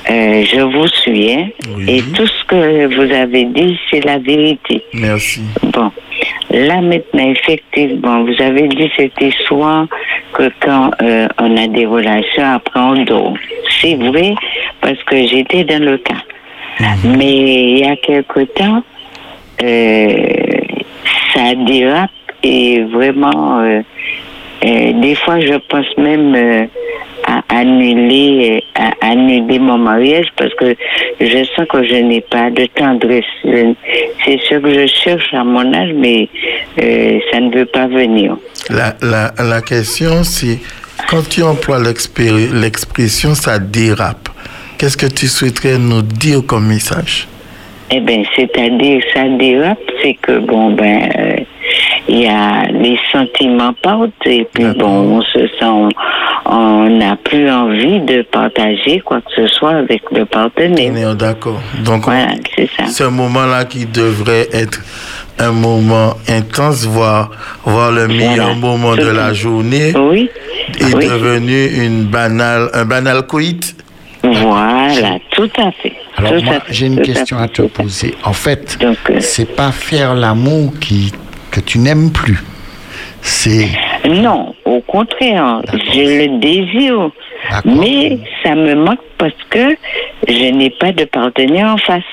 euh, 0.09 0.43
je 0.43 0.61
vous 0.61 0.87
suis, 0.87 1.31
hein, 1.33 1.49
et 1.87 2.01
tout 2.01 2.25
ce 2.25 2.43
que 2.45 2.95
vous 2.95 3.13
avez 3.13 3.45
dit, 3.45 3.79
c'est 3.91 4.03
la 4.03 4.17
vérité. 4.17 4.81
Merci. 4.93 5.41
Bon, 5.61 5.91
là 6.49 6.81
maintenant, 6.81 7.29
effectivement, 7.29 8.23
vous 8.23 8.41
avez 8.41 8.67
dit 8.69 8.89
cette 8.97 9.21
histoire 9.21 9.85
que 10.33 10.49
quand 10.61 10.89
euh, 11.03 11.27
on 11.39 11.55
a 11.57 11.67
des 11.67 11.85
relations, 11.85 12.43
après 12.43 12.79
on 12.79 13.03
dort. 13.03 13.35
C'est 13.81 13.95
vrai, 13.95 14.33
parce 14.81 15.01
que 15.03 15.27
j'étais 15.27 15.63
dans 15.63 15.83
le 15.83 15.97
cas. 15.99 16.23
Mais 17.03 17.73
il 17.73 17.79
y 17.79 17.83
a 17.83 17.95
quelque 17.97 18.45
temps, 18.45 18.81
euh, 19.61 20.23
ça 21.33 21.53
dérape 21.67 22.09
et 22.41 22.81
vraiment, 22.81 23.61
des 24.63 25.15
fois, 25.15 25.39
je 25.41 25.55
pense 25.67 25.85
même 25.97 26.67
à 27.29 27.43
annuler, 27.49 28.63
à 28.75 28.91
annuler 29.11 29.59
mon 29.59 29.77
mariage 29.77 30.27
parce 30.35 30.53
que 30.55 30.75
je 31.19 31.43
sens 31.55 31.67
que 31.69 31.83
je 31.83 31.95
n'ai 31.95 32.21
pas 32.21 32.49
de 32.49 32.65
tendresse. 32.75 33.25
C'est 33.43 34.39
ce 34.49 34.55
que 34.55 34.73
je 34.73 34.87
cherche 34.87 35.33
à 35.33 35.43
mon 35.43 35.73
âge, 35.73 35.93
mais 35.95 36.27
euh, 36.81 37.19
ça 37.31 37.39
ne 37.39 37.51
veut 37.51 37.65
pas 37.65 37.87
venir. 37.87 38.35
La, 38.69 38.95
la, 39.01 39.31
la 39.43 39.61
question, 39.61 40.23
c'est 40.23 40.57
quand 41.09 41.27
tu 41.29 41.43
emploies 41.43 41.79
l'expression 41.79 43.35
ça 43.35 43.59
dérape, 43.59 44.29
qu'est-ce 44.77 44.97
que 44.97 45.07
tu 45.07 45.27
souhaiterais 45.27 45.77
nous 45.77 46.01
dire 46.01 46.41
comme 46.47 46.67
message? 46.67 47.27
Eh 47.91 47.99
bien, 48.01 48.21
c'est-à-dire, 48.35 49.01
ça 49.15 49.27
dérape, 49.27 49.79
c'est 50.03 50.13
que, 50.21 50.37
bon, 50.39 50.73
ben, 50.73 51.09
euh, 51.17 51.37
il 52.09 52.19
y 52.23 52.27
a 52.27 52.63
les 52.71 52.97
sentiments 53.11 53.73
partent 53.81 54.11
et 54.25 54.47
puis, 54.53 54.65
bon, 54.77 55.17
on 55.17 55.21
se 55.21 55.47
sent, 55.59 55.95
on 56.45 56.89
n'a 56.89 57.15
plus 57.17 57.49
envie 57.49 57.99
de 58.01 58.23
partager 58.23 58.99
quoi 59.01 59.21
que 59.21 59.31
ce 59.35 59.47
soit 59.47 59.75
avec 59.75 60.01
le 60.11 60.25
partenaire. 60.25 60.91
On 60.93 61.11
est 61.13 61.15
d'accord. 61.15 61.61
Donc, 61.85 62.05
voilà, 62.05 62.29
c'est 62.55 62.69
ça. 62.75 62.87
ce 62.87 63.03
moment-là 63.03 63.65
qui 63.65 63.85
devrait 63.85 64.47
être 64.51 64.81
un 65.37 65.51
moment 65.51 66.15
intense, 66.27 66.85
voire, 66.85 67.31
voire 67.63 67.91
le 67.91 68.07
meilleur 68.07 68.55
moment 68.55 68.95
de 68.95 69.07
la 69.07 69.31
journée, 69.33 69.93
oui. 69.95 70.29
est 70.79 70.93
Oui. 70.95 71.05
devenu 71.07 71.67
une 71.85 72.03
banale, 72.05 72.69
un 72.73 72.85
banal 72.85 73.23
coït. 73.27 73.75
Voilà, 74.23 75.17
tout 75.31 75.49
à 75.57 75.71
fait. 75.71 75.93
Alors 76.17 76.33
tout 76.33 76.43
moi, 76.43 76.55
j'ai 76.69 76.87
une 76.87 76.99
à 76.99 77.03
question 77.03 77.37
à 77.37 77.47
te 77.47 77.61
poser. 77.61 78.15
En 78.25 78.33
fait, 78.33 78.77
euh, 78.83 78.93
c'est 79.19 79.55
pas 79.55 79.71
faire 79.71 80.13
l'amour 80.13 80.73
qui 80.81 81.13
que 81.51 81.59
tu 81.59 81.79
n'aimes 81.79 82.11
plus. 82.11 82.39
C'est 83.21 83.67
Non, 84.07 84.55
au 84.65 84.81
contraire, 84.81 85.61
je 85.73 85.99
le 85.99 86.39
désire. 86.39 87.09
Mais 87.65 88.19
ça 88.43 88.55
me 88.55 88.75
manque 88.75 88.99
parce 89.17 89.33
que 89.49 89.75
je 90.27 90.51
n'ai 90.51 90.69
pas 90.69 90.91
de 90.91 91.05
partenaire 91.05 91.67
en 91.67 91.77
face. 91.77 92.03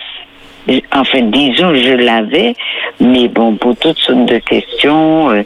Enfin, 0.92 1.22
disons, 1.22 1.74
je 1.74 1.92
l'avais, 1.92 2.54
mais 3.00 3.28
bon, 3.28 3.54
pour 3.54 3.76
toutes 3.76 3.98
sortes 3.98 4.26
de 4.26 4.38
questions, 4.38 5.30
euh, 5.30 5.42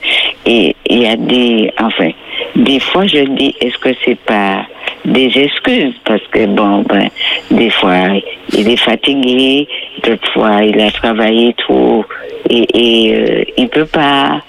et 0.47 0.75
il 0.89 1.03
y 1.03 1.07
a 1.07 1.17
des, 1.17 1.71
enfin, 1.79 2.11
des 2.57 2.81
fois, 2.81 3.07
je 3.07 3.25
dis, 3.25 3.55
est-ce 3.61 3.77
que 3.79 3.91
c'est 4.05 4.19
pas 4.21 4.67
des 5.05 5.31
excuses? 5.37 5.95
Parce 6.05 6.23
que 6.31 6.47
bon, 6.47 6.83
ben, 6.89 7.09
des 7.51 7.71
fois, 7.71 8.09
il 8.57 8.69
est 8.69 8.77
fatigué, 8.77 9.69
d'autres 10.05 10.33
fois, 10.33 10.63
il 10.65 10.81
a 10.81 10.91
travaillé 10.91 11.55
trop 11.55 12.05
et, 12.49 12.67
et 12.75 13.15
euh, 13.15 13.45
il 13.57 13.69
peut 13.69 13.87
pas. 13.87 14.41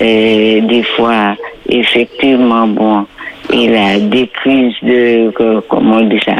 Euh, 0.00 0.60
des 0.62 0.82
fois, 0.82 1.36
effectivement, 1.68 2.66
bon, 2.66 3.06
il 3.52 3.74
a 3.74 3.98
des 3.98 4.26
crises 4.28 4.74
de, 4.82 5.30
comment 5.68 5.96
on 5.96 6.04
dit 6.04 6.20
ça, 6.24 6.36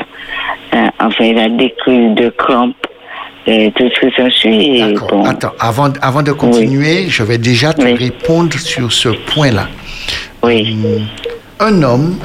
Euh, 0.74 0.88
enfin, 1.00 1.24
il 1.26 1.38
a 1.38 1.48
des 1.50 1.70
crises 1.78 2.14
de 2.14 2.30
crampes, 2.30 2.86
euh, 3.48 3.70
tout 3.76 3.88
ce 3.94 4.00
que 4.06 4.14
ça 4.16 4.30
suit. 4.30 4.80
et 4.80 4.94
bon. 4.94 5.24
Attends, 5.24 5.52
avant, 5.58 5.92
avant 6.00 6.22
de 6.22 6.32
continuer, 6.32 7.06
je 7.08 7.22
vais 7.22 7.38
déjà 7.38 7.72
te 7.72 7.82
répondre 7.82 8.56
sur 8.58 8.92
ce 8.92 9.08
point-là. 9.10 9.68
Oui. 10.42 10.76
Un 11.60 11.82
homme, 11.82 12.18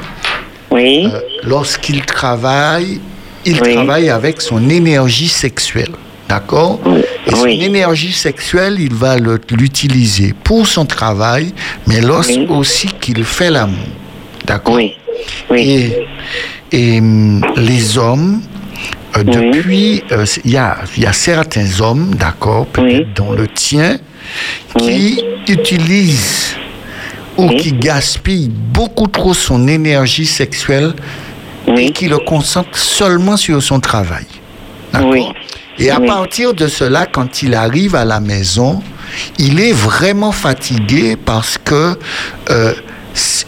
oui. 0.70 1.08
euh, 1.12 1.20
lorsqu'il 1.44 2.04
travaille, 2.04 3.00
il 3.44 3.58
travaille 3.60 4.10
avec 4.10 4.40
son 4.40 4.68
énergie 4.68 5.28
sexuelle. 5.28 5.90
D'accord 6.28 6.78
Et 7.26 7.30
son 7.30 7.46
énergie 7.46 8.12
sexuelle, 8.12 8.76
il 8.78 8.92
va 8.92 9.16
l'utiliser 9.16 10.34
pour 10.44 10.66
son 10.66 10.84
travail, 10.84 11.54
mais 11.86 12.00
lorsque 12.02 12.50
aussi 12.50 12.88
qu'il 13.00 13.24
fait 13.24 13.50
l'amour. 13.50 13.78
D'accord 14.44 14.78
Et, 14.78 15.92
et 16.70 16.98
hum, 16.98 17.42
les 17.56 17.96
hommes, 17.96 18.42
euh, 19.18 19.22
depuis, 19.24 20.02
euh, 20.12 20.24
il 20.44 20.52
y, 20.52 20.56
a, 20.56 20.78
il 20.96 21.02
y 21.02 21.06
a 21.06 21.12
certains 21.12 21.80
hommes, 21.80 22.14
d'accord, 22.14 22.66
peut-être 22.66 23.14
dont 23.14 23.32
le 23.32 23.46
tien, 23.48 23.98
qui 24.78 25.22
utilisent 25.48 26.56
ou 27.36 27.48
qui 27.48 27.72
gaspillent 27.72 28.50
beaucoup 28.50 29.06
trop 29.06 29.34
son 29.34 29.68
énergie 29.68 30.26
sexuelle 30.26 30.92
et 31.76 31.90
qui 31.92 32.08
le 32.08 32.18
concentre 32.18 32.76
seulement 32.76 33.36
sur 33.36 33.62
son 33.62 33.80
travail. 33.80 34.26
D'accord 34.92 35.34
Et 35.78 35.90
à 35.90 36.00
partir 36.00 36.54
de 36.54 36.66
cela, 36.66 37.06
quand 37.06 37.42
il 37.42 37.54
arrive 37.54 37.94
à 37.94 38.04
la 38.04 38.20
maison, 38.20 38.82
il 39.38 39.60
est 39.60 39.72
vraiment 39.72 40.32
fatigué 40.32 41.16
parce 41.16 41.58
que 41.58 41.98
euh, 42.50 42.72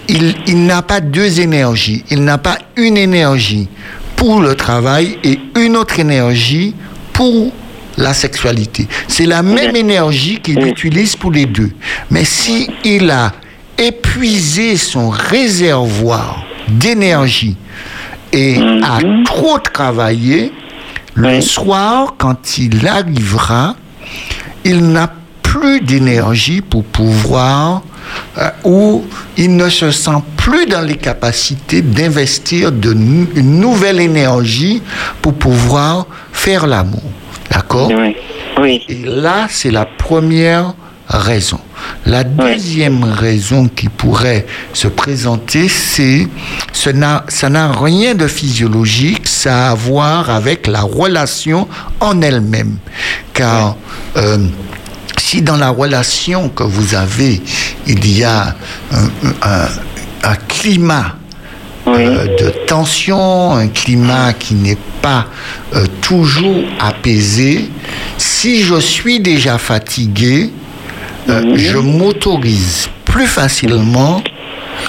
il, 0.09 0.35
il 0.47 0.65
n'a 0.67 0.83
pas 0.83 1.01
deux 1.01 1.41
énergies. 1.41 2.05
Il 2.11 2.25
n'a 2.25 2.39
pas 2.39 2.59
une 2.77 2.97
énergie 2.97 3.69
pour 4.21 4.43
le 4.43 4.55
travail 4.55 5.17
et 5.25 5.41
une 5.57 5.79
autre 5.79 5.99
énergie 5.99 6.75
pour 7.15 7.51
la 7.97 8.13
sexualité. 8.13 8.87
C'est 9.09 9.25
la 9.25 9.43
même 9.43 9.75
énergie 9.75 10.41
qu'il 10.43 10.63
utilise 10.63 11.17
pour 11.17 11.31
les 11.31 11.47
deux. 11.47 11.71
Mais 12.11 12.27
si 12.27 12.69
il 12.85 13.11
a 13.11 13.33
épuisé 13.79 14.77
son 14.77 15.09
réservoir 15.09 16.45
d'énergie 16.69 17.57
et 18.31 18.59
a 18.83 18.99
trop 19.25 19.59
travaillé, 19.59 20.53
le 21.15 21.41
soir, 21.41 22.17
quand 22.19 22.59
il 22.59 22.87
arrivera, 22.87 23.75
il 24.65 24.87
n'a 24.93 25.11
plus 25.43 25.81
d'énergie 25.81 26.61
pour 26.61 26.85
pouvoir 26.85 27.81
euh, 28.39 28.49
ou 28.65 29.05
il 29.37 29.57
ne 29.57 29.69
se 29.69 29.91
sent 29.91 30.23
plus 30.37 30.67
dans 30.67 30.83
les 30.83 30.97
capacités 30.97 31.83
d'investir 31.83 32.73
de 32.73 32.93
une 32.93 33.61
nouvelle 33.61 34.01
énergie 34.01 34.83
pour 35.23 35.35
pouvoir 35.35 36.07
faire 36.33 36.67
l'amour. 36.67 37.03
D'accord 37.51 37.91
Oui. 38.61 38.85
Et 38.89 39.05
là, 39.05 39.47
c'est 39.49 39.71
la 39.71 39.85
première 39.85 40.75
raison. 41.09 41.59
La 42.07 42.25
deuxième 42.25 43.05
raison 43.05 43.69
qui 43.69 43.89
pourrait 43.89 44.47
se 44.73 44.89
présenter, 44.89 45.69
c'est 45.69 46.29
ça 46.73 46.93
n'a 46.93 47.73
rien 47.73 48.15
de 48.15 48.27
physiologique, 48.27 49.27
ça 49.27 49.69
a 49.69 49.71
à 49.73 49.75
voir 49.75 50.31
avec 50.31 50.67
la 50.67 50.83
relation 50.83 51.69
en 52.01 52.23
elle-même. 52.23 52.77
Car 53.35 53.77
euh, 54.17 54.39
si 55.19 55.43
dans 55.43 55.57
la 55.57 55.71
relation 55.71 56.49
que 56.49 56.63
vous 56.63 56.95
avez, 56.95 57.41
il 57.87 58.19
y 58.19 58.25
a 58.25 58.55
un, 59.43 60.35
climat 60.49 61.17
euh, 61.87 62.27
de 62.37 62.51
tension, 62.67 63.53
un 63.53 63.69
climat 63.69 64.33
qui 64.33 64.55
n'est 64.55 64.79
pas 65.01 65.27
euh, 65.75 65.87
toujours 66.01 66.63
apaisé, 66.79 67.71
si 68.19 68.63
je 68.63 68.79
suis 68.79 69.21
déjà 69.21 69.59
fatigué, 69.59 70.51
euh, 71.29 71.57
je 71.57 71.79
m'autorise 71.79 72.89
plus 73.05 73.27
facilement 73.27 74.23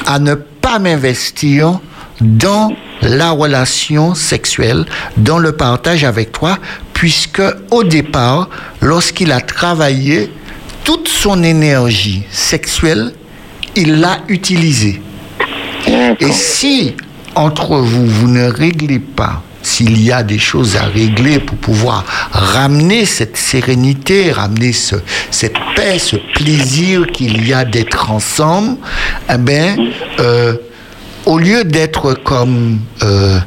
à 0.06 0.20
ne 0.20 0.36
pas 0.36 0.80
m'investir 0.80 1.80
dans 2.22 2.74
la 3.02 3.32
relation 3.32 4.16
sexuelle, 4.16 4.86
dans 5.18 5.40
le 5.40 5.52
partage 5.54 6.04
avec 6.04 6.32
toi, 6.32 6.58
puisque 6.94 7.42
au 7.72 7.84
départ, 7.84 8.50
lorsqu'il 8.82 9.32
a 9.32 9.42
travaillé, 9.42 10.32
toute 10.84 11.08
son 11.08 11.44
énergie 11.44 12.24
sexuelle, 12.32 13.14
il 13.76 14.00
l'a 14.00 14.20
utilisée. 14.28 15.02
Et 16.20 16.32
si 16.32 16.96
entre 17.36 17.78
vous, 17.78 18.06
vous 18.06 18.28
ne 18.28 18.46
réglez 18.46 19.00
pas 19.00 19.42
s'il 19.64 20.02
y 20.02 20.12
a 20.12 20.24
des 20.24 20.40
choses 20.40 20.76
à 20.76 20.86
régler 20.86 21.40
pour 21.40 21.58
pouvoir 21.58 22.04
ramener 22.32 23.06
cette 23.06 23.38
sérénité, 23.38 24.32
ramener 24.32 24.74
ce, 24.74 24.96
cette 25.30 25.58
paix, 25.76 26.00
ce 26.00 26.16
plaisir 26.16 27.06
qu'il 27.08 27.48
y 27.48 27.54
a 27.54 27.64
d'être 27.64 28.10
ensemble, 28.12 28.78
eh 29.32 29.38
bien, 29.38 29.76
euh, 30.20 30.56
au 31.26 31.38
lieu 31.38 31.64
d'être 31.64 32.14
comme 32.14 32.80
euh, 33.04 33.40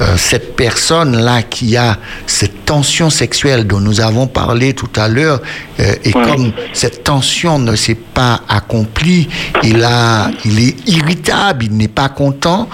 euh, 0.00 0.16
cette 0.16 0.54
personne-là 0.56 1.42
qui 1.42 1.76
a 1.76 1.98
cette 2.26 2.64
tension 2.64 3.10
sexuelle 3.10 3.66
dont 3.66 3.80
nous 3.80 4.00
avons 4.00 4.26
parlé 4.26 4.74
tout 4.74 4.90
à 4.96 5.08
l'heure, 5.08 5.40
euh, 5.80 5.94
et 6.04 6.12
comme 6.12 6.52
cette 6.72 7.04
tension 7.04 7.58
ne 7.58 7.74
s'est 7.76 7.94
pas 7.94 8.42
accomplie, 8.48 9.28
il, 9.62 9.82
a, 9.84 10.30
il 10.44 10.60
est 10.60 10.88
irritable, 10.88 11.64
il 11.64 11.76
n'est 11.76 11.88
pas 11.88 12.08
content, 12.08 12.68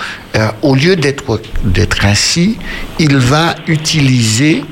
au 0.62 0.76
lieu 0.76 0.94
d'être 0.94 2.04
ainsi, 2.04 2.58
il 3.00 3.16
va 3.16 3.56
utiliser 3.66 4.62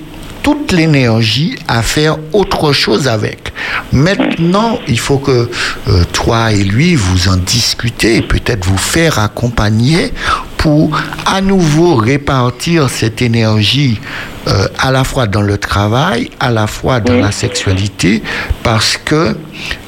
toute 0.47 0.71
l'énergie 0.71 1.57
à 1.67 1.83
faire 1.83 2.19
autre 2.33 2.73
chose 2.73 3.09
avec. 3.09 3.53
Maintenant, 3.91 4.79
il 4.87 4.97
faut 4.97 5.19
que 5.19 5.51
euh, 5.89 6.05
toi 6.13 6.53
et 6.53 6.63
lui, 6.63 6.95
vous 6.95 7.27
en 7.29 7.37
discutez 7.37 8.19
et 8.19 8.23
peut-être 8.23 8.65
vous 8.65 8.79
faire 8.79 9.19
accompagner 9.19 10.13
pour 10.57 10.97
à 11.27 11.41
nouveau 11.41 11.97
répartir 11.97 12.89
cette 12.91 13.23
énergie 13.23 13.99
euh, 14.47 14.69
à 14.79 14.93
la 14.93 15.03
fois 15.03 15.27
dans 15.27 15.43
le 15.43 15.59
travail, 15.59 16.31
à 16.39 16.53
la 16.53 16.69
fois 16.69 17.01
dans 17.01 17.17
la 17.17 17.33
sexualité, 17.33 18.23
parce 18.63 18.97
que 19.05 19.37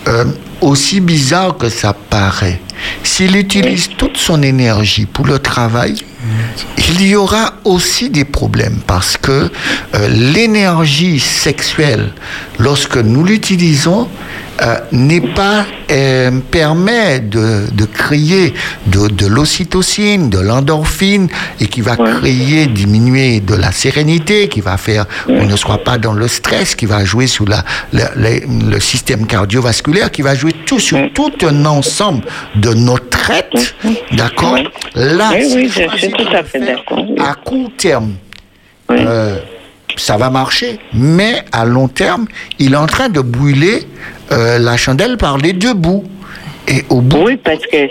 euh, 0.08 0.24
aussi 0.60 0.98
bizarre 0.98 1.56
que 1.56 1.68
ça 1.68 1.92
paraît, 1.92 2.60
s'il 3.04 3.36
utilise 3.36 3.90
toute 3.96 4.16
son 4.16 4.42
énergie 4.42 5.06
pour 5.06 5.24
le 5.24 5.38
travail, 5.38 5.94
il 6.90 7.06
y 7.06 7.14
aura 7.14 7.54
aussi 7.64 8.10
des 8.10 8.24
problèmes 8.24 8.80
parce 8.86 9.16
que 9.16 9.50
euh, 9.94 10.08
l'énergie 10.08 11.20
sexuelle, 11.20 12.12
lorsque 12.58 12.96
nous 12.96 13.24
l'utilisons, 13.24 14.08
euh, 14.60 14.76
n'est 14.92 15.20
pas 15.20 15.66
euh, 15.90 16.30
permet 16.50 17.20
de, 17.20 17.64
de 17.72 17.84
créer 17.84 18.54
de, 18.86 19.08
de 19.08 19.26
l'ocytocine, 19.26 20.30
de 20.30 20.38
l'endorphine 20.38 21.28
et 21.60 21.66
qui 21.66 21.80
va 21.80 21.96
créer, 21.96 22.66
diminuer 22.66 23.40
de 23.40 23.54
la 23.54 23.72
sérénité, 23.72 24.48
qui 24.48 24.60
va 24.60 24.76
faire 24.76 25.06
qu'on 25.26 25.46
ne 25.46 25.56
soit 25.56 25.84
pas 25.84 25.98
dans 25.98 26.12
le 26.12 26.28
stress, 26.28 26.74
qui 26.74 26.86
va 26.86 27.04
jouer 27.04 27.26
sur 27.26 27.44
la, 27.46 27.64
le 27.92 28.80
système 28.80 29.26
cardiovasculaire, 29.26 30.10
qui 30.10 30.22
va 30.22 30.34
jouer 30.34 30.52
tout 30.66 30.80
sur 30.80 30.98
tout 31.12 31.32
un 31.42 31.64
ensemble 31.64 32.24
de 32.56 32.74
nos 32.74 32.98
traites, 32.98 33.74
d'accord? 34.12 34.58
Là, 34.94 35.30
oui, 35.34 35.68
je 35.68 35.98
suis 35.98 36.10
tout 36.10 36.34
à 36.34 36.42
fait 36.42 36.60
d'accord. 36.60 37.04
À 37.18 37.34
court 37.34 37.70
terme, 37.76 38.14
euh, 38.90 39.38
ça 39.98 40.16
va 40.16 40.30
marcher, 40.30 40.78
mais 40.92 41.42
à 41.52 41.64
long 41.64 41.88
terme, 41.88 42.26
il 42.58 42.74
est 42.74 42.76
en 42.76 42.86
train 42.86 43.08
de 43.08 43.20
brûler 43.20 43.80
euh, 44.32 44.58
la 44.58 44.76
chandelle 44.76 45.16
par 45.16 45.38
les 45.38 45.52
deux 45.52 45.74
bouts. 45.74 46.04
Et 46.68 46.82
au 46.90 47.00
bout. 47.00 47.24
Oui, 47.24 47.36
parce 47.36 47.64
que, 47.66 47.88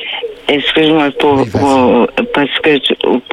excuse-moi, 0.48 1.10
pour, 1.20 1.46
parce 2.34 2.60
que, 2.64 2.78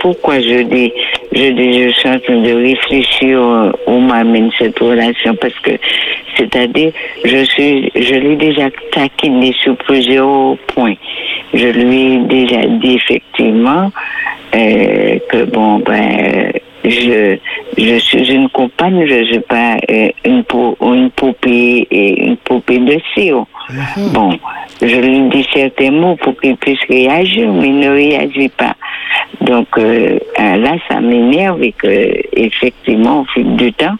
pourquoi 0.01 0.41
je 0.41 0.63
dis, 0.63 0.93
je 1.33 1.51
dis, 1.51 1.83
je 1.83 1.89
suis 1.91 2.09
en 2.09 2.19
train 2.19 2.41
de 2.41 2.53
réfléchir 2.53 3.39
où 3.87 3.99
m'amène 3.99 4.51
cette 4.59 4.79
relation, 4.79 5.35
parce 5.37 5.59
que, 5.61 5.73
c'est-à-dire, 6.37 6.93
je 7.25 7.45
suis, 7.45 7.91
je 7.95 8.15
l'ai 8.15 8.37
déjà 8.37 8.71
taquiné 8.93 9.55
sur 9.63 9.77
plusieurs 9.77 10.57
points. 10.69 10.95
Je 11.53 11.67
lui 11.69 12.15
ai 12.15 12.19
déjà 12.21 12.67
dit 12.67 12.95
effectivement 12.97 13.93
euh, 14.55 15.19
que 15.31 15.45
bon 15.45 15.79
ben 15.79 16.53
je, 16.85 17.37
je 17.79 17.99
suis 17.99 18.33
une 18.33 18.49
compagne, 18.51 19.07
je 19.07 19.15
ne 19.15 19.25
suis 19.25 19.41
pas 19.41 19.77
une, 20.25 20.45
une 20.83 21.11
poupée 21.11 21.87
une 21.91 22.37
poupée 22.39 22.79
de 22.79 22.99
cire. 23.15 23.45
Mhm. 23.71 24.13
Bon, 24.13 24.39
je 24.83 24.97
lui 24.97 25.29
dis 25.31 25.47
certains 25.55 25.91
mots 25.91 26.17
pour 26.17 26.39
qu'il 26.41 26.57
puisse 26.57 26.83
réagir, 26.89 27.53
mais 27.53 27.69
il 27.69 27.79
ne 27.79 27.89
réagit 27.89 28.51
pas. 28.51 28.75
Donc 29.41 29.69
euh, 29.79 30.19
là, 30.39 30.77
ça 30.89 31.01
m'énerve 31.01 31.63
et 31.63 31.73
que 31.73 32.13
effectivement, 32.33 33.21
au 33.21 33.25
fil 33.33 33.57
du 33.57 33.73
temps, 33.73 33.97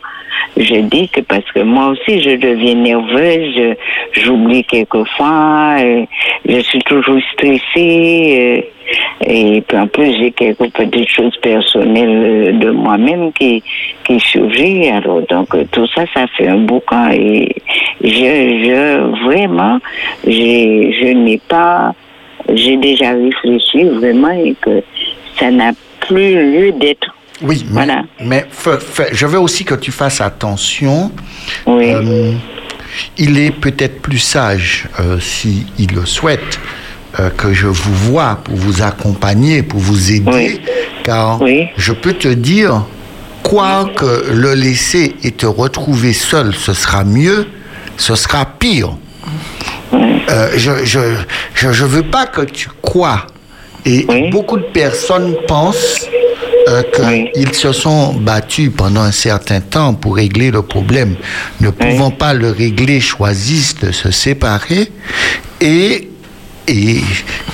je 0.57 0.77
dis 0.83 1.09
que 1.09 1.21
parce 1.21 1.51
que 1.53 1.61
moi 1.61 1.89
aussi, 1.89 2.21
je 2.21 2.37
deviens 2.37 2.75
nerveuse, 2.75 3.77
j'oublie 4.13 4.65
quelquefois, 4.65 5.77
euh, 5.81 6.05
je 6.49 6.61
suis 6.61 6.81
toujours 6.81 7.21
stressée. 7.33 8.65
Euh, 8.65 8.71
et 9.27 9.63
puis 9.63 9.79
en 9.79 9.87
plus, 9.87 10.15
j'ai 10.19 10.31
quelques 10.31 10.71
petites 10.73 11.09
choses 11.09 11.37
personnelles 11.39 12.23
euh, 12.25 12.53
de 12.53 12.71
moi-même 12.71 13.33
qui, 13.33 13.63
qui 14.05 14.21
surgissent. 14.21 14.93
Alors, 14.93 15.23
donc, 15.23 15.49
tout 15.73 15.87
ça, 15.89 16.05
ça 16.13 16.27
fait 16.37 16.49
un 16.49 16.59
boucan. 16.59 17.11
Et 17.13 17.55
je, 18.03 18.09
je 18.11 19.25
vraiment, 19.25 19.79
je 20.27 21.13
n'ai 21.13 21.41
pas, 21.49 21.95
j'ai 22.53 22.77
déjà 22.77 23.13
réfléchi 23.13 23.85
vraiment 23.85 24.31
et 24.31 24.55
que 24.61 24.83
ça 25.37 25.51
n'a 25.51 25.73
plus 26.01 26.35
lieu 26.35 26.73
d'être 26.73 27.15
oui, 27.43 27.67
mais, 27.71 27.87
mais 28.21 28.47
je 29.13 29.27
veux 29.27 29.39
aussi 29.39 29.65
que 29.65 29.75
tu 29.75 29.91
fasses 29.91 30.21
attention. 30.21 31.11
Oui. 31.67 31.93
Euh, 31.93 32.33
il 33.19 33.39
est 33.39 33.51
peut-être 33.51 34.01
plus 34.01 34.19
sage, 34.19 34.87
euh, 35.01 35.19
s'il 35.19 35.93
le 35.95 36.07
souhaite, 36.07 36.61
euh, 37.19 37.31
que 37.31 37.53
je 37.53 37.67
vous 37.67 37.95
vois 37.95 38.39
pour 38.45 38.55
vous 38.55 38.83
accompagner, 38.83 39.63
pour 39.63 39.81
vous 39.81 40.13
aider, 40.13 40.61
car 41.03 41.41
je 41.77 41.93
peux 41.93 42.13
te 42.13 42.29
dire, 42.29 42.87
quoi 43.43 43.91
que 43.97 44.33
le 44.33 44.55
laisser 44.55 45.17
et 45.25 45.33
te 45.33 45.47
retrouver 45.47 46.13
seul, 46.13 46.55
ce 46.55 46.73
sera 46.73 47.05
mieux, 47.05 47.49
ce 47.97 48.15
sera 48.15 48.47
pire. 48.47 48.97
je 49.93 50.71
ne 50.71 50.85
je, 50.85 51.01
je, 51.55 51.85
veux 51.85 52.03
pas 52.03 52.27
que 52.27 52.43
tu 52.43 52.69
crois. 52.81 53.27
Et 53.87 54.07
beaucoup 54.31 54.57
de 54.57 54.65
personnes 54.65 55.37
pensent 55.47 56.09
euh, 56.69 56.83
qu'ils 57.33 57.55
se 57.55 57.73
sont 57.73 58.15
battus 58.15 58.71
pendant 58.75 59.03
un 59.03 59.13
certain 59.13 59.61
temps 59.61 59.95
pour 59.95 60.17
régler 60.17 60.51
le 60.51 60.63
problème. 60.63 61.17
Ne 61.61 61.71
pouvant 61.71 62.11
pas 62.11 62.33
le 62.33 62.51
régler, 62.51 63.01
choisissent 63.01 63.77
de 63.81 63.93
se 63.93 64.11
séparer 64.11 64.91
et 65.61 66.09
et, 66.67 67.01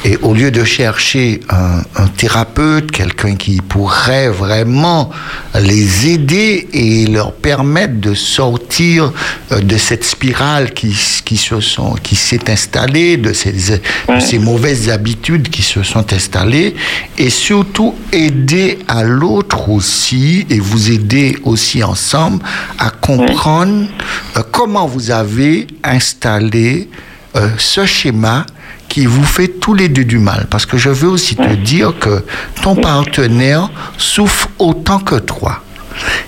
et, 0.05 0.17
au 0.23 0.35
lieu 0.35 0.51
de 0.51 0.65
chercher 0.65 1.41
un, 1.49 1.83
un 1.97 2.07
thérapeute, 2.09 2.91
quelqu'un 2.91 3.37
qui 3.37 3.61
pourrait 3.61 4.29
vraiment 4.29 5.11
les 5.59 6.09
aider 6.09 6.69
et 6.73 7.07
leur 7.07 7.33
permettre 7.33 8.01
de 8.01 8.15
sortir 8.15 9.13
euh, 9.53 9.61
de 9.61 9.77
cette 9.77 10.05
spirale 10.05 10.73
qui, 10.73 10.97
qui 11.25 11.37
se 11.37 11.61
sont, 11.61 11.95
qui 11.95 12.17
s'est 12.17 12.51
installée, 12.51 13.17
de 13.17 13.33
ces, 13.33 13.53
de 13.53 14.21
ces 14.21 14.39
mauvaises 14.39 14.89
habitudes 14.89 15.49
qui 15.49 15.63
se 15.63 15.83
sont 15.83 16.13
installées, 16.13 16.75
et 17.19 17.31
surtout 17.31 17.95
aider 18.13 18.79
à 18.89 19.03
l'autre 19.03 19.69
aussi, 19.69 20.47
et 20.51 20.61
vous 20.61 20.91
aider 20.91 21.37
aussi 21.45 21.83
ensemble 21.83 22.43
à 22.79 22.91
comprendre 22.91 23.89
euh, 24.37 24.43
comment 24.51 24.87
vous 24.87 25.11
avez 25.11 25.67
installé 25.83 26.89
euh, 27.37 27.49
ce 27.59 27.87
schéma 27.87 28.47
qui 28.91 29.07
vous 29.07 29.25
fait 29.25 29.49
tous 29.49 29.73
les 29.73 29.89
deux 29.89 30.05
du 30.05 30.19
mal. 30.19 30.49
Parce 30.51 30.67
que 30.67 30.77
je 30.77 30.91
veux 30.91 31.09
aussi 31.09 31.37
te 31.37 31.55
dire 31.55 31.95
que 31.99 32.23
ton 32.61 32.75
partenaire 32.75 33.71
souffre 33.97 34.49
autant 34.59 34.99
que 34.99 35.15
toi. 35.15 35.63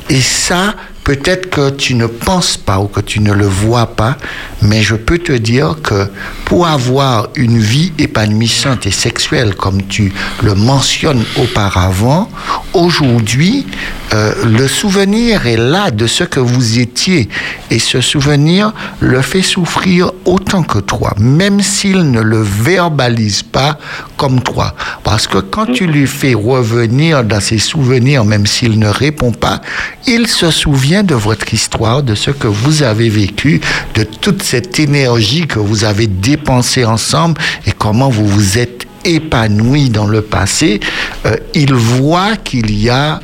Et 0.09 0.21
ça, 0.21 0.75
peut-être 1.05 1.51
que 1.51 1.71
tu 1.71 1.95
ne 1.95 2.07
penses 2.07 2.57
pas 2.57 2.79
ou 2.79 2.87
que 2.87 3.01
tu 3.01 3.21
ne 3.21 3.33
le 3.33 3.47
vois 3.47 3.87
pas, 3.87 4.17
mais 4.61 4.83
je 4.83 4.95
peux 4.95 5.19
te 5.19 5.33
dire 5.33 5.77
que 5.83 6.09
pour 6.45 6.67
avoir 6.67 7.29
une 7.35 7.59
vie 7.59 7.93
épanouissante 7.99 8.87
et 8.87 8.91
sexuelle, 8.91 9.55
comme 9.55 9.83
tu 9.87 10.13
le 10.43 10.55
mentionnes 10.55 11.25
auparavant, 11.37 12.29
aujourd'hui, 12.73 13.67
euh, 14.15 14.33
le 14.45 14.69
souvenir 14.69 15.47
est 15.47 15.57
là 15.57 15.91
de 15.91 16.07
ce 16.07 16.25
que 16.25 16.41
vous 16.41 16.79
étiez. 16.79 17.29
Et 17.71 17.79
ce 17.79 18.01
souvenir 18.01 18.73
le 19.01 19.23
fait 19.23 19.43
souffrir 19.43 20.13
autant 20.27 20.63
que 20.63 20.79
toi, 20.79 21.15
même 21.19 21.63
s'il 21.63 22.11
ne 22.11 22.21
le 22.21 22.43
verbalise 22.43 23.43
pas 23.43 23.79
comme 24.17 24.43
toi. 24.43 24.75
Parce 25.03 25.27
que 25.27 25.39
quand 25.39 25.67
tu 25.67 25.87
lui 25.87 26.07
fais 26.07 26.35
revenir 26.35 27.25
dans 27.25 27.41
ses 27.41 27.59
souvenirs, 27.59 28.25
même 28.25 28.47
s'il 28.47 28.79
ne 28.79 28.89
répond 28.89 29.33
pas, 29.33 29.63
il 30.07 30.27
se 30.29 30.51
souvient 30.51 30.92
de 31.03 31.15
votre 31.15 31.55
histoire, 31.55 32.03
de 32.03 32.15
ce 32.15 32.31
que 32.31 32.47
vous 32.47 32.83
avez 32.83 33.09
vécu, 33.09 33.63
de 33.95 34.03
toute 34.05 34.43
cette 34.43 34.79
énergie 34.79 35.47
que 35.47 35.59
vous 35.59 35.85
avez 35.85 36.07
dépensée 36.07 36.85
ensemble 36.85 37.41
et 37.67 37.73
comment 37.73 38.11
vous 38.11 38.27
vous 38.27 38.59
êtes 38.59 38.87
épanoui 39.05 39.89
dans 39.89 40.07
le 40.07 40.21
passé. 40.21 40.81
Euh, 41.25 41.37
il 41.55 41.73
voit 41.73 42.37
qu'il 42.37 42.79
y 42.79 42.91
a... 42.91 43.21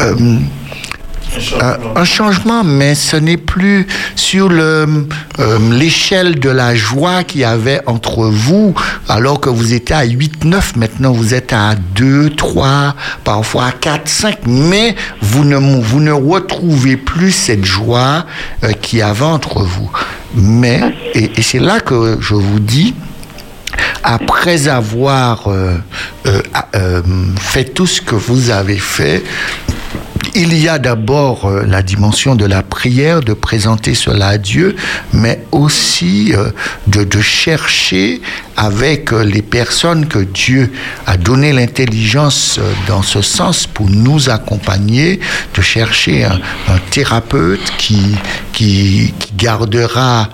Euh, 0.00 0.38
un 1.94 2.04
changement, 2.04 2.64
mais 2.64 2.94
ce 2.94 3.16
n'est 3.16 3.36
plus 3.36 3.86
sur 4.14 4.48
euh, 4.50 4.86
l'échelle 5.70 6.38
de 6.38 6.50
la 6.50 6.74
joie 6.74 7.24
qu'il 7.24 7.42
y 7.42 7.44
avait 7.44 7.80
entre 7.86 8.26
vous, 8.26 8.74
alors 9.08 9.40
que 9.40 9.48
vous 9.48 9.74
étiez 9.74 9.96
à 9.96 10.04
8, 10.04 10.44
9, 10.44 10.76
maintenant 10.76 11.12
vous 11.12 11.34
êtes 11.34 11.52
à 11.52 11.74
2, 11.94 12.30
3, 12.30 12.94
parfois 13.24 13.66
à 13.66 13.72
4, 13.72 14.08
5, 14.08 14.38
mais 14.46 14.94
vous 15.20 15.44
ne, 15.44 16.12
retrouvez 16.12 16.96
plus 16.96 17.32
cette 17.32 17.64
joie 17.64 18.26
euh, 18.64 18.72
qu'il 18.72 19.00
y 19.00 19.02
avait 19.02 19.24
entre 19.24 19.62
vous. 19.62 19.90
Mais, 20.34 20.80
et, 21.14 21.30
c'est 21.42 21.58
là 21.58 21.80
que 21.80 22.18
je 22.20 22.34
vous 22.34 22.60
dis, 22.60 22.94
après 24.02 24.68
avoir 24.68 25.48
euh, 25.48 25.76
euh, 26.26 26.42
euh, 26.74 27.02
fait 27.40 27.64
tout 27.64 27.86
ce 27.86 28.00
que 28.00 28.14
vous 28.14 28.50
avez 28.50 28.76
fait, 28.76 29.22
il 30.34 30.56
y 30.56 30.68
a 30.68 30.78
d'abord 30.78 31.46
euh, 31.46 31.64
la 31.64 31.82
dimension 31.82 32.34
de 32.34 32.44
la 32.44 32.62
prière, 32.62 33.20
de 33.20 33.32
présenter 33.32 33.94
cela 33.94 34.28
à 34.28 34.38
Dieu, 34.38 34.76
mais 35.12 35.44
aussi 35.52 36.32
euh, 36.34 36.50
de, 36.86 37.04
de, 37.04 37.20
chercher 37.20 38.20
avec 38.56 39.12
euh, 39.12 39.22
les 39.22 39.42
personnes 39.42 40.06
que 40.06 40.18
Dieu 40.18 40.72
a 41.06 41.16
donné 41.16 41.52
l'intelligence 41.52 42.58
dans 42.86 43.02
ce 43.02 43.22
sens 43.22 43.66
pour 43.66 43.88
nous 43.90 44.30
accompagner, 44.30 45.20
de 45.54 45.62
chercher 45.62 46.24
un, 46.24 46.38
thérapeute 46.90 47.72
qui, 47.78 48.16
qui, 48.52 49.14
qui 49.18 49.32
gardera 49.36 50.28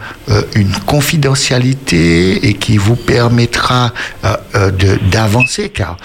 une 0.55 0.73
confidentialité 0.87 2.49
et 2.49 2.55
qui 2.55 2.77
vous 2.77 2.97
permettra 2.97 3.93
d'avancer, 5.11 5.69
car 5.69 5.97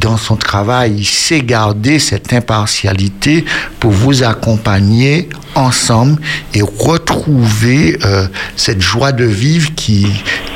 dans 0.00 0.16
son 0.16 0.36
travail, 0.36 0.94
il 0.98 1.04
sait 1.04 1.40
garder 1.40 1.98
cette 1.98 2.32
impartialité 2.32 3.44
pour 3.80 3.90
vous 3.90 4.22
accompagner 4.22 5.28
ensemble 5.54 6.20
et 6.54 6.62
retrouver 6.62 7.98
euh, 8.04 8.26
cette 8.56 8.80
joie 8.80 9.12
de 9.12 9.24
vivre 9.24 9.70
qui, 9.74 10.06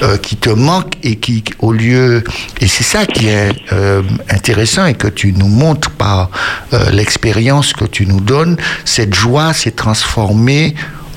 euh, 0.02 0.16
qui 0.16 0.36
te 0.36 0.50
manque 0.50 0.91
et 1.02 1.16
qui, 1.16 1.44
au 1.58 1.72
lieu... 1.72 2.24
Et 2.60 2.68
c'est 2.68 2.84
ça 2.84 3.06
qui 3.06 3.28
est 3.28 3.52
euh, 3.72 4.02
intéressant 4.28 4.86
et 4.86 4.94
que 4.94 5.08
tu 5.08 5.32
nous 5.32 5.48
montres 5.48 5.90
par 5.90 6.30
euh, 6.72 6.90
l'expérience 6.90 7.72
que 7.72 7.84
tu 7.84 8.06
nous 8.06 8.20
donnes. 8.20 8.56
Cette 8.84 9.14
joie 9.14 9.52
s'est 9.52 9.72
transformée 9.72 10.74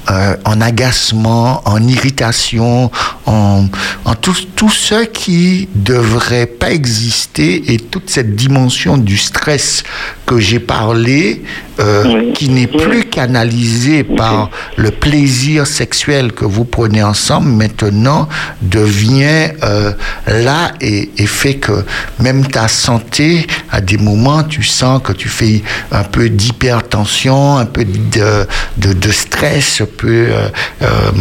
euh, 0.10 0.36
en 0.45 0.61
agacement, 0.61 1.61
en 1.65 1.82
irritation, 1.88 2.91
en, 3.26 3.65
en 4.06 4.15
tout, 4.15 4.36
tout 4.56 4.69
ce 4.69 5.06
qui 5.06 5.68
devrait 5.73 6.45
pas 6.45 6.72
exister 6.72 7.73
et 7.73 7.77
toute 7.77 8.10
cette 8.10 8.36
dimension 8.36 8.98
du 8.98 9.18
stress 9.18 9.84
que 10.26 10.40
j'ai 10.40 10.60
parlé, 10.60 11.44
euh, 11.80 12.03
oui. 12.06 12.34
qui 12.34 12.49
n'est 12.49 12.68
plus 12.68 13.03
canalisée 13.03 14.03
par 14.03 14.49
le 14.77 14.91
plaisir 14.91 15.68
sexuel 15.68 16.32
que 16.32 16.45
vous 16.45 16.65
prenez 16.65 17.03
ensemble, 17.03 17.49
maintenant 17.49 18.30
devient 18.61 19.49
euh, 19.64 19.91
là 20.27 20.72
et, 20.82 21.11
et, 21.18 21.27
fait 21.27 21.56
que 21.56 21.84
même 22.19 22.45
ta 22.48 22.68
santé, 22.68 23.45
à 23.72 23.82
des 23.82 23.98
moments, 23.98 24.44
tu 24.44 24.64
sens 24.64 25.02
que 25.03 25.11
tu 25.11 25.27
fais 25.27 25.64
un 25.91 26.03
peu 26.03 26.30
d'hypertension, 26.30 27.57
un 27.57 27.65
peu 27.65 27.84
de, 27.86 28.48
de, 28.77 28.94
de 28.94 29.11
stress, 29.11 29.82
peut 29.97 30.27
euh, 30.30 30.47
euh, 30.81 31.11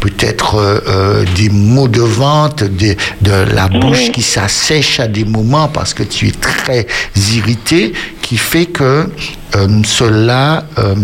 peut-être 0.00 0.56
euh, 0.56 1.24
des 1.36 1.48
maux 1.48 1.88
de 1.88 2.00
ventre, 2.00 2.64
de, 2.64 2.94
de 3.20 3.32
la 3.54 3.68
bouche 3.68 4.10
qui 4.12 4.22
s'assèche 4.22 5.00
à 5.00 5.08
des 5.08 5.24
moments 5.24 5.68
parce 5.68 5.94
que 5.94 6.02
tu 6.02 6.28
es 6.28 6.32
très 6.32 6.86
irrité, 7.32 7.92
qui 8.28 8.36
fait 8.36 8.66
que 8.66 9.06
euh, 9.56 9.66
cela, 9.86 10.64
euh, 10.78 10.94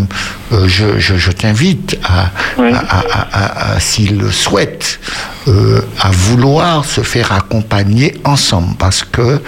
euh, 0.51 0.67
je, 0.67 0.99
je, 0.99 1.15
je 1.15 1.31
t'invite 1.31 1.97
à, 2.03 2.29
oui. 2.59 2.69
à, 2.71 2.99
à, 2.99 3.73
à, 3.73 3.79
s'il 3.79 4.19
le 4.19 4.29
souhaite, 4.29 4.99
à 5.47 6.11
vouloir 6.11 6.85
se 6.85 7.01
faire 7.01 7.31
accompagner 7.31 8.13
ensemble, 8.25 8.75
parce 8.77 9.03
que 9.03 9.39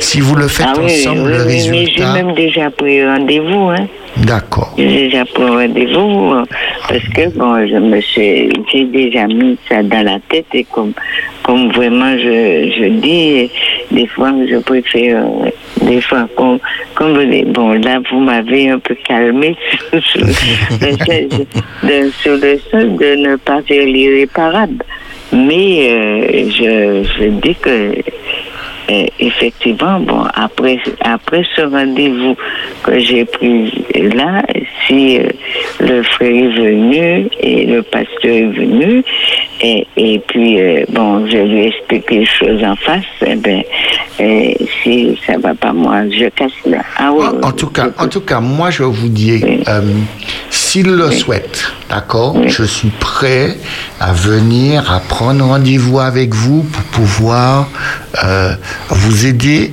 si 0.00 0.20
vous 0.20 0.34
le 0.34 0.48
faites 0.48 0.66
ah, 0.68 0.80
ensemble, 0.80 1.30
oui, 1.30 1.38
le 1.38 1.42
résultat. 1.44 2.14
J'ai 2.14 2.22
même 2.22 2.34
déjà 2.34 2.70
pris 2.70 3.06
rendez-vous. 3.06 3.70
Hein. 3.70 3.86
D'accord. 4.18 4.72
J'ai 4.78 5.08
déjà 5.08 5.24
pris 5.26 5.44
rendez-vous 5.44 6.34
parce 6.88 7.08
que 7.14 7.28
bon, 7.36 7.66
je 7.66 7.76
me 7.76 8.00
suis, 8.00 8.50
j'ai 8.72 8.84
déjà 8.84 9.26
mis 9.26 9.58
ça 9.68 9.82
dans 9.82 10.02
la 10.02 10.18
tête 10.28 10.46
et 10.54 10.64
comme, 10.64 10.92
comme 11.42 11.70
vraiment 11.72 12.12
je, 12.16 12.72
je 12.78 12.88
dis, 13.00 13.50
des 13.90 14.06
fois 14.06 14.32
je 14.48 14.56
préfère, 14.58 15.24
des 15.86 16.00
fois 16.00 16.28
comme, 16.36 16.58
comme 16.94 17.14
vous 17.14 17.30
dites, 17.30 17.52
bon 17.52 17.72
là 17.72 18.00
vous 18.10 18.20
m'avez 18.20 18.70
un 18.70 18.78
peu 18.78 18.94
calmé 19.06 19.56
sur, 19.90 20.00
sur, 20.28 20.28
de, 21.82 22.10
sur 22.10 22.36
le 22.36 22.58
sol 22.70 22.96
de 22.96 23.14
ne 23.16 23.36
pas 23.36 23.62
faire 23.62 23.84
l'irréparable. 23.86 24.84
Mais 25.32 25.88
euh, 25.90 26.50
je, 26.50 27.08
je 27.18 27.24
dis 27.28 27.54
que 27.56 27.94
euh, 28.88 29.06
effectivement, 29.18 29.98
bon, 30.00 30.24
après, 30.34 30.78
après 31.00 31.42
ce 31.56 31.62
rendez-vous 31.62 32.36
que 32.84 32.98
j'ai 33.00 33.24
pris 33.24 33.72
là, 33.94 34.42
si 34.86 35.18
euh, 35.18 35.28
le 35.80 36.02
frère 36.04 36.30
est 36.30 36.48
venu 36.56 37.28
et 37.40 37.66
le 37.66 37.82
pasteur 37.82 38.30
est 38.30 38.46
venu, 38.46 39.02
et, 39.60 39.86
et 39.96 40.18
puis, 40.20 40.60
euh, 40.60 40.84
bon, 40.90 41.26
je 41.26 41.38
lui 41.38 41.66
explique 41.66 42.10
les 42.10 42.26
choses 42.26 42.62
en 42.62 42.76
face, 42.76 43.04
eh 43.26 43.34
ben, 43.36 43.62
si 44.82 45.18
ça 45.26 45.36
va 45.38 45.54
pas, 45.54 45.72
moi, 45.72 46.08
je 46.10 46.28
casse 46.28 46.52
là. 46.64 46.82
Ah, 46.96 47.10
oui, 47.12 47.26
en, 47.42 47.48
en 47.48 47.52
tout 47.52 47.68
cas, 47.68 47.88
en 47.98 48.08
tout 48.08 48.20
cas, 48.20 48.40
moi, 48.40 48.70
je 48.70 48.82
vous 48.84 49.08
dis, 49.08 49.40
oui. 49.42 49.62
s'il 50.50 50.86
le 50.86 51.08
oui. 51.08 51.16
souhaite, 51.16 51.72
d'accord, 51.88 52.36
je 52.46 52.64
suis 52.64 52.90
prêt 52.90 53.56
à 54.00 54.12
venir, 54.12 54.90
à 54.90 55.00
prendre 55.00 55.44
rendez-vous 55.44 56.00
avec 56.00 56.34
vous 56.34 56.62
pour 56.62 56.82
pouvoir 56.84 57.68
euh, 58.24 58.54
vous 58.90 59.26
aider 59.26 59.72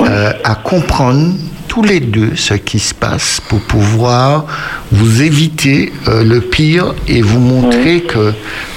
euh, 0.00 0.32
à 0.44 0.54
comprendre 0.54 1.34
tous 1.68 1.82
les 1.82 2.00
deux 2.00 2.34
ce 2.36 2.54
qui 2.54 2.78
se 2.78 2.94
passe 2.94 3.40
pour 3.48 3.60
pouvoir 3.60 4.46
vous 4.92 5.22
éviter 5.22 5.92
euh, 6.08 6.24
le 6.24 6.40
pire 6.40 6.94
et 7.06 7.22
vous 7.22 7.40
montrer 7.40 8.02
que 8.02 8.32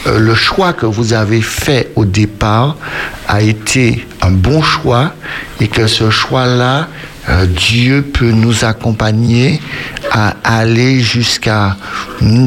le 0.06 0.34
choix 0.34 0.74
que 0.74 0.86
vous 0.86 1.14
avez 1.14 1.42
fait 1.42 1.92
au 1.96 2.06
départ 2.06 2.78
a 3.28 3.42
été 3.42 4.08
un 4.22 4.32
bon 4.32 4.62
choix 4.62 5.14
et 5.60 5.68
que 5.68 5.88
ce 5.88 6.10
choix-là, 6.10 6.88
Dieu 7.56 8.02
peut 8.02 8.32
nous 8.32 8.66
accompagner 8.66 9.60
à 10.12 10.36
aller 10.44 11.00
jusqu'à 11.00 11.78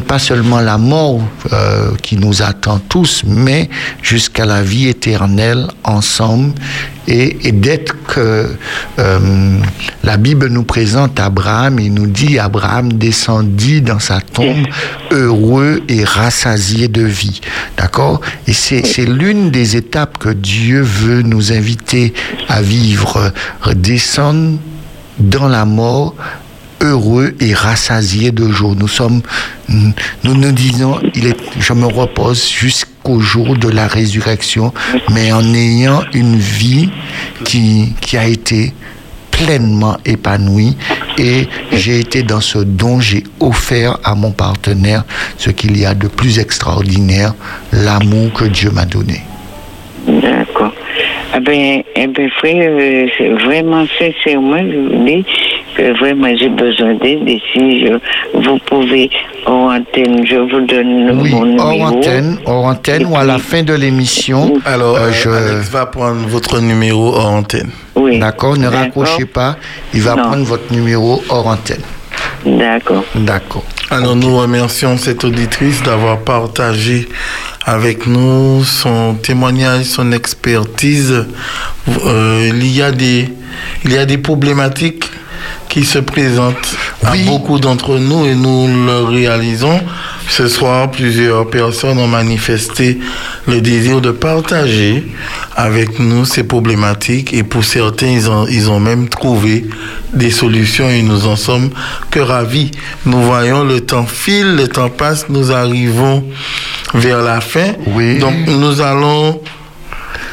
pas 0.06 0.18
seulement 0.18 0.60
la 0.60 0.78
mort 0.78 1.20
euh, 1.52 1.92
qui 2.02 2.16
nous 2.16 2.42
attend 2.42 2.78
tous, 2.78 3.22
mais 3.26 3.70
jusqu'à 4.02 4.44
la 4.44 4.62
vie 4.62 4.88
éternelle 4.88 5.66
ensemble 5.84 6.52
et, 7.08 7.52
d'être 7.52 7.96
que 8.06 8.54
euh, 8.98 9.58
la 10.04 10.16
Bible 10.16 10.48
nous 10.48 10.62
présente 10.62 11.18
Abraham 11.18 11.78
et 11.78 11.88
nous 11.88 12.06
dit 12.06 12.38
Abraham 12.38 12.92
descendit 12.92 13.82
dans 13.82 13.98
sa 13.98 14.20
tombe 14.20 14.66
heureux 15.10 15.82
et 15.88 16.04
rassasié 16.04 16.88
de 16.88 17.02
vie. 17.02 17.40
D'accord? 17.76 18.20
Et 18.46 18.52
c'est 18.52 19.06
l'une 19.06 19.50
des 19.50 19.76
étapes 19.76 20.18
que 20.18 20.28
Dieu 20.28 20.82
veut 20.82 21.22
nous 21.22 21.52
inviter 21.52 22.12
à 22.48 22.62
vivre. 22.62 23.32
Descendre 23.74 24.58
dans 25.18 25.48
la 25.48 25.64
mort 25.64 26.14
heureux 26.80 27.34
et 27.40 27.54
rassasié 27.54 28.32
de 28.32 28.48
jour. 28.50 28.74
Nous 28.76 28.88
sommes, 28.88 29.22
nous 29.68 30.34
nous 30.34 30.52
disons, 30.52 30.98
il 31.14 31.26
est, 31.28 31.36
je 31.58 31.72
me 31.72 31.86
repose 31.86 32.48
jusqu'au 32.48 33.20
jour 33.20 33.56
de 33.56 33.68
la 33.68 33.86
résurrection, 33.86 34.72
mais 35.10 35.32
en 35.32 35.54
ayant 35.54 36.02
une 36.12 36.36
vie 36.36 36.90
qui, 37.44 37.94
qui 38.00 38.16
a 38.16 38.26
été 38.26 38.74
pleinement 39.30 39.96
épanouie 40.04 40.76
et 41.18 41.48
j'ai 41.72 42.00
été 42.00 42.22
dans 42.22 42.40
ce 42.40 42.58
don, 42.58 43.00
j'ai 43.00 43.24
offert 43.40 43.98
à 44.04 44.14
mon 44.14 44.30
partenaire 44.30 45.04
ce 45.38 45.50
qu'il 45.50 45.78
y 45.78 45.86
a 45.86 45.94
de 45.94 46.08
plus 46.08 46.38
extraordinaire, 46.38 47.34
l'amour 47.72 48.32
que 48.32 48.44
Dieu 48.44 48.70
m'a 48.70 48.84
donné. 48.84 49.22
D'accord. 51.32 51.36
Eh 51.36 51.40
bien, 51.40 51.82
eh 51.96 52.06
bien, 52.08 52.28
frère, 52.38 52.70
euh, 52.78 53.34
vraiment 53.44 53.84
sincèrement, 53.98 54.58
je 54.58 54.76
vous 54.76 55.04
dis 55.04 55.24
que 55.74 55.98
vraiment 55.98 56.36
j'ai 56.36 56.48
besoin 56.48 56.94
d'aide. 56.94 57.26
Et 57.26 57.40
si 57.52 57.84
vous 58.34 58.58
pouvez, 58.66 59.10
hors 59.46 59.70
antenne, 59.72 60.26
je 60.26 60.36
vous 60.36 60.60
donne 60.66 61.20
oui, 61.20 61.30
mon 61.30 61.44
numéro. 61.46 61.66
Hors 61.66 61.82
antenne, 61.82 62.38
hors 62.44 62.64
antenne 62.66 63.06
ou 63.06 63.16
à 63.16 63.24
la 63.24 63.38
fin 63.38 63.62
de 63.62 63.74
l'émission. 63.74 64.54
Alors, 64.64 64.96
euh, 64.96 65.10
je... 65.12 65.28
Alex 65.28 65.70
va 65.70 65.86
prendre 65.86 66.26
votre 66.28 66.60
numéro 66.60 67.14
hors 67.14 67.30
antenne. 67.30 67.70
Oui. 67.94 68.18
D'accord, 68.18 68.56
ne 68.56 68.66
raccrochez 68.68 69.26
pas. 69.26 69.56
Il 69.94 70.02
va 70.02 70.16
prendre 70.16 70.44
votre 70.44 70.72
numéro 70.72 71.22
hors 71.28 71.46
antenne. 71.46 71.82
D'accord. 72.44 73.04
D'accord. 73.14 73.64
Alors, 73.92 74.16
nous 74.16 74.38
remercions 74.38 74.96
cette 74.96 75.22
auditrice 75.22 75.82
d'avoir 75.82 76.20
partagé 76.20 77.10
avec 77.66 78.06
nous 78.06 78.64
son 78.64 79.16
témoignage, 79.16 79.84
son 79.84 80.12
expertise. 80.12 81.26
Euh, 82.06 82.50
il, 82.54 82.74
y 82.74 82.80
a 82.80 82.90
des, 82.90 83.28
il 83.84 83.92
y 83.92 83.98
a 83.98 84.06
des 84.06 84.16
problématiques 84.16 85.04
qui 85.68 85.84
se 85.84 85.98
présentent 85.98 86.76
à 87.04 87.16
beaucoup 87.26 87.58
d'entre 87.58 87.98
nous 87.98 88.26
et 88.26 88.34
nous 88.34 88.68
le 88.68 89.04
réalisons. 89.04 89.80
Ce 90.28 90.48
soir, 90.48 90.90
plusieurs 90.90 91.48
personnes 91.50 91.98
ont 91.98 92.06
manifesté 92.06 92.98
le 93.46 93.60
désir 93.60 94.00
de 94.00 94.10
partager 94.10 95.04
avec 95.56 95.98
nous 95.98 96.24
ces 96.24 96.44
problématiques 96.44 97.32
et 97.34 97.42
pour 97.42 97.64
certains, 97.64 98.06
ils 98.06 98.30
ont, 98.30 98.46
ils 98.46 98.70
ont 98.70 98.80
même 98.80 99.08
trouvé 99.08 99.64
des 100.12 100.30
solutions 100.30 100.88
et 100.88 101.02
nous 101.02 101.26
en 101.26 101.36
sommes 101.36 101.70
que 102.10 102.20
ravis. 102.20 102.70
Nous 103.04 103.20
voyons 103.22 103.64
le 103.64 103.80
temps 103.80 104.06
file, 104.06 104.56
le 104.56 104.68
temps 104.68 104.90
passe, 104.90 105.26
nous 105.28 105.50
arrivons 105.52 106.24
vers 106.94 107.22
la 107.22 107.40
fin. 107.40 107.72
Oui. 107.86 108.18
Donc 108.18 108.34
nous 108.46 108.80
allons 108.80 109.40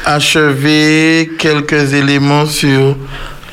achever 0.04 1.30
quelques 1.38 1.94
éléments 1.94 2.46
sur 2.46 2.96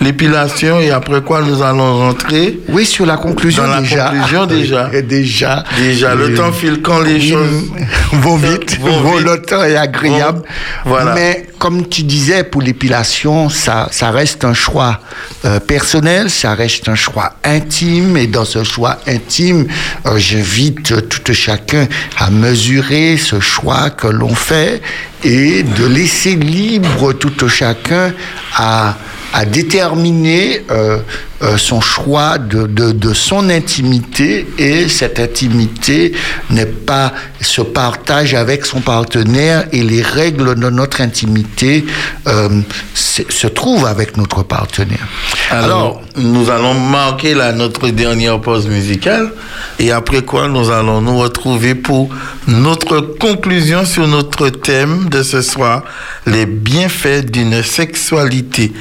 l'épilation 0.01 0.79
et 0.79 0.91
après 0.91 1.21
quoi 1.21 1.41
nous 1.41 1.61
allons 1.61 1.97
rentrer 1.97 2.59
oui 2.69 2.85
sur 2.85 3.05
la 3.05 3.17
conclusion 3.17 3.63
dans 3.67 3.79
déjà. 3.81 3.95
la 3.97 4.09
conclusion 4.11 4.45
déjà. 4.57 4.89
Déjà. 5.01 5.63
Déjà 5.77 6.15
le 6.15 6.33
temps 6.33 6.51
file 6.51 6.81
quand 6.81 7.01
les 7.01 7.19
choses 7.19 7.63
vont 8.13 8.37
vite 8.37 8.79
vont 8.79 9.17
le 9.17 9.41
temps 9.41 9.63
est 9.63 9.75
agréable. 9.75 10.43
Voilà. 10.85 11.13
Mais 11.13 11.47
comme 11.57 11.87
tu 11.87 12.03
disais 12.03 12.43
pour 12.43 12.61
l'épilation 12.61 13.49
ça 13.49 13.87
ça 13.91 14.11
reste 14.11 14.45
un 14.45 14.53
choix 14.53 14.99
euh, 15.45 15.59
personnel 15.59 16.29
ça 16.29 16.53
reste 16.53 16.87
un 16.89 16.95
choix 16.95 17.33
intime. 17.43 18.17
Et 18.17 18.27
dans 18.27 18.45
ce 18.45 18.63
choix 18.63 18.99
intime 19.07 19.67
euh, 20.05 20.17
j'invite 20.17 21.07
tout 21.09 21.33
chacun 21.33 21.87
à 22.17 22.29
mesurer 22.29 23.17
ce 23.17 23.39
choix 23.39 23.89
que 23.89 24.07
l'on 24.07 24.35
fait 24.35 24.81
et 25.23 25.63
de 25.63 25.85
laisser 25.85 26.35
libre 26.35 27.13
tout 27.13 27.49
chacun 27.49 28.13
à 28.55 28.95
à 29.37 29.45
déterminer 29.45 30.63
euh, 30.71 30.97
euh, 31.43 31.57
son 31.57 31.79
choix 31.79 32.39
de, 32.39 32.65
de, 32.65 32.91
de, 32.91 33.13
son 33.13 33.51
intimité 33.51 34.47
et 34.57 34.89
cette 34.89 35.19
intimité 35.19 36.13
n'est 36.49 36.65
pas 36.65 37.13
ce 37.39 37.61
partage 37.61 38.33
avec 38.33 38.65
son 38.65 38.81
partenaire 38.81 39.67
et 39.71 39.83
les 39.83 40.01
règles 40.01 40.55
de 40.55 40.69
notre 40.71 41.01
intimité 41.01 41.85
euh, 42.27 42.49
se 42.95 43.45
trouvent 43.45 43.85
avec 43.85 44.17
notre 44.17 44.41
partenaire. 44.41 45.07
Alors, 45.51 46.01
nous 46.15 46.49
allons 46.49 46.73
marquer 46.73 47.35
la, 47.35 47.51
notre 47.53 47.89
dernière 47.89 48.41
pause 48.41 48.65
musicale 48.67 49.31
et 49.77 49.91
après 49.91 50.23
quoi 50.23 50.47
nous 50.47 50.71
allons 50.71 50.99
nous 50.99 51.19
retrouver 51.19 51.75
pour 51.75 52.09
notre 52.47 53.01
conclusion 53.01 53.85
sur 53.85 54.07
notre 54.07 54.49
thème 54.49 55.09
de 55.09 55.21
ce 55.21 55.43
soir, 55.43 55.83
les 56.25 56.47
bienfaits 56.47 57.29
d'une 57.29 57.61
sexualité 57.61 58.73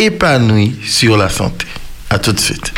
épanoui 0.00 0.74
sur 0.82 1.18
la 1.18 1.28
santé. 1.28 1.66
À 2.08 2.18
tout 2.18 2.32
de 2.32 2.40
suite. 2.40 2.72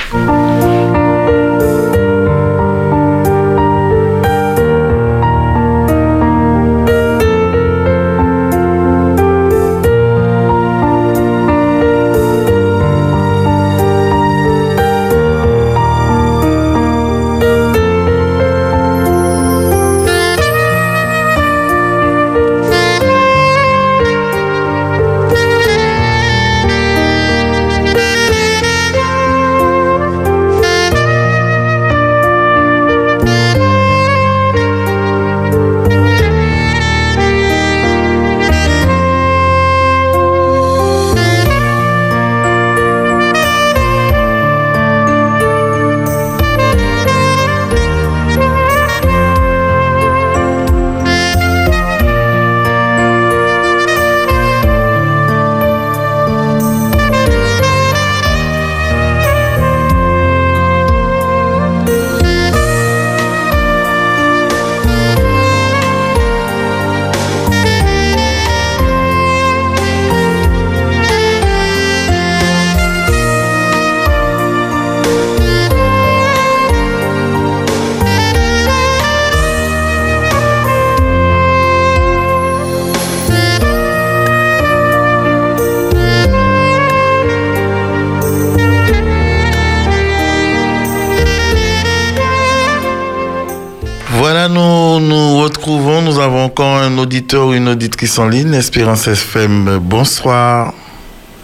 Auditeur 97.03 97.53
une 97.53 97.69
auditrice 97.69 98.19
en 98.19 98.29
ligne, 98.29 98.55
Espérance 98.55 99.09
FM. 99.09 99.79
Bonsoir. 99.79 100.73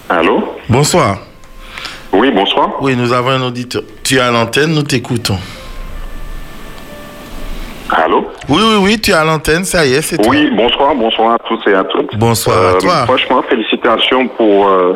Allô? 0.09 0.55
Bonsoir. 0.68 1.18
Oui, 2.12 2.30
bonsoir. 2.30 2.76
Oui, 2.80 2.94
nous 2.97 3.12
avons 3.12 3.30
un 3.30 3.43
auditeur. 3.43 3.82
Tu 4.05 4.16
es 4.16 4.20
à 4.20 4.30
l'antenne, 4.30 4.72
nous 4.72 4.85
t'écoutons. 4.85 5.39
Allô? 7.90 8.28
Oui, 8.48 8.62
oui, 8.62 8.76
oui, 8.80 9.01
tu 9.01 9.10
es 9.10 9.14
à 9.14 9.24
l'antenne, 9.24 9.64
ça 9.64 9.85
y 9.85 9.94
est, 9.94 10.02
c'est 10.02 10.24
Oui, 10.28 10.48
bonsoir, 10.55 10.94
bonsoir 10.94 11.35
à 11.35 11.39
tous 11.40 11.60
et 11.68 11.74
à 11.74 11.82
toutes. 11.85 12.16
Bonsoir 12.16 12.56
à 12.56 12.60
euh, 12.60 12.78
toi. 12.78 13.05
Franchement, 13.06 13.43
félicitations 13.48 14.28
pour 14.28 14.68
euh, 14.68 14.94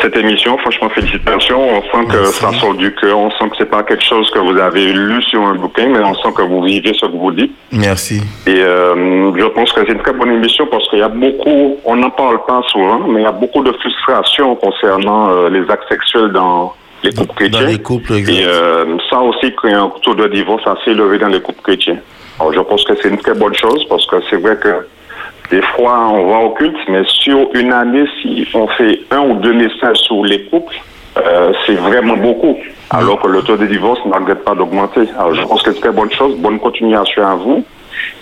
cette 0.00 0.16
émission. 0.16 0.58
Franchement, 0.58 0.88
félicitations. 0.90 1.60
On 1.60 1.82
sent 1.82 2.06
que 2.10 2.24
ça 2.26 2.52
sort 2.52 2.74
du 2.74 2.94
cœur. 2.94 3.18
On 3.18 3.30
sent 3.30 3.50
que 3.50 3.56
c'est 3.58 3.70
pas 3.70 3.82
quelque 3.82 4.04
chose 4.04 4.30
que 4.30 4.38
vous 4.38 4.58
avez 4.58 4.92
lu 4.92 5.22
sur 5.22 5.42
un 5.42 5.54
bouquin, 5.54 5.88
mais 5.88 6.00
on 6.00 6.14
sent 6.14 6.32
que 6.36 6.42
vous 6.42 6.62
vivez 6.62 6.92
ce 6.94 7.06
que 7.06 7.12
vous 7.12 7.32
dites. 7.32 7.52
Merci. 7.72 8.20
Et 8.46 8.60
euh, 8.60 9.32
je 9.36 9.46
pense 9.46 9.72
que 9.72 9.80
c'est 9.86 9.92
une 9.92 10.02
très 10.02 10.12
bonne 10.12 10.32
émission 10.32 10.66
parce 10.66 10.88
qu'il 10.88 10.98
y 10.98 11.02
a 11.02 11.08
beaucoup, 11.08 11.76
on 11.84 11.96
n'en 11.96 12.10
parle 12.10 12.44
pas 12.46 12.62
souvent, 12.68 13.00
mais 13.08 13.20
il 13.20 13.24
y 13.24 13.26
a 13.26 13.32
beaucoup 13.32 13.62
de 13.62 13.72
frustration 13.72 14.54
concernant 14.56 15.30
euh, 15.30 15.48
les 15.48 15.70
actes 15.70 15.88
sexuels 15.88 16.32
dans 16.32 16.74
les 17.02 17.12
couples 17.12 17.34
chrétiens. 17.34 17.60
Dans 17.60 17.66
les 17.66 17.78
couples, 17.78 18.12
exact. 18.14 18.34
Et 18.34 18.44
euh, 18.46 18.96
ça 19.08 19.20
aussi 19.20 19.54
crée 19.54 19.72
un 19.72 19.90
taux 20.02 20.14
de 20.14 20.26
divorce 20.28 20.66
assez 20.66 20.90
élevé 20.90 21.18
dans 21.18 21.28
les 21.28 21.40
couples 21.40 21.62
chrétiens. 21.62 21.98
Alors 22.40 22.52
je 22.52 22.60
pense 22.60 22.84
que 22.84 22.94
c'est 23.00 23.08
une 23.08 23.18
très 23.18 23.34
bonne 23.34 23.54
chose 23.54 23.84
parce 23.88 24.06
que 24.06 24.16
c'est 24.30 24.36
vrai 24.36 24.56
que 24.56 24.86
des 25.50 25.62
fois 25.62 26.08
on 26.12 26.26
va 26.30 26.38
au 26.38 26.50
culte, 26.50 26.76
mais 26.88 27.02
sur 27.04 27.48
une 27.54 27.72
année, 27.72 28.04
si 28.20 28.46
on 28.54 28.66
fait 28.68 29.00
un 29.10 29.20
ou 29.20 29.34
deux 29.34 29.54
messages 29.54 29.98
sur 29.98 30.24
les 30.24 30.42
couples, 30.44 30.76
euh, 31.16 31.52
c'est 31.66 31.74
vraiment 31.74 32.16
beaucoup. 32.16 32.56
Alors 32.90 33.20
que 33.20 33.28
le 33.28 33.42
taux 33.42 33.56
de 33.56 33.66
divorce 33.66 34.00
n'arrête 34.06 34.44
pas 34.44 34.54
d'augmenter. 34.54 35.08
Alors 35.18 35.34
je 35.34 35.42
pense 35.42 35.62
que 35.62 35.72
c'est 35.72 35.80
très 35.80 35.90
bonne 35.90 36.10
chose. 36.12 36.36
Bonne 36.38 36.58
continuation 36.58 37.26
à 37.26 37.34
vous. 37.34 37.64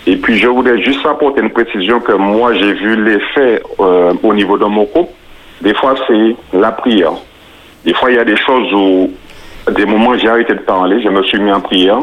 Et 0.05 0.15
puis 0.15 0.37
je 0.37 0.47
voudrais 0.47 0.81
juste 0.81 1.05
apporter 1.05 1.41
une 1.41 1.51
précision 1.51 1.99
que 1.99 2.13
moi 2.13 2.53
j'ai 2.53 2.73
vu 2.73 3.03
l'effet 3.03 3.61
euh, 3.79 4.13
au 4.23 4.33
niveau 4.33 4.57
de 4.57 4.65
mon 4.65 4.85
couple. 4.85 5.11
Des 5.61 5.73
fois 5.73 5.95
c'est 6.07 6.35
la 6.57 6.71
prière. 6.71 7.13
Des 7.85 7.93
fois 7.93 8.09
il 8.11 8.15
y 8.15 8.19
a 8.19 8.25
des 8.25 8.37
choses 8.37 8.73
où, 8.73 9.11
des 9.71 9.85
moments 9.85 10.17
j'ai 10.17 10.29
arrêté 10.29 10.53
de 10.53 10.59
parler, 10.59 11.01
je 11.01 11.09
me 11.09 11.23
suis 11.23 11.39
mis 11.39 11.51
en 11.51 11.61
prière 11.61 11.99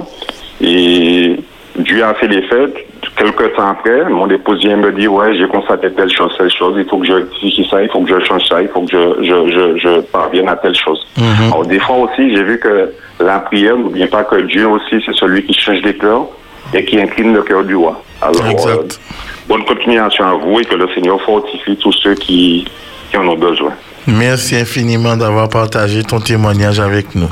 et 0.60 1.36
Dieu 1.76 2.04
a 2.04 2.14
fait 2.14 2.28
l'effet. 2.28 2.72
Quelques 3.16 3.54
temps 3.54 3.68
après, 3.68 4.04
mon 4.08 4.28
épouse 4.30 4.60
vient 4.60 4.76
me 4.76 4.92
dire 4.92 5.12
ouais 5.12 5.36
j'ai 5.36 5.46
constaté 5.46 5.90
telle 5.92 6.10
chose, 6.10 6.32
telle 6.38 6.50
chose, 6.50 6.74
il 6.78 6.84
faut 6.88 6.98
que 6.98 7.06
je 7.06 7.12
rectifie 7.12 7.66
ça, 7.70 7.82
il 7.82 7.88
faut 7.90 8.00
que 8.00 8.10
je 8.10 8.24
change 8.24 8.42
ça, 8.48 8.62
il 8.62 8.68
faut 8.68 8.82
que 8.82 8.90
je, 8.92 9.24
je, 9.24 9.50
je, 9.52 9.78
je 9.78 10.00
parvienne 10.00 10.48
à 10.48 10.56
telle 10.56 10.74
chose. 10.74 11.04
Alors 11.46 11.66
des 11.66 11.78
fois 11.80 11.96
aussi 11.98 12.34
j'ai 12.34 12.42
vu 12.42 12.58
que 12.58 12.92
la 13.20 13.40
prière, 13.40 13.76
n'oubliez 13.76 14.06
pas 14.06 14.24
que 14.24 14.36
Dieu 14.42 14.66
aussi 14.68 15.02
c'est 15.04 15.14
celui 15.14 15.44
qui 15.44 15.54
change 15.54 15.82
les 15.82 15.96
cœurs 15.96 16.26
et 16.72 16.84
qui 16.84 17.00
incline 17.00 17.34
le 17.34 17.42
cœur 17.42 17.62
du 17.64 17.76
roi. 17.76 18.02
Alors, 18.22 18.66
euh, 18.66 18.82
bonne 19.48 19.64
continuation 19.64 20.24
à 20.24 20.34
vous 20.34 20.60
et 20.60 20.64
que 20.64 20.74
le 20.74 20.88
Seigneur 20.94 21.20
fortifie 21.22 21.76
tous 21.76 21.92
ceux 21.92 22.14
qui, 22.14 22.64
qui 23.10 23.16
en 23.16 23.28
ont 23.28 23.36
besoin. 23.36 23.72
Merci 24.06 24.56
infiniment 24.56 25.16
d'avoir 25.16 25.48
partagé 25.48 26.02
ton 26.02 26.20
témoignage 26.20 26.80
avec 26.80 27.14
nous. 27.14 27.28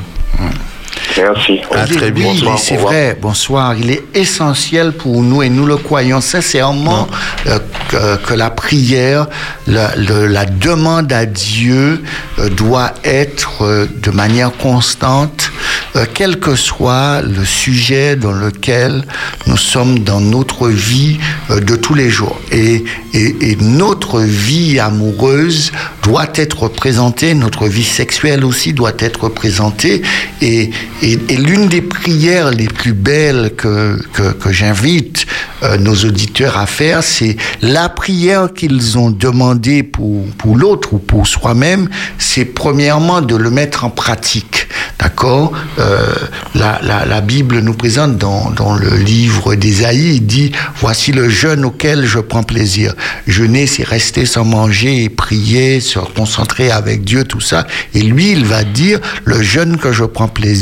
Merci. 1.17 1.59
À 1.71 1.85
très 1.85 2.05
Oui, 2.07 2.11
bientôt. 2.11 2.57
c'est 2.57 2.75
vrai, 2.75 3.17
bonsoir. 3.21 3.75
Il 3.75 3.91
est 3.91 4.03
essentiel 4.15 4.93
pour 4.93 5.21
nous, 5.21 5.43
et 5.43 5.49
nous 5.49 5.65
le 5.65 5.77
croyons 5.77 6.21
sincèrement, 6.21 7.07
euh, 7.47 7.59
que, 7.89 8.15
que 8.25 8.33
la 8.33 8.49
prière, 8.49 9.27
la, 9.67 9.95
le- 9.95 10.25
la 10.27 10.45
demande 10.45 11.11
à 11.13 11.25
Dieu 11.25 12.01
euh, 12.39 12.49
doit 12.49 12.93
être 13.03 13.63
euh, 13.63 13.85
de 14.01 14.09
manière 14.11 14.51
constante, 14.57 15.51
euh, 15.95 16.05
quel 16.13 16.39
que 16.39 16.55
soit 16.55 17.21
le 17.21 17.45
sujet 17.45 18.15
dans 18.15 18.31
lequel 18.31 19.03
nous 19.45 19.57
sommes 19.57 19.99
dans 19.99 20.19
notre 20.21 20.67
vie 20.69 21.19
euh, 21.51 21.59
de 21.59 21.75
tous 21.75 21.93
les 21.93 22.09
jours. 22.09 22.39
Et, 22.51 22.83
et, 23.13 23.51
et 23.51 23.55
notre 23.57 24.19
vie 24.21 24.79
amoureuse 24.79 25.71
doit 26.03 26.27
être 26.35 26.63
représentée, 26.63 27.33
notre 27.35 27.67
vie 27.67 27.83
sexuelle 27.83 28.43
aussi 28.43 28.73
doit 28.73 28.93
être 28.99 29.25
représentée. 29.25 30.01
Et, 30.41 30.71
et, 31.01 31.17
l'une 31.35 31.67
des 31.67 31.81
prières 31.81 32.51
les 32.51 32.67
plus 32.67 32.93
belles 32.93 33.51
que, 33.57 33.99
que, 34.13 34.51
j'invite 34.51 35.25
euh, 35.63 35.77
nos 35.77 35.95
auditeurs 35.95 36.57
à 36.57 36.65
faire, 36.65 37.03
c'est 37.03 37.35
la 37.61 37.89
prière 37.89 38.53
qu'ils 38.53 38.97
ont 38.97 39.11
demandée 39.11 39.83
pour, 39.83 40.25
pour 40.37 40.55
l'autre 40.55 40.93
ou 40.93 40.99
pour 40.99 41.27
soi-même, 41.27 41.89
c'est 42.17 42.45
premièrement 42.45 43.21
de 43.21 43.35
le 43.35 43.49
mettre 43.49 43.83
en 43.83 43.89
pratique. 43.89 44.67
D'accord? 44.99 45.51
Euh, 45.79 46.13
la, 46.55 46.79
la, 46.81 47.05
la 47.05 47.21
Bible 47.21 47.59
nous 47.59 47.73
présente 47.73 48.17
dans, 48.17 48.51
dans 48.51 48.73
le 48.73 48.95
livre 48.95 49.55
d'Ésaïe, 49.55 50.15
il 50.15 50.25
dit 50.25 50.51
Voici 50.79 51.11
le 51.11 51.29
jeûne 51.29 51.65
auquel 51.65 52.05
je 52.05 52.19
prends 52.19 52.43
plaisir. 52.43 52.93
Jeûner, 53.27 53.67
c'est 53.67 53.83
rester 53.83 54.25
sans 54.25 54.45
manger 54.45 55.03
et 55.03 55.09
prier, 55.09 55.81
se 55.81 55.99
concentrer 55.99 56.71
avec 56.71 57.03
Dieu, 57.03 57.23
tout 57.23 57.41
ça. 57.41 57.67
Et 57.93 58.01
lui, 58.01 58.31
il 58.31 58.45
va 58.45 58.63
dire 58.63 58.99
Le 59.25 59.41
jeûne 59.41 59.77
que 59.77 59.91
je 59.91 60.03
prends 60.03 60.27
plaisir, 60.27 60.53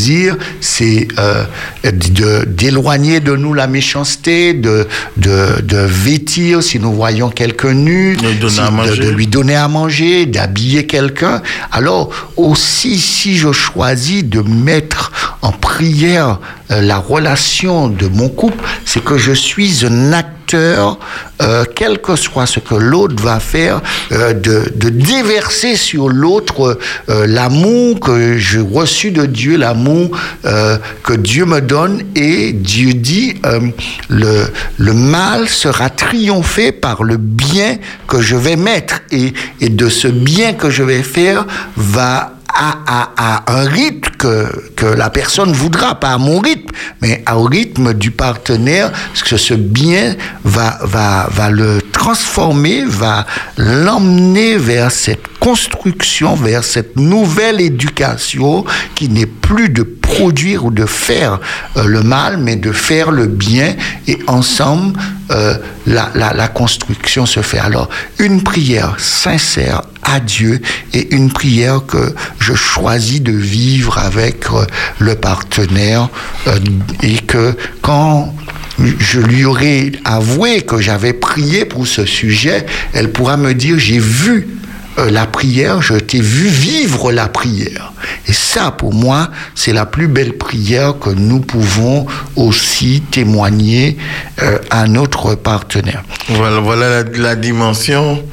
c'est 0.60 1.08
euh, 1.20 1.44
d'éloigner 2.48 3.20
de, 3.20 3.36
nous 3.36 3.54
la 3.54 3.68
méchanceté, 3.68 4.54
de, 4.54 4.88
de, 5.18 5.62
de 5.62 5.78
vêtir 5.78 6.62
si 6.64 6.80
nous 6.80 6.94
voyons 6.94 7.30
quelqu'un 7.30 7.74
nu, 7.74 8.18
si- 8.50 8.60
de 9.00 9.10
lui 9.10 9.28
donner 9.28 9.56
à 9.56 9.68
manger, 9.68 10.26
d'habiller 10.26 10.86
quelqu'un. 10.86 11.42
Alors 11.72 12.10
aussi, 12.38 12.98
si 13.00 13.38
je 13.38 13.52
choisis 13.52 14.24
de 14.24 14.42
mettre 14.42 15.12
en 15.42 15.52
prière 15.52 16.40
euh, 16.72 16.82
la 16.82 16.98
relation 16.98 17.88
de 17.88 18.08
mon 18.08 18.30
couple, 18.30 18.64
c'est 18.86 19.04
que 19.04 19.18
je 19.18 19.32
suis 19.34 19.86
un 19.86 20.14
acteur, 20.14 20.30
euh, 20.56 21.65
quel 21.76 21.99
que 21.99 22.15
soit 22.15 22.45
ce 22.45 22.60
que 22.60 22.76
l'autre 22.76 23.22
va 23.22 23.40
faire, 23.40 23.82
euh, 24.11 24.34
de, 24.34 24.90
déverser 24.90 25.76
sur 25.76 26.10
l'autre 26.10 26.78
euh, 27.10 27.26
l'amour 27.28 27.99
que 27.99 28.38
j'ai 28.38 28.60
reçu 28.60 29.11
de 29.11 29.26
Dieu, 29.26 29.57
l'amour 29.57 30.11
que 30.44 31.14
Dieu 31.14 31.45
me 31.45 31.61
donne. 31.61 32.03
Et 32.15 32.52
Dieu 32.53 32.94
dit, 32.94 33.36
le, 34.10 34.94
mal 34.94 35.49
sera 35.49 35.90
triomphé 35.90 36.72
par 36.72 37.03
le 37.03 37.18
bien 37.18 37.78
que 38.07 38.22
je 38.22 38.36
vais 38.36 38.56
mettre. 38.56 39.02
Et, 39.11 39.34
et 39.60 39.69
de 39.69 39.90
ce 39.90 40.07
bien 40.07 40.53
que 40.53 40.69
je 40.69 40.84
vais 40.84 41.03
faire 41.03 41.45
va 41.76 42.34
à, 42.53 42.78
à- 42.88 43.11
à 43.18 43.53
un 43.53 43.65
rythme 43.68 44.10
que, 44.18 44.69
que 44.76 44.86
la 44.86 45.10
personne 45.10 45.52
voudra, 45.53 45.95
pas 45.99 46.10
à 46.11 46.18
mon 46.18 46.40
rythme, 46.40 46.69
mais 47.02 47.23
au 47.34 47.44
rythme 47.44 47.94
du 47.94 48.11
partenaire, 48.11 48.91
parce 48.91 49.23
que 49.23 49.38
ce 49.38 49.53
bien 49.53 50.15
va, 50.44 50.78
va, 50.84 51.28
va 51.32 51.49
le 51.49 51.82
transformer, 51.91 52.84
va 52.86 53.26
l'emmener 53.57 54.57
vers 54.57 54.91
cette 54.91 55.23
construction, 55.40 56.36
vers 56.36 56.64
cette 56.64 56.95
nouvelle 56.98 57.61
éducation 57.61 58.64
qui 58.95 59.10
n'est 59.10 59.26
plus 59.26 59.69
de 59.69 59.84
produire 59.84 60.65
ou 60.65 60.72
de 60.72 60.86
faire 60.86 61.40
euh, 61.78 61.84
le 61.86 62.03
mal, 62.03 62.38
mais 62.38 62.56
de 62.57 62.72
faire 62.72 63.11
le 63.11 63.28
bien, 63.28 63.76
et 64.07 64.19
ensemble, 64.28 64.99
euh, 65.32 65.56
la, 65.88 66.10
la, 66.15 66.34
la 66.34 66.48
construction 66.48 67.26
se 67.26 67.41
fait. 67.41 67.60
Alors, 67.60 67.90
une 68.19 68.44
prière 68.44 68.95
sincère 68.98 69.82
à 70.03 70.19
Dieu 70.19 70.61
et 70.94 71.15
une 71.15 71.32
prière 71.32 71.86
que 71.86 72.14
je 72.40 72.53
choisis 72.53 73.22
de 73.22 73.32
vivre 73.32 73.98
avec 73.98 74.45
euh, 74.52 74.65
le 74.99 75.15
partenaire 75.15 76.10
euh, 76.48 76.60
et 77.03 77.18
que 77.19 77.56
quand 77.82 78.34
je 78.99 79.19
lui 79.19 79.45
aurai 79.45 79.91
avoué 80.06 80.61
que 80.61 80.80
j'avais 80.80 81.14
prié 81.14 81.65
pour 81.65 81.88
ce 81.88 82.06
sujet, 82.06 82.65
elle 82.94 83.11
pourra 83.11 83.38
me 83.38 83.53
dire 83.53 83.78
j'ai 83.78 83.99
vu 83.99 84.48
la 84.97 85.26
prière, 85.26 85.81
je 85.81 85.93
t'ai 85.95 86.19
vu 86.22 86.47
vivre 86.47 87.11
la 87.11 87.27
prière. 87.27 87.93
Et 88.27 88.34
ça, 88.34 88.72
pour 88.72 88.93
moi, 88.93 89.30
c'est 89.55 89.73
la 89.73 89.85
plus 89.85 90.07
belle 90.07 90.34
prière 90.38 90.95
que 90.99 91.09
nous 91.11 91.39
pouvons 91.39 92.05
aussi 92.35 93.01
témoigner 93.11 93.97
euh, 94.41 94.57
à 94.69 94.88
notre 94.88 95.35
partenaire. 95.35 96.03
Voilà, 96.30 96.59
voilà 96.59 97.03
la, 97.03 97.09
la 97.18 97.35
dimension 97.35 98.23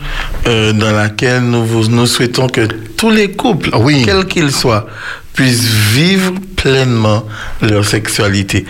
euh, 0.46 0.72
dans 0.72 0.90
laquelle 0.92 1.42
nous, 1.42 1.64
vous- 1.64 1.88
nous 1.88 2.06
souhaitons 2.06 2.48
que 2.48 2.62
tous 2.96 3.10
les 3.10 3.30
couples, 3.32 3.70
quels 4.04 4.26
qu'ils 4.26 4.52
soient, 4.52 4.86
puissent 5.34 5.64
vivre 5.94 6.32
pleinement 6.62 7.24
leur 7.62 7.84
sexualité. 7.84 8.64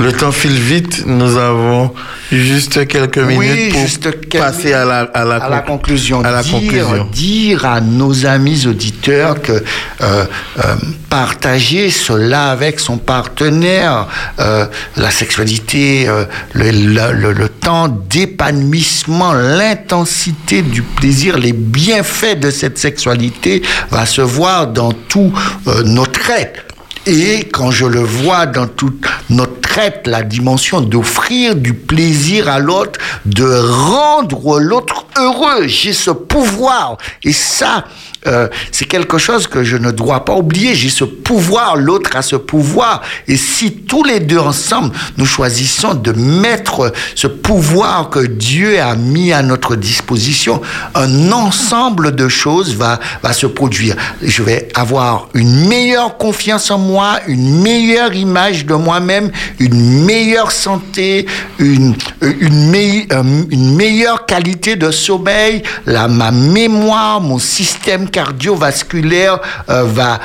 Le 0.00 0.12
temps 0.12 0.30
file 0.30 0.52
vite, 0.52 1.02
nous 1.06 1.36
avons 1.36 1.92
juste 2.30 2.86
quelques 2.86 3.18
minutes 3.18 3.38
Oui, 3.40 3.68
pour 3.72 3.80
juste 3.80 4.02
quelques 4.28 4.38
passer 4.38 4.72
à 4.72 4.84
la, 4.84 5.00
à 5.00 5.24
la, 5.24 5.36
à 5.36 5.48
la 5.48 5.58
con- 5.60 5.72
conclusion. 5.78 6.22
à 6.24 6.30
la 6.30 6.42
dire, 6.44 6.52
conclusion. 6.52 7.08
dire 7.12 7.64
à 7.64 7.80
nos 7.80 8.24
amis 8.24 8.66
auditeurs 8.68 9.42
que 9.42 9.52
euh, 9.52 9.62
euh, 10.02 10.74
partager 11.10 11.90
cela 11.90 12.50
avec 12.52 12.78
son 12.78 12.96
partenaire, 12.98 14.06
euh, 14.38 14.66
la 14.96 15.10
sexualité, 15.10 16.06
euh, 16.08 16.26
le, 16.52 16.70
le- 16.70 17.12
le- 17.12 17.32
le 17.32 17.48
temps 17.48 17.88
d'épanouissement, 17.88 19.32
l'intensité 19.32 20.62
du 20.62 20.82
plaisir, 20.82 21.38
les 21.38 21.52
bienfaits 21.52 22.38
de 22.38 22.50
cette 22.52 22.78
sexualité 22.78 23.62
va 23.90 24.06
se 24.06 24.20
voir 24.20 24.68
dans 24.68 24.92
tout 24.92 25.32
euh, 25.66 25.82
notre 25.84 26.30
être. 26.30 26.62
Et 27.06 27.48
quand 27.48 27.70
je 27.70 27.86
le 27.86 28.00
vois 28.00 28.46
dans 28.46 28.66
toute 28.66 29.06
notre 29.30 29.60
traite, 29.60 30.06
la 30.06 30.22
dimension 30.22 30.80
d'offrir 30.80 31.54
du 31.56 31.74
plaisir 31.74 32.48
à 32.48 32.58
l'autre, 32.58 32.98
de 33.24 33.44
rendre 33.44 34.58
l'autre 34.58 35.06
heureux, 35.16 35.66
j'ai 35.66 35.92
ce 35.92 36.10
pouvoir. 36.10 36.98
Et 37.22 37.32
ça, 37.32 37.84
euh, 38.26 38.48
c'est 38.72 38.86
quelque 38.86 39.18
chose 39.18 39.46
que 39.46 39.62
je 39.62 39.76
ne 39.76 39.90
dois 39.90 40.24
pas 40.24 40.34
oublier. 40.34 40.74
J'ai 40.74 40.88
ce 40.88 41.04
pouvoir, 41.04 41.76
l'autre 41.76 42.16
a 42.16 42.22
ce 42.22 42.36
pouvoir. 42.36 43.02
Et 43.26 43.36
si 43.36 43.72
tous 43.72 44.02
les 44.02 44.20
deux 44.20 44.38
ensemble, 44.38 44.94
nous 45.16 45.26
choisissons 45.26 45.94
de 45.94 46.12
mettre 46.12 46.92
ce 47.14 47.26
pouvoir 47.26 48.10
que 48.10 48.26
Dieu 48.26 48.80
a 48.80 48.96
mis 48.96 49.32
à 49.32 49.42
notre 49.42 49.76
disposition, 49.76 50.60
un 50.94 51.32
ensemble 51.32 52.14
de 52.14 52.28
choses 52.28 52.74
va, 52.74 52.98
va 53.22 53.32
se 53.32 53.46
produire. 53.46 53.94
Je 54.22 54.42
vais 54.42 54.68
avoir 54.74 55.28
une 55.34 55.68
meilleure 55.68 56.16
confiance 56.18 56.70
en 56.70 56.78
moi, 56.78 57.20
une 57.28 57.60
meilleure 57.62 58.14
image 58.14 58.66
de 58.66 58.74
moi-même, 58.74 59.30
une 59.58 60.04
meilleure 60.04 60.52
santé, 60.52 61.26
une, 61.58 61.94
une, 62.20 62.74
euh, 63.12 63.22
meilleure 63.22 64.26
qualité 64.26 64.76
de 64.76 64.90
sommeil, 64.90 65.62
la, 65.86 66.08
ma 66.08 66.30
mémoire, 66.30 67.20
mon 67.20 67.38
système 67.38 68.07
cardiovasculaire 68.10 69.40
euh, 69.68 69.84
va, 69.84 70.18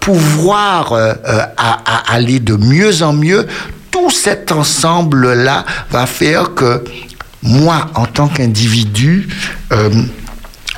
pouvoir 0.00 0.92
euh, 0.92 1.14
à, 1.56 2.12
aller 2.12 2.40
de 2.40 2.54
mieux 2.54 3.02
en 3.02 3.12
mieux. 3.12 3.46
Tout 3.90 4.10
cet 4.10 4.52
ensemble-là 4.52 5.64
va 5.90 6.06
faire 6.06 6.54
que 6.54 6.84
moi, 7.42 7.86
en 7.94 8.06
tant 8.06 8.28
qu'individu, 8.28 9.28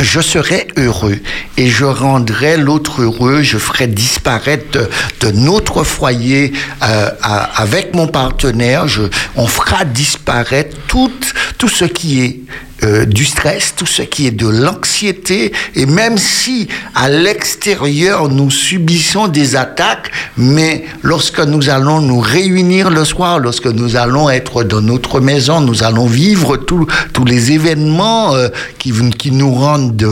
je 0.01 0.21
serai 0.21 0.69
heureux 0.77 1.19
et 1.57 1.69
je 1.69 1.85
rendrai 1.85 2.57
l'autre 2.57 3.03
heureux, 3.03 3.43
je 3.43 3.59
ferai 3.59 3.87
disparaître 3.87 4.79
de, 5.21 5.31
notre 5.31 5.85
foyer 5.85 6.53
euh, 6.83 7.11
avec 7.55 7.95
mon 7.95 8.09
partenaire, 8.09 8.89
je, 8.89 9.03
on 9.37 9.47
fera 9.47 9.85
disparaître 9.85 10.77
tout 10.87 11.69
ce 11.69 11.85
qui 11.85 12.23
est 12.23 12.41
euh, 12.83 13.05
du 13.05 13.27
stress, 13.27 13.75
tout 13.77 13.85
ce 13.87 14.01
qui 14.01 14.27
est 14.27 14.31
de 14.31 14.49
l'anxiété, 14.49 15.53
et 15.75 15.85
même 15.85 16.17
si 16.17 16.67
à 16.95 17.11
l'extérieur 17.11 18.31
nous 18.31 18.51
subissons 18.51 19.29
des 19.29 19.55
attaques, 19.55 20.11
mais 20.39 20.87
lorsque 21.03 21.41
nous 21.41 21.69
allons 21.69 22.01
nous 22.01 22.21
réunir 22.21 22.89
le 22.89 23.05
soir, 23.05 23.39
lorsque 23.39 23.67
nous 23.67 23.97
allons 23.97 24.31
être 24.31 24.65
dans 24.65 24.81
notre 24.81 25.21
maison, 25.21 25.61
nous 25.61 25.83
allons 25.83 26.07
vivre 26.07 26.57
tous 26.57 26.87
les 27.27 27.53
événements 27.53 28.35
euh, 28.35 28.49
qui, 28.79 28.95
qui 29.19 29.31
nous 29.31 29.53
rendent 29.53 30.03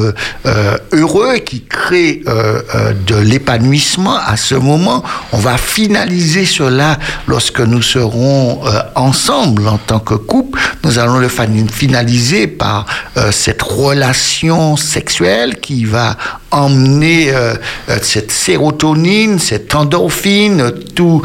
euh, 0.45 0.77
heureux, 0.93 1.37
qui 1.37 1.63
créent 1.63 2.23
de 3.07 3.17
l'épanouissement 3.17 4.19
à 4.19 4.37
ce 4.37 4.55
moment, 4.55 5.03
on 5.33 5.39
va 5.39 5.57
finaliser 5.57 6.45
cela 6.45 6.99
lorsque 7.27 7.61
nous 7.61 7.83
serons 7.83 8.61
ensemble 8.95 9.69
en 9.69 9.79
tant 9.79 10.01
que 10.01 10.15
couple, 10.15 10.61
nous 10.85 10.99
allons 10.99 11.19
le 11.19 11.29
finaliser 11.29 12.47
par 12.59 12.87
euh, 13.17 13.31
cette 13.33 13.63
relation 13.63 14.77
sexuelle 14.77 15.61
qui 15.61 15.85
va 15.85 16.17
emmener 16.51 17.31
euh, 17.31 17.55
euh, 17.89 17.99
cette 18.03 18.31
sérotonine, 18.31 19.39
cette 19.39 19.75
endorphine, 19.75 20.73
tous 20.95 21.23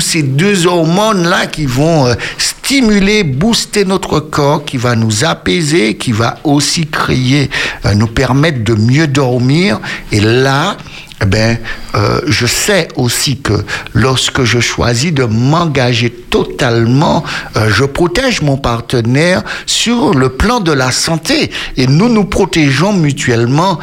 ces 0.00 0.22
deux 0.22 0.66
hormones-là 0.66 1.46
qui 1.46 1.66
vont 1.66 2.14
stimuler, 2.38 3.22
booster 3.22 3.84
notre 3.84 4.20
corps, 4.20 4.64
qui 4.64 4.76
va 4.76 4.96
nous 4.96 5.24
apaiser, 5.24 5.96
qui 5.96 6.12
va 6.12 6.38
aussi 6.44 6.86
créer, 6.86 7.50
nous 7.94 8.08
permettre 8.08 8.64
de 8.64 8.74
mieux 8.74 9.06
dormir. 9.06 9.80
Et 10.12 10.20
là, 10.20 10.76
eh 11.22 11.24
ben, 11.24 11.56
euh, 11.94 12.20
je 12.26 12.44
sais 12.44 12.88
aussi 12.94 13.38
que 13.38 13.54
lorsque 13.94 14.44
je 14.44 14.60
choisis 14.60 15.14
de 15.14 15.24
m'engager 15.24 16.10
totalement, 16.10 17.24
euh, 17.56 17.70
je 17.72 17.84
protège 17.84 18.42
mon 18.42 18.58
partenaire 18.58 19.42
sur 19.64 20.12
le 20.12 20.28
plan 20.28 20.60
de 20.60 20.72
la 20.72 20.90
santé 20.90 21.50
et 21.78 21.86
nous 21.86 22.10
nous 22.10 22.24
protégeons 22.24 22.92
mutuellement 22.92 23.78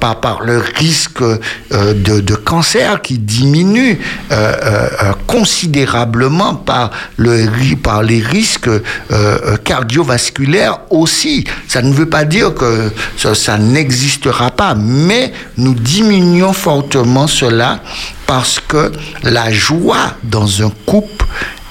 par, 0.00 0.11
par 0.20 0.42
le 0.42 0.58
risque 0.58 1.22
euh, 1.22 1.38
de, 1.94 2.34
cancer 2.34 3.02
qui 3.02 3.18
diminue 3.18 3.98
considérablement 5.26 6.54
par, 6.54 6.90
le, 7.16 7.46
par 7.76 8.02
les 8.02 8.20
risques 8.20 8.70
cardiovasculaires 9.64 10.80
aussi. 10.90 11.44
Ça 11.68 11.82
ne 11.82 11.92
veut 11.92 12.08
pas 12.08 12.24
dire 12.24 12.54
que 12.54 12.90
ça, 13.16 13.34
ça 13.34 13.58
n'existera 13.58 14.50
pas, 14.50 14.74
mais 14.74 15.32
nous 15.56 15.74
diminuons 15.74 16.52
fortement 16.52 17.26
cela 17.26 17.80
parce 18.26 18.60
que 18.60 18.92
la 19.22 19.52
joie 19.52 20.14
dans 20.24 20.62
un 20.62 20.70
couple 20.86 21.26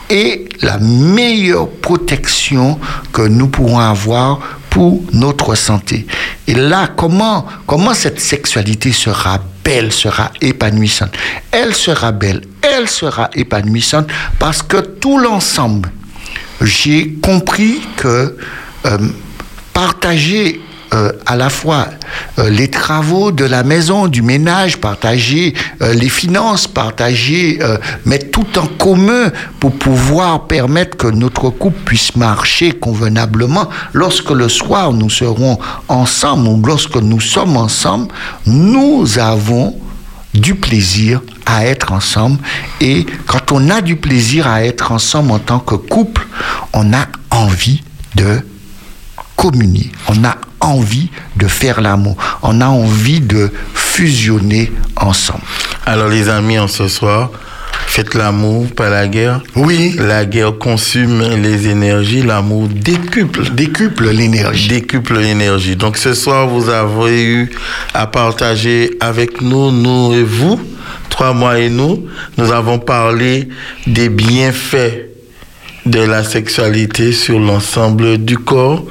est 0.10 0.50
la 0.62 0.78
meilleure 0.78 1.70
protection 1.70 2.80
que 3.14 3.22
nous 3.24 3.48
pourrons 3.48 3.80
avoir 3.80 4.40
pour 4.72 5.04
notre 5.12 5.54
santé. 5.56 6.08
Et 6.48 6.56
là, 6.56 6.90
comment, 6.96 7.46
comment 7.68 7.94
cette 7.94 8.20
sexualité 8.20 8.92
sera 8.94 9.40
belle, 9.64 9.92
sera 9.92 10.32
épanouissante? 10.42 11.12
Elle 11.52 11.76
sera 11.76 12.12
belle, 12.14 12.42
elle 12.62 12.88
sera 12.90 13.30
épanouissante 13.36 14.08
parce 14.40 14.64
que 14.64 14.78
tout 14.78 15.20
l'ensemble, 15.20 15.92
j'ai 16.62 17.14
compris 17.22 17.82
que 17.98 18.38
euh, 18.86 18.98
partager 19.74 20.62
euh, 20.94 21.14
à 21.26 21.38
la 21.38 21.50
fois 21.50 21.88
euh, 22.38 22.50
les 22.50 22.70
travaux 22.70 23.32
de 23.32 23.46
la 23.46 23.64
maison, 23.64 24.08
du 24.08 24.22
ménage, 24.22 24.76
partager 24.76 25.54
euh, 25.82 25.94
les 25.94 26.10
finances, 26.10 26.68
partager, 26.68 27.60
mettre 28.06 28.32
tout 28.32 28.60
en 28.60 28.68
commun 28.68 29.32
pour 29.62 29.72
pouvoir 29.72 30.48
permettre 30.48 30.98
que 30.98 31.08
notre 31.08 31.50
couple 31.50 31.80
puisse 31.86 32.18
marcher 32.18 32.74
convenablement. 32.74 33.70
Lorsque 33.94 34.32
le 34.32 34.50
soir 34.50 34.92
nous 34.92 35.10
serons 35.10 35.58
ensemble 35.88 36.48
ou 36.50 36.62
lorsque 36.66 36.98
nous 36.98 37.22
sommes 37.22 37.56
ensemble, 37.56 38.10
nous 38.46 39.18
avons 39.18 39.80
du 40.34 40.56
plaisir 40.56 41.22
à 41.46 41.66
être 41.66 41.94
ensemble 41.94 42.38
et 42.82 43.06
quand 43.28 43.54
on 43.54 43.70
a 43.70 43.80
du 43.80 43.96
plaisir 43.96 44.46
à 44.46 44.66
être 44.66 44.92
ensemble 44.92 45.32
en 45.32 45.40
tant 45.40 45.60
que 45.60 45.76
couple, 45.76 46.28
on 46.74 46.92
a 46.94 47.08
envie 47.30 47.82
de 48.16 48.42
communier, 49.38 49.90
on 50.10 50.24
a 50.26 50.36
envie 50.62 51.10
de 51.36 51.48
faire 51.48 51.82
l'amour, 51.82 52.18
on 52.42 52.62
a 52.62 52.68
envie 52.68 53.20
de 53.22 53.52
fusionner 53.74 54.72
ensemble. 54.96 55.44
Alors 55.86 56.08
les 56.08 56.30
amis, 56.30 56.58
en 56.58 56.68
ce 56.68 56.88
soir, 56.88 57.32
faites 57.88 58.14
l'amour, 58.14 58.68
pas 58.68 58.90
la 58.90 59.08
guerre. 59.08 59.42
Oui. 59.56 59.96
La 59.98 60.26
guerre 60.26 60.58
consume 60.58 61.22
les 61.42 61.68
énergies, 61.68 62.22
l'amour 62.22 62.68
décuple. 62.70 63.50
Décuple 63.52 64.10
l'énergie. 64.10 64.70
Décuple 64.70 65.18
l'énergie. 65.20 65.76
Donc 65.76 65.98
ce 65.98 66.14
soir, 66.14 66.48
vous 66.48 66.70
avez 66.70 67.24
eu 67.24 67.52
à 67.94 68.08
partager 68.08 68.92
avec 69.00 69.42
nous, 69.42 69.72
nous 69.72 70.14
et 70.14 70.24
vous, 70.24 70.60
trois 71.10 71.34
mois 71.34 71.60
et 71.60 71.70
nous, 71.70 72.06
nous 72.38 72.52
avons 72.52 72.80
parlé 72.80 73.50
des 73.88 74.10
bienfaits 74.10 75.10
de 75.86 76.00
la 76.00 76.24
sexualité 76.24 77.12
sur 77.12 77.40
l'ensemble 77.40 78.20
du 78.20 78.38
corps 78.38 78.86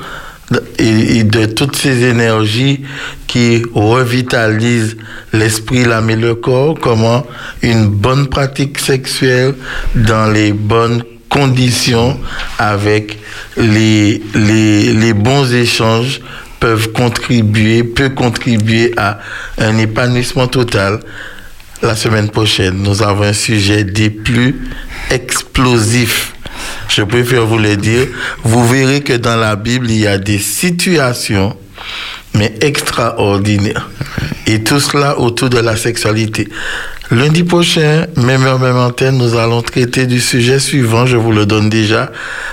et, 0.78 1.24
de 1.24 1.47
toutes 1.47 1.77
ces 1.77 2.05
énergies 2.05 2.81
qui 3.27 3.62
revitalisent 3.74 4.97
l'esprit, 5.32 5.85
l'âme 5.85 6.10
et 6.10 6.16
le 6.16 6.35
corps, 6.35 6.78
comment 6.81 7.27
une 7.62 7.86
bonne 7.86 8.27
pratique 8.28 8.78
sexuelle 8.78 9.55
dans 9.94 10.31
les 10.31 10.52
bonnes 10.52 11.02
conditions 11.28 12.18
avec 12.59 13.18
les, 13.56 14.22
les, 14.35 14.93
les 14.93 15.12
bons 15.12 15.52
échanges 15.55 16.20
peuvent 16.59 16.93
contribuer, 16.93 17.85
peut 17.85 18.10
contribuer 18.10 18.93
à 18.97 19.20
un 19.59 19.78
épanouissement 19.78 20.47
total. 20.47 21.01
La 21.82 21.94
semaine 21.97 22.28
prochaine, 22.28 22.82
nous 22.82 23.02
avons 23.02 23.22
un 23.22 23.32
sujet 23.32 23.85
des 23.85 24.10
plus 24.10 24.60
explosifs 25.10 26.35
je 26.88 27.02
préfère 27.02 27.47
vous 27.47 27.59
le 27.59 27.76
dire, 27.76 28.06
vous 28.44 28.66
verrez 28.66 29.01
que 29.01 29.14
dans 29.14 29.36
la 29.36 29.56
Bible, 29.56 29.90
il 29.90 30.01
y 30.01 30.06
a 30.06 30.18
des 30.18 30.38
situations, 30.38 31.56
mais 32.34 32.55
extraordinaires. 32.60 33.88
Et 34.47 34.62
tout 34.62 34.80
cela 34.80 35.18
autour 35.18 35.51
de 35.51 35.59
la 35.59 35.76
sexualité. 35.76 36.48
Lundi 37.10 37.42
prochain, 37.42 38.06
même 38.16 38.44
heure, 38.44 38.60
même 38.60 38.76
antenne, 38.76 39.18
nous 39.18 39.36
allons 39.36 39.62
traiter 39.62 40.06
du 40.06 40.20
sujet 40.20 40.60
suivant, 40.60 41.06
je 41.06 41.16
vous 41.16 41.32
le 41.32 41.44
donne 41.44 41.68
déjà, 41.68 42.12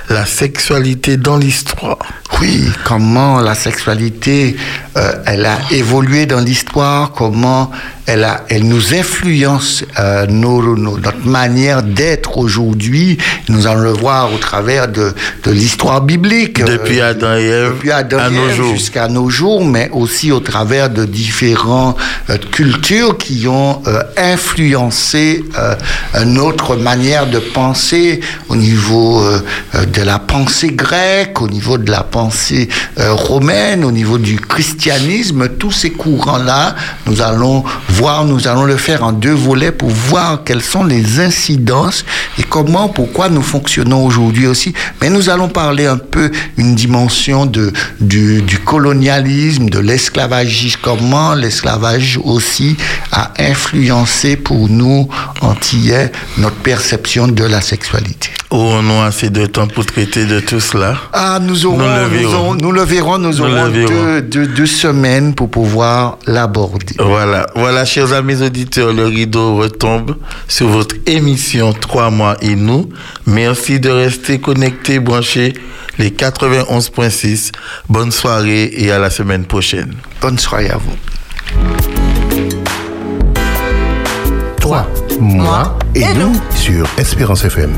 la 0.09 0.25
sexualité 0.25 1.15
dans 1.15 1.37
l'histoire. 1.37 1.99
Oui, 2.41 2.67
comment 2.83 3.39
la 3.39 3.53
sexualité, 3.53 4.55
euh, 4.97 5.11
elle 5.27 5.45
a 5.45 5.59
évolué 5.69 6.25
dans 6.25 6.39
l'histoire, 6.39 7.11
comment 7.11 7.71
elle, 8.07 8.23
a, 8.23 8.45
elle 8.49 8.63
nous 8.67 8.93
influence 8.95 9.83
euh, 9.99 10.25
notre 10.27 11.25
manière 11.25 11.83
d'être 11.83 12.37
aujourd'hui. 12.37 13.17
Nous 13.49 13.67
allons 13.67 13.81
le 13.81 13.91
voir 13.91 14.33
au 14.33 14.37
travers 14.37 14.87
de, 14.87 15.13
de 15.43 15.51
l'histoire 15.51 16.01
biblique. 16.01 16.63
Depuis 16.63 17.01
euh, 17.01 17.11
Adam 17.11 17.35
et 17.35 17.43
Ève, 17.45 17.73
depuis 17.73 17.91
Adam 17.91 18.17
à 18.17 18.29
nos 18.29 18.49
jours. 18.49 18.73
Jusqu'à 18.73 19.07
nos 19.07 19.29
jours, 19.29 19.63
mais 19.65 19.89
aussi 19.91 20.31
au 20.31 20.39
travers 20.39 20.89
de 20.89 21.05
différentes 21.05 21.97
cultures 22.51 23.17
qui 23.17 23.47
ont 23.47 23.81
influencé 24.17 25.43
euh, 25.57 25.75
notre 26.25 26.75
manière 26.75 27.27
de 27.27 27.39
penser 27.39 28.21
au 28.49 28.55
niveau 28.55 29.21
euh, 29.21 29.39
euh, 29.75 29.85
de 29.85 30.01
la 30.01 30.19
pensée 30.19 30.69
grecque, 30.69 31.41
au 31.41 31.47
niveau 31.47 31.77
de 31.77 31.91
la 31.91 32.03
pensée 32.03 32.69
euh, 32.99 33.13
romaine, 33.13 33.83
au 33.83 33.91
niveau 33.91 34.17
du 34.17 34.39
christianisme, 34.39 35.49
tous 35.49 35.71
ces 35.71 35.91
courants-là, 35.91 36.75
nous 37.05 37.21
allons 37.21 37.63
voir, 37.97 38.25
nous 38.25 38.47
allons 38.47 38.65
le 38.65 38.77
faire 38.77 39.03
en 39.03 39.11
deux 39.11 39.33
volets 39.33 39.71
pour 39.71 39.89
voir 39.89 40.43
quelles 40.45 40.61
sont 40.61 40.83
les 40.83 41.19
incidences 41.19 42.05
et 42.39 42.43
comment, 42.43 42.89
pourquoi 42.89 43.29
nous 43.29 43.41
fonctionnons 43.41 44.05
aujourd'hui 44.05 44.45
aussi. 44.47 44.73
Mais 45.01 45.09
nous 45.09 45.29
allons 45.29 45.49
parler 45.49 45.85
un 45.87 45.97
peu 45.97 46.29
une 46.57 46.75
dimension 46.75 47.45
de, 47.45 47.73
du, 47.99 48.41
du 48.43 48.59
colonialisme, 48.59 49.69
de 49.69 49.79
l'esclavagisme, 49.79 50.79
comment 50.81 51.33
l'esclavage 51.33 52.19
aussi 52.23 52.77
a 53.11 53.31
influencé 53.39 54.35
pour 54.37 54.69
nous, 54.69 55.07
Antillais, 55.41 56.11
notre 56.37 56.55
perception 56.57 57.27
de 57.27 57.43
la 57.43 57.61
sexualité. 57.61 58.29
Aurons-nous 58.49 59.01
assez 59.01 59.29
de 59.29 59.45
temps 59.45 59.67
pour 59.67 59.85
traiter 59.85 60.25
de 60.25 60.39
tout 60.39 60.59
cela 60.61 60.97
Ah, 61.13 61.39
nous 61.41 61.65
aurons, 61.65 61.77
Nous 61.77 61.83
le 61.83 62.05
verrons. 62.07 62.55
nous 62.55 62.71
le 62.71 62.83
verrons, 62.83 63.17
nous 63.17 63.41
aurons 63.41 63.67
deux, 63.69 64.21
deux- 64.21 64.47
deux 64.47 64.65
semaines 64.65 65.35
pour 65.35 65.49
pouvoir 65.49 66.17
l'aborder. 66.27 66.95
Voilà, 66.99 67.45
voilà, 67.55 67.83
chers 67.87 68.13
amis 68.13 68.41
auditeurs, 68.41 68.93
le 68.93 69.05
rideau 69.05 69.55
retombe 69.55 70.17
sur 70.47 70.67
votre 70.67 70.95
émission 71.05 71.73
3 71.73 72.11
mois 72.11 72.37
et 72.41 72.55
nous. 72.55 72.89
Merci 73.25 73.79
de 73.79 73.89
rester 73.89 74.39
connectés, 74.39 74.99
branchés, 74.99 75.53
les 75.97 76.11
91.6. 76.11 77.51
Bonne 77.89 78.11
soirée 78.11 78.69
et 78.73 78.91
à 78.91 78.99
la 78.99 79.09
semaine 79.09 79.45
prochaine. 79.45 79.95
Bonne 80.21 80.37
soirée 80.37 80.69
à 80.69 80.77
vous. 80.77 80.95
Toi, 84.59 84.87
moi 85.19 85.79
et 85.95 86.13
nous 86.13 86.39
sur 86.55 86.85
Espérance 86.97 87.45
FM. 87.45 87.73